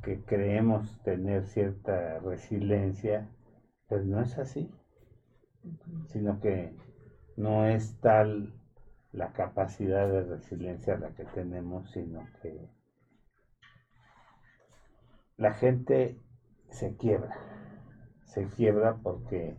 que 0.02 0.24
creemos 0.24 0.98
tener 1.04 1.46
cierta 1.46 2.20
resiliencia, 2.20 3.30
pues 3.90 4.06
no 4.06 4.22
es 4.22 4.40
así, 4.40 4.74
sino 6.08 6.40
que 6.40 6.74
no 7.36 7.68
es 7.68 8.00
tal 8.00 8.54
la 9.12 9.34
capacidad 9.34 10.08
de 10.08 10.24
resiliencia 10.24 10.96
la 10.96 11.14
que 11.14 11.26
tenemos, 11.26 11.92
sino 11.92 12.26
que 12.42 12.70
la 15.36 15.52
gente 15.52 16.18
se 16.70 16.96
quiebra, 16.96 17.36
se 18.24 18.48
quiebra 18.48 19.00
porque 19.04 19.58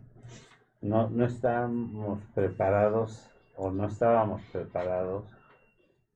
no, 0.81 1.07
no 1.11 1.23
estamos 1.23 2.23
preparados 2.33 3.34
o 3.57 3.71
no 3.71 3.87
estábamos 3.87 4.41
preparados 4.51 5.25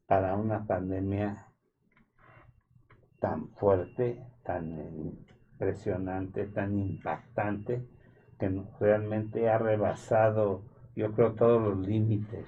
para 0.08 0.36
una 0.36 0.66
pandemia 0.66 1.46
tan 3.20 3.50
fuerte, 3.50 4.24
tan 4.44 5.16
impresionante, 5.54 6.48
tan 6.48 6.78
impactante, 6.78 7.86
que 8.40 8.64
realmente 8.80 9.50
ha 9.50 9.58
rebasado, 9.58 10.64
yo 10.96 11.12
creo, 11.12 11.34
todos 11.34 11.62
los 11.62 11.88
límites. 11.88 12.46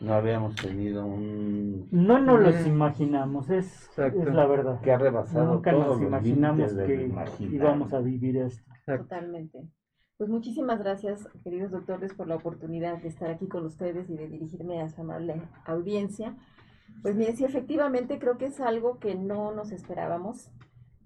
No 0.00 0.14
habíamos 0.14 0.56
tenido 0.56 1.06
un... 1.06 1.88
No 1.90 2.18
nos 2.18 2.40
los 2.40 2.56
Ujú. 2.56 2.68
imaginamos, 2.68 3.48
es, 3.48 3.90
la 3.96 4.46
verdad. 4.46 4.80
que 4.80 4.92
ha 4.92 4.98
rebasado 4.98 5.54
Nunca 5.54 5.70
todos 5.70 5.86
nos 5.86 6.00
los 6.00 6.08
imaginamos 6.08 6.74
que 6.74 7.10
íbamos 7.40 7.92
a 7.92 8.00
vivir 8.00 8.36
esto. 8.36 8.62
Totalmente. 8.86 9.66
Pues 10.16 10.30
muchísimas 10.30 10.78
gracias, 10.78 11.28
queridos 11.42 11.72
doctores, 11.72 12.14
por 12.14 12.28
la 12.28 12.36
oportunidad 12.36 13.02
de 13.02 13.08
estar 13.08 13.30
aquí 13.30 13.48
con 13.48 13.66
ustedes 13.66 14.08
y 14.08 14.16
de 14.16 14.28
dirigirme 14.28 14.80
a 14.80 14.88
su 14.88 15.00
amable 15.00 15.42
audiencia. 15.64 16.36
Pues 17.02 17.16
miren, 17.16 17.36
sí, 17.36 17.44
efectivamente 17.44 18.20
creo 18.20 18.38
que 18.38 18.46
es 18.46 18.60
algo 18.60 19.00
que 19.00 19.16
no 19.16 19.52
nos 19.52 19.72
esperábamos, 19.72 20.52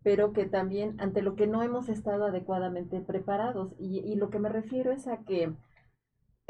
pero 0.03 0.35
que 0.35 0.45
también 0.45 1.01
ante 1.01 1.23
lo 1.23 1.37
que 1.37 1.47
no 1.47 1.63
hemos 1.63 1.89
estado 1.89 2.27
adecuadamente 2.27 3.01
preparados. 3.01 3.75
Y, 3.79 4.01
y 4.01 4.17
lo 4.17 4.29
que 4.29 4.41
me 4.41 4.51
refiero 4.51 4.93
es 4.93 5.09
a 5.09 5.25
que 5.25 5.55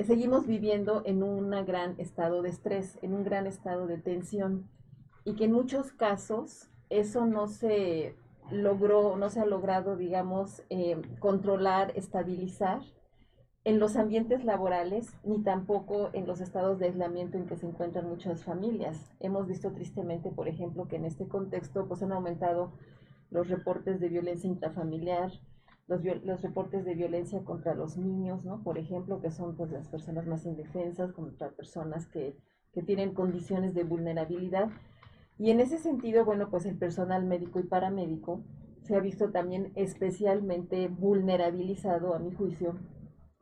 seguimos 0.04 0.44
viviendo 0.44 1.02
en 1.04 1.22
un 1.22 1.50
gran 1.64 1.94
estado 2.00 2.42
de 2.42 2.48
estrés, 2.48 2.98
en 3.02 3.14
un 3.14 3.22
gran 3.22 3.46
estado 3.46 3.86
de 3.86 3.98
tensión, 3.98 4.68
y 5.24 5.36
que 5.36 5.44
en 5.44 5.52
muchos 5.52 5.92
casos 5.92 6.68
eso 6.90 7.24
no 7.24 7.46
se 7.46 8.16
logró, 8.50 9.16
no 9.16 9.30
se 9.30 9.40
ha 9.40 9.46
logrado, 9.46 9.96
digamos, 9.96 10.62
eh, 10.70 11.00
controlar, 11.18 11.92
estabilizar 11.96 12.80
en 13.64 13.78
los 13.78 13.96
ambientes 13.96 14.44
laborales, 14.44 15.12
ni 15.24 15.42
tampoco 15.42 16.10
en 16.14 16.26
los 16.26 16.40
estados 16.40 16.78
de 16.78 16.86
aislamiento 16.86 17.36
en 17.36 17.46
que 17.46 17.56
se 17.56 17.66
encuentran 17.66 18.08
muchas 18.08 18.44
familias. 18.44 19.12
Hemos 19.20 19.46
visto 19.46 19.72
tristemente, 19.72 20.30
por 20.30 20.48
ejemplo, 20.48 20.88
que 20.88 20.96
en 20.96 21.04
este 21.04 21.28
contexto 21.28 21.86
pues 21.86 22.02
han 22.02 22.12
aumentado 22.12 22.72
los 23.30 23.48
reportes 23.48 24.00
de 24.00 24.08
violencia 24.08 24.48
intrafamiliar, 24.48 25.32
los, 25.86 26.02
los 26.24 26.40
reportes 26.42 26.84
de 26.84 26.94
violencia 26.94 27.44
contra 27.44 27.74
los 27.74 27.96
niños, 27.96 28.44
¿no? 28.44 28.62
Por 28.62 28.78
ejemplo, 28.78 29.20
que 29.20 29.30
son 29.30 29.56
pues 29.56 29.70
las 29.70 29.88
personas 29.88 30.26
más 30.26 30.46
indefensas, 30.46 31.12
contra 31.12 31.50
personas 31.50 32.06
que, 32.06 32.36
que 32.72 32.82
tienen 32.82 33.12
condiciones 33.12 33.74
de 33.74 33.84
vulnerabilidad. 33.84 34.70
Y 35.38 35.50
en 35.50 35.60
ese 35.60 35.78
sentido, 35.78 36.24
bueno, 36.24 36.50
pues 36.50 36.66
el 36.66 36.76
personal 36.76 37.24
médico 37.24 37.60
y 37.60 37.62
paramédico 37.62 38.42
se 38.82 38.96
ha 38.96 39.00
visto 39.00 39.30
también 39.30 39.72
especialmente 39.76 40.88
vulnerabilizado, 40.88 42.14
a 42.14 42.18
mi 42.18 42.32
juicio, 42.32 42.76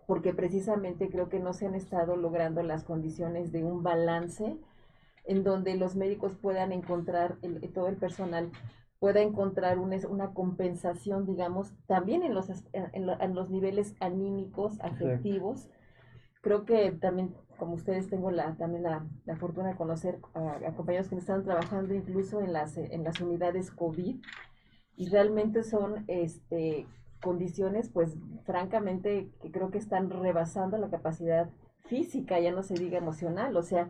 porque 0.07 0.35
precisamente 0.35 1.09
creo 1.11 1.29
que 1.29 1.41
no 1.41 1.53
se 1.53 1.67
han 1.67 1.75
estado 1.75 2.17
logrando 2.17 2.63
las 2.63 2.85
condiciones 2.85 3.53
de 3.53 3.65
un 3.65 3.83
balance 3.83 4.57
en 5.25 5.45
donde 5.45 5.77
los 5.77 5.97
médicos 5.97 6.37
puedan 6.37 6.73
encontrar, 6.73 7.39
el- 7.43 7.61
todo 7.73 7.89
el 7.89 7.97
personal 7.97 8.51
pueda 9.01 9.21
encontrar 9.23 9.79
una, 9.79 9.97
una 10.09 10.33
compensación, 10.35 11.27
digamos, 11.27 11.73
también 11.87 12.23
en 12.23 12.35
los, 12.35 12.49
en, 12.73 12.91
en 12.95 13.35
los 13.35 13.51
niveles 13.51 13.95
anímicos, 14.01 14.81
afectivos. 14.81 15.69
Creo 16.43 16.65
que 16.65 16.93
también 16.93 17.35
como 17.57 17.75
ustedes 17.75 18.09
tengo 18.09 18.31
la, 18.31 18.57
también 18.57 18.83
la, 18.83 19.07
la 19.25 19.37
fortuna 19.37 19.69
de 19.69 19.77
conocer 19.77 20.19
a, 20.35 20.73
compañeros 20.75 21.09
que 21.09 21.17
están 21.17 21.45
trabajando 21.45 21.95
incluso 21.95 22.41
en 22.41 22.53
las, 22.53 22.77
en 22.77 23.05
las 23.05 23.21
unidades 23.21 23.71
COVID 23.71 24.17
y 24.97 25.09
realmente 25.09 25.63
son 25.63 26.05
este, 26.09 26.87
condiciones, 27.23 27.91
pues 27.91 28.17
francamente, 28.45 29.31
que 29.41 29.51
creo 29.51 29.71
que 29.71 29.79
están 29.79 30.11
rebasando 30.11 30.79
la 30.79 30.91
capacidad 30.91 31.51
física, 31.85 32.41
ya 32.41 32.53
no 32.53 32.63
se 32.63 32.75
diga 32.75 32.99
emocional, 32.99 33.57
o 33.57 33.63
sea, 33.63 33.89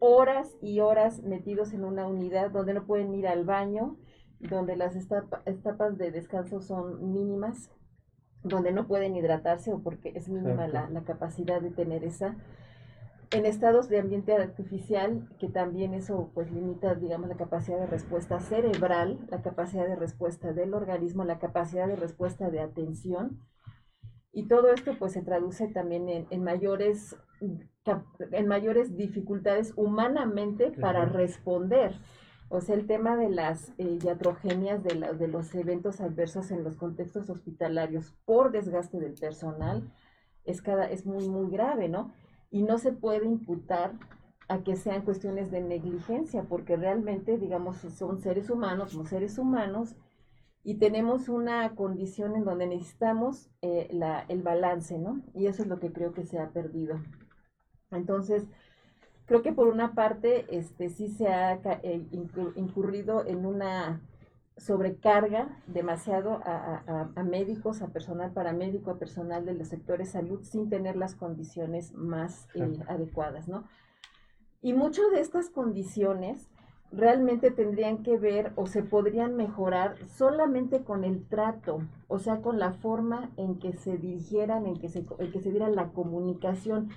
horas 0.00 0.56
y 0.60 0.80
horas 0.80 1.22
metidos 1.22 1.72
en 1.72 1.84
una 1.84 2.06
unidad 2.06 2.50
donde 2.50 2.74
no 2.74 2.86
pueden 2.86 3.14
ir 3.14 3.28
al 3.28 3.44
baño, 3.44 3.96
donde 4.40 4.76
las 4.76 4.96
etapas 4.96 5.98
de 5.98 6.10
descanso 6.10 6.60
son 6.60 7.12
mínimas, 7.12 7.70
donde 8.42 8.72
no 8.72 8.88
pueden 8.88 9.14
hidratarse 9.14 9.72
o 9.72 9.80
porque 9.80 10.12
es 10.16 10.28
mínima 10.28 10.66
la, 10.66 10.90
la, 10.90 11.04
capacidad 11.04 11.60
de 11.60 11.70
tener 11.70 12.02
esa. 12.02 12.36
En 13.32 13.46
estados 13.46 13.88
de 13.88 13.98
ambiente 13.98 14.34
artificial, 14.34 15.26
que 15.38 15.48
también 15.48 15.94
eso 15.94 16.30
pues 16.34 16.52
limita, 16.52 16.94
digamos, 16.94 17.30
la 17.30 17.36
capacidad 17.36 17.78
de 17.78 17.86
respuesta 17.86 18.40
cerebral, 18.40 19.26
la 19.30 19.40
capacidad 19.40 19.86
de 19.86 19.96
respuesta 19.96 20.52
del 20.52 20.74
organismo, 20.74 21.24
la 21.24 21.38
capacidad 21.38 21.88
de 21.88 21.96
respuesta 21.96 22.50
de 22.50 22.60
atención. 22.60 23.40
Y 24.32 24.48
todo 24.48 24.70
esto 24.72 24.98
pues 24.98 25.12
se 25.12 25.22
traduce 25.22 25.68
también 25.68 26.10
en, 26.10 26.26
en 26.28 26.44
mayores, 26.44 27.16
en 27.40 28.46
mayores 28.48 28.96
dificultades 28.98 29.72
humanamente 29.76 30.70
para 30.70 31.06
responder. 31.06 31.98
O 32.50 32.60
sea, 32.60 32.74
el 32.74 32.86
tema 32.86 33.16
de 33.16 33.30
las 33.30 33.72
eh, 33.78 33.98
iatrogenias, 34.04 34.82
de, 34.82 35.14
de 35.18 35.28
los 35.28 35.54
eventos 35.54 36.02
adversos 36.02 36.50
en 36.50 36.64
los 36.64 36.76
contextos 36.76 37.30
hospitalarios 37.30 38.14
por 38.26 38.52
desgaste 38.52 39.00
del 39.00 39.14
personal 39.14 39.90
es, 40.44 40.60
cada, 40.60 40.90
es 40.90 41.06
muy, 41.06 41.28
muy 41.30 41.50
grave, 41.50 41.88
¿no? 41.88 42.12
Y 42.52 42.62
no 42.62 42.78
se 42.78 42.92
puede 42.92 43.26
imputar 43.26 43.94
a 44.46 44.62
que 44.62 44.76
sean 44.76 45.02
cuestiones 45.02 45.50
de 45.50 45.60
negligencia, 45.60 46.44
porque 46.44 46.76
realmente, 46.76 47.38
digamos, 47.38 47.78
son 47.78 48.20
seres 48.20 48.48
humanos, 48.48 48.92
somos 48.92 49.08
seres 49.08 49.38
humanos, 49.38 49.96
y 50.62 50.74
tenemos 50.74 51.28
una 51.28 51.74
condición 51.74 52.36
en 52.36 52.44
donde 52.44 52.68
necesitamos 52.68 53.50
eh, 53.62 53.88
la, 53.90 54.20
el 54.28 54.42
balance, 54.42 54.96
¿no? 54.98 55.20
Y 55.34 55.46
eso 55.46 55.62
es 55.62 55.68
lo 55.68 55.80
que 55.80 55.92
creo 55.92 56.12
que 56.12 56.24
se 56.24 56.38
ha 56.38 56.50
perdido. 56.50 57.00
Entonces, 57.90 58.46
creo 59.26 59.42
que 59.42 59.52
por 59.52 59.66
una 59.66 59.94
parte 59.94 60.46
este, 60.56 60.88
sí 60.88 61.08
se 61.08 61.28
ha 61.28 61.58
eh, 61.82 62.06
incurrido 62.54 63.26
en 63.26 63.44
una 63.46 64.00
sobrecarga 64.56 65.62
demasiado 65.66 66.40
a, 66.44 67.22
médicos, 67.24 67.82
a 67.82 67.88
personal 67.88 68.32
paramédico, 68.32 68.90
a 68.90 68.98
personal 68.98 69.44
de 69.44 69.54
los 69.54 69.68
sectores 69.68 70.10
salud, 70.10 70.42
sin 70.42 70.68
tener 70.68 70.96
las 70.96 71.14
condiciones 71.14 71.92
más 71.94 72.48
eh, 72.54 72.78
adecuadas, 72.88 73.48
¿no? 73.48 73.64
Y 74.60 74.74
muchas 74.74 75.10
de 75.10 75.20
estas 75.20 75.50
condiciones 75.50 76.48
realmente 76.92 77.50
tendrían 77.50 78.02
que 78.02 78.18
ver 78.18 78.52
o 78.54 78.66
se 78.66 78.82
podrían 78.82 79.34
mejorar 79.34 79.96
solamente 80.06 80.84
con 80.84 81.04
el 81.04 81.26
trato, 81.26 81.80
o 82.06 82.18
sea, 82.18 82.42
con 82.42 82.58
la 82.58 82.72
forma 82.72 83.30
en 83.36 83.58
que 83.58 83.72
se 83.72 83.96
dirigieran, 83.96 84.66
en 84.66 84.78
que 84.78 84.88
se, 84.88 85.04
en 85.18 85.32
que 85.32 85.40
se 85.40 85.50
diera 85.50 85.68
la 85.70 85.88
comunicación. 85.88 86.90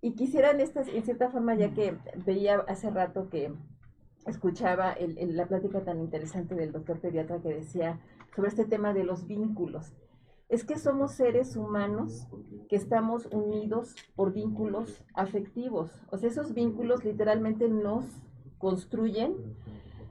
Y 0.00 0.14
quisiera 0.14 0.50
en, 0.50 0.60
esta, 0.60 0.80
en 0.80 1.02
cierta 1.04 1.30
forma, 1.30 1.54
ya 1.54 1.72
que 1.74 1.96
veía 2.26 2.56
hace 2.66 2.90
rato 2.90 3.28
que 3.28 3.52
escuchaba 4.26 4.92
el, 4.92 5.36
la 5.36 5.46
plática 5.46 5.82
tan 5.84 6.00
interesante 6.00 6.54
del 6.54 6.72
doctor 6.72 7.00
pediatra 7.00 7.40
que 7.40 7.54
decía 7.54 8.00
sobre 8.34 8.48
este 8.48 8.64
tema 8.64 8.92
de 8.92 9.04
los 9.04 9.26
vínculos. 9.26 9.92
Es 10.48 10.64
que 10.64 10.78
somos 10.78 11.12
seres 11.12 11.56
humanos 11.56 12.28
que 12.68 12.76
estamos 12.76 13.26
unidos 13.26 13.94
por 14.14 14.32
vínculos 14.32 15.02
afectivos. 15.14 15.90
O 16.10 16.18
sea, 16.18 16.28
esos 16.28 16.52
vínculos 16.52 17.04
literalmente 17.04 17.68
nos 17.68 18.04
construyen 18.58 19.34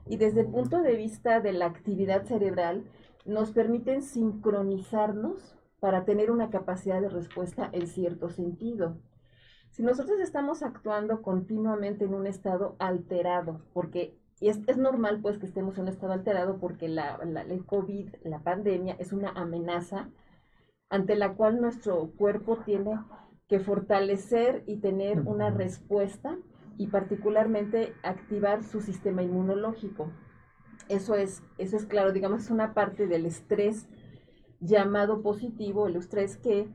y 0.08 0.16
desde 0.16 0.40
el 0.40 0.48
punto 0.48 0.82
de 0.82 0.96
vista 0.96 1.40
de 1.40 1.52
la 1.52 1.66
actividad 1.66 2.24
cerebral 2.24 2.84
nos 3.24 3.52
permiten 3.52 4.02
sincronizarnos 4.02 5.54
para 5.78 6.04
tener 6.04 6.30
una 6.30 6.50
capacidad 6.50 7.00
de 7.00 7.08
respuesta 7.08 7.68
en 7.72 7.86
cierto 7.86 8.28
sentido. 8.28 8.96
Si 9.72 9.82
nosotros 9.82 10.20
estamos 10.20 10.62
actuando 10.62 11.22
continuamente 11.22 12.04
en 12.04 12.12
un 12.12 12.26
estado 12.26 12.76
alterado, 12.78 13.62
porque 13.72 14.14
es, 14.42 14.60
es 14.66 14.76
normal 14.76 15.20
pues 15.22 15.38
que 15.38 15.46
estemos 15.46 15.76
en 15.76 15.84
un 15.84 15.88
estado 15.88 16.12
alterado 16.12 16.58
porque 16.58 16.88
la, 16.88 17.18
el 17.48 17.64
COVID, 17.64 18.16
la 18.24 18.40
pandemia, 18.40 18.96
es 18.98 19.14
una 19.14 19.30
amenaza 19.30 20.10
ante 20.90 21.16
la 21.16 21.32
cual 21.32 21.62
nuestro 21.62 22.10
cuerpo 22.18 22.58
tiene 22.58 23.00
que 23.48 23.60
fortalecer 23.60 24.62
y 24.66 24.76
tener 24.76 25.20
una 25.20 25.48
respuesta 25.48 26.36
y 26.76 26.88
particularmente 26.88 27.94
activar 28.02 28.64
su 28.64 28.82
sistema 28.82 29.22
inmunológico. 29.22 30.12
Eso 30.90 31.14
es, 31.14 31.42
eso 31.56 31.78
es 31.78 31.86
claro, 31.86 32.12
digamos, 32.12 32.42
es 32.42 32.50
una 32.50 32.74
parte 32.74 33.06
del 33.06 33.24
estrés 33.24 33.88
llamado 34.60 35.22
positivo, 35.22 35.86
el 35.86 35.96
estrés 35.96 36.36
que 36.36 36.68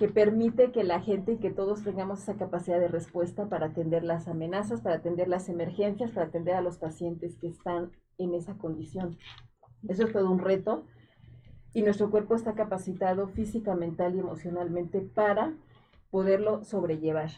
que 0.00 0.08
permite 0.08 0.72
que 0.72 0.82
la 0.82 1.02
gente 1.02 1.32
y 1.32 1.36
que 1.36 1.50
todos 1.50 1.84
tengamos 1.84 2.22
esa 2.22 2.38
capacidad 2.38 2.80
de 2.80 2.88
respuesta 2.88 3.50
para 3.50 3.66
atender 3.66 4.02
las 4.02 4.28
amenazas, 4.28 4.80
para 4.80 4.96
atender 4.96 5.28
las 5.28 5.50
emergencias, 5.50 6.10
para 6.12 6.28
atender 6.28 6.54
a 6.54 6.62
los 6.62 6.78
pacientes 6.78 7.36
que 7.36 7.48
están 7.48 7.92
en 8.16 8.32
esa 8.32 8.54
condición. 8.54 9.18
Eso 9.86 10.06
es 10.06 10.12
todo 10.14 10.30
un 10.30 10.38
reto 10.38 10.86
y 11.74 11.82
nuestro 11.82 12.10
cuerpo 12.10 12.34
está 12.34 12.54
capacitado 12.54 13.28
física, 13.28 13.74
mental 13.74 14.16
y 14.16 14.20
emocionalmente 14.20 15.02
para 15.02 15.52
poderlo 16.10 16.64
sobrellevar. 16.64 17.32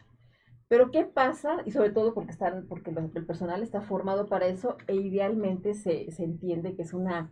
Pero 0.69 0.93
¿qué 0.93 1.05
pasa? 1.05 1.63
Y 1.67 1.73
sobre 1.73 1.91
todo 1.91 2.15
porque, 2.15 2.31
están, 2.31 2.67
porque 2.69 2.93
el 2.93 3.27
personal 3.27 3.65
está 3.65 3.81
formado 3.81 4.29
para 4.29 4.47
eso 4.47 4.77
e 4.87 4.95
idealmente 4.95 5.75
se, 5.75 6.13
se 6.13 6.23
entiende 6.23 6.77
que 6.77 6.83
es, 6.83 6.95
una, 6.95 7.29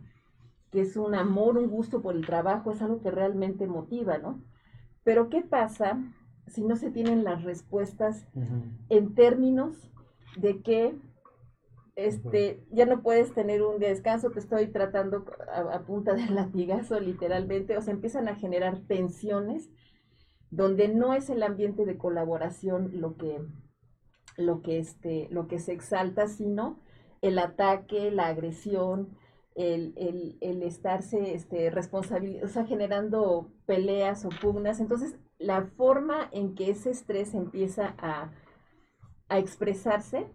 que 0.71 0.81
es 0.81 0.97
un 0.97 1.15
amor, 1.15 1.57
un 1.57 1.69
gusto 1.69 2.01
por 2.01 2.17
el 2.17 2.25
trabajo, 2.25 2.71
es 2.71 2.81
algo 2.81 2.99
que 2.99 3.11
realmente 3.11 3.65
motiva, 3.65 4.17
¿no? 4.17 4.41
Pero 5.03 5.29
¿qué 5.29 5.41
pasa 5.41 5.99
si 6.47 6.63
no 6.63 6.75
se 6.75 6.91
tienen 6.91 7.23
las 7.23 7.43
respuestas 7.43 8.27
en 8.89 9.15
términos 9.15 9.89
de 10.37 10.61
que 10.61 10.95
este, 11.95 12.63
ya 12.71 12.85
no 12.85 13.01
puedes 13.01 13.33
tener 13.33 13.61
un 13.61 13.79
descanso, 13.79 14.31
te 14.31 14.39
estoy 14.39 14.67
tratando 14.67 15.25
a, 15.53 15.79
punta 15.81 16.13
de 16.13 16.25
latigazo 16.29 16.99
literalmente, 16.99 17.77
o 17.77 17.81
sea, 17.81 17.93
empiezan 17.93 18.27
a 18.27 18.35
generar 18.35 18.79
tensiones 18.87 19.69
donde 20.49 20.89
no 20.89 21.13
es 21.13 21.29
el 21.29 21.43
ambiente 21.43 21.85
de 21.85 21.97
colaboración 21.97 22.91
lo 22.99 23.15
que, 23.15 23.39
lo 24.37 24.61
que, 24.61 24.79
este, 24.79 25.27
lo 25.31 25.47
que 25.47 25.59
se 25.59 25.71
exalta, 25.73 26.27
sino 26.27 26.79
el 27.21 27.39
ataque, 27.39 28.11
la 28.11 28.27
agresión, 28.27 29.15
el, 29.55 29.93
el, 29.97 30.37
el 30.41 30.63
estarse 30.63 31.33
este, 31.33 31.69
responsabilizando, 31.69 32.45
o 32.45 32.49
sea, 32.49 32.65
generando 32.65 33.51
peleas 33.65 34.25
o 34.25 34.29
pugnas. 34.29 34.79
Entonces, 34.79 35.15
la 35.39 35.63
forma 35.77 36.29
en 36.31 36.55
que 36.55 36.69
ese 36.69 36.91
estrés 36.91 37.33
empieza 37.33 37.95
a, 37.97 38.31
a 39.29 39.39
expresarse 39.39 40.27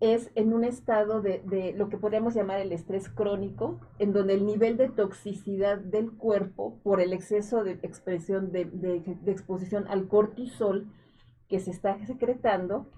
es 0.00 0.32
en 0.34 0.52
un 0.52 0.64
estado 0.64 1.22
de, 1.22 1.42
de, 1.44 1.72
lo 1.74 1.88
que 1.88 1.96
podríamos 1.96 2.34
llamar 2.34 2.58
el 2.58 2.72
estrés 2.72 3.08
crónico, 3.08 3.80
en 4.00 4.12
donde 4.12 4.34
el 4.34 4.44
nivel 4.44 4.76
de 4.76 4.88
toxicidad 4.88 5.78
del 5.78 6.10
cuerpo 6.10 6.80
por 6.82 7.00
el 7.00 7.12
exceso 7.12 7.62
de 7.62 7.78
expresión 7.82 8.50
de, 8.50 8.64
de 8.64 9.32
exposición 9.32 9.86
al 9.88 10.08
cortisol 10.08 10.88
que 11.48 11.60
se 11.60 11.70
está 11.70 12.04
secretando, 12.04 12.88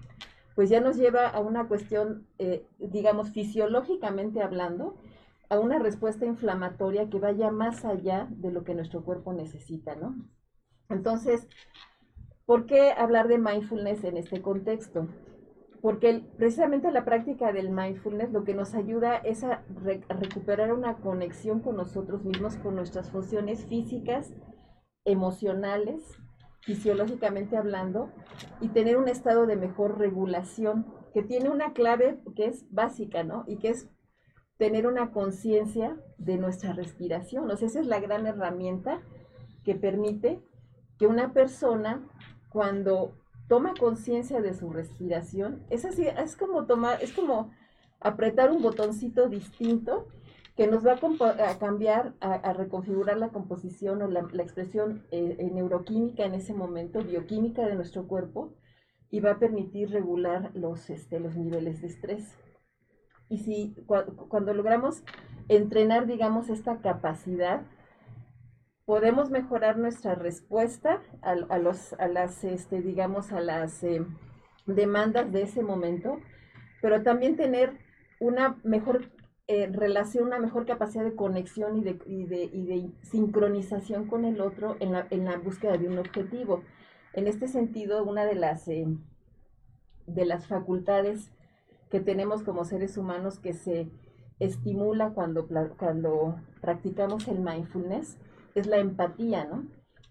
pues 0.55 0.69
ya 0.69 0.79
nos 0.79 0.95
lleva 0.95 1.27
a 1.27 1.39
una 1.41 1.67
cuestión, 1.67 2.25
eh, 2.39 2.65
digamos, 2.79 3.31
fisiológicamente 3.31 4.41
hablando, 4.41 4.95
a 5.49 5.59
una 5.59 5.79
respuesta 5.79 6.25
inflamatoria 6.25 7.09
que 7.09 7.19
vaya 7.19 7.51
más 7.51 7.85
allá 7.85 8.27
de 8.31 8.51
lo 8.51 8.63
que 8.63 8.75
nuestro 8.75 9.03
cuerpo 9.03 9.33
necesita, 9.33 9.95
¿no? 9.95 10.15
Entonces, 10.89 11.47
¿por 12.45 12.65
qué 12.65 12.91
hablar 12.91 13.27
de 13.27 13.37
mindfulness 13.37 14.03
en 14.03 14.17
este 14.17 14.41
contexto? 14.41 15.07
Porque 15.81 16.23
precisamente 16.37 16.91
la 16.91 17.05
práctica 17.05 17.51
del 17.51 17.69
mindfulness 17.69 18.31
lo 18.31 18.43
que 18.43 18.55
nos 18.55 18.73
ayuda 18.73 19.17
es 19.17 19.43
a, 19.43 19.63
recuperar 20.09 20.73
una 20.73 20.97
conexión 20.97 21.59
con 21.59 21.77
nosotros 21.77 22.23
mismos, 22.23 22.57
con 22.57 22.75
nuestras 22.75 23.11
funciones 23.11 23.65
físicas, 23.65 24.33
emocionales, 25.05 26.01
fisiológicamente 26.61 27.57
hablando, 27.57 28.09
y 28.61 28.69
tener 28.69 28.97
un 28.97 29.07
estado 29.07 29.45
de 29.45 29.55
mejor 29.55 29.99
regulación, 29.99 30.87
que 31.13 31.21
tiene 31.21 31.49
una 31.49 31.73
clave 31.73 32.19
que 32.35 32.47
es 32.47 32.65
básica, 32.71 33.23
¿no? 33.23 33.43
Y 33.47 33.57
que 33.57 33.69
es 33.69 33.87
tener 34.57 34.87
una 34.87 35.11
conciencia 35.11 35.97
de 36.17 36.37
nuestra 36.37 36.73
respiración. 36.73 37.49
O 37.49 37.57
sea, 37.57 37.67
esa 37.67 37.79
es 37.79 37.87
la 37.87 37.99
gran 37.99 38.25
herramienta 38.25 39.01
que 39.63 39.75
permite 39.75 40.41
que 40.97 41.07
una 41.07 41.33
persona, 41.33 42.07
cuando 42.49 43.13
toma 43.47 43.73
conciencia 43.77 44.41
de 44.41 44.53
su 44.53 44.69
respiración, 44.69 45.63
es 45.69 45.85
así, 45.85 46.07
es 46.07 46.35
como 46.35 46.65
tomar, 46.65 47.03
es 47.03 47.11
como 47.11 47.51
apretar 47.99 48.51
un 48.51 48.61
botoncito 48.61 49.27
distinto 49.27 50.07
que 50.55 50.67
nos 50.67 50.85
va 50.85 50.93
a, 50.93 51.59
cambiar, 51.59 52.13
a, 52.21 52.53
reconfigurar 52.53 53.17
la 53.17 53.29
composición 53.29 54.01
o 54.01 54.07
la, 54.07 54.21
expresión 54.41 55.03
eh, 55.11 55.49
neuroquímica 55.53 56.23
en 56.23 56.33
ese 56.33 56.53
momento, 56.53 57.03
bioquímica 57.03 57.67
de 57.67 57.75
nuestro 57.75 58.07
cuerpo, 58.07 58.53
y 59.11 59.19
va 59.19 59.31
a 59.31 59.39
permitir 59.39 59.89
regular 59.91 60.51
los, 60.53 60.89
este, 60.89 61.19
los 61.19 61.35
niveles 61.35 61.81
de 61.81 61.87
estrés. 61.87 62.37
Y 63.29 63.39
si 63.39 63.75
cuando 64.29 64.53
logramos 64.53 65.03
entrenar, 65.47 66.05
digamos, 66.07 66.49
esta 66.49 66.77
capacidad, 66.77 67.61
podemos 68.85 69.31
mejorar 69.31 69.77
nuestra 69.77 70.15
respuesta 70.15 71.01
a, 71.21 71.57
los, 71.57 71.93
a 71.93 72.07
las, 72.07 72.43
este, 72.43 72.81
digamos, 72.81 73.31
a 73.31 73.39
las 73.41 73.83
eh, 73.83 74.05
demandas 74.67 75.31
de 75.31 75.43
ese 75.43 75.63
momento, 75.63 76.19
pero 76.81 77.01
también 77.01 77.35
tener 77.35 77.79
una 78.19 78.57
mejor 78.63 79.11
eh, 79.47 79.67
relación, 79.71 80.25
una 80.25 80.39
mejor 80.39 80.65
capacidad 80.65 81.03
de 81.03 81.15
conexión 81.15 81.77
y 81.77 81.83
de, 81.83 81.99
y 82.05 82.25
de, 82.25 82.43
y 82.43 82.65
de 82.65 82.91
sincronización 83.03 84.07
con 84.07 84.25
el 84.25 84.39
otro 84.39 84.77
en 84.79 84.91
la, 84.91 85.07
en 85.09 85.25
la, 85.25 85.37
búsqueda 85.37 85.77
de 85.77 85.87
un 85.87 85.97
objetivo. 85.97 86.63
En 87.13 87.27
este 87.27 87.47
sentido, 87.47 88.03
una 88.03 88.25
de 88.25 88.35
las, 88.35 88.67
eh, 88.67 88.87
de 90.05 90.25
las 90.25 90.47
facultades 90.47 91.31
que 91.89 91.99
tenemos 91.99 92.43
como 92.43 92.65
seres 92.65 92.97
humanos 92.97 93.39
que 93.39 93.53
se 93.53 93.89
estimula 94.39 95.11
cuando, 95.11 95.47
cuando 95.77 96.35
practicamos 96.61 97.27
el 97.27 97.39
mindfulness 97.39 98.17
es 98.53 98.67
la 98.67 98.77
empatía, 98.77 99.45
¿no? 99.45 99.65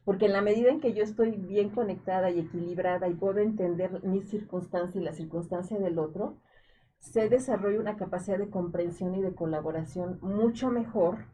Porque 0.04 0.26
en 0.26 0.32
la 0.32 0.42
medida 0.42 0.70
en 0.70 0.80
que 0.80 0.92
yo 0.92 1.02
estoy 1.02 1.32
bien 1.32 1.70
conectada 1.70 2.30
y 2.30 2.40
equilibrada 2.40 3.08
y 3.08 3.14
puedo 3.14 3.40
entender 3.40 4.02
mi 4.04 4.22
circunstancia 4.22 5.00
y 5.00 5.04
la 5.04 5.12
circunstancia 5.12 5.78
del 5.78 5.98
otro, 5.98 6.36
se 7.00 7.28
desarrolla 7.28 7.80
una 7.80 7.96
capacidad 7.96 8.38
de 8.38 8.50
comprensión 8.50 9.14
y 9.14 9.22
de 9.22 9.34
colaboración 9.34 10.18
mucho 10.22 10.70
mejor 10.70 11.26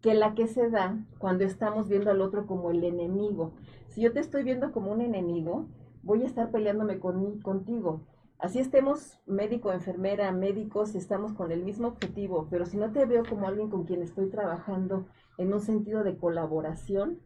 que 0.00 0.14
la 0.14 0.34
que 0.34 0.46
se 0.46 0.70
da 0.70 0.98
cuando 1.18 1.44
estamos 1.44 1.88
viendo 1.88 2.10
al 2.10 2.20
otro 2.20 2.46
como 2.46 2.70
el 2.70 2.82
enemigo. 2.84 3.52
Si 3.88 4.00
yo 4.00 4.12
te 4.12 4.20
estoy 4.20 4.44
viendo 4.44 4.72
como 4.72 4.92
un 4.92 5.00
enemigo, 5.00 5.66
voy 6.02 6.22
a 6.22 6.26
estar 6.26 6.50
peleándome 6.50 6.98
con, 6.98 7.40
contigo. 7.40 8.00
Así 8.40 8.58
estemos 8.58 9.20
médico, 9.26 9.70
enfermera, 9.70 10.32
médicos, 10.32 10.94
estamos 10.94 11.34
con 11.34 11.52
el 11.52 11.62
mismo 11.62 11.88
objetivo, 11.88 12.48
pero 12.50 12.64
si 12.64 12.78
no 12.78 12.90
te 12.90 13.04
veo 13.04 13.22
como 13.28 13.46
alguien 13.46 13.68
con 13.68 13.84
quien 13.84 14.00
estoy 14.00 14.30
trabajando 14.30 15.06
en 15.36 15.52
un 15.52 15.60
sentido 15.60 16.02
de 16.04 16.16
colaboración, 16.16 17.20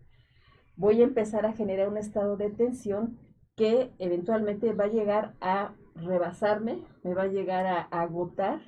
voy 0.76 1.02
a 1.02 1.04
empezar 1.04 1.46
a 1.46 1.52
generar 1.52 1.88
un 1.88 1.98
estado 1.98 2.36
de 2.36 2.50
tensión 2.50 3.20
que 3.54 3.92
eventualmente 4.00 4.72
va 4.72 4.84
a 4.84 4.88
llegar 4.88 5.34
a 5.40 5.76
rebasarme, 5.94 6.82
me 7.04 7.14
va 7.14 7.22
a 7.22 7.28
llegar 7.28 7.64
a, 7.66 7.82
agotar 7.82 8.60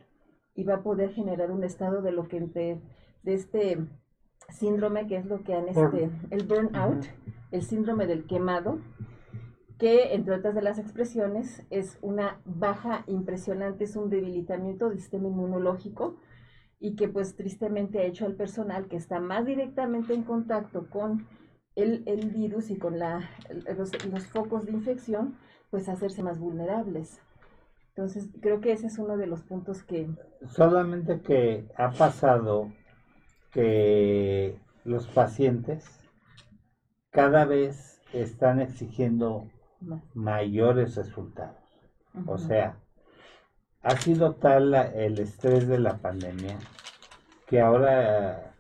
y 0.55 0.63
va 0.63 0.75
a 0.75 0.83
poder 0.85 1.11
generar 1.11 1.51
un 1.51 1.65
estado 1.65 2.01
de 2.01 2.13
lo 2.13 2.29
que 2.29 2.41
de, 2.41 2.81
de 3.25 3.35
este 3.35 3.79
síndrome 4.51 5.09
que 5.09 5.17
es 5.17 5.27
lo 5.27 5.43
que 5.43 5.55
han 5.55 5.67
este 5.67 6.11
el 6.31 6.47
burnout, 6.47 7.07
el 7.51 7.63
síndrome 7.63 8.07
del 8.07 8.25
quemado, 8.25 8.79
que 9.79 10.15
entre 10.15 10.35
otras 10.35 10.55
de 10.55 10.63
las 10.63 10.79
expresiones 10.79 11.63
es 11.71 11.99
una 12.01 12.41
baja 12.45 13.05
impresionante, 13.07 13.85
es 13.85 13.97
un 13.97 14.09
debilitamiento 14.09 14.89
del 14.89 14.99
sistema 14.99 15.29
inmunológico 15.29 16.17
y 16.79 16.97
que 16.97 17.09
pues 17.09 17.37
tristemente 17.37 18.01
ha 18.01 18.05
hecho 18.05 18.27
al 18.27 18.35
personal 18.35 18.89
que 18.89 18.97
está 18.97 19.21
más 19.21 19.45
directamente 19.45 20.15
en 20.15 20.23
contacto 20.23 20.89
con 20.89 21.27
el, 21.75 22.03
el 22.07 22.31
virus 22.31 22.71
y 22.71 22.77
con 22.77 22.99
la, 22.99 23.29
los, 23.77 24.07
los, 24.07 24.27
focos 24.27 24.65
de 24.65 24.73
infección, 24.73 25.37
pues 25.71 25.89
hacerse 25.89 26.23
más 26.23 26.39
vulnerables. 26.39 27.21
Entonces, 27.89 28.29
creo 28.41 28.61
que 28.61 28.73
ese 28.73 28.87
es 28.87 28.99
uno 28.99 29.17
de 29.17 29.27
los 29.27 29.43
puntos 29.43 29.83
que... 29.83 30.09
Solamente 30.49 31.21
que 31.21 31.67
ha 31.77 31.91
pasado 31.91 32.73
que 33.53 34.59
los 34.85 35.07
pacientes 35.07 36.01
cada 37.11 37.45
vez 37.45 38.01
están 38.13 38.61
exigiendo 38.61 39.49
mayores 40.15 40.97
resultados. 40.97 41.57
O 42.27 42.39
sea, 42.39 42.77
ha 43.83 43.97
sido 43.97 44.35
tal 44.35 44.75
el 44.75 45.19
estrés 45.19 45.69
de 45.69 45.79
la 45.79 45.99
pandemia 45.99 46.59
que 47.47 47.61
ahora 47.61 48.55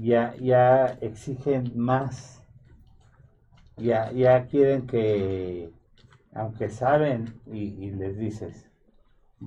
ya, 0.00 0.34
ya 0.36 0.86
exigen 1.00 1.72
más. 1.76 2.42
Ya, 3.76 4.10
ya 4.10 4.46
quieren 4.46 4.86
que, 4.86 5.70
aunque 6.32 6.68
saben 6.68 7.40
y, 7.46 7.90
les 7.92 8.18
dices, 8.18 8.68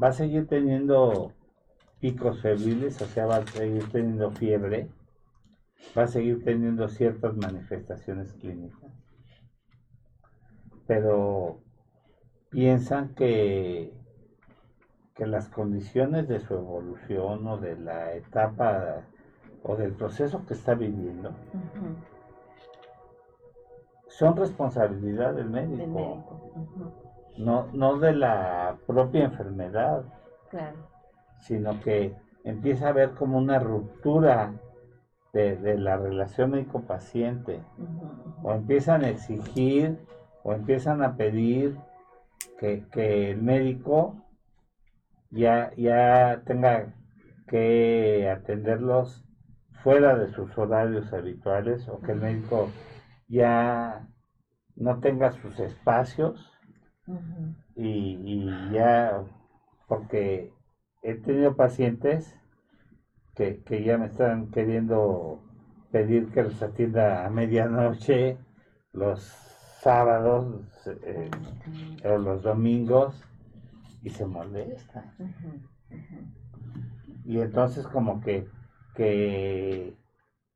va 0.02 0.08
a 0.08 0.14
seguir 0.14 0.48
teniendo 0.48 1.34
picos 2.00 2.42
febriles, 2.42 3.02
o 3.02 3.08
sea, 3.08 3.26
va 3.26 3.38
a 3.38 3.48
seguir 3.48 3.90
teniendo 3.92 4.32
fiebre, 4.32 4.88
va 5.98 6.04
a 6.04 6.08
seguir 6.08 6.44
teniendo 6.46 6.88
ciertas 6.88 7.36
manifestaciones 7.36 8.32
clínicas 8.34 8.81
pero 10.92 11.56
piensan 12.50 13.16
que, 13.16 13.94
que 15.16 15.26
las 15.26 15.48
condiciones 15.48 16.28
de 16.28 16.42
su 16.42 16.54
evolución 16.54 17.48
o 17.48 17.58
de 17.58 17.78
la 17.78 18.12
etapa 18.12 18.98
o 19.64 19.78
del 19.78 19.94
proceso 19.94 20.46
que 20.46 20.54
está 20.54 20.74
viviendo 20.74 21.32
son 24.08 24.36
responsabilidad 24.36 25.34
del 25.34 25.50
médico, 25.50 26.26
no, 27.38 27.68
no 27.72 27.98
de 27.98 28.14
la 28.14 28.76
propia 28.86 29.24
enfermedad, 29.24 30.04
sino 31.40 31.80
que 31.80 32.14
empieza 32.44 32.88
a 32.88 32.90
haber 32.90 33.12
como 33.12 33.38
una 33.38 33.60
ruptura 33.60 34.56
de, 35.32 35.78
la 35.78 35.96
relación 35.96 36.52
médico-paciente, 36.52 37.62
o 38.44 38.52
empiezan 38.52 39.06
a 39.06 39.10
exigir 39.10 39.98
o 40.44 40.54
empiezan 40.54 41.04
a 41.04 41.16
pedir 41.16 41.78
que, 42.60 43.32
el 43.32 43.42
médico 43.42 44.24
ya, 45.30 45.72
ya 45.76 46.44
tenga 46.46 46.94
que 47.48 48.30
atenderlos 48.30 49.26
fuera 49.84 50.16
de 50.16 50.32
sus 50.32 50.56
horarios 50.58 51.12
habituales 51.12 51.88
o 51.88 52.00
que 52.02 52.12
el 52.12 52.20
médico 52.20 52.70
ya 53.28 54.08
no 54.76 55.00
tenga 55.00 55.32
sus 55.32 55.60
espacios. 55.60 56.52
Y, 57.76 58.20
y, 58.24 58.72
ya 58.72 59.24
porque 59.88 60.54
he 61.02 61.16
tenido 61.16 61.56
pacientes 61.56 62.38
que, 63.36 63.64
que 63.64 63.84
ya 63.84 63.98
me 63.98 64.06
están 64.06 64.52
queriendo 64.52 65.42
pedir 65.92 66.32
que 66.32 66.44
los 66.44 66.62
atienda 66.62 67.26
a 67.26 67.30
medianoche 67.30 68.38
los 68.94 69.51
sábados 69.82 70.46
eh, 70.86 71.32
o 72.06 72.18
los 72.18 72.44
domingos 72.44 73.20
y 74.04 74.10
se 74.12 74.26
molesta. 74.26 75.16
Y 77.26 77.40
entonces 77.40 77.88
como 77.88 78.22
que, 78.22 78.48
que 78.96 79.96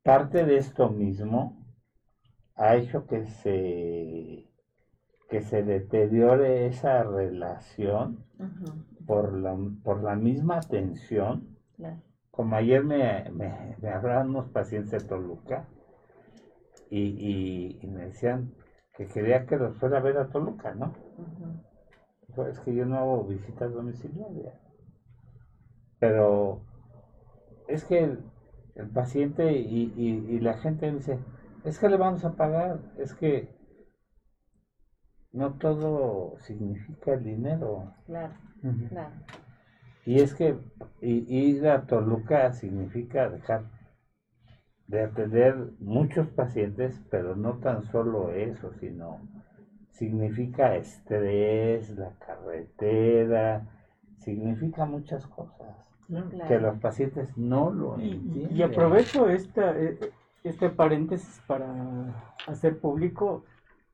parte 0.04 0.46
de 0.46 0.58
esto 0.58 0.90
mismo 0.90 1.66
ha 2.56 2.76
hecho 2.76 3.08
que 3.08 3.26
se 3.26 4.48
que 5.28 5.42
se 5.42 5.64
deteriore 5.64 6.68
esa 6.68 7.04
relación 7.04 8.24
por, 9.08 9.34
la, 9.34 9.58
por 9.84 10.04
la 10.04 10.16
misma 10.16 10.60
tensión. 10.60 11.58
Como 12.30 12.56
ayer 12.56 12.84
me, 12.84 13.28
me, 13.32 13.76
me, 13.82 13.90
hablaban 13.90 14.30
unos 14.30 14.50
pacientes 14.50 14.92
de 14.92 15.10
Toluca 15.10 15.68
y, 16.92 17.80
y 17.82 17.88
me 17.88 18.06
decían, 18.06 18.54
que 18.98 19.08
quería 19.08 19.46
que 19.46 19.58
los 19.58 19.76
fuera 19.78 19.98
a 19.98 20.02
ver 20.02 20.18
a 20.18 20.30
Toluca, 20.30 20.74
¿no? 20.74 20.94
Es 22.48 22.60
que 22.60 22.74
yo 22.74 22.86
no 22.86 22.98
hago 22.98 23.24
visitas 23.24 23.74
domiciliarias. 23.74 24.54
Pero 26.00 26.62
es 27.68 27.86
que 27.86 28.04
el, 28.04 28.90
paciente 28.94 29.54
y, 29.54 30.40
la 30.40 30.58
gente 30.58 30.92
dice, 30.92 31.20
es 31.64 31.80
que 31.80 31.90
le 31.90 31.98
vamos 31.98 32.26
a 32.26 32.36
pagar, 32.36 32.80
es 32.98 33.14
que 33.14 33.50
no 35.32 35.54
todo 35.54 36.38
significa 36.40 37.14
el 37.14 37.24
dinero. 37.24 37.94
Claro, 38.06 38.34
claro. 38.90 39.16
Y 40.06 40.20
es 40.20 40.36
que 40.36 40.58
ir 41.02 41.68
a 41.68 41.88
Toluca 41.88 42.52
significa 42.54 43.30
dejar 43.30 43.75
de 44.88 45.04
atender 45.04 45.56
muchos 45.80 46.28
pacientes, 46.28 47.02
pero 47.10 47.36
no 47.36 47.54
tan 47.56 47.84
solo 47.92 48.32
eso, 48.32 48.72
sino 48.80 49.20
significa 49.92 50.76
estrés, 50.76 51.90
la 51.98 52.12
carretera, 52.20 53.66
significa 54.20 54.86
muchas 54.86 55.26
cosas 55.28 55.76
que 56.48 56.60
los 56.60 56.78
pacientes 56.78 57.36
no 57.38 57.72
lo 57.72 57.96
entienden. 57.96 58.56
Y, 58.56 58.62
aprovecho 58.62 59.28
esta, 59.30 59.72
e, 59.80 59.98
este 60.44 60.70
paréntesis 60.70 61.42
para 61.48 61.68
hacer 62.48 62.80
público 62.80 63.44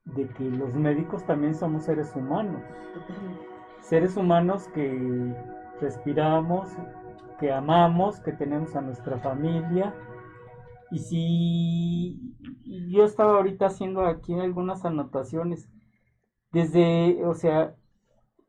de 0.04 0.26
que 0.28 0.44
los 0.44 0.74
médicos 0.74 1.24
también 1.24 1.54
somos 1.54 1.84
seres 1.84 2.14
humanos. 2.14 2.60
Seres 3.80 4.16
humanos 4.16 4.68
que 4.74 5.34
respiramos, 5.80 6.68
que 7.40 7.52
amamos, 7.52 8.20
que 8.20 8.32
tenemos 8.32 8.76
a 8.76 8.82
nuestra 8.82 9.18
familia, 9.18 9.94
y 10.92 10.98
si 11.00 12.20
yo 12.90 13.04
estaba 13.04 13.36
ahorita 13.36 13.66
haciendo 13.66 14.06
aquí 14.06 14.34
algunas 14.34 14.84
anotaciones, 14.84 15.68
desde, 16.52 17.24
o 17.26 17.34
sea, 17.34 17.74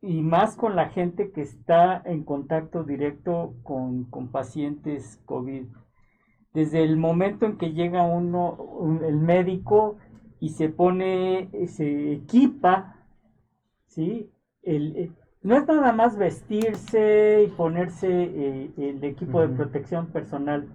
y 0.02 0.22
más 0.22 0.56
con 0.56 0.76
la 0.76 0.90
gente 0.90 1.32
que 1.32 1.42
está 1.42 2.02
en 2.04 2.24
contacto 2.24 2.84
directo 2.84 3.54
con, 3.64 4.04
con 4.06 4.28
pacientes 4.28 5.20
COVID. 5.26 5.64
Desde 6.54 6.84
el 6.84 6.96
momento 6.96 7.46
en 7.46 7.58
que 7.58 7.72
llega 7.72 8.04
uno, 8.04 8.52
un- 8.54 9.04
el 9.04 9.16
médico 9.16 9.96
y 10.40 10.50
se 10.50 10.68
pone, 10.68 11.50
se 11.68 12.12
equipa, 12.12 12.96
¿sí? 13.86 14.30
El, 14.62 14.96
eh, 14.96 15.12
no 15.42 15.56
es 15.56 15.66
nada 15.66 15.92
más 15.92 16.16
vestirse 16.18 17.44
y 17.46 17.48
ponerse 17.52 18.08
eh, 18.10 18.70
el 18.78 19.04
equipo 19.04 19.40
de 19.40 19.48
protección 19.48 20.06
personal. 20.08 20.68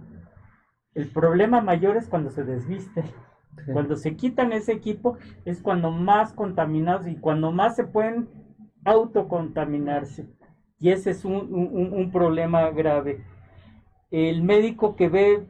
El 0.94 1.08
problema 1.08 1.60
mayor 1.60 1.96
es 1.96 2.08
cuando 2.08 2.30
se 2.30 2.44
desviste. 2.44 3.02
Sí. 3.02 3.72
Cuando 3.72 3.96
se 3.96 4.16
quitan 4.16 4.52
ese 4.52 4.72
equipo 4.72 5.16
es 5.44 5.60
cuando 5.60 5.90
más 5.90 6.32
contaminados 6.32 7.06
y 7.08 7.16
cuando 7.16 7.52
más 7.52 7.76
se 7.76 7.84
pueden 7.84 8.28
autocontaminarse. 8.84 10.26
Y 10.78 10.90
ese 10.90 11.10
es 11.10 11.24
un, 11.24 11.34
un- 11.52 11.92
un 11.92 12.10
problema 12.10 12.70
grave. 12.70 13.22
El 14.10 14.42
médico 14.42 14.96
que 14.96 15.08
ve 15.08 15.46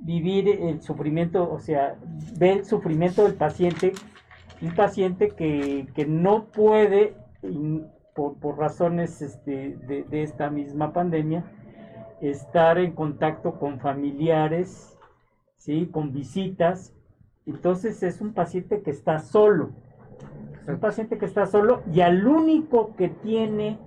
vivir 0.00 0.48
el 0.48 0.82
sufrimiento, 0.82 1.50
o 1.50 1.58
sea, 1.58 1.96
ve 2.38 2.52
el 2.52 2.64
sufrimiento 2.64 3.22
del 3.22 3.34
paciente, 3.34 3.92
un 4.60 4.74
paciente 4.74 5.28
que, 5.30 5.86
que 5.94 6.06
no 6.06 6.46
puede, 6.46 7.16
por, 8.14 8.36
por 8.38 8.58
razones 8.58 9.22
este, 9.22 9.76
de, 9.86 10.04
de 10.04 10.22
esta 10.22 10.50
misma 10.50 10.92
pandemia, 10.92 11.44
estar 12.30 12.78
en 12.78 12.92
contacto 12.92 13.58
con 13.58 13.80
familiares, 13.80 14.98
¿sí? 15.56 15.86
con 15.92 16.12
visitas. 16.12 16.92
Entonces 17.46 18.02
es 18.02 18.20
un 18.20 18.32
paciente 18.32 18.82
que 18.82 18.90
está 18.90 19.18
solo. 19.18 19.70
Es 20.62 20.68
un 20.68 20.80
paciente 20.80 21.18
que 21.18 21.26
está 21.26 21.46
solo 21.46 21.82
y 21.92 22.00
al 22.00 22.26
único 22.26 22.96
que 22.96 23.08
tiene 23.08 23.78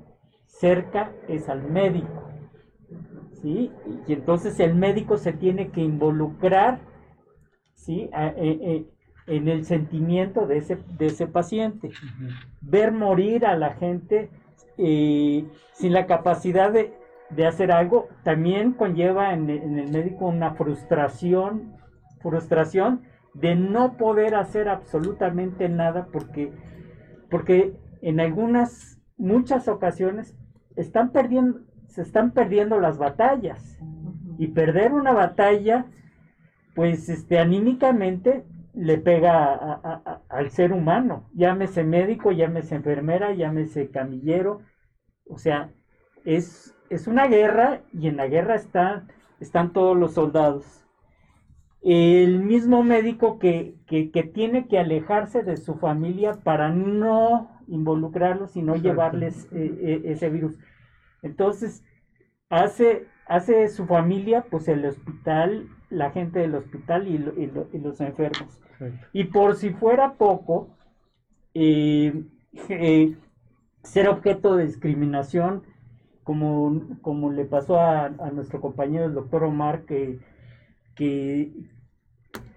cerca 0.46 1.12
es 1.28 1.50
al 1.50 1.64
médico. 1.64 2.24
¿sí? 3.42 3.72
Y 4.08 4.14
entonces 4.14 4.60
el 4.60 4.76
médico 4.76 5.18
se 5.18 5.34
tiene 5.34 5.70
que 5.70 5.82
involucrar 5.82 6.80
¿sí? 7.76 8.10
A- 8.14 8.28
e- 8.30 8.60
e- 8.62 8.86
en 9.28 9.48
el 9.50 9.66
sentimiento 9.66 10.48
de 10.48 10.58
ese, 10.58 10.78
de 10.98 11.08
ese 11.08 11.28
paciente. 11.28 11.92
Ver 12.62 12.92
morir 12.92 13.46
a 13.46 13.56
la 13.58 13.74
gente 13.76 14.30
eh, 14.78 15.46
sin 15.74 15.94
la 15.94 16.06
capacidad 16.06 16.72
de, 16.72 16.94
de 17.30 17.46
hacer 17.46 17.72
algo 17.72 18.08
también 18.24 18.74
conlleva 18.74 19.34
en, 19.34 19.50
el- 19.50 19.62
en 19.64 19.80
el 19.80 19.92
médico 19.92 20.28
una 20.28 20.54
frustración, 20.56 21.76
frustración 22.22 23.02
de 23.34 23.56
no 23.56 23.98
poder 23.98 24.36
hacer 24.36 24.70
absolutamente 24.70 25.70
nada 25.70 26.08
porque, 26.12 26.52
porque 27.30 27.76
en 28.02 28.20
algunas, 28.20 29.00
muchas 29.18 29.68
ocasiones 29.68 30.36
están 30.76 31.12
perdiendo, 31.12 31.60
se 31.88 32.02
están 32.02 32.32
perdiendo 32.32 32.80
las 32.80 32.98
batallas. 32.98 33.78
Y 34.40 34.50
perder 34.50 34.94
una 34.94 35.14
batalla, 35.14 35.88
pues 36.76 37.10
este, 37.10 37.40
anímicamente 37.40 38.46
le 38.76 39.00
pega 39.00 39.46
a- 39.46 39.82
a- 39.84 40.02
a- 40.06 40.22
al 40.30 40.52
ser 40.52 40.72
humano, 40.74 41.28
llámese 41.34 41.84
médico, 41.84 42.32
llámese 42.32 42.76
enfermera, 42.76 43.34
llámese 43.34 43.90
camillero, 43.90 44.62
o 45.28 45.40
sea, 45.40 45.72
es, 46.24 46.76
es 46.90 47.08
una 47.08 47.28
guerra 47.28 47.82
y 47.94 48.08
en 48.08 48.18
la 48.18 48.28
guerra 48.28 48.56
está, 48.56 49.06
están 49.40 49.74
todos 49.74 49.96
los 49.98 50.14
soldados. 50.14 50.86
El 51.82 52.40
mismo 52.44 52.84
médico 52.84 53.40
que, 53.40 53.76
que- 53.86 54.12
que 54.12 54.24
tiene 54.24 54.68
que 54.68 54.80
alejarse 54.80 55.44
de 55.44 55.58
su 55.58 55.76
familia 55.76 56.34
para 56.44 56.70
no 56.70 57.50
involucrarlos 57.68 58.56
y 58.58 58.62
no 58.62 58.76
llevarles 58.76 59.48
eh, 59.52 59.78
eh, 59.82 60.02
ese 60.06 60.30
virus. 60.30 60.58
Entonces, 61.22 61.84
hace, 62.50 63.06
hace 63.28 63.68
su 63.70 63.86
familia, 63.86 64.46
pues 64.50 64.68
el 64.68 64.86
hospital, 64.86 65.68
la 65.90 66.12
gente 66.12 66.40
del 66.40 66.56
hospital 66.56 67.08
y, 67.08 67.18
lo- 67.18 67.40
y 67.40 67.48
lo- 67.48 67.68
y 67.72 67.78
los 67.80 68.02
enfermos. 68.02 68.60
Y 69.14 69.26
por 69.26 69.56
si 69.56 69.70
fuera 69.72 70.14
poco, 70.14 70.70
eh, 71.54 72.24
eh, 72.70 73.16
ser 73.84 74.10
objeto 74.10 74.56
de 74.56 74.66
discriminación, 74.66 75.64
como, 76.28 76.82
como 77.02 77.32
le 77.32 77.46
pasó 77.46 77.80
a, 77.80 78.08
a 78.08 78.32
nuestro 78.32 78.60
compañero 78.60 79.06
el 79.06 79.14
doctor 79.14 79.46
Omar, 79.46 79.84
que, 79.86 80.20
que 80.94 81.54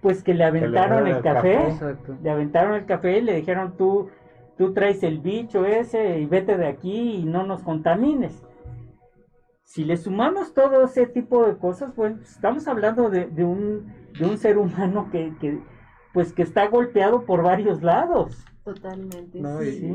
pues 0.01 0.23
que 0.23 0.33
le 0.33 0.43
aventaron 0.43 1.07
el 1.07 1.15
el 1.15 1.21
café, 1.21 1.73
le 2.21 2.29
aventaron 2.29 2.75
el 2.75 2.85
café 2.85 3.19
y 3.19 3.21
le 3.21 3.33
dijeron 3.33 3.77
tú, 3.77 4.09
tú 4.57 4.73
traes 4.73 5.03
el 5.03 5.19
bicho 5.19 5.65
ese 5.65 6.19
y 6.19 6.25
vete 6.25 6.57
de 6.57 6.67
aquí 6.67 7.13
y 7.13 7.23
no 7.23 7.45
nos 7.45 7.63
contamines. 7.63 8.43
Si 9.63 9.85
le 9.85 9.95
sumamos 9.95 10.53
todo 10.53 10.83
ese 10.83 11.07
tipo 11.07 11.47
de 11.47 11.55
cosas, 11.55 11.93
pues 11.95 12.19
estamos 12.29 12.67
hablando 12.67 13.09
de, 13.09 13.27
de 13.27 13.45
un, 13.45 13.93
de 14.19 14.25
un 14.25 14.37
ser 14.37 14.57
humano 14.57 15.07
que, 15.13 15.31
que, 15.39 15.61
pues 16.13 16.33
que 16.33 16.41
está 16.43 16.67
golpeado 16.67 17.25
por 17.25 17.41
varios 17.43 17.81
lados. 17.83 18.43
Totalmente. 18.63 19.41
sí. 19.63 19.85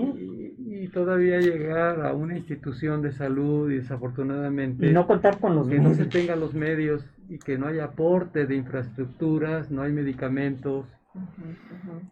Y- 0.59 0.83
y 0.85 0.89
todavía 0.89 1.39
llegar 1.41 2.05
a 2.05 2.13
una 2.15 2.37
institución 2.37 3.01
de 3.01 3.13
salud 3.13 3.71
y 3.71 3.77
desafortunadamente 3.77 4.87
Y 4.89 4.93
no 4.93 5.07
contar 5.07 5.39
con 5.39 5.55
los 5.55 5.69
que 5.69 5.79
no 5.79 5.91
se 5.91 5.99
medios. 6.05 6.09
tengan 6.13 6.41
los 6.41 6.55
medios 6.55 7.05
y 7.29 7.39
que 7.39 7.57
no 7.59 7.67
haya 7.69 7.85
aporte 7.85 8.47
de 8.47 8.57
infraestructuras, 8.57 9.71
no 9.71 9.83
hay 9.83 9.93
medicamentos, 9.93 10.87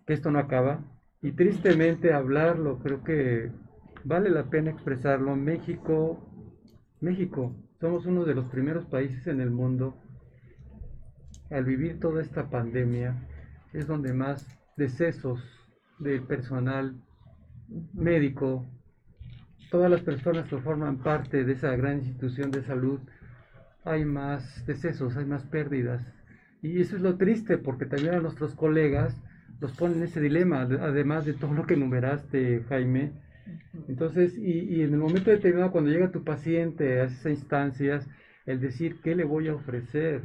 que 0.06 0.12
esto 0.14 0.30
no 0.30 0.38
acaba. 0.38 0.80
Y 1.22 1.32
tristemente 1.32 2.12
hablarlo, 2.12 2.78
creo 2.78 3.02
que 3.02 3.50
vale 4.04 4.30
la 4.30 4.44
pena 4.44 4.70
expresarlo. 4.70 5.34
México, 5.36 6.20
México, 7.00 7.52
somos 7.80 8.06
uno 8.06 8.24
de 8.24 8.34
los 8.34 8.46
primeros 8.46 8.86
países 8.86 9.26
en 9.26 9.40
el 9.40 9.50
mundo 9.50 9.96
al 11.50 11.64
vivir 11.64 12.00
toda 12.00 12.22
esta 12.22 12.48
pandemia, 12.48 13.14
es 13.74 13.86
donde 13.88 14.14
más 14.14 14.46
decesos 14.76 15.40
del 16.00 16.22
personal 16.22 16.94
médico, 17.94 18.66
todas 19.70 19.90
las 19.90 20.02
personas 20.02 20.48
que 20.48 20.58
forman 20.58 20.98
parte 20.98 21.44
de 21.44 21.52
esa 21.52 21.74
gran 21.76 21.98
institución 21.98 22.50
de 22.50 22.62
salud, 22.62 23.00
hay 23.84 24.04
más 24.04 24.64
decesos, 24.66 25.16
hay 25.16 25.26
más 25.26 25.44
pérdidas. 25.44 26.02
Y 26.62 26.80
eso 26.80 26.96
es 26.96 27.02
lo 27.02 27.16
triste, 27.16 27.58
porque 27.58 27.86
también 27.86 28.14
a 28.14 28.20
nuestros 28.20 28.54
colegas 28.54 29.16
los 29.60 29.72
ponen 29.72 29.98
en 29.98 30.04
ese 30.04 30.20
dilema, 30.20 30.62
ade- 30.66 30.80
además 30.80 31.24
de 31.26 31.34
todo 31.34 31.54
lo 31.54 31.66
que 31.66 31.74
enumeraste, 31.74 32.64
Jaime. 32.68 33.12
Entonces, 33.88 34.38
y, 34.38 34.60
y 34.76 34.82
en 34.82 34.94
el 34.94 35.00
momento 35.00 35.30
determinado, 35.30 35.72
cuando 35.72 35.90
llega 35.90 36.12
tu 36.12 36.24
paciente 36.24 37.00
a 37.00 37.04
esas 37.06 37.26
instancias, 37.32 38.08
el 38.46 38.60
decir, 38.60 39.00
¿qué 39.02 39.14
le 39.16 39.24
voy 39.24 39.48
a 39.48 39.54
ofrecer? 39.54 40.22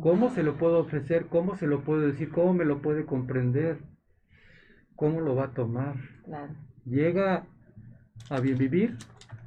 ¿Cómo 0.00 0.30
se 0.30 0.42
lo 0.42 0.56
puedo 0.56 0.78
ofrecer? 0.78 1.26
¿Cómo 1.26 1.56
se 1.56 1.66
lo 1.66 1.82
puedo 1.82 2.00
decir? 2.00 2.30
¿Cómo 2.30 2.54
me 2.54 2.64
lo 2.64 2.80
puede 2.80 3.04
comprender? 3.04 3.78
¿Cómo 4.96 5.20
lo 5.20 5.34
va 5.34 5.46
a 5.46 5.54
tomar? 5.54 5.96
Claro. 6.24 6.54
¿Llega 6.84 7.46
a 8.30 8.40
bien 8.40 8.56
vivir 8.56 8.96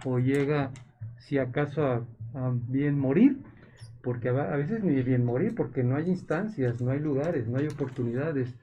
o 0.05 0.19
llega, 0.19 0.71
si 1.17 1.37
acaso, 1.37 1.85
a, 1.85 2.05
a 2.35 2.53
bien 2.69 2.99
morir? 2.99 3.39
Porque 4.03 4.29
a, 4.29 4.53
a 4.53 4.57
veces 4.57 4.83
ni 4.83 5.01
bien 5.01 5.25
morir, 5.25 5.55
porque 5.55 5.83
no 5.83 5.95
hay 5.95 6.07
instancias, 6.07 6.81
no 6.81 6.91
hay 6.91 6.99
lugares, 6.99 7.47
no 7.47 7.57
hay 7.57 7.67
oportunidades. 7.67 8.55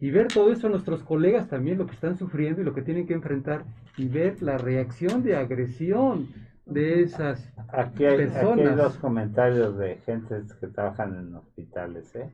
Y 0.00 0.10
ver 0.10 0.28
todo 0.28 0.52
eso 0.52 0.66
a 0.66 0.70
nuestros 0.70 1.02
colegas 1.02 1.48
también, 1.48 1.78
lo 1.78 1.86
que 1.86 1.94
están 1.94 2.16
sufriendo 2.16 2.60
y 2.60 2.64
lo 2.64 2.74
que 2.74 2.82
tienen 2.82 3.06
que 3.06 3.14
enfrentar, 3.14 3.64
y 3.96 4.08
ver 4.08 4.40
la 4.42 4.58
reacción 4.58 5.22
de 5.22 5.36
agresión 5.36 6.28
de 6.66 7.02
esas 7.02 7.52
Aquí 7.72 8.04
hay, 8.06 8.22
aquí 8.22 8.60
hay 8.60 8.74
dos 8.74 8.96
comentarios 8.96 9.76
de 9.78 9.96
gente 9.98 10.42
que 10.60 10.66
trabajan 10.68 11.14
en 11.16 11.34
hospitales, 11.34 12.14
¿eh? 12.16 12.32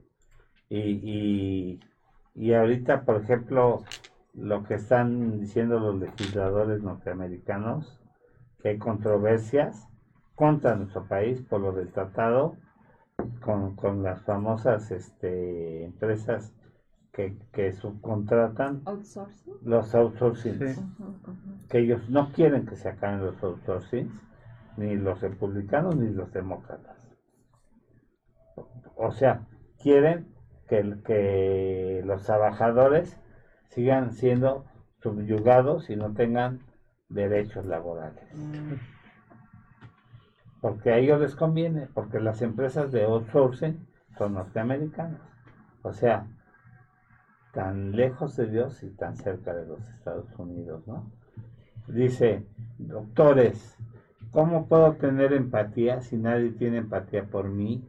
Y, 0.69 0.78
y, 0.81 1.81
y 2.35 2.52
ahorita, 2.55 3.05
por 3.05 3.20
ejemplo, 3.23 3.85
lo 4.35 4.62
que 4.65 4.74
están 4.74 5.40
diciendo 5.40 5.78
los 5.78 5.97
legisladores 5.97 6.82
norteamericanos, 6.82 8.01
que 8.61 8.70
hay 8.70 8.78
controversias 8.78 9.86
contra 10.35 10.74
nuestro 10.74 11.06
país 11.06 11.40
por 11.43 11.61
lo 11.61 11.73
del 11.73 11.93
tratado 11.93 12.56
con, 13.40 13.77
con 13.77 14.02
las 14.02 14.23
famosas 14.23 14.90
este, 14.90 15.85
empresas 15.85 16.52
que, 17.12 17.36
que 17.52 17.73
subcontratan 17.73 18.82
Outsourcing. 18.86 19.55
los 19.62 19.94
outsourcing 19.94 20.59
Sí. 20.59 20.81
Que 21.69 21.78
ellos 21.78 22.09
no 22.11 22.32
quieren 22.32 22.66
que 22.66 22.74
se 22.74 22.89
acaben 22.89 23.24
los 23.24 23.40
outsourcings, 23.43 24.11
ni 24.76 24.96
los 24.96 25.20
republicanos 25.20 25.96
ni 25.96 26.10
los 26.10 26.32
demócratas. 26.32 26.96
O 28.96 29.10
sea, 29.12 29.46
quieren 29.80 30.34
que, 30.68 32.02
los 32.05 32.24
trabajadores 32.24 33.18
sigan 33.68 34.12
siendo 34.12 34.64
subyugados 35.02 35.90
y 35.90 35.96
no 35.96 36.12
tengan 36.14 36.60
derechos 37.09 37.66
laborales. 37.66 38.24
Porque 40.60 40.90
a 40.90 40.96
ellos 40.96 41.20
les 41.20 41.36
conviene, 41.36 41.88
porque 41.92 42.20
las 42.20 42.40
empresas 42.40 42.90
de 42.90 43.05
outsourcing 43.05 43.86
son 44.16 44.34
norteamericanas. 44.34 45.20
O 45.82 45.92
sea, 45.92 46.26
tan 47.52 47.92
lejos 47.92 48.36
de 48.36 48.46
Dios 48.46 48.82
y 48.82 48.90
tan 48.90 49.16
cerca 49.16 49.55
de 49.55 49.66
los 49.66 49.80
Estados 49.90 50.26
Unidos, 50.38 50.86
¿no? 50.86 51.10
Dice, 51.86 52.46
doctores, 52.78 53.76
¿cómo 54.35 54.66
puedo 54.66 54.94
tener 54.97 55.32
empatía 55.32 56.01
si 56.01 56.16
nadie 56.16 56.51
tiene 56.51 56.78
empatía 56.78 57.24
por 57.24 57.48
mí 57.48 57.89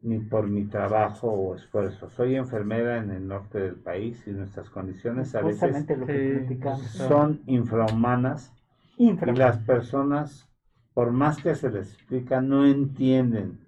ni 0.00 0.18
por 0.20 0.48
mi 0.48 0.64
trabajo 0.64 1.28
o 1.28 1.54
esfuerzo? 1.54 2.08
Soy 2.08 2.34
enfermera 2.34 2.96
en 2.96 3.10
el 3.10 3.28
norte 3.28 3.60
del 3.60 3.76
país 3.76 4.26
y 4.26 4.30
nuestras 4.30 4.70
condiciones 4.70 5.34
a 5.34 5.42
veces 5.42 5.84
platicamos. 5.84 6.80
son 6.92 7.42
infrahumanas 7.46 8.54
y 8.96 9.12
las 9.12 9.58
personas, 9.58 10.48
por 10.94 11.12
más 11.12 11.42
que 11.42 11.54
se 11.54 11.70
les 11.70 11.94
explica, 11.94 12.40
no 12.40 12.66
entienden 12.66 13.60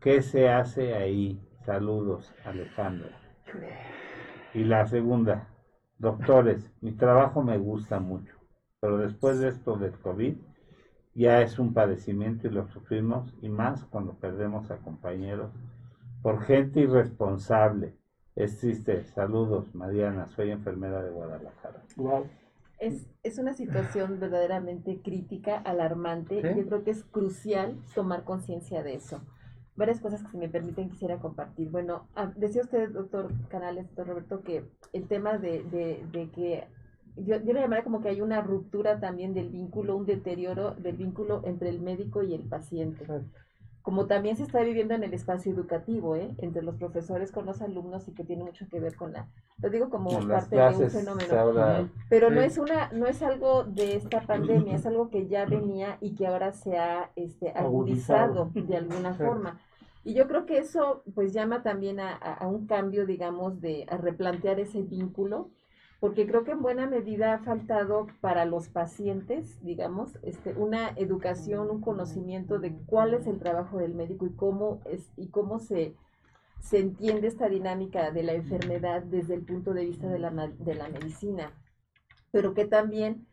qué 0.00 0.20
se 0.20 0.50
hace 0.50 0.94
ahí. 0.94 1.40
Saludos, 1.64 2.34
Alejandro. 2.44 3.08
Y 4.52 4.64
la 4.64 4.86
segunda, 4.86 5.48
doctores, 5.98 6.70
mi 6.82 6.92
trabajo 6.92 7.42
me 7.42 7.56
gusta 7.56 8.00
mucho, 8.00 8.34
pero 8.82 8.98
después 8.98 9.38
de 9.38 9.46
esto 9.48 9.76
del 9.76 9.92
COVID, 9.92 10.34
ya 11.14 11.40
es 11.40 11.60
un 11.60 11.72
padecimiento 11.72 12.48
y 12.48 12.50
lo 12.50 12.66
sufrimos, 12.66 13.32
y 13.40 13.48
más 13.48 13.84
cuando 13.84 14.14
perdemos 14.14 14.72
a 14.72 14.78
compañeros 14.78 15.52
por 16.20 16.42
gente 16.42 16.80
irresponsable. 16.80 17.94
Es 18.34 18.58
triste. 18.58 19.04
Saludos, 19.14 19.72
Mariana, 19.72 20.26
soy 20.34 20.50
enfermera 20.50 21.00
de 21.00 21.10
Guadalajara. 21.10 21.80
Wow. 21.94 22.26
Es, 22.80 23.06
es 23.22 23.38
una 23.38 23.52
situación 23.52 24.18
verdaderamente 24.18 25.00
crítica, 25.00 25.58
alarmante, 25.58 26.40
Sí. 26.42 26.48
y 26.48 26.62
yo 26.62 26.66
creo 26.66 26.82
que 26.82 26.90
es 26.90 27.04
crucial 27.04 27.76
tomar 27.94 28.24
conciencia 28.24 28.82
de 28.82 28.94
eso. 28.94 29.20
Varias 29.76 30.00
cosas 30.00 30.24
que 30.24 30.30
si 30.30 30.38
me 30.38 30.48
permiten 30.48 30.90
quisiera 30.90 31.18
compartir. 31.18 31.70
Bueno, 31.70 32.08
ah, 32.16 32.32
decía 32.34 32.62
usted, 32.62 32.90
doctor 32.90 33.30
Canales, 33.48 33.86
doctor 33.86 34.08
Roberto, 34.08 34.42
que 34.42 34.64
el 34.92 35.06
tema 35.06 35.38
de, 35.38 35.62
de, 35.62 36.04
de 36.10 36.30
que 36.30 36.64
yo, 37.16 37.36
yo 37.42 37.52
le 37.52 37.60
llamaría 37.60 37.84
como 37.84 38.00
que 38.00 38.08
hay 38.08 38.20
una 38.20 38.40
ruptura 38.42 39.00
también 39.00 39.34
del 39.34 39.48
vínculo, 39.50 39.96
un 39.96 40.06
deterioro 40.06 40.72
del 40.74 40.96
vínculo 40.96 41.42
entre 41.44 41.68
el 41.68 41.80
médico 41.80 42.22
y 42.22 42.34
el 42.34 42.42
paciente. 42.42 43.04
Como 43.82 44.06
también 44.06 44.36
se 44.36 44.44
está 44.44 44.62
viviendo 44.62 44.94
en 44.94 45.02
el 45.02 45.12
espacio 45.12 45.52
educativo, 45.52 46.14
¿eh? 46.14 46.34
entre 46.38 46.62
los 46.62 46.76
profesores 46.76 47.32
con 47.32 47.46
los 47.46 47.60
alumnos 47.62 48.06
y 48.08 48.12
que 48.14 48.22
tiene 48.24 48.44
mucho 48.44 48.64
que 48.70 48.78
ver 48.78 48.94
con 48.94 49.12
la, 49.12 49.28
lo 49.60 49.70
digo 49.70 49.90
como 49.90 50.08
parte 50.28 50.54
de 50.56 50.62
un 50.76 50.88
fenómeno. 50.90 51.34
habla 51.34 51.88
Pero 52.08 52.30
no 52.30 52.40
es 52.42 52.58
una, 52.58 52.92
no 52.92 53.06
es 53.06 53.22
algo 53.22 53.64
de 53.64 53.96
esta 53.96 54.20
pandemia, 54.20 54.76
es 54.76 54.86
algo 54.86 55.10
que 55.10 55.26
ya 55.26 55.46
venía 55.46 55.98
y 56.00 56.14
que 56.14 56.26
ahora 56.28 56.52
se 56.52 56.78
ha 56.78 57.10
este, 57.16 57.50
agudizado 57.50 58.42
Agudizado. 58.42 58.50
de 58.54 58.76
alguna 58.76 59.14
forma. 59.14 59.60
Y 60.04 60.14
yo 60.14 60.26
creo 60.28 60.46
que 60.46 60.58
eso 60.58 61.02
pues 61.14 61.32
llama 61.32 61.62
también 61.62 61.98
a, 62.00 62.12
a- 62.14 62.34
a 62.34 62.46
un 62.46 62.66
cambio, 62.66 63.04
digamos, 63.06 63.60
de 63.60 63.84
a 63.88 63.96
replantear 63.96 64.60
ese 64.60 64.82
vínculo, 64.82 65.50
porque 66.02 66.26
creo 66.26 66.42
que 66.42 66.50
en 66.50 66.62
buena 66.62 66.88
medida 66.88 67.32
ha 67.32 67.38
faltado 67.38 68.08
para 68.20 68.44
los 68.44 68.68
pacientes, 68.68 69.62
digamos, 69.62 70.18
este, 70.24 70.52
una 70.52 70.88
educación, 70.96 71.70
un 71.70 71.80
conocimiento 71.80 72.58
de 72.58 72.74
cuál 72.86 73.14
es 73.14 73.28
el 73.28 73.38
trabajo 73.38 73.78
del 73.78 73.94
médico 73.94 74.26
y 74.26 74.32
cómo 74.34 74.80
es 74.84 75.12
y 75.16 75.28
cómo 75.28 75.60
se 75.60 75.94
se 76.58 76.78
entiende 76.78 77.28
esta 77.28 77.48
dinámica 77.48 78.10
de 78.10 78.24
la 78.24 78.32
enfermedad 78.32 79.04
desde 79.04 79.34
el 79.34 79.42
punto 79.42 79.74
de 79.74 79.84
vista 79.84 80.08
de 80.08 80.18
la, 80.18 80.30
de 80.30 80.74
la 80.74 80.88
medicina, 80.88 81.52
pero 82.32 82.52
que 82.52 82.64
también 82.64 83.28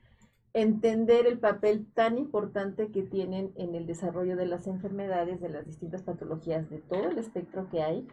entender 0.54 1.26
el 1.26 1.40
papel 1.40 1.88
tan 1.96 2.20
importante 2.20 2.92
que 2.92 3.02
tienen 3.02 3.52
en 3.56 3.74
el 3.74 3.88
desarrollo 3.88 4.36
de 4.36 4.46
las 4.46 4.68
enfermedades, 4.68 5.42
de 5.42 5.50
las 5.50 5.66
distintas 5.66 6.04
patologías, 6.04 6.70
de 6.70 6.78
todo 6.78 7.10
el 7.10 7.18
espectro 7.18 7.68
que 7.72 7.82
hay, 7.82 8.08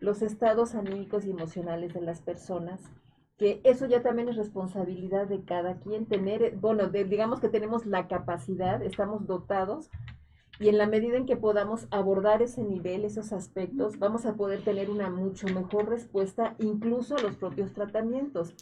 los 0.00 0.20
estados 0.20 0.74
anímicos 0.74 1.24
y 1.26 1.30
emocionales 1.30 1.94
de 1.94 2.00
las 2.00 2.20
personas, 2.22 2.80
que 3.40 3.60
eso 3.64 3.86
ya 3.88 4.02
también 4.04 4.28
es 4.30 4.36
responsabilidad 4.36 5.26
de 5.28 5.44
cada 5.44 5.80
quien, 5.80 6.06
tener, 6.06 6.56
bueno, 6.58 6.88
de- 6.90 7.06
digamos 7.06 7.40
que 7.40 7.50
tenemos 7.50 7.86
la 7.86 8.08
capacidad, 8.08 8.82
estamos 8.84 9.26
dotados 9.26 9.90
y 10.60 10.68
en 10.68 10.78
la 10.78 10.86
medida 10.86 11.16
en 11.16 11.26
que 11.26 11.36
podamos 11.36 11.88
abordar 11.90 12.42
ese 12.42 12.62
nivel, 12.62 13.04
esos 13.04 13.32
aspectos, 13.32 13.98
vamos 13.98 14.26
a 14.26 14.34
poder 14.36 14.62
tener 14.62 14.90
una 14.90 15.10
mucho 15.10 15.48
mejor 15.48 15.88
respuesta 15.88 16.54
incluso 16.60 17.16
a 17.16 17.22
los 17.22 17.36
propios 17.36 17.72
tratamientos. 17.74 18.54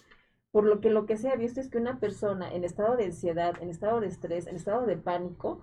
Por 0.53 0.65
lo 0.65 0.81
que 0.81 0.91
lo 0.91 1.07
que 1.07 1.17
se 1.17 1.29
ha 1.31 1.37
visto 1.37 1.61
es 1.61 1.71
que 1.71 1.79
una 1.79 2.01
persona 2.01 2.53
en 2.53 2.65
estado 2.65 2.97
de 2.97 3.07
ansiedad, 3.07 3.55
en 3.63 3.71
estado 3.71 4.01
de 4.01 4.09
estrés, 4.09 4.47
en 4.47 4.57
estado 4.57 4.87
de 4.87 4.97
pánico, 4.97 5.61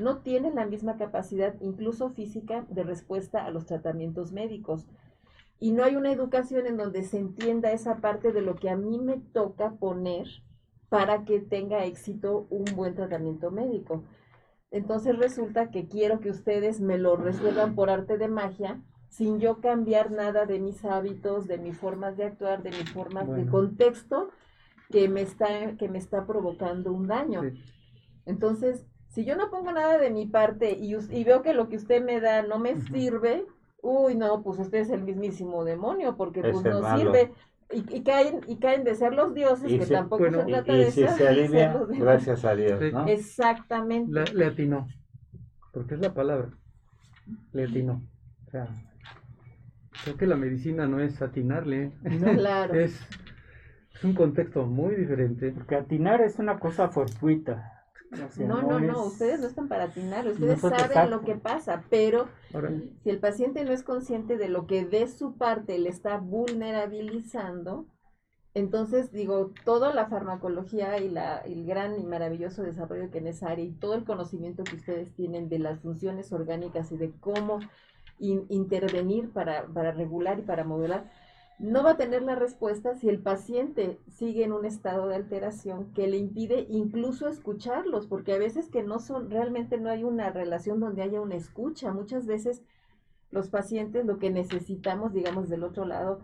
no 0.00 0.18
tiene 0.18 0.52
la 0.52 0.66
misma 0.66 0.96
capacidad, 0.96 1.54
incluso 1.60 2.10
física, 2.10 2.66
de 2.68 2.82
respuesta 2.84 3.44
a 3.44 3.50
los 3.50 3.66
tratamientos 3.66 4.32
médicos. 4.32 4.86
Y 5.64 5.72
no 5.72 5.82
hay 5.82 5.96
una 5.96 6.12
educación 6.12 6.66
en 6.66 6.76
donde 6.76 7.04
se 7.04 7.16
entienda 7.16 7.72
esa 7.72 8.02
parte 8.02 8.32
de 8.32 8.42
lo 8.42 8.54
que 8.54 8.68
a 8.68 8.76
mí 8.76 8.98
me 8.98 9.16
toca 9.16 9.70
poner 9.70 10.26
para 10.90 11.24
que 11.24 11.40
tenga 11.40 11.86
éxito 11.86 12.46
un 12.50 12.66
buen 12.76 12.94
tratamiento 12.94 13.50
médico. 13.50 14.04
Entonces 14.70 15.16
resulta 15.16 15.70
que 15.70 15.88
quiero 15.88 16.20
que 16.20 16.28
ustedes 16.28 16.82
me 16.82 16.98
lo 16.98 17.16
resuelvan 17.16 17.74
por 17.74 17.88
arte 17.88 18.18
de 18.18 18.28
magia, 18.28 18.82
sin 19.08 19.40
yo 19.40 19.62
cambiar 19.62 20.10
nada 20.10 20.44
de 20.44 20.60
mis 20.60 20.84
hábitos, 20.84 21.46
de 21.46 21.56
mis 21.56 21.78
formas 21.78 22.18
de 22.18 22.24
actuar, 22.24 22.62
de 22.62 22.68
mis 22.68 22.92
formas 22.92 23.26
de 23.34 23.46
contexto 23.46 24.28
que 24.90 25.08
me 25.08 25.22
está, 25.22 25.78
que 25.78 25.88
me 25.88 25.96
está 25.96 26.26
provocando 26.26 26.92
un 26.92 27.06
daño. 27.06 27.40
Sí. 27.40 27.64
Entonces, 28.26 28.84
si 29.08 29.24
yo 29.24 29.34
no 29.34 29.48
pongo 29.48 29.72
nada 29.72 29.96
de 29.96 30.10
mi 30.10 30.26
parte 30.26 30.72
y, 30.72 30.94
y 30.94 31.24
veo 31.24 31.40
que 31.40 31.54
lo 31.54 31.70
que 31.70 31.76
usted 31.76 32.04
me 32.04 32.20
da 32.20 32.42
no 32.42 32.58
me 32.58 32.76
sirve, 32.82 33.46
uy, 33.84 34.14
no, 34.16 34.42
pues 34.42 34.58
usted 34.58 34.78
es 34.78 34.90
el 34.90 35.02
mismísimo 35.02 35.64
demonio, 35.64 36.16
porque 36.16 36.40
Es 36.40 36.50
pues 36.52 36.64
no 36.64 36.80
malo. 36.80 36.98
sirve. 37.12 37.32
Y, 37.72 37.96
y 37.96 38.02
caen, 38.02 38.40
y 38.46 38.56
caen 38.58 38.84
de 38.84 38.94
ser 38.94 39.14
los 39.14 39.34
dioses, 39.34 39.70
Y 39.70 39.78
que 39.78 39.86
se- 39.86 39.94
tampoco 39.94 40.22
bueno, 40.22 40.40
se 40.40 40.46
trata 40.46 40.72
y 40.72 40.78
de 40.78 40.90
si 40.90 41.00
ser, 41.00 41.10
se 41.10 41.22
de 41.24 41.28
alivia, 41.28 41.72
ser 41.72 41.80
los 41.80 41.88
gracias 41.98 42.44
a 42.44 42.54
Dios. 42.56 42.80
¿no? 42.92 43.06
Exactamente. 43.06 44.12
La- 44.12 44.24
le 44.24 44.46
atinó, 44.46 44.86
porque 45.72 45.94
es 45.94 46.00
la 46.00 46.12
palabra, 46.14 46.50
le 47.52 47.64
atinó. 47.64 48.02
O 48.46 48.50
sea, 48.50 48.68
creo 50.04 50.16
que 50.16 50.26
la 50.26 50.36
medicina 50.36 50.86
no 50.86 51.00
es 51.00 51.20
atinarle, 51.22 51.92
Claro. 52.34 52.74
es, 52.78 53.00
es 53.94 54.04
un 54.04 54.14
contexto 54.14 54.66
muy 54.66 54.94
diferente. 54.94 55.52
Porque 55.52 55.76
atinar 55.76 56.20
es 56.20 56.38
una 56.38 56.58
cosa 56.58 56.88
fortuita. 56.88 57.73
No, 58.38 58.62
no, 58.62 58.80
no, 58.80 58.92
es- 59.06 59.12
ustedes 59.12 59.40
no 59.40 59.46
están 59.46 59.68
para 59.68 59.84
atinar, 59.84 60.26
ustedes 60.26 60.60
Nosotros, 60.60 60.88
saben 60.88 61.10
lo 61.10 61.20
que 61.22 61.34
pasa, 61.36 61.84
pero 61.90 62.28
si 63.02 63.10
el 63.10 63.18
paciente 63.18 63.64
no 63.64 63.72
es 63.72 63.82
consciente 63.82 64.36
de 64.36 64.48
lo 64.48 64.66
que 64.66 64.84
de 64.84 65.06
su 65.08 65.36
parte 65.36 65.78
le 65.78 65.88
está 65.90 66.18
vulnerabilizando, 66.18 67.86
entonces 68.54 69.10
digo, 69.12 69.50
toda 69.64 69.92
la 69.92 70.06
farmacología 70.06 70.98
y 70.98 71.10
la, 71.10 71.38
el 71.38 71.66
gran 71.66 71.98
y 71.98 72.04
maravilloso 72.04 72.62
desarrollo 72.62 73.10
que 73.10 73.18
en 73.18 73.26
esa 73.26 73.50
área 73.50 73.64
y 73.64 73.72
todo 73.72 73.94
el 73.94 74.04
conocimiento 74.04 74.62
que 74.64 74.76
ustedes 74.76 75.12
tienen 75.14 75.48
de 75.48 75.58
las 75.58 75.80
funciones 75.80 76.32
orgánicas 76.32 76.92
y 76.92 76.96
de 76.96 77.12
cómo 77.20 77.58
in- 78.18 78.46
intervenir 78.48 79.32
para, 79.32 79.66
para 79.66 79.92
regular 79.92 80.38
y 80.38 80.42
para 80.42 80.64
modular, 80.64 81.10
no 81.58 81.84
va 81.84 81.92
a 81.92 81.96
tener 81.96 82.22
la 82.22 82.34
respuesta 82.34 82.96
si 82.96 83.08
el 83.08 83.20
paciente 83.20 84.00
sigue 84.08 84.44
en 84.44 84.52
un 84.52 84.64
estado 84.64 85.06
de 85.06 85.14
alteración 85.14 85.92
que 85.92 86.08
le 86.08 86.16
impide 86.16 86.66
incluso 86.68 87.28
escucharlos, 87.28 88.06
porque 88.06 88.32
a 88.32 88.38
veces 88.38 88.68
que 88.68 88.82
no 88.82 88.98
son, 88.98 89.30
realmente 89.30 89.78
no 89.78 89.90
hay 89.90 90.02
una 90.02 90.30
relación 90.30 90.80
donde 90.80 91.02
haya 91.02 91.20
una 91.20 91.36
escucha. 91.36 91.92
Muchas 91.92 92.26
veces 92.26 92.62
los 93.30 93.48
pacientes 93.48 94.04
lo 94.04 94.18
que 94.18 94.30
necesitamos, 94.30 95.12
digamos, 95.12 95.48
del 95.48 95.64
otro 95.64 95.84
lado, 95.84 96.20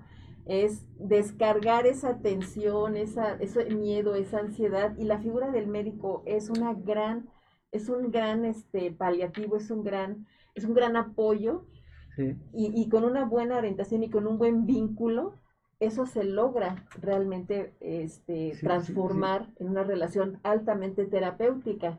es 0.47 0.85
descargar 0.99 1.87
esa 1.87 2.19
tensión, 2.19 2.97
esa, 2.97 3.35
ese 3.35 3.67
miedo, 3.67 4.17
esa 4.17 4.41
ansiedad, 4.41 4.97
y 4.99 5.05
la 5.05 5.21
figura 5.21 5.51
del 5.51 5.69
médico 5.69 6.23
es 6.27 6.51
una 6.51 6.75
gran, 6.75 7.29
es 7.71 7.89
un 7.89 8.11
gran 8.11 8.45
este 8.45 8.91
paliativo, 8.91 9.57
es 9.57 9.71
un 9.71 9.85
gran, 9.85 10.27
es 10.55 10.65
un 10.65 10.75
gran 10.75 10.97
apoyo 10.97 11.67
sí, 12.17 12.37
y, 12.53 12.73
y 12.81 12.89
con 12.89 13.05
una 13.05 13.25
buena 13.25 13.57
orientación 13.59 14.03
y 14.03 14.11
con 14.11 14.27
un 14.27 14.39
buen 14.39 14.67
vínculo, 14.67 15.35
eso 15.81 16.07
se 16.07 16.25
logra 16.25 16.85
realmente 17.01 17.75
este, 17.81 18.59
Sí, 18.59 18.69
sí, 18.85 18.95
transformar 18.97 19.49
en 19.59 19.69
una 19.71 19.85
relación 19.85 20.41
altamente 20.43 21.07
terapéutica. 21.07 21.99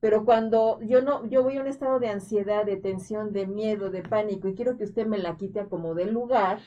Pero 0.00 0.24
cuando 0.24 0.80
yo 0.82 1.02
no, 1.02 1.26
yo 1.26 1.42
voy 1.44 1.56
a 1.58 1.62
un 1.62 1.68
estado 1.68 2.00
de 2.00 2.08
ansiedad, 2.08 2.66
de 2.66 2.76
tensión, 2.78 3.32
de 3.32 3.46
miedo, 3.46 3.90
de 3.90 4.02
pánico 4.02 4.48
y 4.48 4.54
quiero 4.54 4.76
que 4.78 4.84
usted 4.84 5.06
me 5.06 5.18
la 5.18 5.36
quite 5.36 5.66
como 5.68 5.94
del 5.94 6.12
lugar, 6.12 6.60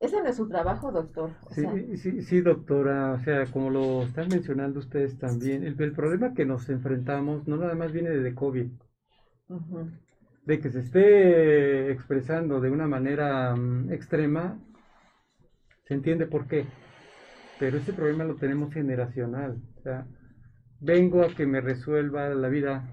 ese 0.00 0.22
no 0.22 0.28
es 0.28 0.36
su 0.36 0.48
trabajo, 0.48 0.92
doctor. 0.92 1.32
O 1.50 1.54
sí, 1.54 1.62
sea, 1.62 1.80
sí, 1.96 2.22
sí, 2.22 2.40
doctora, 2.42 3.12
o 3.14 3.18
sea, 3.20 3.50
como 3.50 3.70
lo 3.70 4.04
están 4.04 4.28
mencionando 4.28 4.78
ustedes 4.80 5.16
también, 5.18 5.64
el, 5.64 5.80
el 5.80 5.92
problema 5.92 6.34
que 6.34 6.44
nos 6.44 6.68
enfrentamos 6.68 7.46
no 7.48 7.56
nada 7.56 7.74
más 7.74 7.92
viene 7.92 8.10
de 8.10 8.34
COVID, 8.34 8.66
ujú, 9.48 9.88
de 10.46 10.60
que 10.60 10.70
se 10.70 10.80
esté 10.80 11.90
expresando 11.90 12.60
de 12.60 12.70
una 12.70 12.86
manera 12.86 13.54
mm, 13.56 13.92
extrema, 13.92 14.58
se 15.86 15.94
entiende 15.94 16.26
por 16.26 16.46
qué, 16.46 16.66
pero 17.58 17.78
ese 17.78 17.92
problema 17.92 18.24
lo 18.24 18.36
tenemos 18.36 18.72
generacional, 18.72 19.58
o 19.78 19.80
sea, 19.82 20.06
vengo 20.80 21.22
a 21.22 21.28
que 21.28 21.46
me 21.46 21.60
resuelva 21.60 22.28
la 22.30 22.48
vida, 22.48 22.84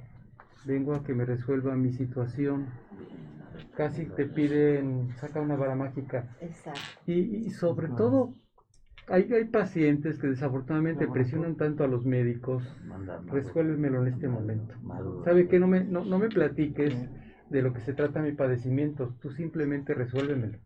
vengo 0.66 0.94
a 0.96 1.04
que 1.04 1.14
me 1.14 1.26
resuelva 1.26 1.76
mi 1.76 1.92
situación, 1.92 2.68
casi 3.76 4.06
te 4.06 4.26
piden, 4.26 5.10
saca 5.18 5.42
una 5.42 5.56
vara 5.56 5.76
mágica. 5.76 6.36
Exacto. 6.42 6.80
Y, 7.06 7.48
y 7.48 7.50
sobre 7.52 7.90
todo, 7.90 8.34
hay, 9.08 9.32
hay 9.34 9.46
pacientes 9.46 10.20
que 10.20 10.28
desafortunadamente 10.28 11.08
presionan 11.08 11.56
tanto 11.56 11.84
a 11.84 11.88
los 11.88 12.06
médicos, 12.06 12.64
resuélvemelo 13.28 14.06
en 14.06 14.14
este 14.14 14.28
momento. 14.28 14.76
¿Sabe 15.26 15.48
qué? 15.48 15.60
No 15.60 15.68
me, 15.68 15.84
no, 15.84 16.06
no 16.06 16.20
me 16.20 16.30
platiques 16.30 16.96
de 17.52 17.62
lo 17.62 17.74
que 17.74 17.82
se 17.82 17.94
trata 17.94 18.22
mi 18.22 18.32
padecimiento, 18.32 19.14
tú 19.22 19.30
simplemente 19.32 19.94
resuélvemelo. 19.94 20.58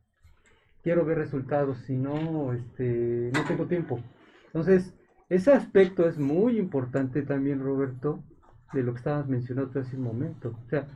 Quiero 0.83 1.03
ver 1.03 1.17
resultados, 1.17 1.79
si 1.79 1.97
no, 1.97 2.53
este, 2.53 3.31
no 3.33 3.43
tengo 3.45 3.65
tiempo. 3.65 3.99
Entonces, 4.45 4.93
ese 5.27 5.51
aspecto 5.51 6.07
es 6.07 6.19
muy 6.19 6.59
importante 6.59 7.23
también, 7.23 7.59
Roberto, 7.59 8.23
de 8.71 8.83
lo 8.83 8.93
que 8.93 8.99
estabas 8.99 9.27
mencionando 9.27 9.79
hace 9.79 9.95
un 9.95 10.03
momento. 10.03 10.55
O 10.63 10.69
sea, 10.69 10.87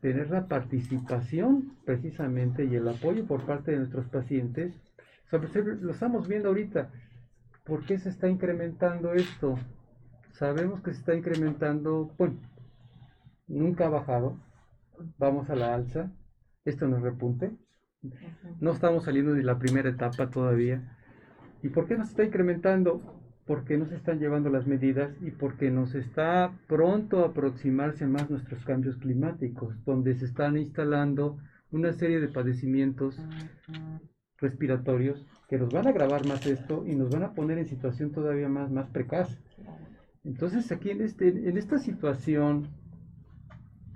tener 0.00 0.30
la 0.30 0.46
participación 0.46 1.72
precisamente 1.84 2.64
y 2.64 2.76
el 2.76 2.86
apoyo 2.86 3.26
por 3.26 3.44
parte 3.44 3.72
de 3.72 3.78
nuestros 3.78 4.06
pacientes. 4.06 4.72
Sobre, 5.28 5.48
lo 5.80 5.90
estamos 5.90 6.28
viendo 6.28 6.50
ahorita. 6.50 6.92
¿Por 7.64 7.84
qué 7.84 7.98
se 7.98 8.10
está 8.10 8.28
incrementando 8.28 9.14
esto? 9.14 9.58
Sabemos 10.30 10.80
que 10.80 10.92
se 10.92 11.00
está 11.00 11.16
incrementando, 11.16 12.12
bueno, 12.16 12.36
nunca 13.46 13.86
ha 13.86 13.90
bajado, 13.90 14.38
vamos 15.18 15.50
a 15.50 15.56
la 15.56 15.74
alza, 15.74 16.10
esto 16.64 16.88
nos 16.88 17.02
repunte, 17.02 17.52
no 18.60 18.72
estamos 18.72 19.04
saliendo 19.04 19.34
de 19.34 19.42
la 19.42 19.58
primera 19.58 19.88
etapa 19.88 20.30
todavía. 20.30 20.96
¿Y 21.62 21.68
por 21.68 21.86
qué 21.86 21.96
nos 21.96 22.08
está 22.08 22.24
incrementando? 22.24 23.00
Porque 23.46 23.78
no 23.78 23.86
se 23.86 23.96
están 23.96 24.18
llevando 24.18 24.50
las 24.50 24.66
medidas 24.66 25.16
y 25.20 25.30
porque 25.30 25.70
nos 25.70 25.94
está 25.94 26.52
pronto 26.66 27.24
a 27.24 27.28
aproximarse 27.28 28.06
más 28.06 28.30
nuestros 28.30 28.64
cambios 28.64 28.96
climáticos, 28.96 29.74
donde 29.84 30.14
se 30.14 30.24
están 30.24 30.56
instalando 30.56 31.38
una 31.70 31.92
serie 31.92 32.20
de 32.20 32.28
padecimientos 32.28 33.20
respiratorios 34.38 35.26
que 35.48 35.58
nos 35.58 35.72
van 35.72 35.86
a 35.86 35.90
agravar 35.90 36.26
más 36.26 36.46
esto 36.46 36.84
y 36.86 36.94
nos 36.94 37.10
van 37.10 37.22
a 37.22 37.32
poner 37.32 37.58
en 37.58 37.68
situación 37.68 38.12
todavía 38.12 38.48
más, 38.48 38.70
más 38.70 38.88
precaz. 38.90 39.38
Entonces 40.24 40.70
aquí 40.72 40.90
en, 40.90 41.02
este, 41.02 41.28
en 41.28 41.56
esta 41.56 41.78
situación, 41.78 42.68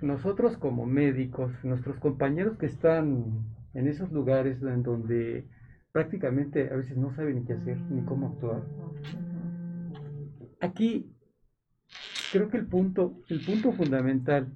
nosotros 0.01 0.57
como 0.57 0.85
médicos, 0.85 1.51
nuestros 1.63 1.97
compañeros 1.97 2.57
que 2.57 2.65
están 2.65 3.45
en 3.73 3.87
esos 3.87 4.11
lugares 4.11 4.61
en 4.61 4.83
donde 4.83 5.47
prácticamente 5.91 6.69
a 6.71 6.75
veces 6.75 6.97
no 6.97 7.13
saben 7.15 7.35
ni 7.35 7.45
qué 7.45 7.53
hacer 7.53 7.77
ni 7.89 8.03
cómo 8.03 8.27
actuar. 8.27 8.63
Aquí 10.59 11.11
creo 12.31 12.49
que 12.49 12.57
el 12.57 12.67
punto, 12.67 13.21
el 13.29 13.43
punto 13.45 13.71
fundamental, 13.73 14.53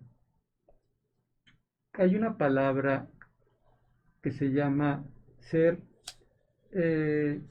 hay 1.94 2.16
una 2.16 2.38
palabra 2.38 3.08
que 4.22 4.32
se 4.32 4.52
llama 4.52 5.06
ser, 5.40 5.80
eh, 6.72 7.42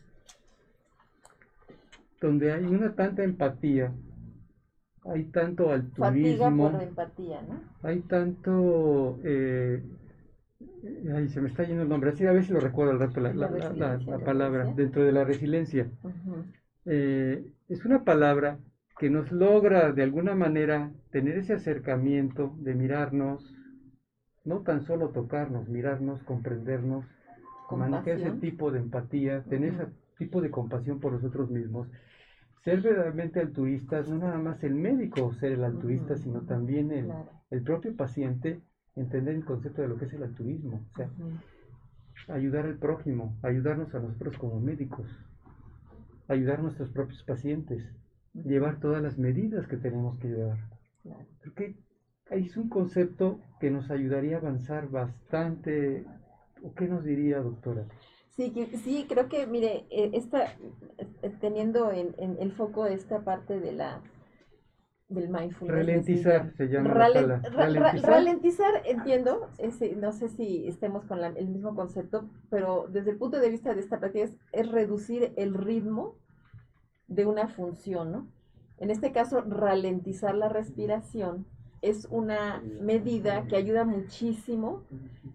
donde 2.21 2.53
hay 2.53 2.65
una 2.65 2.95
tanta 2.95 3.23
empatía, 3.23 3.93
hay 5.07 5.25
tanto 5.25 5.71
altruismo, 5.71 6.07
Fatiga 6.07 6.51
por 6.51 6.73
la 6.73 6.83
empatía, 6.83 7.43
¿no? 7.43 7.61
hay 7.83 8.01
tanto 8.01 9.19
eh, 9.25 9.83
Ay, 11.15 11.29
se 11.29 11.41
me 11.41 11.49
está 11.49 11.65
yendo 11.65 11.83
el 11.83 11.89
nombre. 11.89 12.11
Así 12.11 12.27
a 12.27 12.33
ver 12.33 12.45
si 12.45 12.53
lo 12.53 12.61
recuerdo 12.61 12.93
al 12.93 13.01
rato 13.01 13.21
la, 13.21 13.31
palabra 14.25 14.73
dentro 14.75 15.05
de 15.05 15.13
la 15.13 15.25
resiliencia. 15.25 15.91
Eh, 16.85 17.45
es 17.69 17.85
una 17.85 18.05
palabra 18.05 18.59
que 18.99 19.11
nos 19.11 19.33
logra 19.33 19.93
de 19.93 20.03
alguna 20.03 20.35
manera 20.35 20.93
tener 21.11 21.39
ese 21.39 21.55
acercamiento 21.55 22.55
de 22.59 22.75
mirarnos, 22.75 23.55
no 24.45 24.61
tan 24.61 24.83
solo 24.83 25.09
tocarnos, 25.09 25.69
mirarnos, 25.69 26.23
comprendernos, 26.23 27.05
manejar 27.71 28.21
ese 28.21 28.31
tipo 28.33 28.71
de 28.71 28.81
empatía, 28.81 29.43
tener 29.45 29.75
ese 29.75 29.87
tipo 30.19 30.41
de 30.41 30.51
compasión 30.51 31.01
por 31.01 31.13
nosotros 31.13 31.51
mismos. 31.51 31.89
Ser 32.65 32.81
verdaderamente 32.81 33.41
altruistas, 33.41 34.09
no 34.09 34.17
nada 34.19 34.39
más 34.39 34.65
el 34.65 34.75
médico 34.75 35.35
ser 35.35 35.53
el 35.53 35.65
altruista, 35.65 36.17
sino 36.17 36.41
también 36.47 36.91
el, 36.93 37.05
Claro. 37.07 37.31
el 37.51 37.63
propio 37.63 37.95
paciente 37.95 38.63
entender 38.97 39.35
el 39.35 39.45
concepto 39.45 39.83
de 39.83 39.89
lo 39.89 39.97
que 39.99 40.07
es 40.07 40.13
el 40.15 40.23
altruismo. 40.23 40.81
O 40.93 40.97
sea, 40.97 41.11
ayudar 42.35 42.65
al 42.65 42.79
prójimo, 42.79 43.37
ayudarnos 43.43 43.95
a 43.95 43.99
nosotros 44.01 44.39
como 44.39 44.61
médicos, 44.61 45.07
ayudar 46.29 46.61
a 46.61 46.63
nuestros 46.63 46.89
propios 46.91 47.23
pacientes, 47.25 47.85
llevar 48.33 48.81
todas 48.81 49.03
las 49.03 49.19
medidas 49.19 49.67
que 49.67 49.77
tenemos 49.77 50.19
que 50.19 50.29
llevar. 50.29 50.59
Claro. 51.03 51.27
Creo 51.41 51.55
que 51.55 51.77
ahí 52.31 52.45
es 52.47 52.57
un 52.57 52.71
concepto 52.71 53.41
que 53.61 53.71
nos 53.71 53.91
ayudaría 53.91 54.37
a 54.37 54.41
avanzar 54.41 54.89
bastante. 54.89 56.07
¿O 56.63 56.73
qué 56.73 56.89
nos 56.89 57.05
diría, 57.05 57.41
doctora? 57.41 57.85
Sí, 58.37 58.53
sí, 58.83 59.07
creo 59.09 59.29
que, 59.29 59.47
mire, 59.47 59.87
eh, 59.91 60.11
esta, 60.13 60.47
eh, 61.23 61.31
teniendo 61.41 61.93
en, 61.93 62.15
en 62.19 62.37
el 62.41 62.53
foco 62.53 62.87
esta 62.87 63.23
parte 63.23 63.61
de 63.61 63.73
la 63.73 64.03
del 65.09 65.29
mindfulness. 65.29 65.77
Ralentizar 65.77 66.53
se 66.57 66.67
llama 66.67 66.91
Ralen- 66.95 67.43
ra- 67.43 67.51
Ralentizar. 67.51 68.11
ralentizar, 68.11 68.83
entiendo, 68.87 69.51
ese- 69.59 69.95
no 69.95 70.13
sé 70.13 70.29
si 70.29 70.67
estemos 70.67 71.05
con 71.05 71.21
la- 71.21 71.29
el 71.29 71.49
mismo 71.49 71.75
concepto, 71.77 72.29
pero 72.51 72.87
desde 72.91 73.11
el 73.13 73.19
punto 73.19 73.39
de 73.39 73.51
vista 73.51 73.75
de 73.75 73.81
esta 73.81 74.01
práctica 74.01 74.25
es, 74.25 74.37
es 74.51 74.73
reducir 74.73 75.33
el 75.37 75.55
ritmo 75.55 76.17
de 77.07 77.27
una 77.27 77.47
función, 77.49 78.11
¿no? 78.11 78.29
En 78.79 78.91
este 78.91 79.13
caso, 79.13 79.43
ralentizar 79.43 80.35
la 80.35 80.49
respiración 80.49 81.47
es 81.85 82.09
una 82.11 82.63
medida 82.81 83.47
que 83.47 83.57
ayuda 83.57 83.85
muchísimo 83.85 84.85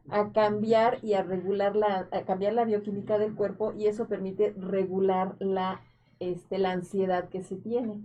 a 0.10 0.32
cambiar 0.32 0.98
y 1.04 1.14
a 1.14 1.22
regular 1.22 1.76
la, 1.76 2.08
a 2.12 2.22
cambiar 2.24 2.54
la 2.54 2.66
bioquímica 2.66 3.20
del 3.20 3.36
cuerpo 3.36 3.72
y 3.74 3.86
eso 3.86 4.08
permite 4.08 4.56
regular 4.58 5.36
la, 5.40 5.82
este, 6.20 6.58
la 6.58 6.72
ansiedad 6.72 7.30
que 7.30 7.44
se 7.44 7.56
tiene. 7.56 8.04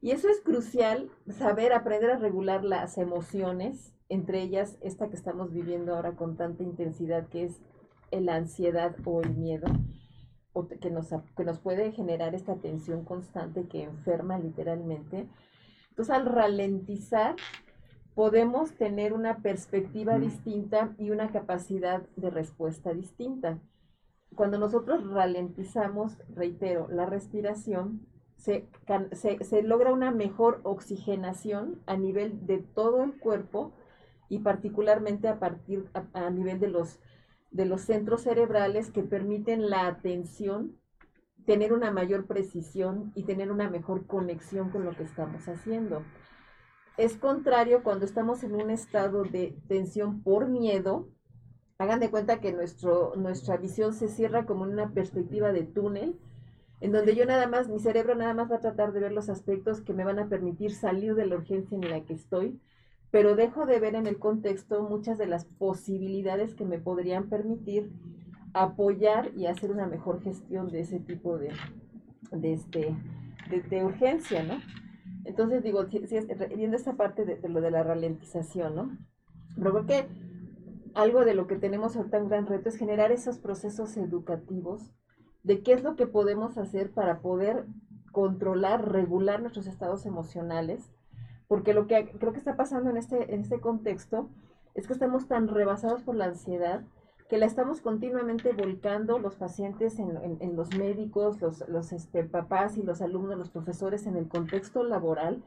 Y 0.00 0.10
eso 0.10 0.28
es 0.28 0.40
crucial, 0.40 1.08
saber 1.28 1.72
aprender 1.72 2.10
a 2.10 2.18
regular 2.18 2.64
las 2.64 2.98
emociones, 2.98 3.94
entre 4.08 4.42
ellas 4.42 4.76
esta 4.80 5.08
que 5.08 5.16
estamos 5.16 5.52
viviendo 5.52 5.94
ahora 5.94 6.16
con 6.16 6.36
tanta 6.36 6.64
intensidad, 6.64 7.28
que 7.28 7.44
es 7.44 7.60
la 8.10 8.34
ansiedad 8.34 8.96
o 9.04 9.20
el 9.20 9.36
miedo, 9.36 9.68
o 10.52 10.66
que 10.66 10.90
nos, 10.90 11.10
que 11.36 11.44
nos 11.44 11.60
puede 11.60 11.92
generar 11.92 12.34
esta 12.34 12.56
tensión 12.56 13.04
constante 13.04 13.68
que 13.68 13.84
enferma 13.84 14.36
literalmente. 14.36 15.28
Entonces, 15.90 16.14
al 16.14 16.26
ralentizar, 16.26 17.34
podemos 18.18 18.72
tener 18.72 19.12
una 19.12 19.36
perspectiva 19.42 20.18
distinta 20.18 20.92
y 20.98 21.10
una 21.10 21.30
capacidad 21.30 22.02
de 22.16 22.30
respuesta 22.30 22.92
distinta. 22.92 23.60
Cuando 24.34 24.58
nosotros 24.58 25.08
ralentizamos, 25.08 26.18
reitero, 26.34 26.88
la 26.90 27.06
respiración, 27.06 28.08
se- 28.36 28.66
se 29.42 29.62
logra 29.62 29.92
una 29.92 30.10
mejor 30.10 30.60
oxigenación 30.64 31.80
a 31.86 31.96
nivel 31.96 32.44
de 32.44 32.58
todo 32.58 33.04
el 33.04 33.16
cuerpo 33.20 33.72
y 34.28 34.40
particularmente 34.40 35.28
a 35.28 35.38
partir 35.38 35.88
a, 35.94 36.26
a 36.26 36.28
nivel 36.30 36.58
de 36.58 36.70
los, 36.70 36.98
de 37.52 37.66
los 37.66 37.82
centros 37.82 38.22
cerebrales 38.22 38.90
que 38.90 39.04
permiten 39.04 39.70
la 39.70 39.86
atención, 39.86 40.76
tener 41.46 41.72
una 41.72 41.92
mayor 41.92 42.26
precisión 42.26 43.12
y 43.14 43.22
tener 43.22 43.52
una 43.52 43.70
mejor 43.70 44.08
conexión 44.08 44.70
con 44.70 44.84
lo 44.84 44.90
que 44.96 45.04
estamos 45.04 45.46
haciendo. 45.46 46.02
Es 46.98 47.16
contrario 47.16 47.84
cuando 47.84 48.04
estamos 48.04 48.42
en 48.42 48.56
un 48.56 48.70
estado 48.70 49.22
de 49.22 49.56
tensión 49.68 50.20
por 50.20 50.48
miedo. 50.48 51.06
Hagan 51.78 52.00
de 52.00 52.10
cuenta 52.10 52.40
que 52.40 52.52
nuestro, 52.52 53.14
nuestra 53.14 53.56
visión 53.56 53.94
se 53.94 54.08
cierra 54.08 54.46
como 54.46 54.66
en 54.66 54.72
una 54.72 54.90
perspectiva 54.90 55.52
de 55.52 55.62
túnel, 55.62 56.18
en 56.80 56.90
donde 56.90 57.14
yo 57.14 57.24
nada 57.24 57.46
más, 57.46 57.68
mi 57.68 57.78
cerebro 57.78 58.16
nada 58.16 58.34
más 58.34 58.50
va 58.50 58.56
a 58.56 58.60
tratar 58.60 58.92
de 58.92 58.98
ver 58.98 59.12
los 59.12 59.28
aspectos 59.28 59.80
que 59.80 59.92
me 59.92 60.02
van 60.02 60.18
a 60.18 60.28
permitir 60.28 60.74
salir 60.74 61.14
de 61.14 61.26
la 61.26 61.36
urgencia 61.36 61.78
en 61.80 61.88
la 61.88 62.04
que 62.04 62.14
estoy, 62.14 62.60
pero 63.12 63.36
dejo 63.36 63.64
de 63.64 63.78
ver 63.78 63.94
en 63.94 64.08
el 64.08 64.18
contexto 64.18 64.82
muchas 64.82 65.18
de 65.18 65.26
las 65.26 65.44
posibilidades 65.44 66.56
que 66.56 66.64
me 66.64 66.80
podrían 66.80 67.28
permitir 67.28 67.92
apoyar 68.54 69.30
y 69.36 69.46
hacer 69.46 69.70
una 69.70 69.86
mejor 69.86 70.20
gestión 70.20 70.68
de 70.72 70.80
ese 70.80 70.98
tipo 70.98 71.38
de, 71.38 71.52
de, 72.32 72.54
este, 72.54 72.96
de, 73.50 73.60
de 73.62 73.84
urgencia, 73.84 74.42
¿no? 74.42 74.58
Entonces 75.28 75.62
digo, 75.62 75.84
si, 75.90 75.98
es- 76.16 76.26
viendo 76.56 76.76
esta 76.76 76.94
parte 76.94 77.24
de, 77.26 77.36
de 77.36 77.48
lo 77.50 77.60
de 77.60 77.70
la 77.70 77.82
ralentización, 77.82 78.74
¿no? 78.74 78.98
Pero 79.56 79.72
creo 79.72 79.86
que 79.86 80.08
algo 80.94 81.24
de 81.24 81.34
lo 81.34 81.46
que 81.46 81.56
tenemos 81.56 81.96
ahorita 81.96 82.22
un 82.22 82.28
gran 82.30 82.46
reto 82.46 82.70
es 82.70 82.76
generar 82.76 83.12
esos 83.12 83.38
procesos 83.38 83.96
educativos 83.98 84.90
de 85.42 85.62
qué 85.62 85.74
es 85.74 85.82
lo 85.82 85.96
que 85.96 86.06
podemos 86.06 86.56
hacer 86.56 86.90
para 86.92 87.20
poder 87.20 87.66
controlar, 88.10 88.90
regular 88.90 89.40
nuestros 89.40 89.66
estados 89.66 90.06
emocionales, 90.06 90.90
porque 91.46 91.74
lo 91.74 91.86
que 91.86 92.10
creo 92.18 92.32
que 92.32 92.38
está 92.38 92.56
pasando 92.56 92.88
en 92.90 92.96
este, 92.96 93.34
en 93.34 93.40
este 93.42 93.60
contexto 93.60 94.30
es 94.74 94.86
que 94.86 94.94
estamos 94.94 95.28
tan 95.28 95.48
rebasados 95.48 96.02
por 96.02 96.14
la 96.14 96.24
ansiedad 96.24 96.82
que 97.28 97.38
la 97.38 97.46
estamos 97.46 97.80
continuamente 97.82 98.52
volcando 98.52 99.18
los 99.18 99.36
pacientes 99.36 99.98
en, 99.98 100.16
en- 100.40 100.56
los 100.56 100.74
médicos, 100.76 101.40
los, 101.40 101.68
los 101.68 101.92
este, 101.92 102.24
papás 102.24 102.78
y 102.78 102.82
los 102.82 103.02
alumnos, 103.02 103.36
los 103.38 103.50
profesores 103.50 104.06
en 104.06 104.16
el 104.16 104.28
contexto 104.28 104.82
laboral. 104.82 105.42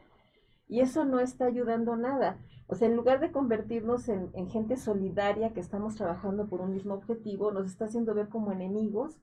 Y 0.68 0.82
eso 0.82 1.06
no 1.06 1.20
está 1.20 1.46
ayudando 1.46 1.96
nada. 1.96 2.38
O 2.68 2.76
sea, 2.76 2.88
en 2.88 2.96
lugar 2.96 3.20
de 3.20 3.32
convertirnos 3.32 4.08
en, 4.10 4.30
en, 4.34 4.50
gente 4.50 4.78
solidaria 4.78 5.54
que 5.54 5.60
estamos 5.60 5.96
trabajando 5.96 6.48
por 6.48 6.62
un 6.62 6.72
mismo 6.72 6.94
objetivo, 6.94 7.52
nos 7.52 7.66
está 7.66 7.86
haciendo 7.86 8.14
ver 8.14 8.30
como 8.30 8.52
enemigos 8.52 9.20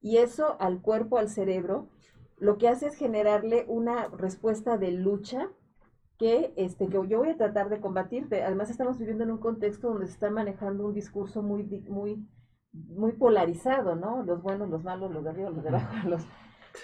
y 0.00 0.18
eso 0.18 0.56
al 0.60 0.82
cuerpo, 0.82 1.18
al 1.18 1.28
cerebro, 1.28 1.88
lo 2.38 2.58
que 2.58 2.68
hace 2.68 2.88
es 2.88 2.94
generarle 2.96 3.64
una 3.68 4.08
respuesta 4.08 4.76
de 4.76 4.92
lucha 4.92 5.48
que, 6.18 6.52
este, 6.56 6.86
que 6.88 7.08
yo 7.08 7.18
voy 7.18 7.30
a 7.30 7.36
tratar 7.36 7.68
de 7.68 7.80
combatir. 7.80 8.28
Además, 8.32 8.70
estamos 8.70 8.98
viviendo 8.98 9.24
en 9.24 9.32
un 9.32 9.38
contexto 9.38 9.88
donde 9.88 10.06
se 10.06 10.12
está 10.12 10.30
manejando 10.30 10.86
un 10.86 10.94
discurso 10.94 11.42
muy, 11.42 11.64
muy, 11.88 12.26
muy 12.72 13.12
polarizado, 13.12 13.96
¿no? 13.96 14.22
Los 14.22 14.42
buenos, 14.42 14.68
los 14.68 14.82
malos, 14.82 15.12
los 15.12 15.24
de 15.24 15.30
arriba, 15.30 15.50
los 15.50 15.62
de 15.62 15.68
abajo, 15.70 16.08
los, 16.08 16.26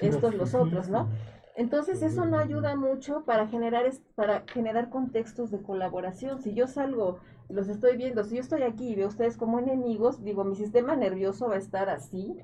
estos, 0.00 0.34
los 0.34 0.54
otros, 0.54 0.88
¿no? 0.88 1.08
Entonces 1.54 2.02
eso 2.02 2.24
no 2.24 2.38
ayuda 2.38 2.76
mucho 2.76 3.24
para 3.26 3.46
generar, 3.46 3.90
para 4.14 4.44
generar 4.52 4.88
contextos 4.88 5.50
de 5.50 5.62
colaboración. 5.62 6.40
Si 6.40 6.54
yo 6.54 6.66
salgo, 6.66 7.18
los 7.48 7.68
estoy 7.68 7.96
viendo, 7.98 8.24
si 8.24 8.36
yo 8.36 8.40
estoy 8.40 8.62
aquí 8.62 8.88
y 8.88 8.94
veo 8.94 9.06
a 9.06 9.10
ustedes 9.10 9.36
como 9.36 9.58
enemigos, 9.58 10.24
digo, 10.24 10.44
mi 10.44 10.56
sistema 10.56 10.96
nervioso 10.96 11.48
va 11.48 11.56
a 11.56 11.58
estar 11.58 11.90
así, 11.90 12.38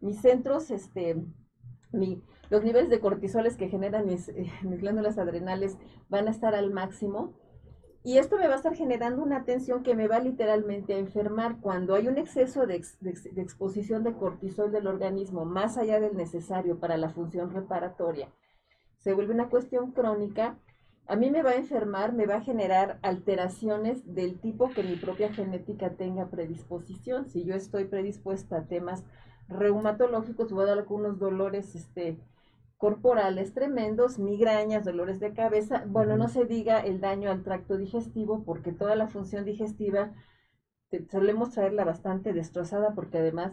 mis 0.00 0.22
centros, 0.22 0.70
este, 0.70 1.22
mi, 1.92 2.22
los 2.50 2.64
niveles 2.64 2.90
de 2.90 3.00
cortisoles 3.00 3.56
que 3.56 3.68
generan 3.68 4.06
mis, 4.06 4.30
mis 4.62 4.80
glándulas 4.80 5.18
adrenales 5.18 5.78
van 6.08 6.28
a 6.28 6.32
estar 6.32 6.54
al 6.54 6.70
máximo. 6.70 7.32
Y 8.02 8.16
esto 8.16 8.38
me 8.38 8.48
va 8.48 8.54
a 8.54 8.56
estar 8.56 8.74
generando 8.74 9.22
una 9.22 9.44
tensión 9.44 9.82
que 9.82 9.94
me 9.94 10.08
va 10.08 10.20
literalmente 10.20 10.94
a 10.94 10.98
enfermar. 10.98 11.60
Cuando 11.60 11.94
hay 11.94 12.08
un 12.08 12.16
exceso 12.16 12.66
de, 12.66 12.82
de, 13.00 13.42
exposición 13.42 14.02
de 14.04 14.14
cortisol 14.14 14.72
del 14.72 14.86
organismo 14.86 15.44
más 15.44 15.76
allá 15.76 16.00
del 16.00 16.16
necesario 16.16 16.80
para 16.80 16.96
la 16.96 17.10
función 17.10 17.50
reparatoria, 17.50 18.32
se 18.96 19.12
vuelve 19.12 19.34
una 19.34 19.50
cuestión 19.50 19.92
crónica. 19.92 20.58
A 21.06 21.16
mí 21.16 21.30
me 21.30 21.42
va 21.42 21.50
a 21.50 21.56
enfermar, 21.56 22.14
me 22.14 22.24
va 22.24 22.36
a 22.36 22.40
generar 22.40 22.98
alteraciones 23.02 24.14
del 24.14 24.40
tipo 24.40 24.70
que 24.70 24.82
mi 24.82 24.96
propia 24.96 25.30
genética 25.30 25.90
tenga 25.90 26.30
predisposición. 26.30 27.28
Si 27.28 27.44
yo 27.44 27.54
estoy 27.54 27.84
predispuesta 27.84 28.58
a 28.58 28.66
temas 28.66 29.04
reumatológicos, 29.48 30.52
voy 30.52 30.62
a 30.62 30.68
dar 30.68 30.78
algunos 30.78 31.18
dolores 31.18 31.74
este, 31.74 32.18
corporales 32.80 33.52
tremendos, 33.52 34.18
migrañas, 34.18 34.86
dolores 34.86 35.20
de 35.20 35.34
cabeza, 35.34 35.84
bueno, 35.86 36.16
no 36.16 36.28
se 36.28 36.46
diga 36.46 36.80
el 36.80 36.98
daño 36.98 37.30
al 37.30 37.42
tracto 37.42 37.76
digestivo, 37.76 38.42
porque 38.42 38.72
toda 38.72 38.96
la 38.96 39.06
función 39.06 39.44
digestiva 39.44 40.14
solemos 41.10 41.50
traerla 41.50 41.84
bastante 41.84 42.32
destrozada, 42.32 42.94
porque 42.94 43.18
además, 43.18 43.52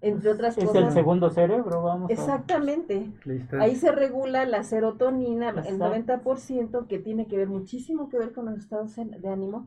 entre 0.00 0.32
otras 0.32 0.58
es 0.58 0.64
cosas... 0.64 0.82
Es 0.82 0.88
el 0.88 0.94
segundo 0.94 1.30
cerebro, 1.30 1.80
vamos. 1.80 2.10
Exactamente. 2.10 3.08
Ahí 3.60 3.76
se 3.76 3.92
regula 3.92 4.44
la 4.46 4.64
serotonina, 4.64 5.50
el 5.50 5.78
90%, 5.78 6.88
que 6.88 6.98
tiene 6.98 7.28
que 7.28 7.36
ver 7.36 7.48
muchísimo 7.48 8.08
que 8.08 8.18
ver 8.18 8.32
con 8.32 8.46
los 8.46 8.58
estados 8.58 8.96
de 8.96 9.28
ánimo. 9.28 9.64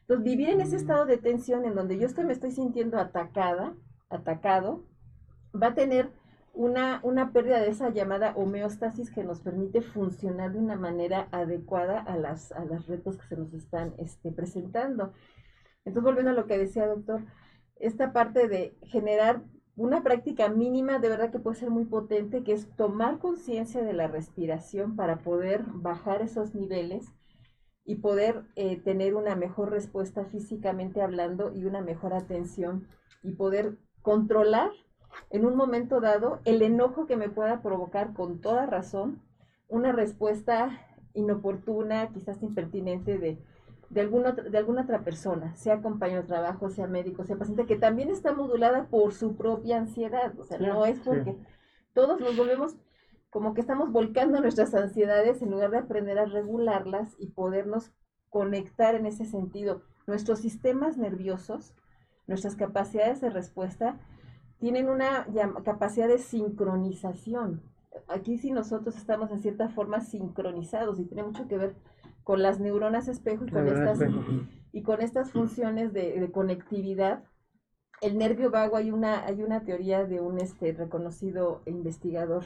Entonces, 0.00 0.24
vivir 0.24 0.48
en 0.48 0.60
ese 0.60 0.74
estado 0.74 1.06
de 1.06 1.18
tensión 1.18 1.64
en 1.64 1.76
donde 1.76 2.00
yo 2.00 2.06
estoy, 2.06 2.24
me 2.24 2.32
estoy 2.32 2.50
sintiendo 2.50 2.98
atacada, 2.98 3.74
atacado, 4.08 4.82
va 5.54 5.68
a 5.68 5.74
tener 5.74 6.10
una, 6.60 7.00
una 7.04 7.32
pérdida 7.32 7.58
de 7.58 7.70
esa 7.70 7.88
llamada 7.88 8.34
homeostasis 8.36 9.10
que 9.10 9.24
nos 9.24 9.40
permite 9.40 9.80
funcionar 9.80 10.52
de 10.52 10.58
una 10.58 10.76
manera 10.76 11.26
adecuada 11.32 12.00
a 12.00 12.18
las, 12.18 12.52
a 12.52 12.66
las 12.66 12.86
retos 12.86 13.16
que 13.16 13.26
se 13.28 13.36
nos 13.38 13.54
están 13.54 13.94
este, 13.96 14.30
presentando. 14.30 15.14
Entonces, 15.86 16.02
volviendo 16.04 16.32
a 16.32 16.34
lo 16.34 16.46
que 16.46 16.58
decía 16.58 16.86
doctor, 16.86 17.24
esta 17.76 18.12
parte 18.12 18.46
de 18.46 18.76
generar 18.82 19.42
una 19.74 20.02
práctica 20.02 20.50
mínima 20.50 20.98
de 20.98 21.08
verdad 21.08 21.30
que 21.30 21.38
puede 21.38 21.56
ser 21.56 21.70
muy 21.70 21.86
potente, 21.86 22.44
que 22.44 22.52
es 22.52 22.68
tomar 22.76 23.20
conciencia 23.20 23.82
de 23.82 23.94
la 23.94 24.08
respiración 24.08 24.96
para 24.96 25.22
poder 25.22 25.64
bajar 25.66 26.20
esos 26.20 26.54
niveles 26.54 27.06
y 27.86 27.96
poder 27.96 28.42
eh, 28.56 28.76
tener 28.76 29.14
una 29.14 29.34
mejor 29.34 29.70
respuesta 29.70 30.26
físicamente 30.26 31.00
hablando 31.00 31.54
y 31.54 31.64
una 31.64 31.80
mejor 31.80 32.12
atención 32.12 32.86
y 33.22 33.30
poder 33.30 33.78
controlar 34.02 34.72
en 35.30 35.44
un 35.44 35.56
momento 35.56 36.00
dado 36.00 36.40
el 36.44 36.62
enojo 36.62 37.06
que 37.06 37.16
me 37.16 37.28
pueda 37.28 37.62
provocar 37.62 38.12
con 38.12 38.40
toda 38.40 38.66
razón 38.66 39.22
una 39.68 39.92
respuesta 39.92 40.86
inoportuna, 41.14 42.08
quizás 42.12 42.42
impertinente 42.42 43.18
de, 43.18 43.38
de, 43.90 44.00
alguna, 44.00 44.32
de 44.32 44.58
alguna 44.58 44.82
otra 44.82 45.02
persona, 45.02 45.54
sea 45.56 45.82
compañero 45.82 46.22
de 46.22 46.28
trabajo, 46.28 46.70
sea 46.70 46.86
médico, 46.86 47.24
sea 47.24 47.36
paciente, 47.36 47.66
que 47.66 47.76
también 47.76 48.10
está 48.10 48.32
modulada 48.32 48.86
por 48.86 49.12
su 49.12 49.36
propia 49.36 49.78
ansiedad. 49.78 50.38
O 50.38 50.44
sea, 50.44 50.58
no 50.58 50.86
es 50.86 50.98
porque 51.00 51.36
todos 51.94 52.20
nos 52.20 52.36
volvemos 52.36 52.76
como 53.30 53.54
que 53.54 53.60
estamos 53.60 53.92
volcando 53.92 54.40
nuestras 54.40 54.74
ansiedades 54.74 55.40
en 55.42 55.50
lugar 55.50 55.70
de 55.70 55.78
aprender 55.78 56.18
a 56.18 56.26
regularlas 56.26 57.14
y 57.18 57.28
podernos 57.28 57.92
conectar 58.28 58.94
en 58.94 59.06
ese 59.06 59.24
sentido. 59.24 59.82
Nuestros 60.06 60.40
sistemas 60.40 60.96
nerviosos, 60.96 61.74
nuestras 62.26 62.56
capacidades 62.56 63.20
de 63.20 63.30
respuesta 63.30 64.00
tienen 64.60 64.88
una 64.88 65.26
capacidad 65.64 66.06
de 66.06 66.18
sincronización. 66.18 67.62
Aquí 68.08 68.38
sí 68.38 68.52
nosotros 68.52 68.96
estamos 68.96 69.30
en 69.30 69.40
cierta 69.40 69.68
forma 69.70 70.00
sincronizados 70.00 71.00
y 71.00 71.06
tiene 71.06 71.24
mucho 71.24 71.48
que 71.48 71.58
ver 71.58 71.74
con 72.22 72.42
las 72.42 72.60
neuronas 72.60 73.08
espejo 73.08 73.46
y 73.46 73.50
con, 73.50 73.66
estas, 73.66 73.98
y 74.72 74.82
con 74.82 75.00
estas 75.00 75.32
funciones 75.32 75.92
de, 75.92 76.30
conectividad. 76.30 77.24
El 78.02 78.18
nervio 78.18 78.50
vago, 78.50 78.76
hay 78.76 78.90
una, 78.90 79.24
hay 79.24 79.42
una 79.42 79.64
teoría 79.64 80.04
de 80.04 80.20
un 80.20 80.38
este, 80.38 80.72
reconocido 80.72 81.62
investigador 81.66 82.44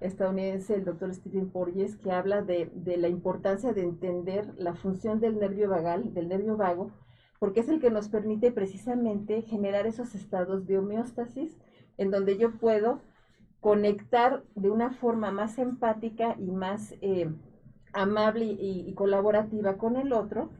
estadounidense, 0.00 0.74
el 0.74 0.84
doctor 0.84 1.14
Stephen 1.14 1.50
Porges, 1.50 1.96
que 1.96 2.12
habla 2.12 2.42
de, 2.42 2.70
de 2.74 2.96
la 2.96 3.08
importancia 3.08 3.72
de 3.72 3.82
entender 3.82 4.52
la 4.56 4.74
función 4.74 5.20
del 5.20 5.38
nervio 5.38 5.68
vagal, 5.68 6.14
del 6.14 6.28
nervio 6.28 6.56
vago, 6.56 6.92
porque 7.38 7.60
es 7.60 7.68
el 7.68 7.80
que 7.80 7.90
nos 7.90 8.08
permite 8.08 8.50
precisamente 8.50 9.42
generar 9.42 9.86
esos 9.86 10.14
estados 10.14 10.66
de 10.66 10.78
homeostasis 10.78 11.56
en 11.96 12.10
donde 12.10 12.36
yo 12.36 12.52
puedo 12.58 13.00
conectar 13.60 14.42
de 14.54 14.70
una 14.70 14.90
forma 14.92 15.30
más 15.30 15.58
empática 15.58 16.36
y 16.38 16.50
más 16.50 16.94
eh, 17.00 17.28
amable 17.92 18.44
y, 18.44 18.92
colaborativa 18.94 19.76
con 19.76 19.96
el 19.96 20.12
otro, 20.12 20.50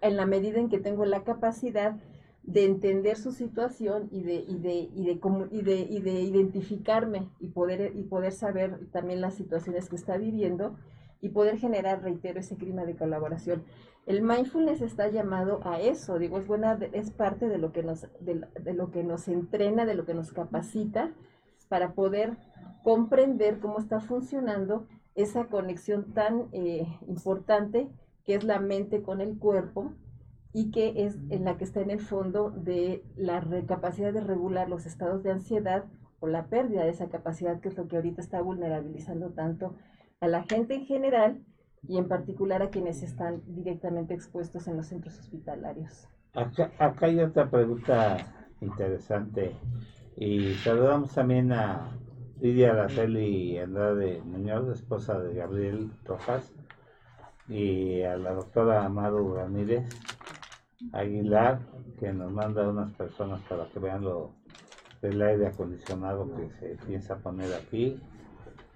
en 0.00 0.16
la 0.16 0.26
medida 0.26 0.60
en 0.60 0.68
que 0.68 0.78
tengo 0.78 1.04
la 1.06 1.24
capacidad 1.24 1.96
de 2.42 2.64
entender 2.66 3.16
su 3.16 3.32
situación 3.32 4.08
y 4.10 4.22
de, 4.22 4.34
y 4.34 4.58
de, 4.58 4.74
y 4.74 5.04
de, 5.04 5.48
y 5.50 5.62
de, 5.62 5.76
y 5.80 6.00
de 6.00 6.20
identificarme 6.20 7.30
y 7.40 7.48
poder, 7.48 7.92
y 7.96 8.02
poder 8.02 8.32
saber 8.32 8.86
también 8.92 9.22
las 9.22 9.34
situaciones 9.34 9.88
que 9.88 9.96
está 9.96 10.18
viviendo 10.18 10.76
y 11.22 11.30
poder 11.30 11.56
generar, 11.56 12.02
reitero, 12.02 12.40
ese 12.40 12.56
clima 12.56 12.84
de 12.84 12.96
colaboración. 12.96 13.64
El 14.06 14.22
mindfulness 14.22 14.82
está 14.82 15.08
llamado 15.08 15.60
a 15.64 15.80
eso, 15.80 16.18
digo, 16.18 16.38
es 16.38 16.46
buena, 16.46 16.78
es 16.92 17.10
parte 17.10 17.48
de 17.48 17.56
lo 17.56 17.72
que 17.72 17.82
nos, 17.82 18.06
de, 18.20 18.74
lo 18.74 18.90
que 18.90 19.02
nos 19.02 19.28
entrena, 19.28 19.86
de 19.86 19.94
lo 19.94 20.04
que 20.04 20.12
nos 20.12 20.32
capacita 20.32 21.12
para 21.68 21.94
poder 21.94 22.36
comprender 22.82 23.60
cómo 23.60 23.78
está 23.78 24.00
funcionando 24.00 24.86
esa 25.14 25.46
conexión 25.46 26.12
tan 26.12 26.48
eh, 26.52 26.86
importante 27.08 27.88
que 28.24 28.34
es 28.34 28.44
la 28.44 28.60
mente 28.60 29.02
con 29.02 29.22
el 29.22 29.38
cuerpo 29.38 29.94
y 30.52 30.70
que 30.70 31.04
es 31.04 31.16
en 31.30 31.44
la 31.44 31.56
que 31.56 31.64
está 31.64 31.80
en 31.80 31.90
el 31.90 32.00
fondo 32.00 32.50
de 32.50 33.02
la 33.16 33.42
capacidad 33.66 34.12
de 34.12 34.20
regular 34.20 34.68
los 34.68 34.84
estados 34.84 35.22
de 35.22 35.32
ansiedad 35.32 35.84
o 36.20 36.26
la 36.26 36.46
pérdida 36.46 36.84
de 36.84 36.90
esa 36.90 37.08
capacidad 37.08 37.60
que 37.60 37.68
es 37.68 37.76
lo 37.76 37.88
que 37.88 37.96
ahorita 37.96 38.20
está 38.20 38.40
vulnerabilizando 38.42 39.30
tanto 39.30 39.74
a 40.20 40.28
la 40.28 40.44
gente 40.44 40.74
en 40.74 40.86
general 40.86 41.44
y 41.88 41.98
en 41.98 42.08
particular 42.08 42.62
a 42.62 42.70
quienes 42.70 43.02
están 43.02 43.42
directamente 43.46 44.14
expuestos 44.14 44.66
en 44.68 44.76
los 44.76 44.86
centros 44.86 45.18
hospitalarios. 45.18 46.08
Acá, 46.34 46.70
acá 46.78 47.06
hay 47.06 47.20
otra 47.20 47.50
pregunta 47.50 48.16
interesante 48.60 49.56
y 50.16 50.54
saludamos 50.54 51.12
también 51.12 51.52
a 51.52 51.90
Lidia 52.40 52.72
Araceli 52.72 53.58
Andrade 53.58 54.20
Muñoz, 54.24 54.68
esposa 54.68 55.18
de 55.18 55.34
Gabriel 55.34 55.90
Rojas, 56.04 56.52
y 57.48 58.02
a 58.02 58.16
la 58.16 58.32
doctora 58.32 58.84
Amado 58.84 59.34
Ramírez 59.34 59.88
Aguilar, 60.92 61.60
que 61.98 62.12
nos 62.12 62.32
manda 62.32 62.68
unas 62.68 62.92
personas 62.92 63.40
para 63.48 63.66
que 63.68 63.78
vean 63.78 64.02
lo 64.02 64.32
del 65.02 65.20
aire 65.20 65.46
acondicionado 65.46 66.34
que 66.34 66.50
se 66.58 66.76
piensa 66.86 67.16
poner 67.16 67.52
aquí 67.54 68.00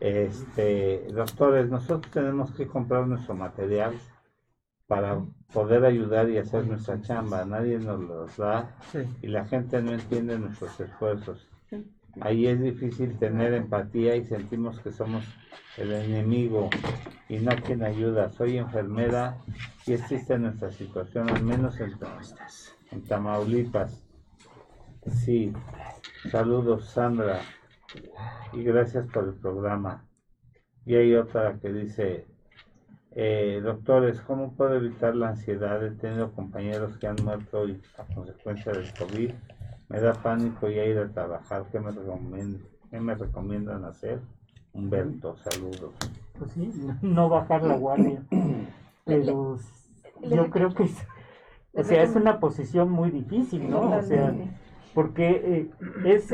este, 0.00 1.08
doctores, 1.12 1.68
nosotros 1.68 2.12
tenemos 2.12 2.52
que 2.52 2.66
comprar 2.66 3.06
nuestro 3.06 3.34
material 3.34 3.94
para 4.86 5.20
poder 5.52 5.84
ayudar 5.84 6.30
y 6.30 6.38
hacer 6.38 6.66
nuestra 6.66 7.00
chamba. 7.00 7.44
Nadie 7.44 7.78
nos 7.78 8.00
los 8.00 8.36
da 8.36 8.76
y 9.22 9.26
la 9.26 9.44
gente 9.46 9.82
no 9.82 9.92
entiende 9.92 10.38
nuestros 10.38 10.78
esfuerzos. 10.80 11.46
Ahí 12.20 12.46
es 12.46 12.60
difícil 12.60 13.18
tener 13.18 13.52
empatía 13.54 14.16
y 14.16 14.24
sentimos 14.24 14.80
que 14.80 14.92
somos 14.92 15.24
el 15.76 15.92
enemigo 15.92 16.70
y 17.28 17.38
no 17.38 17.54
quien 17.56 17.84
ayuda. 17.84 18.30
Soy 18.30 18.56
enfermera 18.56 19.38
y 19.86 19.92
es 19.92 20.06
triste 20.06 20.38
nuestra 20.38 20.72
situación, 20.72 21.28
al 21.28 21.44
menos 21.44 21.78
en, 21.80 21.92
en 22.90 23.04
Tamaulipas. 23.04 24.02
Sí, 25.24 25.52
saludos 26.30 26.86
Sandra 26.86 27.40
y 28.52 28.62
gracias 28.62 29.06
por 29.06 29.24
el 29.24 29.34
programa. 29.34 30.04
Y 30.84 30.94
hay 30.94 31.14
otra 31.14 31.58
que 31.60 31.72
dice, 31.72 32.26
Eh, 33.20 33.60
doctores, 33.64 34.20
¿cómo 34.20 34.52
puedo 34.52 34.74
evitar 34.76 35.16
la 35.16 35.30
ansiedad? 35.30 35.84
He 35.84 35.90
tenido 35.92 36.30
compañeros 36.32 36.96
que 36.98 37.06
han 37.08 37.16
muerto 37.24 37.66
y 37.66 37.80
a 37.96 38.04
consecuencia 38.14 38.70
del 38.70 38.92
COVID. 38.94 39.32
Me 39.88 40.00
da 40.00 40.12
pánico 40.12 40.68
ya 40.68 40.84
ir 40.84 40.98
a 40.98 41.08
trabajar. 41.08 41.64
¿Qué 41.72 41.80
me 41.80 41.90
recomiendan, 41.90 42.62
qué 42.90 43.00
me 43.00 43.14
recomiendan 43.14 43.84
hacer? 43.86 44.20
Humberto, 44.72 45.36
saludos. 45.38 45.94
Pues 46.38 46.52
sí, 46.52 46.70
no 47.02 47.28
bajar 47.28 47.62
la 47.64 47.76
guardia. 47.76 48.22
Pero 49.04 49.56
yo 50.22 50.50
creo 50.50 50.74
que 50.74 50.84
es, 50.84 50.96
o 51.72 51.82
sea, 51.82 52.02
es 52.02 52.14
una 52.14 52.38
posición 52.38 52.90
muy 52.90 53.10
difícil, 53.10 53.68
¿no? 53.68 53.96
O 53.96 54.02
sea, 54.02 54.32
porque 54.94 55.28
eh, 55.44 55.70
es, 56.04 56.32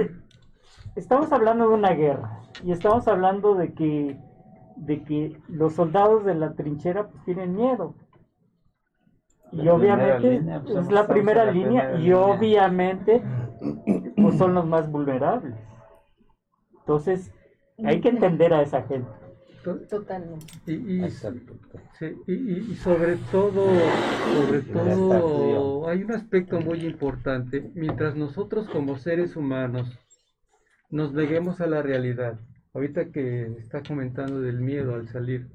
estamos 0.96 1.32
hablando 1.32 1.68
de 1.68 1.74
una 1.74 1.90
guerra 1.90 2.40
y 2.62 2.72
estamos 2.72 3.06
hablando 3.08 3.54
de 3.54 3.72
que, 3.74 4.16
de 4.76 5.02
que 5.04 5.36
los 5.48 5.74
soldados 5.74 6.24
de 6.24 6.34
la 6.34 6.54
trinchera 6.54 7.08
pues 7.08 7.24
tienen 7.24 7.54
miedo. 7.54 7.94
Y 9.52 9.58
La 9.62 9.74
obviamente 9.74 10.30
línea, 10.30 10.60
pues, 10.62 10.76
es 10.76 10.90
la 10.90 11.06
primera 11.06 11.44
la 11.44 11.52
línea 11.52 11.82
primera 11.82 11.98
y 11.98 12.02
línea. 12.02 12.18
obviamente 12.18 13.22
pues 14.16 14.36
son 14.38 14.54
los 14.54 14.66
más 14.66 14.90
vulnerables. 14.90 15.54
Entonces 16.80 17.32
hay 17.84 18.00
que 18.00 18.08
entender 18.08 18.52
a 18.52 18.62
esa 18.62 18.82
gente. 18.82 19.08
Totalmente. 19.88 20.44
Y, 20.66 20.72
y- 20.74 21.10
sí, 21.10 22.14
y- 22.26 22.74
sobre 22.74 23.16
todo, 23.32 23.64
sobre 24.34 24.60
todo, 24.60 25.88
hay 25.88 26.02
un 26.02 26.12
aspecto 26.12 26.60
muy 26.60 26.84
importante. 26.84 27.70
Mientras 27.74 28.14
nosotros 28.14 28.68
como 28.68 28.96
seres 28.98 29.36
humanos 29.36 29.98
nos 30.90 31.12
neguemos 31.12 31.60
a 31.60 31.66
la 31.66 31.82
realidad, 31.82 32.38
ahorita 32.72 33.10
que 33.10 33.46
está 33.58 33.82
comentando 33.82 34.40
del 34.40 34.60
miedo 34.60 34.94
al 34.94 35.08
salir, 35.08 35.48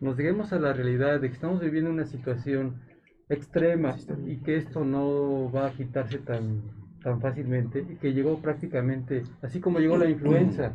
nos 0.00 0.16
neguemos 0.16 0.52
a 0.52 0.58
la 0.58 0.72
realidad 0.72 1.20
de 1.20 1.28
que 1.28 1.34
estamos 1.34 1.60
viviendo 1.60 1.90
una 1.90 2.06
situación 2.06 2.82
extrema 3.28 3.96
y 4.26 4.36
que 4.38 4.56
esto 4.56 4.84
no 4.84 5.50
va 5.50 5.68
a 5.68 5.72
quitarse 5.72 6.18
tan, 6.18 6.62
tan 7.02 7.20
fácilmente 7.20 7.84
y 7.88 7.96
que 7.96 8.12
llegó 8.12 8.40
prácticamente, 8.40 9.24
así 9.42 9.60
como 9.60 9.78
llegó 9.78 9.96
la 9.96 10.08
influenza, 10.08 10.74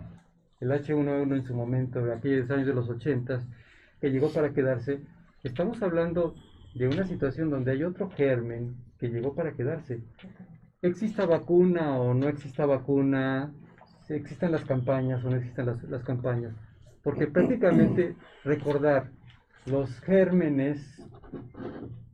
el 0.59 0.69
H1N1 0.69 1.35
en 1.35 1.43
su 1.43 1.55
momento, 1.55 2.03
de 2.03 2.13
aquellos 2.13 2.49
años 2.51 2.67
de 2.67 2.73
los 2.73 2.89
80, 2.89 3.41
que 3.99 4.09
llegó 4.09 4.31
para 4.31 4.53
quedarse, 4.53 5.01
estamos 5.43 5.81
hablando 5.81 6.35
de 6.75 6.87
una 6.87 7.05
situación 7.05 7.49
donde 7.49 7.71
hay 7.71 7.83
otro 7.83 8.09
germen 8.11 8.75
que 8.99 9.09
llegó 9.09 9.33
para 9.33 9.53
quedarse. 9.53 10.01
Exista 10.81 11.25
vacuna 11.25 11.97
o 11.99 12.13
no 12.13 12.27
exista 12.27 12.65
vacuna, 12.65 13.51
si 14.11 14.17
existan 14.17 14.51
las 14.51 14.65
campañas 14.65 15.23
o 15.23 15.29
no 15.29 15.37
existan 15.37 15.67
las, 15.67 15.81
las 15.83 16.03
campañas, 16.03 16.53
porque 17.01 17.27
prácticamente 17.27 18.13
recordar 18.43 19.09
los 19.65 19.89
gérmenes, 20.01 21.01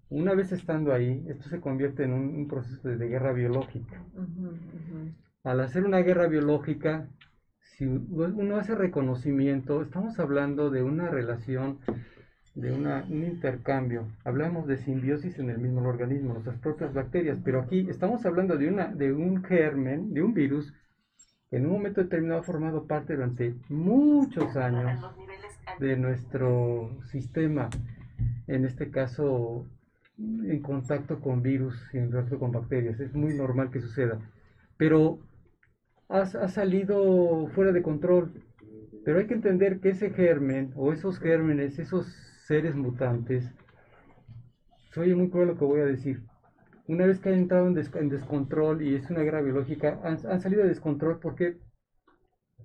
una 0.09 0.35
vez 0.35 0.51
estando 0.51 0.93
ahí, 0.93 1.25
esto 1.27 1.49
se 1.49 1.59
convierte 1.59 2.03
en 2.03 2.13
un, 2.13 2.35
un 2.35 2.47
proceso 2.47 2.87
de, 2.87 2.97
de 2.97 3.07
guerra 3.07 3.33
biológica. 3.33 3.99
Al 5.43 5.59
hacer 5.61 5.85
una 5.85 5.99
guerra 5.99 6.27
biológica, 6.27 7.07
si 7.59 7.87
uno 7.87 8.57
hace 8.57 8.75
reconocimiento, 8.75 9.81
estamos 9.81 10.19
hablando 10.19 10.69
de 10.69 10.83
una 10.83 11.09
relación, 11.09 11.79
de 12.53 12.71
una- 12.73 13.05
un 13.09 13.23
intercambio. 13.23 14.07
Hablamos 14.23 14.67
de 14.67 14.77
simbiosis 14.77 15.39
en 15.39 15.49
el 15.49 15.57
mismo 15.57 15.81
organismo, 15.87 16.33
nuestras 16.33 16.59
propias 16.59 16.93
bacterias, 16.93 17.39
pero 17.43 17.59
aquí 17.61 17.87
estamos 17.89 18.23
hablando 18.25 18.55
de, 18.55 18.67
una, 18.67 18.87
de 18.87 19.11
un 19.13 19.43
germen, 19.43 20.13
de 20.13 20.21
un 20.21 20.33
virus, 20.35 20.73
en 21.51 21.65
un 21.65 21.71
momento 21.73 22.01
determinado 22.01 22.41
ha 22.41 22.43
formado 22.43 22.85
parte 22.85 23.15
durante 23.15 23.55
muchos 23.69 24.55
años 24.55 24.99
de 25.79 25.95
nuestro 25.95 26.97
sistema, 27.05 27.69
en 28.47 28.65
este 28.65 28.89
caso 28.91 29.65
en 30.17 30.61
contacto 30.61 31.19
con 31.19 31.41
virus 31.41 31.75
y 31.93 31.97
en 31.97 32.11
contacto 32.11 32.39
con 32.39 32.51
bacterias. 32.51 32.99
Es 32.99 33.13
muy 33.13 33.35
normal 33.35 33.69
que 33.69 33.81
suceda. 33.81 34.19
Pero 34.75 35.19
ha, 36.09 36.21
ha 36.21 36.47
salido 36.49 37.47
fuera 37.47 37.71
de 37.71 37.81
control. 37.81 38.43
Pero 39.05 39.19
hay 39.19 39.27
que 39.27 39.35
entender 39.35 39.79
que 39.79 39.89
ese 39.89 40.09
germen 40.09 40.73
o 40.75 40.91
esos 40.91 41.19
gérmenes, 41.19 41.79
esos 41.79 42.07
seres 42.45 42.75
mutantes, 42.75 43.49
se 44.91 44.99
oye 44.99 45.15
muy 45.15 45.29
cruel 45.29 45.49
lo 45.49 45.57
que 45.57 45.65
voy 45.65 45.81
a 45.81 45.85
decir. 45.85 46.23
Una 46.87 47.05
vez 47.05 47.19
que 47.19 47.29
han 47.29 47.35
entrado 47.35 47.67
en, 47.67 47.73
des- 47.73 47.93
en 47.95 48.09
descontrol 48.09 48.81
y 48.81 48.95
es 48.95 49.09
una 49.09 49.21
guerra 49.21 49.41
biológica, 49.41 49.99
han, 50.03 50.41
salido 50.41 50.63
de 50.63 50.69
descontrol 50.69 51.19
porque 51.19 51.57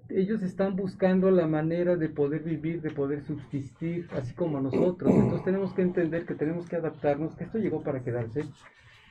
ellos 0.08 0.42
están 0.42 0.76
buscando 0.76 1.30
la 1.30 1.46
manera 1.46 1.96
de 1.96 2.08
poder 2.08 2.42
vivir, 2.42 2.82
de 2.82 2.90
poder 2.90 3.22
subsistir, 3.24 4.06
así 4.12 4.34
como 4.34 4.60
nosotros. 4.60 5.12
Entonces 5.12 5.44
tenemos 5.44 5.72
que 5.74 5.82
entender 5.82 6.24
que 6.24 6.34
tenemos 6.34 6.68
que 6.68 6.76
adaptarnos, 6.76 7.34
que 7.34 7.44
esto 7.44 7.58
llegó 7.58 7.82
para 7.82 8.02
quedarse, 8.04 8.44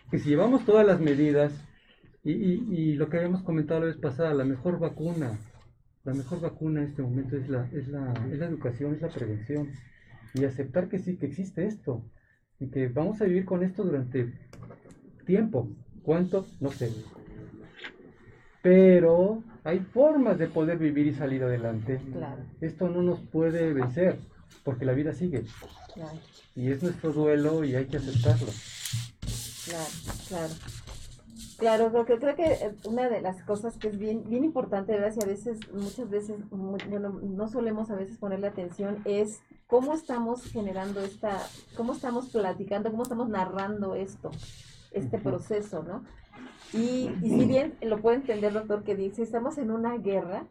que 0.10 0.20
si 0.20 0.30
llevamos 0.30 0.66
todas 0.66 0.86
las 0.86 1.00
medidas 1.00 1.52
y 2.24 2.94
lo 2.94 3.10
que 3.10 3.18
habíamos 3.18 3.42
comentado 3.44 3.80
la 3.80 3.88
vez 3.88 3.98
pasada, 3.98 4.34
la 4.34 4.46
mejor 4.46 4.80
vacuna, 4.80 5.40
la 6.04 6.14
mejor 6.14 6.42
vacuna 6.42 6.82
en 6.82 6.88
este 6.88 7.02
momento 7.04 7.38
es 7.38 7.48
la, 7.50 7.68
es 7.72 7.88
la, 7.88 8.14
es 8.32 8.40
la 8.40 8.48
educación, 8.48 8.96
es 8.96 9.02
la 9.02 9.10
prevención. 9.10 9.70
Y 10.34 10.46
aceptar 10.46 10.88
que 10.88 11.00
sí, 11.00 11.18
que 11.18 11.28
existe 11.28 11.66
esto. 11.66 12.04
Y 12.60 12.70
que 12.70 12.88
vamos 12.88 13.22
a 13.22 13.26
vivir 13.26 13.46
con 13.46 13.64
esto 13.64 13.84
durante 13.84 14.32
tiempo. 15.22 15.68
¿Cuánto? 16.04 16.46
No 16.60 16.72
sé. 16.72 16.92
Pero 18.62 19.44
hay 19.64 19.80
formas 19.80 20.38
de 20.38 20.48
poder 20.48 20.78
vivir 20.78 21.08
y 21.08 21.14
salir 21.14 21.44
adelante. 21.44 22.00
Claro, 22.14 22.44
Esto 22.62 22.90
no 22.90 23.02
nos 23.02 23.20
puede 23.20 23.74
vencer, 23.74 24.18
porque 24.64 24.86
la 24.86 24.94
vida 24.94 25.14
sigue. 25.14 25.44
claro, 25.94 26.18
Y 26.56 26.70
es 26.72 26.82
nuestro 26.84 27.12
duelo 27.12 27.64
y 27.64 27.76
hay 27.76 27.86
que 27.86 27.98
aceptarlo. 27.98 28.48
claro, 29.66 29.90
claro. 30.28 30.54
Claro, 31.58 31.92
creo 31.92 32.06
que, 32.06 32.18
creo 32.18 32.36
que 32.36 32.54
eh, 32.54 32.76
una 32.86 33.08
de 33.08 33.22
las 33.22 33.44
cosas 33.44 33.78
que 33.78 33.90
es 33.90 34.00
bien, 34.00 34.24
bien 34.28 34.44
importante, 34.44 34.94
¿verdad? 34.94 35.14
Y 35.16 35.24
a 35.24 35.28
veces, 35.28 35.60
muchas 35.72 36.10
veces, 36.10 36.38
bueno, 36.50 37.20
no 37.22 37.48
solemos 37.50 37.92
a 37.92 37.96
veces 37.96 38.18
ponerle 38.18 38.48
atención, 38.48 38.98
es 39.06 39.42
cómo 39.68 39.94
estamos 39.94 40.44
generando 40.46 41.02
esta, 41.02 41.38
cómo 41.78 41.94
estamos 41.94 42.30
platicando, 42.30 42.90
cómo 42.90 43.04
estamos 43.04 43.30
narrando 43.30 43.94
esto, 43.94 44.32
este 44.92 45.18
proceso, 45.18 45.84
¿no? 45.84 46.04
Y, 46.74 47.10
y 47.22 47.30
si 47.30 47.46
bien 47.46 47.76
lo 47.82 48.02
puede 48.02 48.18
entender, 48.18 48.54
doctor, 48.54 48.84
que 48.84 48.96
dice, 48.96 49.24
estamos 49.24 49.58
en 49.58 49.72
una 49.72 49.98
guerra, 49.98 50.46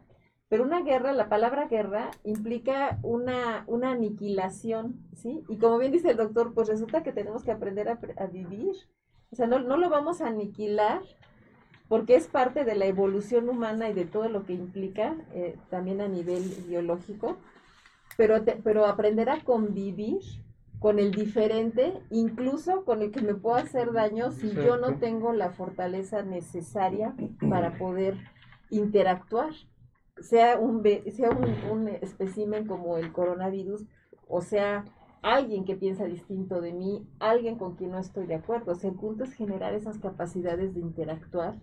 pero 0.49 0.63
una 0.63 0.81
guerra, 0.81 1.13
la 1.13 1.29
palabra 1.29 1.67
guerra 1.67 2.11
implica 2.23 2.99
una, 3.03 3.63
una 3.67 3.91
aniquilación, 3.91 4.99
¿sí? 5.15 5.43
Y 5.47 5.57
como 5.57 5.77
bien 5.77 5.91
dice 5.93 6.11
el 6.11 6.17
doctor, 6.17 6.53
pues 6.53 6.67
resulta 6.67 7.03
que 7.03 7.13
tenemos 7.13 7.43
que 7.43 7.51
aprender 7.51 7.89
a, 7.89 7.99
pre- 7.99 8.15
a 8.17 8.27
vivir. 8.27 8.75
O 9.31 9.35
sea, 9.35 9.47
no, 9.47 9.59
no 9.59 9.77
lo 9.77 9.89
vamos 9.89 10.21
a 10.21 10.27
aniquilar 10.27 11.01
porque 11.87 12.15
es 12.15 12.27
parte 12.27 12.63
de 12.65 12.75
la 12.75 12.85
evolución 12.85 13.49
humana 13.49 13.89
y 13.89 13.93
de 13.93 14.05
todo 14.05 14.29
lo 14.29 14.45
que 14.45 14.53
implica, 14.53 15.15
eh, 15.33 15.57
también 15.69 16.01
a 16.01 16.07
nivel 16.07 16.43
biológico, 16.67 17.37
pero, 18.17 18.43
te- 18.43 18.59
pero 18.63 18.85
aprender 18.85 19.29
a 19.29 19.43
convivir 19.43 20.19
con 20.81 20.99
el 20.99 21.11
diferente, 21.11 21.93
incluso 22.09 22.83
con 22.85 23.03
el 23.03 23.11
que 23.11 23.21
me 23.21 23.35
pueda 23.35 23.59
hacer 23.63 23.93
daño 23.93 24.31
si 24.31 24.51
yo 24.51 24.77
no 24.77 24.97
tengo 24.97 25.31
la 25.31 25.51
fortaleza 25.51 26.23
necesaria 26.23 27.15
para 27.49 27.77
poder 27.77 28.17
interactuar, 28.71 29.51
sea 30.19 30.57
un, 30.59 30.83
sea 31.15 31.29
un, 31.29 31.71
un 31.71 31.87
espécimen 31.87 32.65
como 32.65 32.97
el 32.97 33.11
coronavirus, 33.13 33.85
o 34.27 34.41
sea, 34.41 34.85
alguien 35.21 35.65
que 35.65 35.75
piensa 35.75 36.05
distinto 36.05 36.61
de 36.61 36.73
mí, 36.73 37.07
alguien 37.19 37.57
con 37.57 37.75
quien 37.75 37.91
no 37.91 37.99
estoy 37.99 38.25
de 38.25 38.35
acuerdo. 38.35 38.71
O 38.71 38.75
sea, 38.75 38.89
el 38.89 38.95
punto 38.97 39.23
es 39.23 39.33
generar 39.33 39.75
esas 39.75 39.99
capacidades 39.99 40.73
de 40.73 40.79
interactuar, 40.79 41.53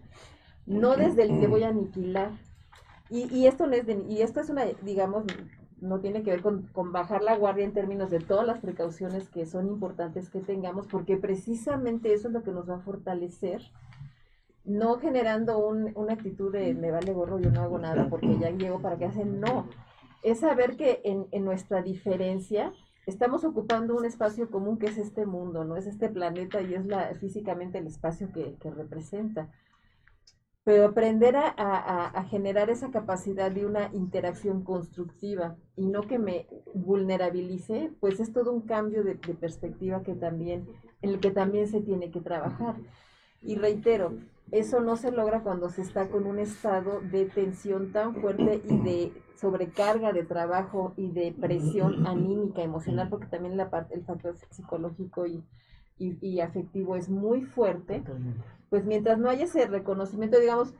no 0.67 0.97
desde 0.97 1.25
el 1.25 1.41
te 1.41 1.49
voy 1.49 1.65
a 1.65 1.69
aniquilar. 1.71 2.31
Y, 3.11 3.23
y 3.37 3.47
esto 3.49 3.67
no 3.67 3.75
es 3.75 3.87
de- 3.87 4.05
y 4.09 4.23
esto 4.23 4.41
es 4.41 4.51
una, 4.51 4.65
digamos, 4.83 5.25
no 5.81 6.01
tiene 6.01 6.23
que 6.23 6.31
ver 6.31 6.43
con, 6.43 6.63
con 6.73 6.93
bajar 6.93 7.23
la 7.23 7.37
guardia 7.37 7.65
en 7.65 7.73
términos 7.73 8.11
de 8.11 8.21
todas 8.21 8.47
las 8.47 8.59
precauciones 8.61 9.29
que 9.29 9.47
son 9.47 9.69
importantes 9.69 10.29
que 10.31 10.41
tengamos, 10.41 10.87
porque 10.87 11.17
precisamente 11.17 12.13
eso 12.13 12.29
es 12.29 12.35
lo 12.35 12.43
que 12.43 12.51
nos 12.53 12.69
va 12.69 12.77
a 12.77 12.81
fortalecer, 12.81 13.63
no 14.65 14.99
generando 14.99 15.59
un- 15.59 15.93
una 15.95 16.13
actitud 16.15 16.53
de 16.53 16.75
me 16.75 16.91
vale 16.91 17.13
gorro, 17.13 17.39
yo 17.39 17.51
no 17.51 17.63
hago 17.63 17.79
nada 17.79 18.09
porque 18.11 18.39
ya 18.39 18.51
llego 18.51 18.81
para 18.81 18.97
que 18.99 19.07
hacen, 19.07 19.41
no, 19.41 19.67
es 20.23 20.41
saber 20.41 20.77
que 20.77 21.01
en, 21.05 21.27
en 21.31 21.45
nuestra 21.45 21.81
diferencia 21.83 22.73
estamos 23.07 23.45
ocupando 23.45 23.97
un 23.97 24.05
espacio 24.05 24.51
común 24.51 24.79
que 24.79 24.87
es 24.87 24.99
este 24.99 25.25
mundo, 25.25 25.65
no 25.65 25.77
es 25.77 25.87
este 25.87 26.11
planeta 26.11 26.61
y 26.61 26.75
es 26.75 26.85
la, 26.85 27.15
físicamente 27.15 27.79
el 27.79 27.87
espacio 27.87 28.31
que, 28.33 28.57
que 28.61 28.71
representa. 28.71 29.49
Pero 30.69 30.85
aprender 30.85 31.35
a, 31.35 31.49
a- 31.49 32.09
a- 32.09 32.25
generar 32.25 32.69
esa 32.69 32.91
capacidad 32.91 33.51
de 33.51 33.65
una 33.65 33.89
interacción 33.95 34.63
constructiva 34.65 35.57
y 35.77 35.87
no 35.87 36.03
que 36.03 36.19
me 36.19 36.47
vulnerabilice, 36.75 37.91
pues 38.01 38.21
es 38.21 38.35
todo 38.35 38.53
un 38.53 38.61
cambio 38.61 39.03
de, 39.03 39.15
de 39.15 39.33
perspectiva 39.33 40.03
que 40.03 40.13
también, 40.15 40.69
en 41.01 41.09
el 41.09 41.21
que 41.21 41.31
también 41.31 41.69
se 41.69 41.81
tiene 41.81 42.11
que 42.11 42.21
trabajar. 42.21 42.77
Y 43.41 43.55
reitero, 43.57 44.13
eso 44.51 44.81
no 44.81 44.97
se 44.97 45.11
logra 45.11 45.43
cuando 45.43 45.71
se 45.71 45.81
está 45.81 46.11
con 46.11 46.27
un 46.27 46.39
estado 46.39 47.01
de 47.01 47.25
tensión 47.25 47.91
tan 47.93 48.15
fuerte 48.17 48.61
y 48.69 48.77
de 48.77 49.13
sobrecarga 49.37 50.13
de 50.13 50.25
trabajo 50.25 50.93
y 50.99 51.09
de 51.13 51.33
presión 51.33 52.07
anímica, 52.07 52.61
emocional, 52.63 53.09
porque 53.09 53.29
también 53.29 53.57
la 53.57 53.71
parte, 53.71 53.95
el 53.95 54.05
factor 54.05 54.37
psicológico 54.51 55.25
y, 55.25 55.43
y, 55.99 56.41
afectivo 56.41 56.97
es 56.97 57.09
muy 57.09 57.43
fuerte, 57.43 58.03
pues 58.71 58.85
mientras 58.85 59.19
no 59.19 59.29
haya 59.29 59.45
ese 59.45 59.67
reconocimiento, 59.67 60.39
digamos, 60.39 60.75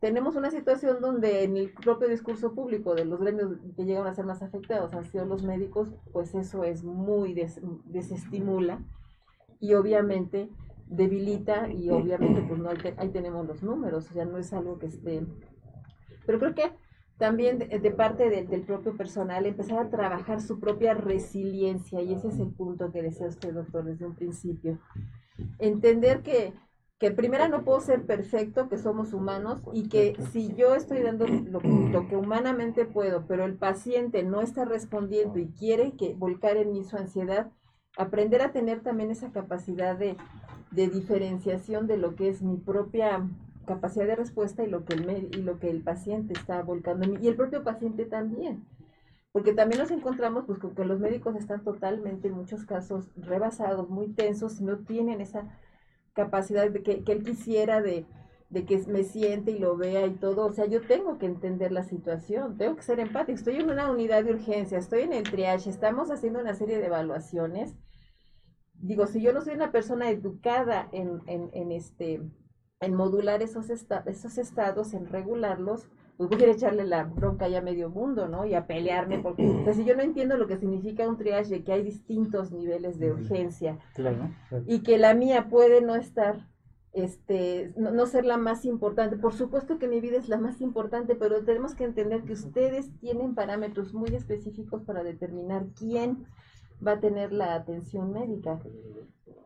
tenemos 0.00 0.36
una 0.36 0.50
situación 0.50 1.00
donde 1.00 1.42
en 1.42 1.56
el 1.56 1.72
propio 1.72 2.08
discurso 2.08 2.54
público 2.54 2.94
de 2.94 3.04
los 3.04 3.20
gremios 3.20 3.56
que 3.76 3.84
llegan 3.84 4.06
a 4.06 4.14
ser 4.14 4.26
más 4.26 4.42
afectados 4.42 4.94
han 4.94 5.04
sido 5.04 5.24
los 5.24 5.42
médicos, 5.42 5.92
pues 6.12 6.34
eso 6.34 6.62
es 6.62 6.84
muy 6.84 7.34
desestimula 7.84 8.80
y 9.58 9.74
obviamente 9.74 10.50
debilita 10.86 11.70
y 11.70 11.90
obviamente 11.90 12.42
pues 12.42 12.60
no 12.60 12.70
ahí, 12.70 13.08
tenemos 13.08 13.46
los 13.46 13.62
números, 13.62 14.08
o 14.10 14.12
sea, 14.12 14.24
no 14.24 14.38
es 14.38 14.52
algo 14.52 14.78
que 14.78 14.86
esté... 14.86 15.26
Pero 16.24 16.38
creo 16.38 16.54
que 16.54 16.72
también 17.18 17.58
de, 17.58 17.90
parte 17.90 18.30
del 18.30 18.62
propio 18.62 18.96
personal 18.96 19.44
empezar 19.44 19.78
a 19.80 19.90
trabajar 19.90 20.40
su 20.40 20.60
propia 20.60 20.94
resiliencia 20.94 22.00
y 22.00 22.14
ese 22.14 22.28
es 22.28 22.38
el 22.38 22.52
punto 22.52 22.92
que 22.92 23.02
decía 23.02 23.26
usted, 23.26 23.52
doctor, 23.52 23.84
desde 23.84 24.06
un 24.06 24.14
principio. 24.14 24.78
Entender 25.58 26.22
que, 26.22 26.52
que 27.00 27.10
primero 27.10 27.48
no 27.48 27.64
puedo 27.64 27.80
ser 27.80 28.06
perfecto, 28.06 28.68
que 28.68 28.78
somos 28.78 29.12
humanos 29.12 29.60
y 29.72 29.88
que 29.88 30.14
si 30.30 30.54
yo 30.54 30.76
estoy 30.76 31.02
dando 31.02 31.26
lo, 31.26 31.60
lo, 31.60 32.08
que 32.08 32.16
humanamente 32.16 32.84
puedo, 32.84 33.26
pero 33.26 33.44
el 33.44 33.56
paciente 33.56 34.22
no 34.22 34.40
está 34.40 34.64
respondiendo 34.64 35.40
y 35.40 35.48
quiere 35.48 35.96
que 35.96 36.14
volcar 36.14 36.56
en 36.56 36.70
mí 36.70 36.84
su 36.84 36.96
ansiedad, 36.96 37.50
aprender 37.96 38.42
a 38.42 38.52
tener 38.52 38.80
también 38.82 39.10
esa 39.10 39.32
capacidad 39.32 39.96
de, 39.96 40.16
de 40.70 40.86
diferenciación 40.86 41.88
de 41.88 41.96
lo 41.96 42.14
que 42.14 42.28
es 42.28 42.42
mi 42.42 42.58
propia 42.58 43.28
capacidad 43.68 44.06
de 44.06 44.16
respuesta 44.16 44.64
y 44.64 44.68
lo 44.68 44.84
que 44.84 44.94
el, 44.94 45.28
y 45.32 45.42
lo 45.42 45.60
que 45.60 45.70
el 45.70 45.82
paciente 45.82 46.32
está 46.32 46.62
volcando 46.62 47.04
en 47.04 47.12
mí, 47.12 47.18
y 47.22 47.28
el 47.28 47.36
propio 47.36 47.62
paciente 47.62 48.04
también. 48.06 48.66
Porque 49.30 49.52
también 49.52 49.80
nos 49.80 49.90
encontramos 49.92 50.44
pues, 50.46 50.58
con 50.58 50.74
que 50.74 50.84
los 50.84 50.98
médicos 50.98 51.36
están 51.36 51.62
totalmente, 51.62 52.28
en 52.28 52.34
muchos 52.34 52.64
casos, 52.64 53.10
rebasados, 53.16 53.88
muy 53.88 54.08
tensos, 54.08 54.60
no 54.60 54.78
tienen 54.78 55.20
esa 55.20 55.48
capacidad 56.14 56.68
de 56.68 56.82
que, 56.82 57.04
que 57.04 57.12
él 57.12 57.22
quisiera 57.22 57.80
de, 57.80 58.06
de 58.50 58.64
que 58.64 58.78
me 58.88 59.04
siente 59.04 59.52
y 59.52 59.58
lo 59.58 59.76
vea 59.76 60.06
y 60.06 60.14
todo. 60.14 60.46
O 60.46 60.52
sea, 60.52 60.66
yo 60.66 60.80
tengo 60.80 61.18
que 61.18 61.26
entender 61.26 61.70
la 61.70 61.84
situación, 61.84 62.56
tengo 62.58 62.74
que 62.76 62.82
ser 62.82 62.98
empático. 63.00 63.36
Estoy 63.38 63.56
en 63.56 63.70
una 63.70 63.90
unidad 63.90 64.24
de 64.24 64.32
urgencia, 64.32 64.78
estoy 64.78 65.02
en 65.02 65.12
el 65.12 65.24
triage, 65.24 65.70
estamos 65.70 66.10
haciendo 66.10 66.40
una 66.40 66.54
serie 66.54 66.78
de 66.78 66.86
evaluaciones 66.86 67.76
digo, 68.80 69.06
si 69.06 69.20
yo 69.20 69.32
no 69.32 69.40
soy 69.40 69.54
una 69.54 69.72
persona 69.72 70.10
educada 70.10 70.88
en, 70.92 71.20
en, 71.26 71.50
en 71.52 71.72
este, 71.72 72.20
en 72.80 72.94
modular 72.94 73.42
esos, 73.42 73.70
esos 73.70 74.38
estados, 74.38 74.94
en 74.94 75.06
regularlos, 75.06 75.88
pues 76.16 76.30
voy 76.30 76.42
a 76.42 76.50
echarle 76.50 76.84
la 76.84 77.04
bronca 77.04 77.48
ya 77.48 77.58
a 77.58 77.62
medio 77.62 77.90
mundo, 77.90 78.26
¿no? 78.26 78.44
Y 78.44 78.54
a 78.54 78.66
pelearme, 78.66 79.20
porque 79.20 79.48
o 79.48 79.64
sea, 79.64 79.72
si 79.74 79.84
yo 79.84 79.96
no 79.96 80.02
entiendo 80.02 80.36
lo 80.36 80.48
que 80.48 80.58
significa 80.58 81.08
un 81.08 81.16
triage, 81.16 81.62
que 81.62 81.72
hay 81.72 81.82
distintos 81.82 82.50
niveles 82.50 82.98
de 82.98 83.12
urgencia, 83.12 83.78
y 84.66 84.80
que 84.80 84.98
la 84.98 85.14
mía 85.14 85.48
puede 85.48 85.80
no 85.80 85.94
estar, 85.94 86.48
este, 86.92 87.72
no, 87.76 87.92
no, 87.92 88.06
ser 88.06 88.24
la 88.24 88.36
más 88.36 88.64
importante. 88.64 89.16
Por 89.16 89.32
supuesto 89.32 89.78
que 89.78 89.86
mi 89.86 90.00
vida 90.00 90.16
es 90.16 90.28
la 90.28 90.38
más 90.38 90.60
importante, 90.60 91.14
pero 91.14 91.44
tenemos 91.44 91.76
que 91.76 91.84
entender 91.84 92.24
que 92.24 92.32
ustedes 92.32 92.90
tienen 92.98 93.36
parámetros 93.36 93.94
muy 93.94 94.14
específicos 94.14 94.82
para 94.82 95.04
determinar 95.04 95.66
quién 95.78 96.26
va 96.84 96.92
a 96.92 97.00
tener 97.00 97.32
la 97.32 97.54
atención 97.54 98.12
médica. 98.12 98.58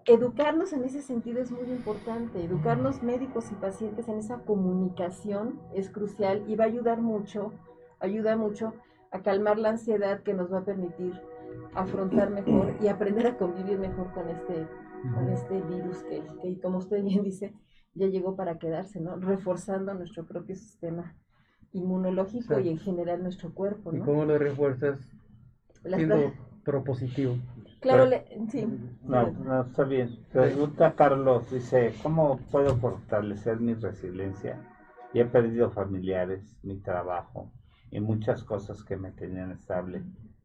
Educarnos 0.05 0.73
en 0.73 0.85
ese 0.85 1.01
sentido 1.01 1.41
es 1.41 1.53
muy 1.53 1.71
importante, 1.71 2.43
educarnos 2.43 3.03
médicos 3.03 3.53
y 3.53 3.55
pacientes 3.55 4.09
en 4.09 4.19
esa 4.19 4.39
comunicación 4.39 5.61
es 5.75 5.91
crucial 5.91 6.43
y 6.49 6.57
va 6.57 6.65
a 6.65 6.67
ayudar 6.67 7.01
mucho, 7.01 7.53
ayuda 8.01 8.37
mucho 8.37 8.75
a 9.13 9.23
calmar 9.23 9.59
la 9.59 9.71
ansiedad 9.71 10.23
que 10.23 10.35
nos 10.35 10.53
va 10.53 10.59
a 10.59 10.65
permitir 10.65 11.13
afrontar 11.75 12.31
mejor 12.31 12.75
y 12.81 12.89
aprender 12.89 13.29
a 13.29 13.37
convivir 13.37 13.79
mejor 13.79 14.13
con 14.13 14.29
este, 14.29 14.67
con 15.15 15.29
este 15.29 15.61
virus 15.63 15.99
que, 16.03 16.23
que, 16.41 16.61
como 16.61 16.79
usted 16.79 17.03
bien 17.05 17.23
dice, 17.23 17.55
ya 17.95 18.07
llegó 18.07 18.35
para 18.35 18.59
quedarse, 18.59 19.01
¿no? 19.01 19.17
Reforzando 19.17 19.95
nuestro 19.95 20.27
propio 20.27 20.57
sistema 20.57 21.15
inmunológico 21.73 22.59
y 22.59 22.71
en 22.71 22.79
general 22.79 23.23
nuestro 23.23 23.55
cuerpo, 23.55 23.93
¿no? 23.93 23.99
¿Y 23.99 24.01
cómo 24.01 24.25
lo 24.25 24.37
refuerzas? 24.37 24.99
Siendo 25.85 26.33
propositivo. 26.65 27.37
Claro, 27.83 28.09
sí. 28.49 28.67
No, 29.03 29.31
no, 29.33 29.63
está 29.63 29.83
bien. 29.83 30.25
Pregunta 30.33 30.95
Carlos, 30.95 31.51
dice, 31.51 31.93
¿cómo 32.03 32.39
puedo 32.51 32.77
fortalecer 32.77 33.59
mi 33.59 33.75
resiliencia? 33.75 34.57
Y 35.13 35.19
he 35.21 35.25
perdido 35.27 35.71
familiares, 35.71 36.57
mi 36.63 36.79
trabajo 36.81 37.51
y 37.91 38.01
muchas 38.01 38.45
cosas 38.45 38.85
que 38.85 38.97
me 38.97 39.11
tenían 39.11 39.51
estable. 39.51 40.03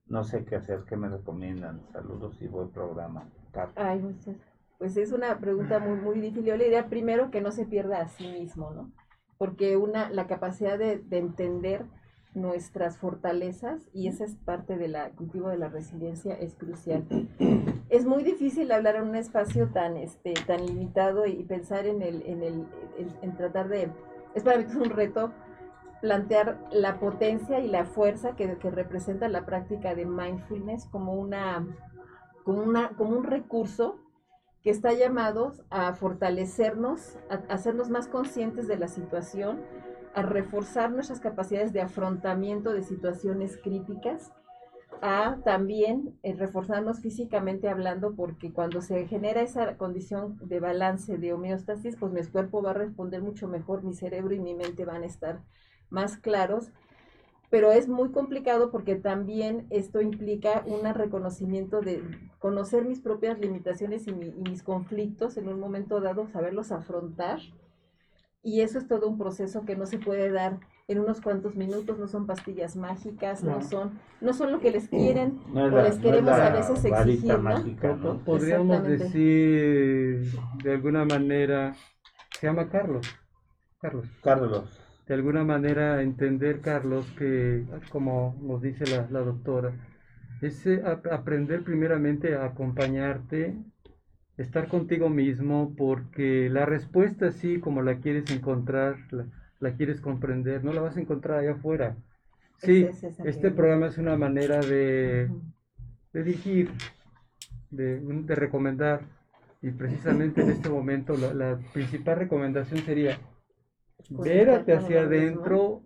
No 0.08 0.24
sé 0.24 0.46
qué 0.46 0.56
hacer, 0.56 0.84
¿qué 0.88 0.98
me 0.98 1.10
recomiendan? 1.10 1.82
Saludos 1.94 2.42
y 2.42 2.48
buen 2.48 2.70
programa. 2.72 3.30
Ay, 3.76 4.02
Pues 4.80 4.98
es 4.98 5.12
una 5.12 5.38
pregunta 5.40 5.80
muy, 5.80 5.98
muy 6.00 6.16
difícil. 6.20 6.44
Yo 6.44 6.58
le 6.58 6.66
diría 6.66 6.90
primero 6.90 7.30
que 7.30 7.42
no 7.42 7.52
se 7.52 7.66
pierda 7.66 8.02
a 8.02 8.08
sí 8.08 8.28
mismo, 8.28 8.72
¿no? 8.72 8.92
Porque 9.38 9.78
una, 9.78 10.10
la 10.10 10.26
capacidad 10.26 10.80
de, 10.80 10.98
de 10.98 11.20
entender 11.20 11.86
nuestras 12.34 12.98
fortalezas 12.98 13.82
y 13.94 14.08
esa 14.08 14.26
es 14.26 14.36
parte 14.36 14.78
del 14.78 14.96
cultivo 15.16 15.50
de 15.50 15.58
la 15.58 15.70
resiliencia 15.70 16.34
es 16.36 16.56
crucial. 16.56 17.06
Es 17.90 18.06
muy 18.06 18.22
difícil 18.22 18.70
hablar 18.74 18.98
en 18.98 19.04
un 19.04 19.16
espacio 19.16 19.70
tan 19.70 19.96
este 19.96 20.34
tan 20.46 20.66
limitado 20.66 21.26
y 21.26 21.42
pensar 21.44 21.86
en 21.86 22.02
el 22.02 22.22
en 22.24 22.44
el 22.44 22.66
en, 23.22 23.38
tratar 23.38 23.70
de 23.70 23.90
es 24.36 24.44
para 24.44 24.58
mí 24.58 24.66
un 24.76 24.90
reto 24.90 25.32
plantear 26.02 26.60
la 26.72 27.00
potencia 27.00 27.62
y 27.62 27.70
la 27.70 27.86
fuerza 27.86 28.36
que, 28.36 28.58
que, 28.58 28.70
representa 28.70 29.30
la 29.30 29.46
práctica 29.46 29.96
de 29.96 30.06
mindfulness 30.06 30.86
como 30.88 31.14
una 31.14 31.66
como 32.44 32.62
una 32.62 32.90
como 32.90 33.18
un 33.18 33.24
recurso 33.24 34.02
que 34.68 34.72
está 34.72 34.92
llamado 34.92 35.54
a 35.70 35.94
fortalecernos, 35.94 37.18
a 37.30 37.54
hacernos 37.54 37.90
más 37.90 38.10
conscientes 38.10 38.68
de 38.68 38.76
la 38.76 38.90
situación, 38.90 39.62
a 40.18 40.24
reforzar 40.24 40.90
nuestras 40.90 41.20
capacidades 41.20 41.74
de 41.74 41.82
afrontamiento 41.82 42.74
de 42.74 42.82
situaciones 42.82 43.56
críticas, 43.62 44.32
a 45.04 45.38
también 45.46 46.18
eh, 46.24 46.34
reforzarnos 46.34 47.02
físicamente 47.02 47.70
hablando, 47.70 48.16
porque 48.16 48.52
cuando 48.52 48.82
se 48.82 49.06
genera 49.06 49.44
esa 49.44 49.78
condición 49.78 50.40
de 50.42 50.60
balance, 50.60 51.20
de 51.20 51.34
homeostasis, 51.34 51.98
pues 51.98 52.12
mi 52.12 52.24
cuerpo 52.24 52.64
va 52.64 52.72
a 52.72 52.74
responder 52.74 53.22
mucho 53.22 53.48
mejor, 53.48 53.84
mi 53.84 53.94
cerebro 53.94 54.34
y 54.34 54.40
mi 54.40 54.56
mente 54.56 54.86
van 54.86 55.04
a 55.04 55.06
estar 55.06 55.44
más 55.92 56.18
claros. 56.18 56.72
Pero 57.52 57.72
es 57.72 57.88
muy 57.88 58.10
complicado 58.10 58.72
porque 58.72 58.96
también 58.96 59.68
esto 59.70 60.02
implica 60.02 60.64
un 60.66 60.84
reconocimiento 60.96 61.80
de 61.82 62.02
conocer 62.40 62.86
mis 62.86 63.02
propias 63.02 63.38
limitaciones 63.38 64.08
y, 64.08 64.10
y 64.10 64.50
mis 64.50 64.64
conflictos 64.64 65.38
en 65.38 65.48
un 65.48 65.60
momento 65.60 66.02
dado, 66.02 66.28
saberlos 66.28 66.72
afrontar 66.72 67.40
y 68.44 68.62
eso 68.62 68.78
es 68.78 68.88
todo 68.88 69.08
un 69.08 69.18
proceso 69.18 69.66
que 69.66 69.76
no 69.76 69.86
se 69.86 69.98
puede 70.00 70.32
dar 70.32 70.60
en 70.88 71.00
unos 71.00 71.20
cuantos 71.20 71.56
minutos, 71.56 72.00
no 72.00 72.08
son 72.08 72.26
pastillas 72.26 72.78
mágicas, 72.78 73.44
no, 73.44 73.62
son 73.62 74.00
no 74.22 74.34
son 74.34 74.54
lo 74.54 74.62
que 74.62 74.72
les 74.72 74.88
quieren 74.88 75.40
o 75.54 75.70
les 75.70 75.98
queremos 75.98 76.32
a 76.32 76.50
veces 76.52 76.86
exigir. 76.86 77.38
¿no? 77.40 78.24
Podríamos 78.24 78.84
decir 78.84 80.32
de 80.64 80.72
alguna 80.72 81.04
manera, 81.04 81.76
se 82.40 82.48
llama 82.48 82.70
Carlos. 82.70 83.06
Carlos. 83.82 84.08
Carlos. 84.24 84.80
De 85.08 85.14
alguna 85.14 85.44
manera 85.44 86.02
entender, 86.02 86.62
Carlos, 86.62 87.06
que 87.18 87.66
como 87.92 88.36
nos 88.42 88.62
dice 88.62 88.86
la, 88.86 89.08
la 89.10 89.20
doctora, 89.20 89.74
es 90.42 90.66
eh, 90.68 90.82
aprender 91.12 91.64
primeramente 91.64 92.36
a 92.36 92.46
acompañarte 92.46 93.58
estar 94.38 94.68
contigo 94.68 95.10
mismo 95.10 95.74
porque 95.76 96.50
la 96.50 96.66
respuesta 96.66 97.28
así 97.28 97.60
como 97.60 97.82
la 97.82 97.98
quieres 97.98 98.30
encontrar, 98.32 98.98
la, 99.60 99.72
quieres 99.74 100.00
comprender, 100.00 100.64
no 100.64 100.74
la 100.74 100.82
vas 100.82 100.98
a 100.98 101.02
encontrar 101.02 101.40
allá 101.40 101.54
afuera. 101.54 101.96
Sí, 102.58 102.88
este 103.24 103.52
programa 103.52 103.88
es 103.88 103.98
una 103.98 104.16
manera 104.16 104.60
de, 104.60 105.30
de 106.14 106.24
dirigir, 106.24 106.72
de, 107.70 108.00
de, 108.00 108.36
recomendar 108.36 109.02
y 109.62 109.72
precisamente 109.72 110.42
en 110.42 110.50
este 110.52 110.70
momento 110.70 111.16
la, 111.18 111.34
la 111.34 111.60
principal 111.74 112.18
recomendación 112.18 112.80
sería 112.82 113.20
vérate 114.10 114.74
hacia 114.74 115.02
adentro, 115.02 115.84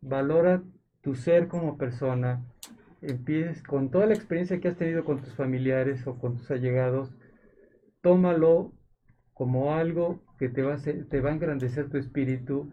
valora 0.00 0.62
tu 1.02 1.14
ser 1.14 1.48
como 1.48 1.76
persona, 1.76 2.44
empieces 3.00 3.62
con 3.62 3.90
toda 3.90 4.06
la 4.06 4.14
experiencia 4.14 4.60
que 4.60 4.68
has 4.68 4.76
tenido 4.76 5.04
con 5.04 5.20
tus 5.20 5.34
familiares 5.34 6.06
o 6.06 6.18
con 6.18 6.36
tus 6.36 6.50
allegados, 6.50 7.10
tómalo 8.02 8.72
como 9.34 9.74
algo 9.74 10.20
que 10.38 10.48
te 10.48 10.62
va, 10.62 10.74
a 10.74 10.78
te 10.78 11.20
va 11.20 11.30
a 11.30 11.34
engrandecer 11.34 11.88
tu 11.88 11.96
espíritu, 11.98 12.68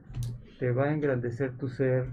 te 0.59 0.71
va 0.71 0.85
a 0.85 0.93
engrandecer 0.93 1.57
tu 1.57 1.69
ser, 1.69 2.07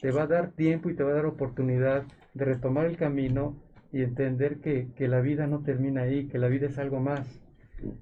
te 0.00 0.10
va 0.10 0.22
a 0.22 0.26
dar 0.26 0.52
tiempo 0.52 0.90
y 0.90 0.94
te 0.94 1.02
va 1.02 1.10
a 1.10 1.14
dar 1.14 1.26
oportunidad 1.26 2.04
de 2.34 2.44
retomar 2.44 2.86
el 2.86 2.96
camino 2.96 3.56
y 3.92 4.02
entender 4.02 4.58
que, 4.60 4.88
la 5.08 5.20
vida 5.20 5.46
no 5.46 5.60
termina 5.60 6.02
ahí, 6.02 6.26
que 6.28 6.38
la 6.38 6.48
vida 6.48 6.66
es 6.66 6.78
algo 6.78 7.00
más. 7.00 7.26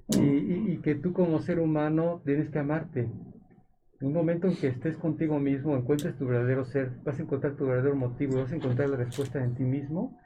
y, 0.09 0.19
y- 0.21 0.71
y 0.73 0.77
que 0.77 0.95
tú 0.95 1.13
como 1.13 1.39
ser 1.39 1.59
humano 1.59 2.21
tienes 2.25 2.49
que 2.49 2.59
amarte. 2.59 3.07
Un 4.01 4.13
momento 4.13 4.47
en 4.47 4.55
que 4.55 4.67
estés 4.67 4.97
contigo 4.97 5.39
mismo, 5.39 5.75
encuentres 5.75 6.15
tu 6.17 6.25
verdadero 6.25 6.65
ser, 6.65 6.91
vas 7.03 7.19
a 7.19 7.23
encontrar 7.23 7.53
tu 7.55 7.65
verdadero 7.65 7.95
motivo, 7.95 8.37
vas 8.41 8.51
a 8.51 8.55
encontrar 8.55 8.89
la 8.89 8.97
respuesta 8.97 9.43
en 9.43 9.55
ti 9.55 9.63
mismo 9.63 10.17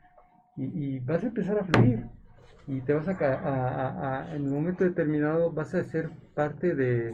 y, 0.57 0.65
y 0.95 0.99
vas 0.99 1.23
a 1.23 1.27
empezar 1.27 1.57
a 1.59 1.63
fluir. 1.65 2.05
Y 2.67 2.81
te 2.81 2.93
vas 2.93 3.07
a, 3.07 3.11
a- 3.11 4.19
a- 4.29 4.35
en 4.35 4.43
un 4.47 4.53
momento 4.53 4.83
determinado 4.83 5.51
vas 5.51 5.73
a 5.75 5.83
ser 5.83 6.09
parte 6.33 6.75
de, 6.75 7.13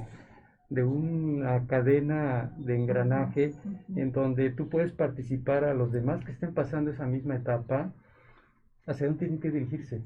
de 0.70 0.84
una 0.84 1.66
cadena 1.68 2.52
de 2.58 2.76
engranaje 2.76 3.54
en 3.96 4.12
donde 4.12 4.52
tú 4.52 4.70
puedes 4.70 4.92
participar 4.92 5.64
a 5.64 5.74
los 5.74 5.92
demás 5.92 6.24
que 6.24 6.32
estén 6.32 6.54
pasando 6.54 6.92
esa 6.92 7.08
misma 7.08 7.36
etapa, 7.36 7.92
hacia 8.86 9.08
dónde 9.08 9.20
tienen 9.26 9.40
que 9.40 9.52
dirigirse 9.52 10.04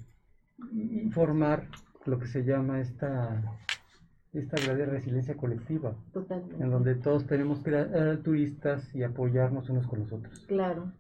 y 0.72 1.07
y 1.07 1.10
formar 1.11 1.68
lo 2.06 2.20
que 2.20 2.28
se 2.28 2.44
llama 2.44 2.80
esta, 2.80 3.41
esta 4.34 4.56
verdadera 4.57 4.91
resiliencia 4.91 5.36
colectiva, 5.36 5.95
Totalmente. 6.14 6.64
en 6.64 6.70
donde 6.70 6.95
todos 6.95 7.26
tenemos 7.28 7.60
que 7.60 7.72
ser 7.72 7.95
altruistas 7.98 8.94
y 8.95 9.03
apoyarnos 9.03 9.70
unos 9.70 9.88
con 9.88 9.99
los 9.99 10.11
otros. 10.14 10.45
Claro. 10.48 10.91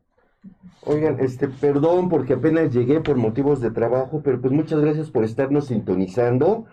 Oigan, 0.85 1.19
este, 1.19 1.47
perdón 1.47 2.09
porque 2.09 2.33
apenas 2.33 2.73
llegué 2.73 2.99
por 2.99 3.15
motivos 3.15 3.61
de 3.61 3.71
trabajo, 3.71 4.21
pero 4.23 4.41
pues 4.41 4.51
muchas 4.51 4.81
gracias 4.81 5.09
por 5.09 5.23
estarnos 5.23 5.67
sintonizando. 5.67 6.65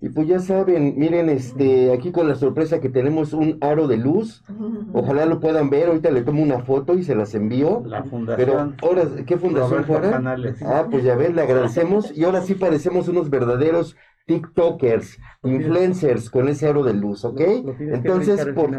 Y 0.00 0.10
pues 0.10 0.28
ya 0.28 0.38
saben, 0.38 0.94
miren, 0.96 1.28
este, 1.28 1.92
aquí 1.92 2.12
con 2.12 2.28
la 2.28 2.36
sorpresa 2.36 2.80
que 2.80 2.88
tenemos 2.88 3.32
un 3.32 3.58
aro 3.60 3.88
de 3.88 3.96
luz. 3.96 4.44
Ojalá 4.92 5.26
lo 5.26 5.40
puedan 5.40 5.70
ver, 5.70 5.88
ahorita 5.88 6.10
le 6.12 6.22
tomo 6.22 6.42
una 6.42 6.60
foto 6.60 6.94
y 6.94 7.02
se 7.02 7.16
las 7.16 7.34
envío. 7.34 7.82
La 7.84 8.04
Pero 8.04 8.10
fundación 8.10 8.76
ahora, 8.80 9.02
¿qué 9.26 9.36
fundación 9.36 9.70
Roberto 9.70 9.92
fuera? 9.92 10.10
Canales. 10.12 10.62
Ah, 10.62 10.86
pues 10.88 11.02
ya 11.02 11.16
ven, 11.16 11.34
le 11.34 11.42
agradecemos. 11.42 12.16
Y 12.16 12.24
ahora 12.24 12.42
sí 12.42 12.54
parecemos 12.54 13.08
unos 13.08 13.28
verdaderos 13.28 13.96
TikTokers, 14.28 15.18
influencers 15.42 16.28
con 16.28 16.48
ese 16.48 16.68
aro 16.68 16.84
de 16.84 16.92
luz, 16.92 17.24
¿ok? 17.24 17.40
Lo 17.64 17.74
Entonces, 17.78 18.46
por... 18.54 18.70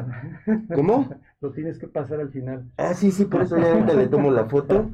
¿cómo? 0.73 1.09
Lo 1.41 1.51
tienes 1.51 1.80
que 1.80 1.88
pasar 1.88 2.19
al 2.19 2.30
final. 2.30 2.69
Ah, 2.77 2.93
sí, 2.93 3.11
sí, 3.11 3.23
por 3.23 3.41
eso 3.43 3.57
ya 3.57 3.71
ahorita 3.71 3.93
le 3.93 4.07
tomo 4.07 4.30
la 4.30 4.45
foto 4.45 4.89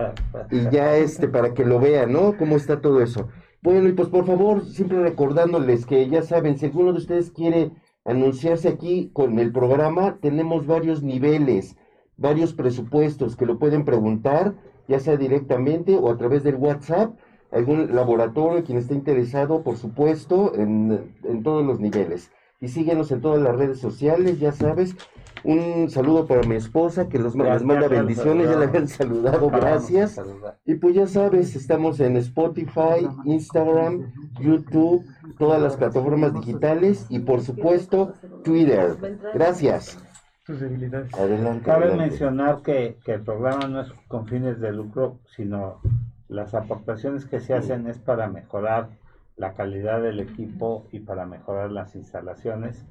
y 0.52 0.70
ya 0.70 0.96
este, 0.96 1.28
para 1.28 1.56
que 1.56 1.66
lo 1.66 1.80
vean, 1.80 2.14
¿no? 2.14 2.38
Cómo 2.38 2.56
está 2.56 2.82
todo 2.82 3.02
eso. 3.02 3.30
Bueno, 3.64 3.90
y 3.90 3.94
pues 3.94 4.10
por 4.10 4.28
favor, 4.28 4.64
siempre 4.64 5.02
recordándoles 5.02 5.88
que 5.88 6.08
ya 6.08 6.22
saben, 6.22 6.60
si 6.60 6.68
alguno 6.68 6.94
de 6.94 7.00
ustedes 7.00 7.32
quiere 7.32 7.72
anunciarse 8.06 8.70
aquí 8.70 9.10
con 9.12 9.40
el 9.40 9.52
programa, 9.52 10.20
tenemos 10.22 10.68
varios 10.68 11.02
niveles, 11.02 11.76
varios 12.16 12.54
presupuestos 12.54 13.36
que 13.36 13.48
lo 13.48 13.58
pueden 13.58 13.84
preguntar, 13.84 14.54
ya 14.88 15.00
sea 15.00 15.18
directamente 15.18 15.96
o 15.96 16.12
a 16.12 16.18
través 16.18 16.44
del 16.44 16.58
WhatsApp, 16.58 17.18
algún 17.56 17.96
laboratorio, 17.96 18.64
quien 18.64 18.78
esté 18.78 18.94
interesado, 18.94 19.64
por 19.64 19.78
supuesto, 19.78 20.54
en, 20.56 21.16
en 21.24 21.44
todos 21.44 21.66
los 21.66 21.80
niveles. 21.80 22.32
Y 22.60 22.68
síguenos 22.68 23.12
en 23.12 23.22
todas 23.22 23.42
las 23.42 23.56
redes 23.56 23.80
sociales, 23.80 24.40
ya 24.40 24.52
sabes. 24.52 24.96
Un 25.44 25.90
saludo 25.92 26.26
para 26.26 26.42
mi 26.42 26.56
esposa, 26.56 27.08
que 27.08 27.20
los, 27.20 27.36
les 27.36 27.64
manda 27.64 27.86
han 27.86 27.92
bendiciones, 27.92 28.50
ya 28.50 28.58
la 28.58 28.66
habían 28.66 28.88
saludado, 28.88 29.50
gracias. 29.50 30.20
Y 30.66 30.76
pues 30.76 30.96
ya 30.96 31.06
sabes, 31.06 31.56
estamos 31.56 32.00
en 32.00 32.18
Spotify, 32.18 33.08
Instagram, 33.26 34.12
YouTube, 34.40 35.06
todas 35.38 35.62
las 35.62 35.78
plataformas 35.78 36.34
digitales 36.34 37.06
y 37.10 37.20
por 37.20 37.42
supuesto 37.42 38.14
Twitter. 38.44 38.96
Gracias. 39.36 40.00
Tus 40.46 40.60
debilidades. 40.60 41.14
Adelante. 41.14 41.66
Cabe 41.66 41.86
adelante. 41.86 42.10
mencionar 42.10 42.62
que, 42.64 42.98
que 43.06 43.14
el 43.14 43.22
programa 43.22 43.68
no 43.68 43.82
es 43.82 43.92
con 44.08 44.26
fines 44.28 44.60
de 44.60 44.72
lucro, 44.72 45.20
sino 45.36 45.80
las 46.28 46.54
aportaciones 46.54 47.26
que 47.26 47.40
se 47.40 47.54
hacen 47.54 47.88
es 47.88 48.00
para 48.00 48.28
mejorar 48.28 48.90
la 49.36 49.54
calidad 49.54 50.02
del 50.02 50.20
equipo 50.20 50.88
y 50.92 51.00
para 51.00 51.26
mejorar 51.26 51.72
las 51.72 51.96
instalaciones. 51.96 52.86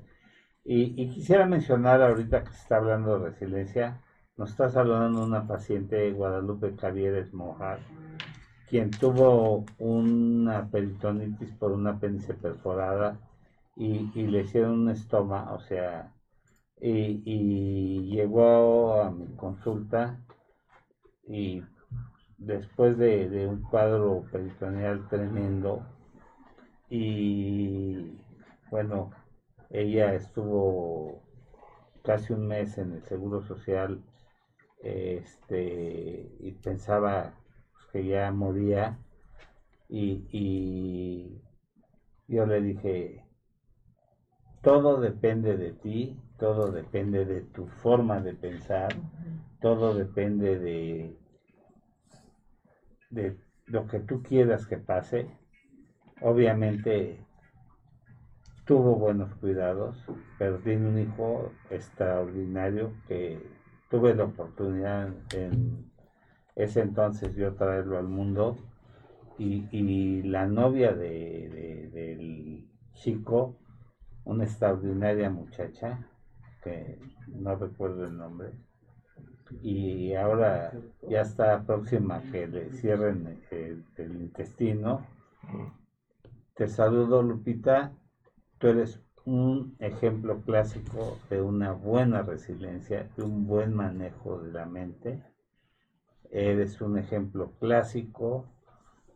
Y, 0.65 1.01
y 1.01 1.09
quisiera 1.11 1.47
mencionar 1.47 2.03
ahorita 2.03 2.45
que 2.45 2.51
se 2.51 2.63
está 2.63 2.77
hablando 2.77 3.19
de 3.19 3.31
resiliencia, 3.31 4.01
nos 4.37 4.51
está 4.51 4.69
saludando 4.69 5.25
una 5.25 5.47
paciente, 5.47 6.11
Guadalupe 6.13 6.75
Cavieres 6.75 7.33
Mojar, 7.35 7.79
quien 8.69 8.91
tuvo 8.91 9.65
una 9.79 10.69
peritonitis 10.71 11.53
por 11.53 11.73
un 11.73 11.87
apéndice 11.87 12.35
perforada 12.35 13.19
y, 13.77 14.11
y 14.15 14.27
le 14.27 14.41
hicieron 14.41 14.81
un 14.81 14.91
estoma, 14.91 15.53
o 15.53 15.61
sea, 15.61 16.13
y, 16.81 17.23
y 17.25 18.11
llegó 18.11 19.01
a 19.03 19.11
mi 19.11 19.27
consulta 19.37 20.19
y 21.27 21.63
después 22.39 22.99
de, 22.99 23.29
de 23.29 23.47
un 23.47 23.63
cuadro 23.63 24.25
peritoneal 24.31 25.09
tremendo. 25.09 25.87
Y 26.91 28.19
bueno, 28.71 29.11
ella 29.71 30.15
estuvo 30.15 31.23
casi 32.03 32.33
un 32.33 32.47
mes 32.47 32.79
en 32.79 32.93
el 32.93 33.03
Seguro 33.05 33.43
Social 33.43 34.03
este, 34.83 36.29
y 36.39 36.53
pensaba 36.63 37.35
pues, 37.73 37.87
que 37.93 38.07
ya 38.07 38.31
moría. 38.31 38.99
Y, 39.89 40.25
y 40.31 41.43
yo 42.29 42.47
le 42.47 42.61
dije, 42.61 43.25
todo 44.63 45.01
depende 45.01 45.57
de 45.57 45.73
ti, 45.73 46.19
todo 46.39 46.73
depende 46.73 47.25
de 47.25 47.43
tu 47.43 47.67
forma 47.67 48.21
de 48.21 48.35
pensar, 48.35 48.95
todo 49.61 49.95
depende 49.95 50.59
de, 50.59 51.17
de 53.15 53.37
lo 53.67 53.87
que 53.87 54.01
tú 54.01 54.23
quieras 54.23 54.67
que 54.67 54.79
pase. 54.79 55.27
Obviamente 56.21 57.25
tuvo 58.67 58.97
buenos 58.97 59.35
cuidados, 59.37 60.05
tiene 60.65 60.89
un 60.89 60.99
hijo 60.99 61.53
extraordinario 61.71 62.93
que 63.07 63.39
tuve 63.91 64.15
la 64.15 64.25
oportunidad 64.25 65.09
en 65.35 65.91
ese 66.57 66.81
entonces 66.81 67.35
yo 67.35 67.55
traerlo 67.55 67.99
al 67.99 68.09
mundo 68.09 68.57
y, 69.39 69.67
y 69.73 70.23
la 70.23 70.47
novia 70.47 70.93
de, 70.95 71.49
de- 71.51 71.91
del 71.93 72.65
chico, 72.95 73.57
una 74.25 74.45
extraordinaria 74.45 75.31
muchacha, 75.31 76.09
que 76.63 76.99
no 77.27 77.57
recuerdo 77.57 78.05
el 78.07 78.17
nombre, 78.17 78.53
y 79.63 80.15
ahora 80.15 80.73
ya 81.09 81.21
está 81.23 81.63
próxima 81.65 82.23
que 82.33 82.47
le 82.47 82.71
cierren 82.73 83.43
el, 83.51 83.85
el 83.97 84.21
intestino. 84.21 85.07
Te 86.55 86.69
saludo, 86.69 87.23
Lupita. 87.23 87.93
Tú 88.59 88.69
eres 88.69 89.01
un 89.25 89.77
ejemplo 89.79 90.43
clásico 90.43 91.19
de 91.31 91.41
una 91.41 91.73
buena 91.73 92.23
resiliencia, 92.23 93.09
de 93.17 93.23
un 93.23 93.47
buen 93.47 93.75
manejo 93.75 94.41
de 94.41 94.53
la 94.53 94.67
mente. 94.67 95.23
Eres 96.31 96.81
un 96.81 96.99
ejemplo 96.99 97.53
clásico 97.59 98.47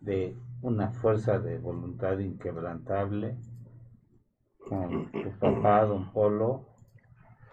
de 0.01 0.37
una 0.63 0.91
fuerza 0.91 1.39
de 1.39 1.59
voluntad 1.59 2.19
inquebrantable. 2.19 3.37
Con 4.69 5.11
tu 5.11 5.31
papá, 5.39 5.85
don 5.85 6.13
Polo, 6.13 6.68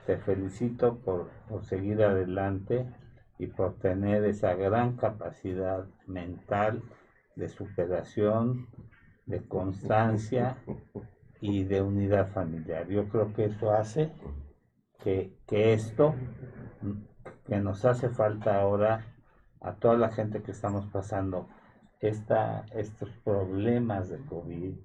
te 0.05 0.17
felicito 0.17 0.99
por, 0.99 1.29
por 1.49 1.63
seguir 1.63 2.03
adelante 2.03 2.85
y 3.37 3.47
por 3.47 3.75
tener 3.79 4.23
esa 4.25 4.53
gran 4.53 4.95
capacidad 4.95 5.85
mental 6.07 6.83
de 7.35 7.49
superación, 7.49 8.67
de 9.25 9.47
constancia 9.47 10.57
y 11.41 11.63
de 11.63 11.81
unidad 11.81 12.31
familiar. 12.31 12.87
Yo 12.87 13.09
creo 13.09 13.33
que 13.33 13.45
eso 13.45 13.71
hace 13.71 14.11
que, 15.03 15.37
que 15.47 15.73
esto 15.73 16.15
que 17.45 17.59
nos 17.59 17.85
hace 17.85 18.09
falta 18.09 18.59
ahora 18.59 19.05
a 19.61 19.73
toda 19.73 19.97
la 19.97 20.11
gente 20.11 20.41
que 20.41 20.51
estamos 20.51 20.85
pasando 20.87 21.47
esta, 21.99 22.65
estos 22.73 23.09
problemas 23.23 24.09
de 24.09 24.19
COVID, 24.25 24.75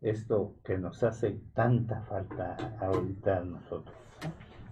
esto 0.00 0.56
que 0.64 0.78
nos 0.78 1.02
hace 1.02 1.40
tanta 1.54 2.02
falta 2.02 2.56
ahorita 2.80 3.38
a 3.38 3.44
nosotros. 3.44 4.03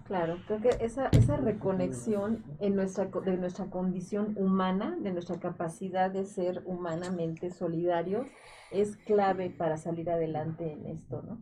Claro, 0.05 0.37
creo 0.47 0.61
que 0.61 0.85
esa, 0.85 1.09
esa 1.13 1.37
reconexión 1.37 2.43
en 2.61 2.75
nuestra, 2.75 3.07
de 3.07 3.37
nuestra 3.37 3.67
condición 3.67 4.35
humana, 4.37 4.97
de 5.01 5.13
nuestra 5.13 5.39
capacidad 5.39 6.11
de 6.11 6.25
ser 6.25 6.63
humanamente 6.67 7.51
solidarios, 7.51 8.27
es 8.71 8.97
clave 8.97 9.51
para 9.51 9.77
salir 9.77 10.11
adelante 10.11 10.73
en 10.73 10.87
esto, 10.87 11.23
¿no? 11.23 11.39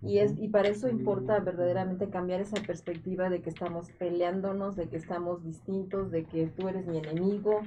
Y, 0.00 0.18
es, 0.18 0.38
y 0.38 0.48
para 0.48 0.68
eso 0.68 0.88
importa 0.88 1.40
verdaderamente 1.40 2.08
cambiar 2.08 2.40
esa 2.40 2.62
perspectiva 2.62 3.28
de 3.30 3.42
que 3.42 3.50
estamos 3.50 3.90
peleándonos, 3.90 4.76
de 4.76 4.88
que 4.88 4.96
estamos 4.96 5.42
distintos, 5.42 6.12
de 6.12 6.24
que 6.24 6.46
tú 6.46 6.68
eres 6.68 6.86
mi 6.86 6.98
enemigo, 6.98 7.62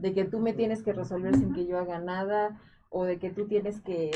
de 0.00 0.14
que 0.14 0.24
tú 0.24 0.38
me 0.38 0.52
tienes 0.52 0.84
que 0.84 0.92
resolver 0.92 1.34
sin 1.34 1.52
que 1.52 1.66
yo 1.66 1.78
haga 1.78 1.98
nada, 1.98 2.60
o 2.88 3.04
de 3.04 3.18
que 3.18 3.30
tú 3.30 3.48
tienes 3.48 3.80
que, 3.80 4.12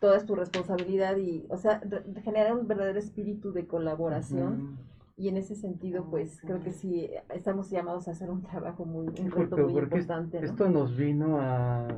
toda 0.00 0.16
es 0.16 0.26
tu 0.26 0.34
responsabilidad 0.34 1.16
y, 1.16 1.46
o 1.48 1.56
sea, 1.56 1.80
generar 2.22 2.56
un 2.56 2.66
verdadero 2.66 2.98
espíritu 2.98 3.52
de 3.52 3.66
colaboración. 3.66 4.78
Y 5.16 5.28
en 5.28 5.36
ese 5.38 5.54
sentido, 5.54 6.08
pues 6.10 6.40
creo 6.42 6.62
que 6.62 6.72
sí, 6.72 7.10
estamos 7.34 7.70
llamados 7.70 8.06
a 8.06 8.10
hacer 8.12 8.30
un 8.30 8.42
trabajo 8.42 8.84
muy, 8.84 9.06
un 9.06 9.30
reto 9.30 9.56
muy 9.58 9.72
importante. 9.78 10.40
¿no? 10.42 10.46
esto 10.46 10.68
nos 10.68 10.96
vino 10.96 11.38
a, 11.40 11.88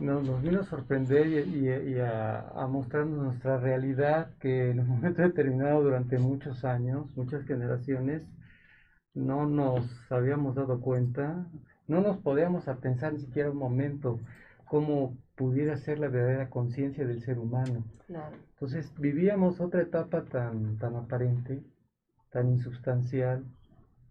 nos, 0.00 0.24
nos 0.24 0.42
vino 0.42 0.60
a 0.60 0.64
sorprender 0.64 1.26
y, 1.26 1.38
y- 1.38 1.92
y 1.94 1.98
a, 2.00 2.48
a 2.50 2.66
mostrarnos 2.66 3.18
nuestra 3.24 3.58
realidad 3.58 4.30
que 4.40 4.70
en 4.70 4.80
un 4.80 4.88
momento 4.88 5.22
determinado 5.22 5.82
durante 5.82 6.18
muchos 6.18 6.64
años, 6.64 7.06
muchas 7.16 7.44
generaciones, 7.44 8.22
no 9.14 9.46
nos 9.46 9.84
habíamos 10.10 10.54
dado 10.56 10.80
cuenta, 10.80 11.46
no 11.88 12.00
nos 12.02 12.18
podíamos 12.18 12.68
a 12.68 12.76
pensar 12.76 13.14
ni 13.14 13.20
siquiera 13.20 13.50
un 13.50 13.58
momento 13.58 14.20
cómo 14.66 15.16
pudiera 15.36 15.76
ser 15.76 15.98
la 15.98 16.08
verdadera 16.08 16.50
conciencia 16.50 17.06
del 17.06 17.22
ser 17.22 17.38
humano. 17.38 17.84
Claro. 18.06 18.36
Entonces 18.54 18.92
vivíamos 18.98 19.60
otra 19.60 19.82
etapa 19.82 20.24
tan, 20.24 20.78
tan 20.78 20.96
aparente, 20.96 21.62
tan 22.30 22.48
insubstancial, 22.48 23.44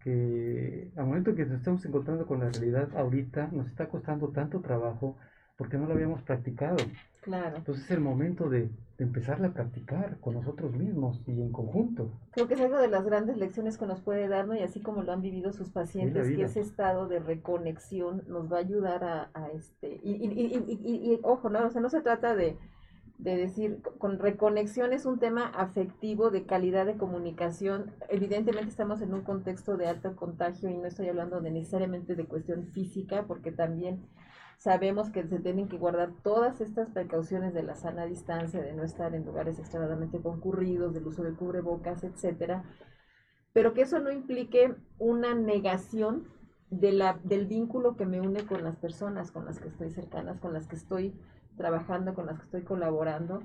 que 0.02 0.90
al 0.96 1.06
momento 1.06 1.34
que 1.34 1.46
nos 1.46 1.58
estamos 1.58 1.84
encontrando 1.84 2.26
con 2.26 2.40
la 2.40 2.50
realidad 2.50 2.88
ahorita 2.96 3.50
nos 3.52 3.68
está 3.68 3.88
costando 3.88 4.28
tanto 4.28 4.60
trabajo 4.60 5.16
porque 5.56 5.78
no 5.78 5.86
lo 5.86 5.94
habíamos 5.94 6.22
practicado. 6.22 6.76
Claro. 7.22 7.56
Entonces 7.56 7.84
es 7.84 7.90
el 7.92 8.00
momento 8.00 8.50
de, 8.50 8.62
de 8.98 9.04
empezarla 9.04 9.48
a 9.48 9.52
practicar 9.54 10.18
con 10.20 10.34
nosotros 10.34 10.72
mismos 10.74 11.22
y 11.26 11.40
en 11.40 11.52
conjunto. 11.52 12.10
Creo 12.32 12.48
que 12.48 12.54
es 12.54 12.60
algo 12.60 12.78
de 12.78 12.88
las 12.88 13.04
grandes 13.04 13.36
lecciones 13.36 13.78
que 13.78 13.86
nos 13.86 14.00
puede 14.00 14.26
dar, 14.26 14.48
¿no? 14.48 14.56
Y 14.56 14.60
así 14.62 14.80
como 14.80 15.02
lo 15.04 15.12
han 15.12 15.22
vivido 15.22 15.52
sus 15.52 15.70
pacientes, 15.70 16.26
que 16.26 16.42
ese 16.42 16.60
estado 16.60 17.06
de 17.06 17.20
reconexión 17.20 18.24
nos 18.26 18.52
va 18.52 18.56
a 18.56 18.60
ayudar 18.60 19.04
a, 19.04 19.30
a 19.34 19.48
este... 19.52 20.00
Y, 20.02 20.14
y- 20.14 20.56
y- 20.68 21.12
y, 21.14 21.20
ojo, 21.22 21.48
¿no? 21.48 21.64
O 21.64 21.70
sea, 21.70 21.80
no 21.80 21.90
se 21.90 22.00
trata 22.00 22.34
de, 22.34 22.56
de 23.18 23.36
decir, 23.36 23.80
con 23.98 24.18
reconexión 24.18 24.92
es 24.92 25.06
un 25.06 25.20
tema 25.20 25.46
afectivo, 25.46 26.30
de 26.30 26.44
calidad 26.44 26.86
de 26.86 26.96
comunicación. 26.96 27.92
Evidentemente 28.08 28.68
estamos 28.68 29.00
en 29.00 29.14
un 29.14 29.22
contexto 29.22 29.76
de 29.76 29.86
alto 29.86 30.16
contagio 30.16 30.68
y 30.70 30.76
no 30.76 30.86
estoy 30.88 31.08
hablando 31.08 31.40
de 31.40 31.52
necesariamente 31.52 32.16
de 32.16 32.24
cuestión 32.24 32.66
física, 32.66 33.26
porque 33.28 33.52
también 33.52 34.00
sabemos 34.62 35.10
que 35.10 35.26
se 35.26 35.40
tienen 35.40 35.68
que 35.68 35.76
guardar 35.76 36.12
todas 36.22 36.60
estas 36.60 36.88
precauciones 36.90 37.52
de 37.52 37.64
la 37.64 37.74
sana 37.74 38.06
distancia, 38.06 38.62
de 38.62 38.72
no 38.72 38.84
estar 38.84 39.12
en 39.12 39.24
lugares 39.24 39.58
extremadamente 39.58 40.20
concurridos, 40.20 40.94
del 40.94 41.04
uso 41.04 41.24
de 41.24 41.34
cubrebocas, 41.34 42.04
etcétera, 42.04 42.62
pero 43.52 43.74
que 43.74 43.82
eso 43.82 43.98
no 43.98 44.12
implique 44.12 44.72
una 45.00 45.34
negación 45.34 46.28
del 46.70 47.46
vínculo 47.48 47.96
que 47.96 48.06
me 48.06 48.20
une 48.20 48.46
con 48.46 48.62
las 48.62 48.76
personas 48.76 49.32
con 49.32 49.46
las 49.46 49.58
que 49.58 49.66
estoy 49.66 49.90
cercanas, 49.90 50.38
con 50.38 50.52
las 50.52 50.68
que 50.68 50.76
estoy 50.76 51.12
trabajando, 51.56 52.14
con 52.14 52.26
las 52.26 52.38
que 52.38 52.44
estoy 52.44 52.62
colaborando, 52.62 53.42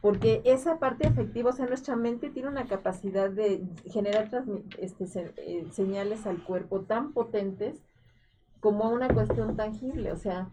porque 0.00 0.42
esa 0.44 0.78
parte 0.78 1.08
afectiva, 1.08 1.50
o 1.50 1.52
sea, 1.52 1.66
nuestra 1.66 1.96
mente 1.96 2.30
tiene 2.30 2.48
una 2.48 2.66
capacidad 2.66 3.28
de 3.28 3.64
generar 3.86 4.30
este, 4.78 5.06
eh, 5.38 5.66
señales 5.72 6.24
al 6.24 6.44
cuerpo 6.44 6.82
tan 6.82 7.12
potentes 7.12 7.82
como 8.62 8.88
una 8.90 9.08
cuestión 9.08 9.56
tangible, 9.56 10.12
o 10.12 10.16
sea, 10.16 10.48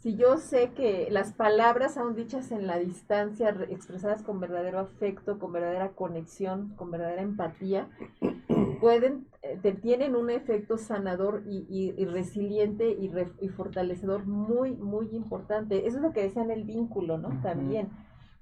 si 0.00 0.16
yo 0.16 0.36
sé 0.36 0.72
que 0.72 1.08
las 1.10 1.32
palabras 1.32 1.96
aún 1.96 2.14
dichas 2.14 2.50
en 2.52 2.66
la 2.66 2.78
distancia, 2.78 3.52
re- 3.52 3.72
expresadas 3.72 4.22
con 4.22 4.38
verdadero 4.38 4.78
afecto, 4.80 5.38
con 5.38 5.50
verdadera 5.52 5.92
conexión, 5.92 6.74
con 6.76 6.90
verdadera 6.90 7.22
empatía, 7.22 7.88
pueden, 8.82 9.26
eh, 9.42 9.58
te- 9.62 9.72
tienen 9.72 10.14
un 10.14 10.28
efecto 10.28 10.76
sanador 10.76 11.42
y, 11.46 11.64
y- 11.70 11.94
y 11.96 12.04
resiliente 12.04 12.90
y, 12.90 13.08
re- 13.08 13.32
y 13.40 13.48
fortalecedor 13.48 14.26
muy, 14.26 14.72
muy 14.76 15.08
importante. 15.14 15.86
Eso 15.86 15.96
es 15.98 16.02
lo 16.02 16.12
que 16.12 16.22
decían 16.24 16.50
el 16.50 16.64
vínculo, 16.64 17.16
¿no? 17.16 17.30
También. 17.40 17.88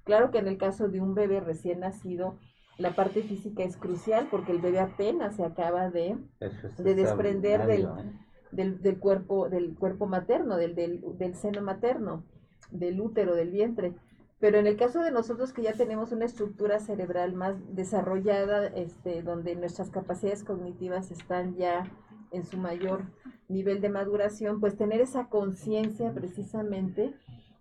Claro 0.03 0.31
que 0.31 0.39
en 0.39 0.47
el 0.49 0.57
caso 0.57 0.89
de 0.89 0.99
un 0.99 1.13
bebé 1.15 1.39
recién 1.39 1.79
nacido, 1.79 2.35
la 2.77 2.93
parte 2.95 3.21
física 3.21 3.63
es 3.63 3.77
crucial 3.77 4.27
porque 4.29 4.51
el 4.51 4.59
bebé 4.59 4.79
apenas 4.81 5.35
se 5.37 5.45
acaba 5.45 5.89
de 5.89 6.17
Eso 6.41 6.67
es 6.67 6.77
de 6.77 6.95
desprender 6.95 7.61
del- 7.67 7.83
¿eh? 7.83 8.11
Del, 8.55 8.81
del 8.81 8.99
cuerpo, 8.99 9.49
del 9.49 9.75
cuerpo 9.75 10.05
materno, 10.05 10.57
del, 10.57 10.75
del, 10.75 11.01
del 11.17 11.35
seno 11.35 11.61
materno, 11.61 12.23
del 12.71 12.99
útero, 13.01 13.35
del 13.35 13.51
vientre. 13.51 13.93
Pero 14.39 14.57
en 14.57 14.67
el 14.67 14.75
caso 14.75 15.01
de 15.01 15.11
nosotros 15.11 15.53
que 15.53 15.61
ya 15.61 15.73
tenemos 15.73 16.11
una 16.11 16.25
estructura 16.25 16.79
cerebral 16.79 17.33
más 17.33 17.55
desarrollada, 17.75 18.67
este, 18.67 19.21
donde 19.21 19.55
nuestras 19.55 19.89
capacidades 19.89 20.43
cognitivas 20.43 21.11
están 21.11 21.55
ya 21.55 21.89
en 22.31 22.43
su 22.43 22.57
mayor 22.57 23.03
nivel 23.47 23.79
de 23.79 23.89
maduración, 23.89 24.59
pues 24.59 24.75
tener 24.75 24.99
esa 24.99 25.29
conciencia 25.29 26.11
precisamente, 26.13 27.13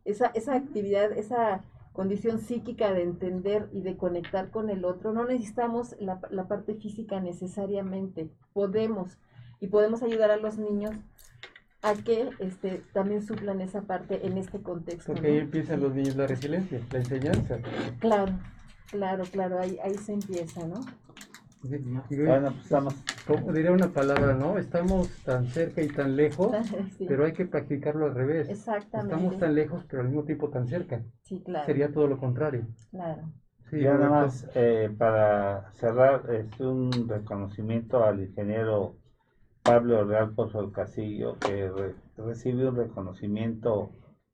esa, 0.05 0.27
esa 0.35 0.55
actividad, 0.55 1.13
esa 1.13 1.63
condición 1.93 2.41
psíquica 2.41 2.93
de 2.93 3.03
entender 3.03 3.69
y 3.73 3.83
de 3.83 3.97
conectar 3.97 4.51
con 4.51 4.71
el 4.71 4.85
otro, 4.85 5.13
no 5.13 5.25
necesitamos 5.25 5.95
la, 6.01 6.21
la 6.31 6.49
parte 6.49 6.75
física 6.75 7.21
necesariamente, 7.21 8.31
podemos 8.55 9.19
y 9.63 9.69
podemos 9.69 10.03
ayudar 10.03 10.33
a 10.33 10.37
los 10.37 10.59
niños 10.59 10.91
a 11.83 11.95
que 11.95 12.31
este, 12.41 12.83
también 12.93 13.23
suplan 13.23 13.61
esa 13.61 13.83
parte 13.83 14.27
en 14.27 14.37
este 14.37 14.61
contexto. 14.61 15.13
Porque 15.13 15.29
ahí 15.29 15.39
empiezan 15.39 15.81
los 15.81 15.95
niños 15.95 16.17
la 16.17 16.27
resiliencia, 16.27 16.81
la 16.91 16.99
enseñanza. 16.99 17.59
Claro, 18.01 18.33
claro, 18.91 19.25
claro, 19.31 19.61
ahí, 19.61 19.79
ahí 19.85 19.95
se 19.95 20.15
empieza, 20.15 20.67
¿no? 20.67 20.81
Bueno, 21.63 22.51
pues 22.51 22.65
estamos 22.65 22.95
como 23.25 23.53
diría 23.53 23.71
una 23.71 23.87
palabra, 23.93 24.35
¿no? 24.35 24.59
Estamos 24.59 25.09
tan 25.25 25.47
cerca 25.47 25.81
y 25.81 25.87
tan 25.89 26.17
lejos, 26.17 26.51
Sí, 26.99 27.07
pero 27.07 27.25
hay 27.25 27.33
que 27.33 27.47
practicarlo 27.47 28.07
al 28.07 28.15
revés. 28.17 28.49
exactamente. 28.49 29.15
Estamos 29.15 29.39
tan 29.39 29.55
lejos, 29.55 29.85
pero 29.89 30.03
al 30.03 30.09
mismo 30.09 30.25
tiempo 30.25 30.51
tan 30.51 30.67
cerca. 30.67 31.05
Sí, 31.23 31.41
claro, 31.45 31.67
Sería 31.67 31.93
todo 31.93 32.09
lo 32.09 32.19
contrario. 32.19 32.67
claro. 32.91 33.23
Sí, 33.71 33.81
Ya 33.81 33.95
nada 33.95 34.11
más, 34.11 34.47
eh, 34.55 34.91
para 34.99 35.73
cerrar, 35.75 36.29
es 36.31 36.61
un 36.61 36.91
reconocimiento 37.09 38.05
al 38.05 38.21
ingeniero 38.21 38.97
Pablo 39.63 40.05
del 40.07 40.73
Casillo, 40.73 41.39
que 41.39 41.69
re- 41.69 41.95
recibe 42.17 42.69
un 42.69 42.77
reconocimiento 42.77 43.93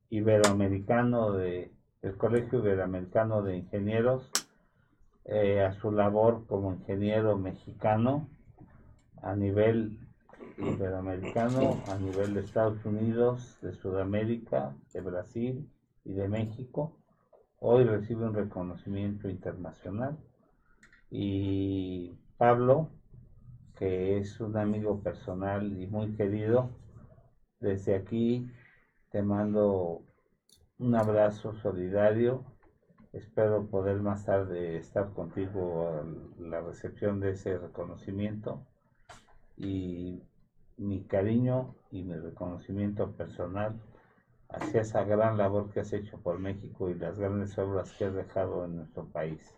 iberoamericano 0.09 1.33
de, 1.33 1.71
del 2.01 2.17
Colegio 2.17 2.59
Iberoamericano 2.59 3.43
de 3.43 3.57
Ingenieros 3.57 4.31
eh, 5.25 5.61
a 5.61 5.73
su 5.73 5.91
labor 5.91 6.47
como 6.47 6.73
ingeniero 6.73 7.37
mexicano 7.37 8.27
a 9.21 9.35
nivel 9.35 9.97
iberoamericano, 10.57 11.77
a 11.87 11.97
nivel 11.97 12.33
de 12.33 12.41
Estados 12.41 12.83
Unidos, 12.85 13.57
de 13.61 13.73
Sudamérica, 13.73 14.75
de 14.93 15.01
Brasil 15.01 15.69
y 16.05 16.13
de 16.13 16.27
México. 16.27 16.97
Hoy 17.59 17.83
recibe 17.83 18.25
un 18.25 18.33
reconocimiento 18.33 19.29
internacional. 19.29 20.17
Y 21.11 22.13
Pablo, 22.37 22.89
que 23.79 24.17
es 24.17 24.41
un 24.41 24.57
amigo 24.57 25.01
personal 25.01 25.81
y 25.81 25.87
muy 25.87 26.13
querido, 26.17 26.69
desde 27.61 27.95
aquí 27.95 28.51
te 29.09 29.23
mando 29.23 30.03
un 30.79 30.95
abrazo 30.95 31.53
solidario. 31.53 32.43
Espero 33.13 33.67
poder 33.67 34.01
más 34.01 34.25
tarde 34.25 34.75
estar 34.77 35.13
contigo 35.13 35.87
a 35.87 36.41
la 36.41 36.59
recepción 36.59 37.21
de 37.21 37.31
ese 37.31 37.57
reconocimiento 37.57 38.67
y 39.55 40.21
mi 40.75 41.05
cariño 41.05 41.73
y 41.89 42.03
mi 42.03 42.15
reconocimiento 42.15 43.13
personal 43.13 43.79
hacia 44.49 44.81
esa 44.81 45.05
gran 45.05 45.37
labor 45.37 45.71
que 45.71 45.79
has 45.79 45.93
hecho 45.93 46.17
por 46.19 46.37
México 46.37 46.89
y 46.89 46.95
las 46.95 47.17
grandes 47.17 47.57
obras 47.57 47.93
que 47.93 48.05
has 48.05 48.13
dejado 48.13 48.65
en 48.65 48.75
nuestro 48.75 49.05
país. 49.05 49.55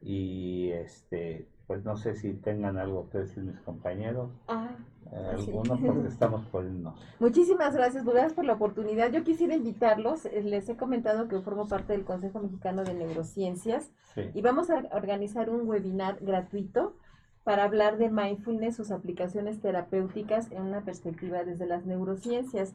Y 0.00 0.70
este, 0.72 1.48
pues 1.66 1.84
no 1.84 1.96
sé 1.96 2.14
si 2.14 2.34
tengan 2.34 2.78
algo 2.78 3.08
que 3.10 3.18
decir 3.18 3.42
mis 3.42 3.58
compañeros, 3.60 4.30
Ah, 4.48 4.70
eh, 5.12 5.32
sí. 5.38 5.50
alguno 5.50 5.78
porque 5.84 6.08
estamos 6.08 6.44
por 6.46 6.64
irnos. 6.64 6.94
Muchísimas 7.20 7.74
gracias, 7.74 8.04
pues, 8.04 8.14
gracias 8.14 8.34
por 8.34 8.44
la 8.44 8.54
oportunidad. 8.54 9.10
Yo 9.12 9.24
quisiera 9.24 9.54
invitarlos, 9.54 10.26
eh, 10.26 10.42
les 10.42 10.68
he 10.68 10.76
comentado 10.76 11.28
que 11.28 11.40
formo 11.40 11.66
parte 11.68 11.92
del 11.94 12.04
Consejo 12.04 12.40
Mexicano 12.40 12.84
de 12.84 12.94
Neurociencias 12.94 13.90
Sí. 14.14 14.22
y 14.34 14.42
vamos 14.42 14.70
a 14.70 14.84
organizar 14.92 15.50
un 15.50 15.66
webinar 15.68 16.18
gratuito 16.20 16.96
para 17.44 17.64
hablar 17.64 17.98
de 17.98 18.08
mindfulness, 18.10 18.76
sus 18.76 18.90
aplicaciones 18.90 19.60
terapéuticas 19.60 20.50
en 20.52 20.62
una 20.62 20.82
perspectiva 20.82 21.44
desde 21.44 21.66
las 21.66 21.84
neurociencias. 21.84 22.74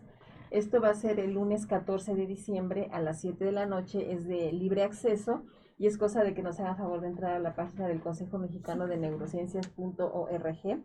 Esto 0.52 0.82
va 0.82 0.90
a 0.90 0.94
ser 0.96 1.20
el 1.20 1.34
lunes 1.34 1.66
14 1.68 2.16
de 2.16 2.26
diciembre 2.28 2.90
a 2.92 3.00
las 3.02 3.22
7 3.22 3.46
de 3.46 3.52
la 3.52 3.66
noche, 3.66 4.12
es 4.14 4.28
de 4.28 4.52
libre 4.52 4.84
acceso 4.84 5.44
y 5.80 5.88
es 5.88 5.98
cosa 5.98 6.24
de 6.24 6.34
que 6.34 6.44
nos 6.44 6.60
hagan 6.60 6.78
favor 6.78 7.02
de 7.02 7.08
entrar 7.08 7.34
a 7.34 7.40
la 7.40 7.56
página 7.56 7.88
del 7.88 8.02
Consejo 8.02 8.38
Mexicano 8.38 8.86
de 8.86 8.98
Neurociencias.org 8.98 10.84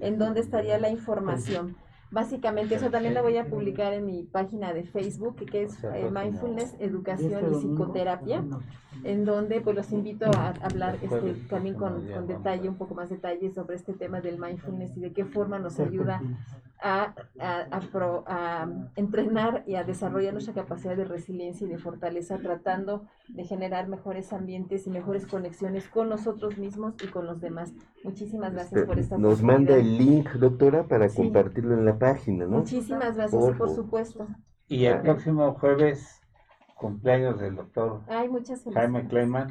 en 0.00 0.18
donde 0.18 0.40
estaría 0.40 0.78
la 0.78 0.90
información. 0.90 1.76
Básicamente, 2.10 2.76
eso 2.76 2.90
también 2.90 3.12
lo 3.14 3.22
voy 3.22 3.36
a 3.36 3.44
publicar 3.46 3.92
en 3.92 4.06
mi 4.06 4.22
página 4.22 4.72
de 4.72 4.84
Facebook, 4.84 5.36
que 5.44 5.64
es 5.64 5.84
eh, 5.84 6.10
Mindfulness, 6.10 6.74
Educación 6.80 7.52
y 7.52 7.54
Psicoterapia, 7.56 8.44
en 9.04 9.24
donde 9.24 9.60
pues 9.60 9.76
los 9.76 9.92
invito 9.92 10.24
a 10.26 10.54
hablar 10.62 10.96
este, 11.02 11.34
también 11.48 11.74
con, 11.76 12.06
con 12.08 12.26
detalle, 12.26 12.68
un 12.68 12.76
poco 12.76 12.94
más 12.94 13.10
detalle 13.10 13.50
sobre 13.52 13.76
este 13.76 13.92
tema 13.92 14.20
del 14.20 14.38
mindfulness 14.38 14.96
y 14.96 15.00
de 15.00 15.12
qué 15.12 15.24
forma 15.26 15.58
nos 15.58 15.78
ayuda 15.80 16.22
a, 16.80 17.12
a, 17.40 17.60
a 17.72 17.80
pro- 17.80 18.24
a 18.26 18.68
entrenar 18.96 19.64
y 19.66 19.74
a 19.74 19.82
desarrollar 19.84 20.32
nuestra 20.32 20.54
capacidad 20.54 20.96
de 20.96 21.04
resiliencia 21.04 21.66
y 21.66 21.70
de 21.70 21.78
fortaleza, 21.78 22.38
tratando 22.38 23.04
de 23.28 23.44
generar 23.44 23.88
mejores 23.88 24.32
ambientes 24.32 24.86
y 24.86 24.90
mejores 24.90 25.26
conexiones 25.26 25.88
con 25.88 26.08
nosotros 26.08 26.56
mismos 26.56 26.94
y 27.04 27.08
con 27.08 27.26
los 27.26 27.40
demás. 27.40 27.72
Muchísimas 28.04 28.52
gracias 28.52 28.84
por 28.84 28.98
esta 28.98 29.16
Este, 29.16 29.28
Nos 29.28 29.42
manda 29.42 29.74
el 29.76 29.98
link, 29.98 30.28
doctora, 30.34 30.84
para 30.84 31.08
Sí. 31.08 31.16
compartirlo 31.16 31.74
en 31.74 31.84
la 31.84 31.97
página, 31.98 32.44
¿no? 32.46 32.58
Muchísimas 32.58 33.16
gracias, 33.16 33.30
Por 33.30 33.56
por 33.58 33.70
supuesto. 33.74 34.26
Y 34.68 34.84
el 34.86 35.00
próximo 35.00 35.54
jueves, 35.54 36.20
cumpleaños 36.76 37.40
del 37.40 37.56
doctor 37.56 38.02
Ay, 38.08 38.28
muchas 38.28 38.62
Jaime. 38.72 39.06
Kleiman. 39.08 39.50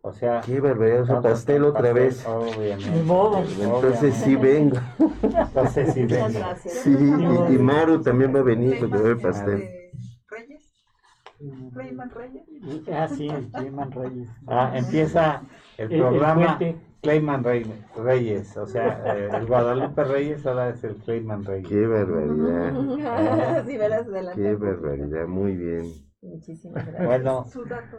O 0.00 0.12
sea, 0.12 0.40
Qué 0.40 0.60
barbaridad, 0.60 1.20
pastel 1.22 1.32
hacer 1.32 1.62
otra 1.64 1.92
vez. 1.92 2.24
Obviamente. 2.26 2.90
Ni 2.90 3.02
modo. 3.02 3.38
Entonces 3.42 4.14
sí 4.14 4.36
vengo. 4.36 4.78
Entonces 5.22 5.92
sí 5.92 6.02
Muchas 6.02 6.32
vengo. 6.32 6.38
gracias. 6.46 6.74
Sí, 6.74 6.90
y, 6.90 7.54
y 7.54 7.58
Maru 7.58 8.00
también 8.00 8.34
va 8.34 8.38
a 8.38 8.42
venir 8.42 8.78
porque 8.78 8.96
va 8.96 9.12
a 9.12 9.16
pastel. 9.16 9.68
Reyes. 10.30 10.58
Reyes. 12.14 12.88
Ah, 12.92 13.08
sí, 13.08 13.28
el 13.28 13.50
Reyes. 13.92 14.28
Ah, 14.46 14.72
empieza 14.74 15.42
el 15.76 15.86
El- 15.86 15.92
el 15.92 16.00
programa 16.00 16.58
puente. 16.58 16.80
Clayman 17.02 17.44
Rey- 17.44 17.72
Reyes. 17.96 18.56
O 18.56 18.66
sea, 18.66 19.16
eh, 19.16 19.28
el 19.32 19.46
Guadalupe 19.46 20.04
Reyes 20.04 20.44
ahora 20.46 20.70
es 20.70 20.82
el 20.84 20.96
Clayman 20.96 21.44
Reyes. 21.44 21.68
Qué 21.68 21.86
barbaridad. 21.86 23.64
sí, 23.66 23.76
verás 23.76 24.06
adelante. 24.06 24.42
Qué 24.42 24.54
barbaridad. 24.54 25.26
Muy 25.26 25.54
bien. 25.56 25.86
Muchísimas 26.22 26.84
gracias. 26.86 27.06
Bueno, 27.06 27.44
Su 27.44 27.64
dato. 27.64 27.98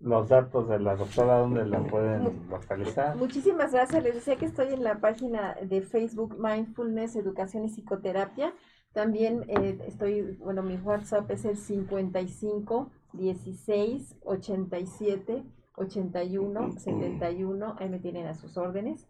los 0.00 0.28
datos 0.28 0.68
de 0.68 0.78
la 0.78 0.96
doctora, 0.96 1.38
¿dónde 1.38 1.64
la 1.64 1.80
pueden 1.84 2.48
localizar? 2.50 3.16
Muchísimas 3.16 3.72
gracias. 3.72 4.02
Les 4.02 4.14
decía 4.14 4.36
que 4.36 4.46
estoy 4.46 4.74
en 4.74 4.84
la 4.84 5.00
página 5.00 5.54
de 5.62 5.80
Facebook 5.82 6.36
Mindfulness, 6.38 7.16
Educación 7.16 7.64
y 7.64 7.68
Psicoterapia. 7.70 8.52
También 8.92 9.44
eh, 9.48 9.78
estoy, 9.88 10.36
bueno, 10.38 10.62
mi 10.62 10.76
WhatsApp 10.76 11.28
es 11.30 11.44
el 11.46 11.56
55 11.56 12.90
16 13.14 14.16
87 14.24 15.42
81 15.76 16.72
71. 16.78 17.76
Ahí 17.78 17.88
me 17.88 17.98
tienen 17.98 18.26
a 18.26 18.34
sus 18.34 18.56
órdenes. 18.56 19.06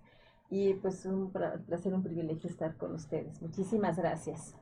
Y 0.50 0.74
pues 0.74 1.04
un 1.06 1.32
placer, 1.32 1.92
un 1.94 2.02
privilegio 2.02 2.48
estar 2.50 2.76
con 2.76 2.92
ustedes. 2.94 3.40
Muchísimas 3.42 3.96
gracias. 3.98 4.54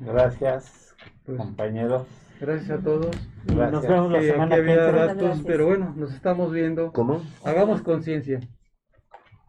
Gracias, 0.00 0.94
Pues, 1.24 1.38
compañeros. 1.38 2.06
gracias 2.40 2.70
a 2.78 2.82
todos. 2.82 3.16
Y 3.46 3.54
nos 3.54 3.70
Gracias. 3.70 3.88
vemos 3.92 4.12
la 4.12 4.20
semana 4.22 4.44
aquí 4.44 4.64
que 4.64 4.70
había 4.72 4.86
entra. 4.86 5.06
datos, 5.06 5.22
Gracias. 5.22 5.46
pero 5.46 5.66
bueno, 5.66 5.92
nos 5.96 6.12
estamos 6.12 6.52
viendo. 6.52 6.92
¿Cómo? 6.92 7.22
Hagamos 7.44 7.82
conciencia. 7.82 8.40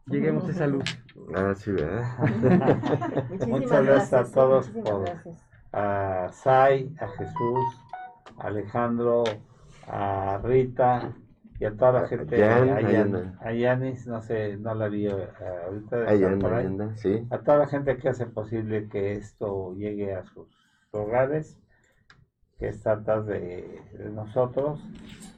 Lleguemos 0.08 0.46
a 0.46 0.52
esa 0.52 0.68
luz. 0.68 0.86
Ah, 1.36 1.54
sí, 1.56 1.72
¿verdad? 1.72 2.04
Muchísimas 3.30 3.48
Muchas 3.48 3.86
gracias 3.86 4.14
a 4.14 4.34
todos 4.34 4.70
por- 4.70 5.02
gracias. 5.06 5.46
A 5.72 6.30
Sai, 6.32 6.96
a 7.00 7.08
Jesús, 7.10 7.66
a 8.40 8.48
Alejandro, 8.48 9.24
a 9.90 10.40
Rita 10.44 11.16
y 11.60 11.66
a 11.66 11.76
toda 11.76 12.02
la 12.02 12.08
gente. 12.08 12.40
Jan, 12.40 13.38
a, 13.42 13.52
Yanis, 13.52 14.08
no 14.08 14.22
sé, 14.22 14.56
no 14.58 14.74
la 14.76 14.88
vi 14.88 15.08
eh, 15.08 15.28
ahorita. 15.66 16.40
Por 16.40 16.54
ahí 16.54 16.78
sí. 16.96 17.28
A 17.30 17.40
toda 17.40 17.58
la 17.58 17.68
gente 17.68 17.98
que 17.98 18.10
hace 18.10 18.28
posible 18.28 18.88
que 18.88 19.14
esto 19.14 19.74
llegue 19.76 20.14
a 20.14 20.24
sus 20.26 20.48
hogares, 20.92 21.58
que 22.58 22.70
está 22.70 22.94
atrás 22.94 23.26
de, 23.26 23.82
de 23.98 24.10
nosotros, 24.10 24.80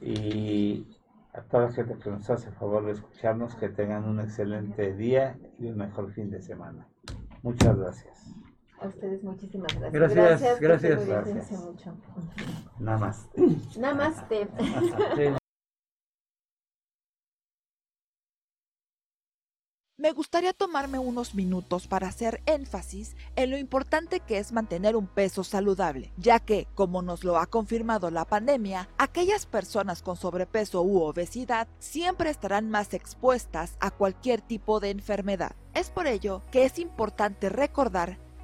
y 0.01 0.85
a 1.33 1.41
toda 1.41 1.67
la 1.67 1.71
gente 1.71 1.97
que 1.97 2.09
nos 2.09 2.29
hace 2.29 2.51
favor 2.51 2.85
de 2.85 2.91
escucharnos, 2.91 3.55
que 3.55 3.69
tengan 3.69 4.03
un 4.03 4.19
excelente 4.19 4.93
día 4.93 5.37
y 5.57 5.67
un 5.67 5.77
mejor 5.77 6.11
fin 6.11 6.29
de 6.29 6.41
semana. 6.41 6.87
Muchas 7.41 7.77
gracias. 7.77 8.35
A 8.81 8.87
ustedes 8.87 9.23
muchísimas 9.23 9.73
gracias. 9.75 9.93
Gracias, 9.93 10.59
gracias. 10.59 11.07
Gracias. 11.07 11.23
cuídense 11.23 11.57
mucho. 11.57 11.95
Nada 12.79 12.97
más. 12.97 13.27
Sí. 14.27 14.41
Me 19.97 20.13
gustaría 20.13 20.51
tomarme 20.51 20.97
unos 20.97 21.35
minutos 21.35 21.85
para 21.85 22.07
hacer 22.07 22.41
énfasis 22.47 23.15
en 23.35 23.51
lo 23.51 23.57
importante 23.59 24.19
que 24.19 24.39
es 24.39 24.51
mantener 24.51 24.95
un 24.95 25.05
peso 25.05 25.43
saludable, 25.43 26.11
ya 26.17 26.39
que, 26.39 26.67
como 26.73 27.03
nos 27.03 27.23
lo 27.23 27.37
ha 27.37 27.45
confirmado 27.45 28.09
la 28.09 28.25
pandemia, 28.25 28.89
aquellas 28.97 29.45
personas 29.45 30.01
con 30.01 30.17
sobrepeso 30.17 30.81
u 30.81 31.03
obesidad 31.03 31.67
siempre 31.77 32.31
estarán 32.31 32.71
más 32.71 32.95
expuestas 32.95 33.77
a 33.79 33.91
cualquier 33.91 34.41
tipo 34.41 34.79
de 34.79 34.89
enfermedad. 34.89 35.55
Es 35.75 35.91
por 35.91 36.07
ello 36.07 36.41
que 36.49 36.65
es 36.65 36.79
importante 36.79 37.49
recordar 37.49 38.17